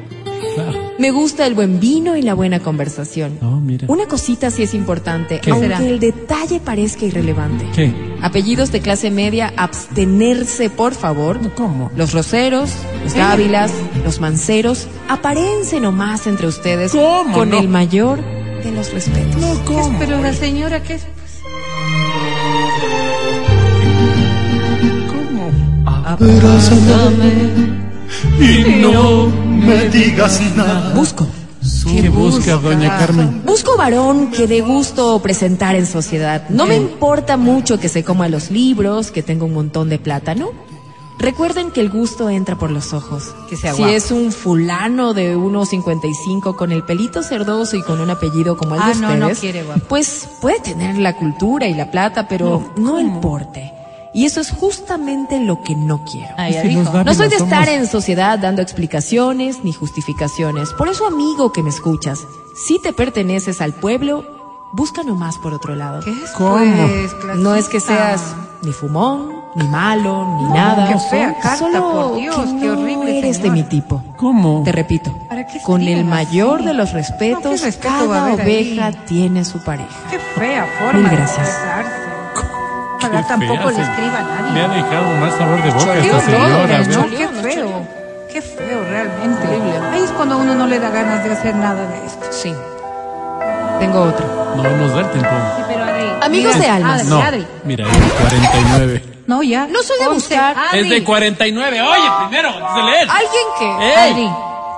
Claro. 0.55 0.90
Me 1.01 1.09
gusta 1.09 1.47
el 1.47 1.55
buen 1.55 1.79
vino 1.79 2.15
y 2.15 2.21
la 2.21 2.35
buena 2.35 2.59
conversación. 2.59 3.39
Oh, 3.41 3.59
mira. 3.59 3.87
Una 3.89 4.05
cosita 4.05 4.51
sí 4.51 4.61
es 4.61 4.75
importante, 4.75 5.39
¿Qué? 5.39 5.49
aunque 5.49 5.69
será? 5.69 5.79
el 5.83 5.99
detalle 5.99 6.59
parezca 6.59 7.05
irrelevante. 7.05 7.65
¿Qué? 7.73 7.91
Apellidos 8.21 8.71
de 8.71 8.81
clase 8.81 9.09
media, 9.09 9.51
abstenerse, 9.57 10.69
por 10.69 10.93
favor. 10.93 11.39
¿Cómo? 11.55 11.89
Los 11.95 12.13
roseros, 12.13 12.69
los 13.03 13.15
gávilas, 13.15 13.71
los 14.05 14.19
manceros, 14.21 14.85
aparense 15.09 15.79
nomás 15.79 16.27
entre 16.27 16.45
ustedes 16.45 16.91
¿Cómo 16.91 17.33
con 17.33 17.49
no? 17.49 17.57
el 17.57 17.67
mayor 17.67 18.19
de 18.63 18.71
los 18.71 18.93
respetos. 18.93 19.43
¿Qué 19.67 19.79
es? 19.79 19.87
Pero 19.97 20.21
la 20.21 20.33
señora, 20.33 20.83
¿qué 20.83 20.93
es? 20.93 21.07
¿Cómo? 25.09 25.51
Abrázame 26.05 27.80
y 28.39 28.81
no 28.81 29.27
me 29.27 29.89
digas 29.89 30.39
nada. 30.55 30.93
Busco. 30.93 31.27
¿Qué 31.91 32.09
busca, 32.09 32.55
doña 32.55 32.97
Carmen? 32.97 33.43
Busco 33.45 33.77
varón 33.77 34.31
que 34.31 34.47
dé 34.47 34.61
gusto 34.61 35.19
presentar 35.21 35.75
en 35.75 35.85
sociedad. 35.85 36.47
No 36.49 36.65
me 36.65 36.75
importa 36.75 37.37
mucho 37.37 37.79
que 37.79 37.87
se 37.89 38.03
coma 38.03 38.27
los 38.29 38.49
libros, 38.49 39.11
que 39.11 39.21
tenga 39.21 39.45
un 39.45 39.53
montón 39.53 39.89
de 39.89 39.99
plata, 39.99 40.33
¿no? 40.33 40.49
Recuerden 41.19 41.69
que 41.69 41.81
el 41.81 41.91
gusto 41.91 42.31
entra 42.31 42.57
por 42.57 42.71
los 42.71 42.93
ojos. 42.93 43.35
Que 43.47 43.55
sea 43.55 43.73
si 43.73 43.79
guapo. 43.83 43.93
es 43.95 44.09
un 44.09 44.31
fulano 44.31 45.13
de 45.13 45.37
1.55 45.37 46.55
con 46.55 46.71
el 46.71 46.83
pelito 46.83 47.21
cerdoso 47.21 47.75
y 47.77 47.83
con 47.83 47.99
un 48.01 48.09
apellido 48.09 48.57
como 48.57 48.73
el 48.73 48.81
Ah, 48.81 48.87
de 48.89 48.95
no, 48.95 49.07
ustedes, 49.07 49.19
no 49.19 49.39
quiere 49.39 49.63
guapo. 49.63 49.81
pues 49.87 50.27
puede 50.41 50.59
tener 50.61 50.97
la 50.97 51.15
cultura 51.15 51.67
y 51.67 51.75
la 51.75 51.91
plata, 51.91 52.27
pero 52.27 52.73
no, 52.77 52.97
el 52.97 53.11
porte. 53.19 53.71
Y 54.13 54.25
eso 54.25 54.41
es 54.41 54.51
justamente 54.51 55.39
lo 55.39 55.61
que 55.63 55.75
no 55.75 56.03
quiero. 56.03 56.33
Ah, 56.37 56.49
ya 56.49 56.61
Si 56.63 56.71
los 56.71 56.83
dijo. 56.85 56.97
da- 56.97 57.03
No 57.05 57.13
soy 57.13 57.29
de 57.29 57.37
somos- 57.39 57.53
estar 57.53 57.69
en 57.69 57.87
sociedad 57.87 58.37
dando 58.39 58.61
explicaciones 58.61 59.63
ni 59.63 59.71
justificaciones. 59.71 60.71
Por 60.73 60.89
eso, 60.89 61.05
amigo 61.07 61.51
que 61.53 61.63
me 61.63 61.69
escuchas, 61.69 62.19
si 62.55 62.77
te 62.81 62.91
perteneces 62.91 63.61
al 63.61 63.73
pueblo, 63.73 64.25
busca 64.73 65.03
nomás 65.03 65.37
por 65.37 65.53
otro 65.53 65.75
lado. 65.75 66.01
¿Qué 66.03 66.11
es? 66.11 66.31
¿Cómo? 66.31 66.57
Pues, 66.57 67.37
No 67.37 67.55
es 67.55 67.69
que 67.69 67.79
seas 67.79 68.21
ni 68.63 68.71
fumón, 68.73 69.31
ni 69.55 69.65
malo, 69.67 70.27
ni 70.41 70.53
nada. 70.53 70.87
qué 70.89 70.99
fea 71.09 71.33
carta, 71.41 71.57
Solo 71.57 71.91
por 72.11 72.15
Dios, 72.17 72.35
que 72.35 72.45
qué 72.59 72.65
no 72.67 72.81
horrible, 72.81 73.17
eres 73.19 73.41
de 73.41 73.49
mi 73.49 73.63
tipo. 73.63 74.03
¿Cómo? 74.17 74.61
Te 74.63 74.71
repito, 74.73 75.11
¿Para 75.29 75.47
qué 75.47 75.61
con 75.61 75.81
el 75.81 76.03
mayor 76.05 76.57
así? 76.59 76.67
de 76.67 76.73
los 76.73 76.89
No, 76.91 76.95
respetos, 76.97 77.59
¿qué 77.61 77.65
respeto 77.67 78.09
va 78.09 78.27
a 78.27 78.35
cada 78.35 78.43
ahí? 78.43 78.73
oveja 78.75 78.91
tiene 79.05 79.45
su 79.45 79.59
pareja. 79.63 79.89
Qué 80.09 80.19
fea 80.19 80.67
forma 80.79 80.99
Mil 80.99 81.09
de 81.09 81.15
gracias. 81.15 81.47
expresarse. 81.47 82.10
Qué 83.01 83.07
Ojalá 83.07 83.27
tampoco 83.27 83.69
fea, 83.69 83.77
le 83.77 83.83
escriba 83.83 84.19
a 84.19 84.23
nadie. 84.23 84.53
Le 84.53 84.61
ha 84.61 84.67
dejado 84.67 85.15
mal 85.19 85.31
sabor 85.31 85.63
de 85.63 85.71
boca 85.71 85.97
esta 85.97 86.19
señora. 86.21 86.79
¿no? 86.83 87.01
¿no? 87.01 87.17
Qué 87.17 87.27
feo. 87.27 87.87
Qué 88.31 88.41
feo 88.41 88.83
realmente. 88.89 89.47
Ahí 89.91 90.03
es 90.03 90.11
cuando 90.11 90.37
uno 90.37 90.53
no 90.53 90.67
le 90.67 90.79
da 90.79 90.89
ganas 90.89 91.23
de 91.23 91.31
hacer 91.31 91.55
nada 91.55 91.85
de 91.87 92.05
esto. 92.05 92.25
Sí. 92.31 92.53
Tengo 93.79 94.01
otra. 94.03 94.25
No 94.55 94.63
nos 94.63 94.93
da 94.93 94.99
el 95.01 95.09
tiempo. 95.11 95.29
Sí, 95.57 95.63
pero 95.67 95.83
Adri. 95.83 96.07
Amigos 96.21 96.55
mira, 96.55 96.65
de 96.65 96.71
almas. 96.71 97.11
Adri, 97.11 97.39
No. 97.39 97.47
Mira, 97.63 97.87
es 97.89 97.99
de 97.99 98.09
49. 98.11 99.03
No, 99.27 99.43
ya. 99.43 99.67
No 99.67 99.81
soy 99.81 99.99
de 99.99 100.07
buscar. 100.09 100.55
Adri. 100.57 100.79
Es 100.79 100.89
de 100.89 101.03
49. 101.03 101.81
Oye, 101.81 102.11
primero, 102.27 102.49
antes 102.49 102.75
de 102.75 102.91
leer. 102.91 103.07
Alguien 103.09 103.47
que... 103.57 103.85
¡Ey! 103.85 104.11
Adri, 104.11 104.29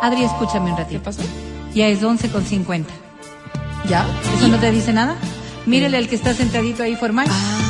Adri, 0.01 0.23
escúchame 0.23 0.71
un 0.71 0.77
ratito. 0.77 0.99
¿Qué 0.99 1.05
pasó? 1.05 1.21
Ya 1.73 1.87
es 1.87 2.01
11 2.01 2.29
con 2.29 2.45
50. 2.45 2.93
¿Ya? 3.89 4.05
¿Eso 4.37 4.47
no 4.47 4.57
te 4.57 4.71
dice 4.71 4.93
nada? 4.93 5.15
Mírele 5.65 5.97
al 5.97 6.07
que 6.07 6.15
está 6.15 6.33
sentadito 6.33 6.83
ahí 6.83 6.95
formal. 6.95 7.27
Ah, 7.29 7.62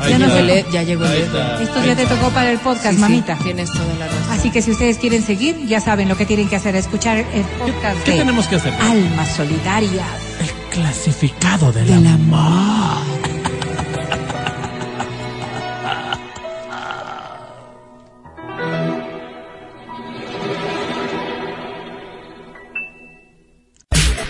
Ahí 0.00 0.10
ya, 0.12 0.18
llegó 0.18 0.36
el, 0.36 0.70
ya 0.70 0.82
llegó 0.82 1.04
el 1.06 1.12
está. 1.22 1.62
Esto 1.62 1.84
ya 1.84 1.96
te 1.96 2.06
tocó 2.06 2.30
para 2.30 2.50
el 2.50 2.58
podcast, 2.58 2.90
Sí, 2.90 2.94
sí, 2.96 3.00
mamita. 3.00 3.36
tienes 3.42 3.70
toda 3.72 3.94
la 3.98 4.06
razón. 4.06 4.30
Así 4.32 4.50
que 4.50 4.62
si 4.62 4.70
ustedes 4.70 4.98
quieren 4.98 5.22
seguir, 5.22 5.66
ya 5.66 5.80
saben 5.80 6.08
lo 6.08 6.16
que 6.16 6.26
tienen 6.26 6.48
que 6.48 6.56
hacer, 6.56 6.76
escuchar 6.76 7.18
el 7.18 7.44
podcast 7.58 8.02
¿Qué 8.04 8.12
de 8.12 8.18
tenemos 8.18 8.46
que 8.46 8.56
hacer? 8.56 8.74
Almas 8.80 9.28
Solidarias. 9.34 10.06
El 10.40 10.50
clasificado 10.70 11.72
del 11.72 12.06
amor. 12.06 12.98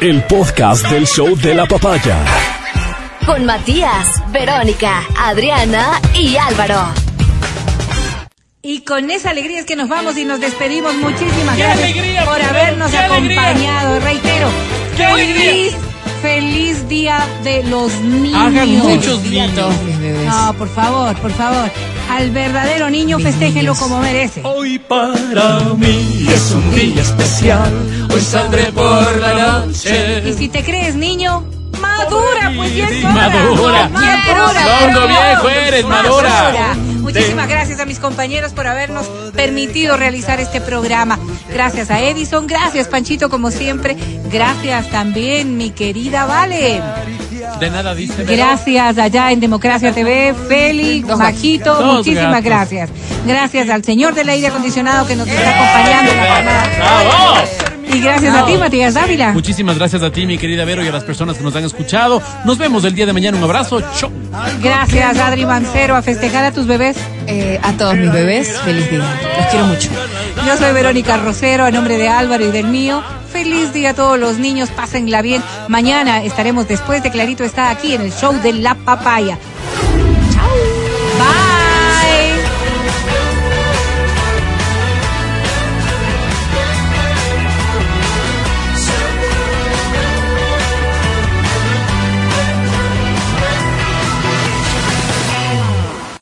El 0.01 0.23
podcast 0.25 0.89
del 0.91 1.07
show 1.07 1.37
de 1.37 1.55
la 1.55 1.67
papaya. 1.67 2.17
Con 3.29 3.45
Matías, 3.45 4.23
Verónica, 4.33 5.03
Adriana 5.19 6.01
y 6.15 6.37
Álvaro. 6.37 6.81
Y 8.63 8.81
con 8.81 9.11
esa 9.11 9.31
alegría 9.31 9.61
es 9.61 9.67
que 9.67 9.77
nos 9.77 9.89
vamos 9.91 10.17
y 10.17 10.25
nos 10.25 10.41
despedimos. 10.41 10.95
Muchísimas 10.97 11.55
¡Qué 11.57 11.63
gracias 11.63 11.91
alegría, 11.93 12.25
por 12.25 12.41
habernos 12.41 12.91
¡Qué 12.91 12.97
alegría! 12.99 13.41
acompañado. 13.43 14.01
Reitero, 14.01 14.49
¡Qué 14.97 15.05
alegría! 15.05 15.45
feliz, 15.51 15.73
feliz 16.23 16.89
día 16.89 17.19
de 17.45 17.65
los 17.65 17.93
niños. 18.01 18.35
Hagan 18.41 18.71
muchos 18.79 19.23
niños. 19.25 19.75
No, 20.25 20.55
por 20.55 20.69
favor, 20.71 21.15
por 21.17 21.31
favor. 21.33 21.71
Al 22.11 22.31
verdadero 22.31 22.89
niño 22.89 23.19
festéjelo 23.19 23.75
como 23.75 24.01
merece. 24.01 24.41
Hoy 24.43 24.79
para 24.79 25.61
mí 25.77 26.27
es 26.33 26.51
un 26.53 26.75
día 26.75 27.03
especial. 27.03 27.71
Hoy 28.11 28.21
saldré 28.23 28.73
por 28.73 29.19
la 29.21 29.65
Y 29.65 29.69
noche. 29.69 30.33
si 30.35 30.49
te 30.49 30.65
crees 30.65 30.95
niño, 30.95 31.45
madura, 31.81 32.53
pues 32.57 32.75
ya 32.75 32.89
es 32.89 33.05
hora. 33.05 33.13
Madura. 33.13 33.89
Madura. 33.89 34.93
Longo 34.93 35.09
viejo 35.09 35.49
eres, 35.49 35.85
madura. 35.87 36.75
Muchísimas 37.01 37.49
gracias 37.49 37.81
a 37.81 37.87
mis 37.87 37.99
compañeros 37.99 38.53
por 38.53 38.67
habernos 38.67 39.07
permitido 39.35 39.97
realizar 39.97 40.41
este 40.41 40.61
programa. 40.61 41.19
Gracias 41.51 41.91
a 41.91 42.01
Edison, 42.03 42.47
gracias 42.47 42.89
Panchito 42.89 43.31
como 43.31 43.51
siempre. 43.51 43.97
Gracias 44.31 44.91
también 44.91 45.57
mi 45.57 45.71
querida 45.71 46.27
Vale. 46.27 46.83
De 47.61 47.71
nada 47.71 47.95
dice. 47.95 48.25
Gracias 48.25 48.99
allá 48.99 49.33
en 49.33 49.41
Democracia 49.41 49.93
TV, 49.93 50.35
Félix, 50.49 51.07
Majito, 51.17 51.81
muchísimas 51.83 52.31
gatos. 52.31 52.45
gracias. 52.45 52.91
Gracias 53.27 53.71
al 53.71 53.85
señor 53.85 54.15
del 54.15 54.29
aire 54.29 54.49
acondicionado 54.49 55.07
que 55.07 55.17
nos 55.17 55.27
está 55.27 55.51
acompañando 55.51 56.13
en 56.13 56.17
la 56.19 56.35
jornada. 56.35 57.78
Y 57.93 58.01
gracias 58.01 58.35
a 58.35 58.47
ti, 58.47 58.57
Matías 58.57 58.95
Dávila. 58.95 59.33
Muchísimas 59.33 59.79
gracias 59.79 60.03
a 60.03 60.11
ti, 60.11 60.27
mi 60.27 60.39
querida 60.39 60.65
Vero, 60.65 60.85
y 60.85 60.89
a 60.89 60.93
las 60.93 61.05
personas 61.05 61.37
que 61.37 61.45
nos 61.45 61.55
han 61.57 61.65
escuchado. 61.65 62.23
Nos 62.45 62.59
vemos 62.59 62.85
el 62.85 62.95
día 62.95 63.07
de 63.07 63.13
mañana. 63.13 63.39
Un 63.39 63.45
abrazo. 63.45 63.81
Chau. 63.97 64.11
Gracias, 64.63 65.19
Adri 65.19 65.47
Mancero, 65.47 65.97
a 65.97 66.03
festejar 66.03 66.45
a 66.45 66.53
tus 66.53 66.67
bebés. 66.67 66.97
Eh, 67.27 67.59
a 67.63 67.73
todos 67.73 67.97
mis 67.97 68.13
bebés, 68.13 68.59
feliz 68.65 68.91
día. 68.91 68.99
Los 68.99 69.47
quiero 69.47 69.67
mucho. 69.67 69.89
Yo 70.47 70.57
soy 70.57 70.73
Verónica 70.73 71.17
Rosero, 71.17 71.65
a 71.65 71.71
nombre 71.71 71.99
de 71.99 72.09
Álvaro 72.09 72.45
y 72.45 72.51
del 72.51 72.67
mío. 72.67 73.03
Feliz 73.33 73.73
día 73.73 73.91
a 73.91 73.95
todos 73.95 74.19
los 74.19 74.39
niños, 74.39 74.71
pásenla 74.71 75.23
bien. 75.23 75.43
Mañana 75.69 76.23
estaremos 76.23 76.67
después 76.67 77.03
de 77.03 77.11
Clarito 77.11 77.45
está 77.45 77.71
aquí 77.71 77.95
en 77.95 78.03
el 78.03 78.13
show 78.13 78.33
de 78.33 78.55
La 78.55 78.75
Papaya. 78.75 79.39
Chao. 80.33 80.49
Bye. 81.19 81.58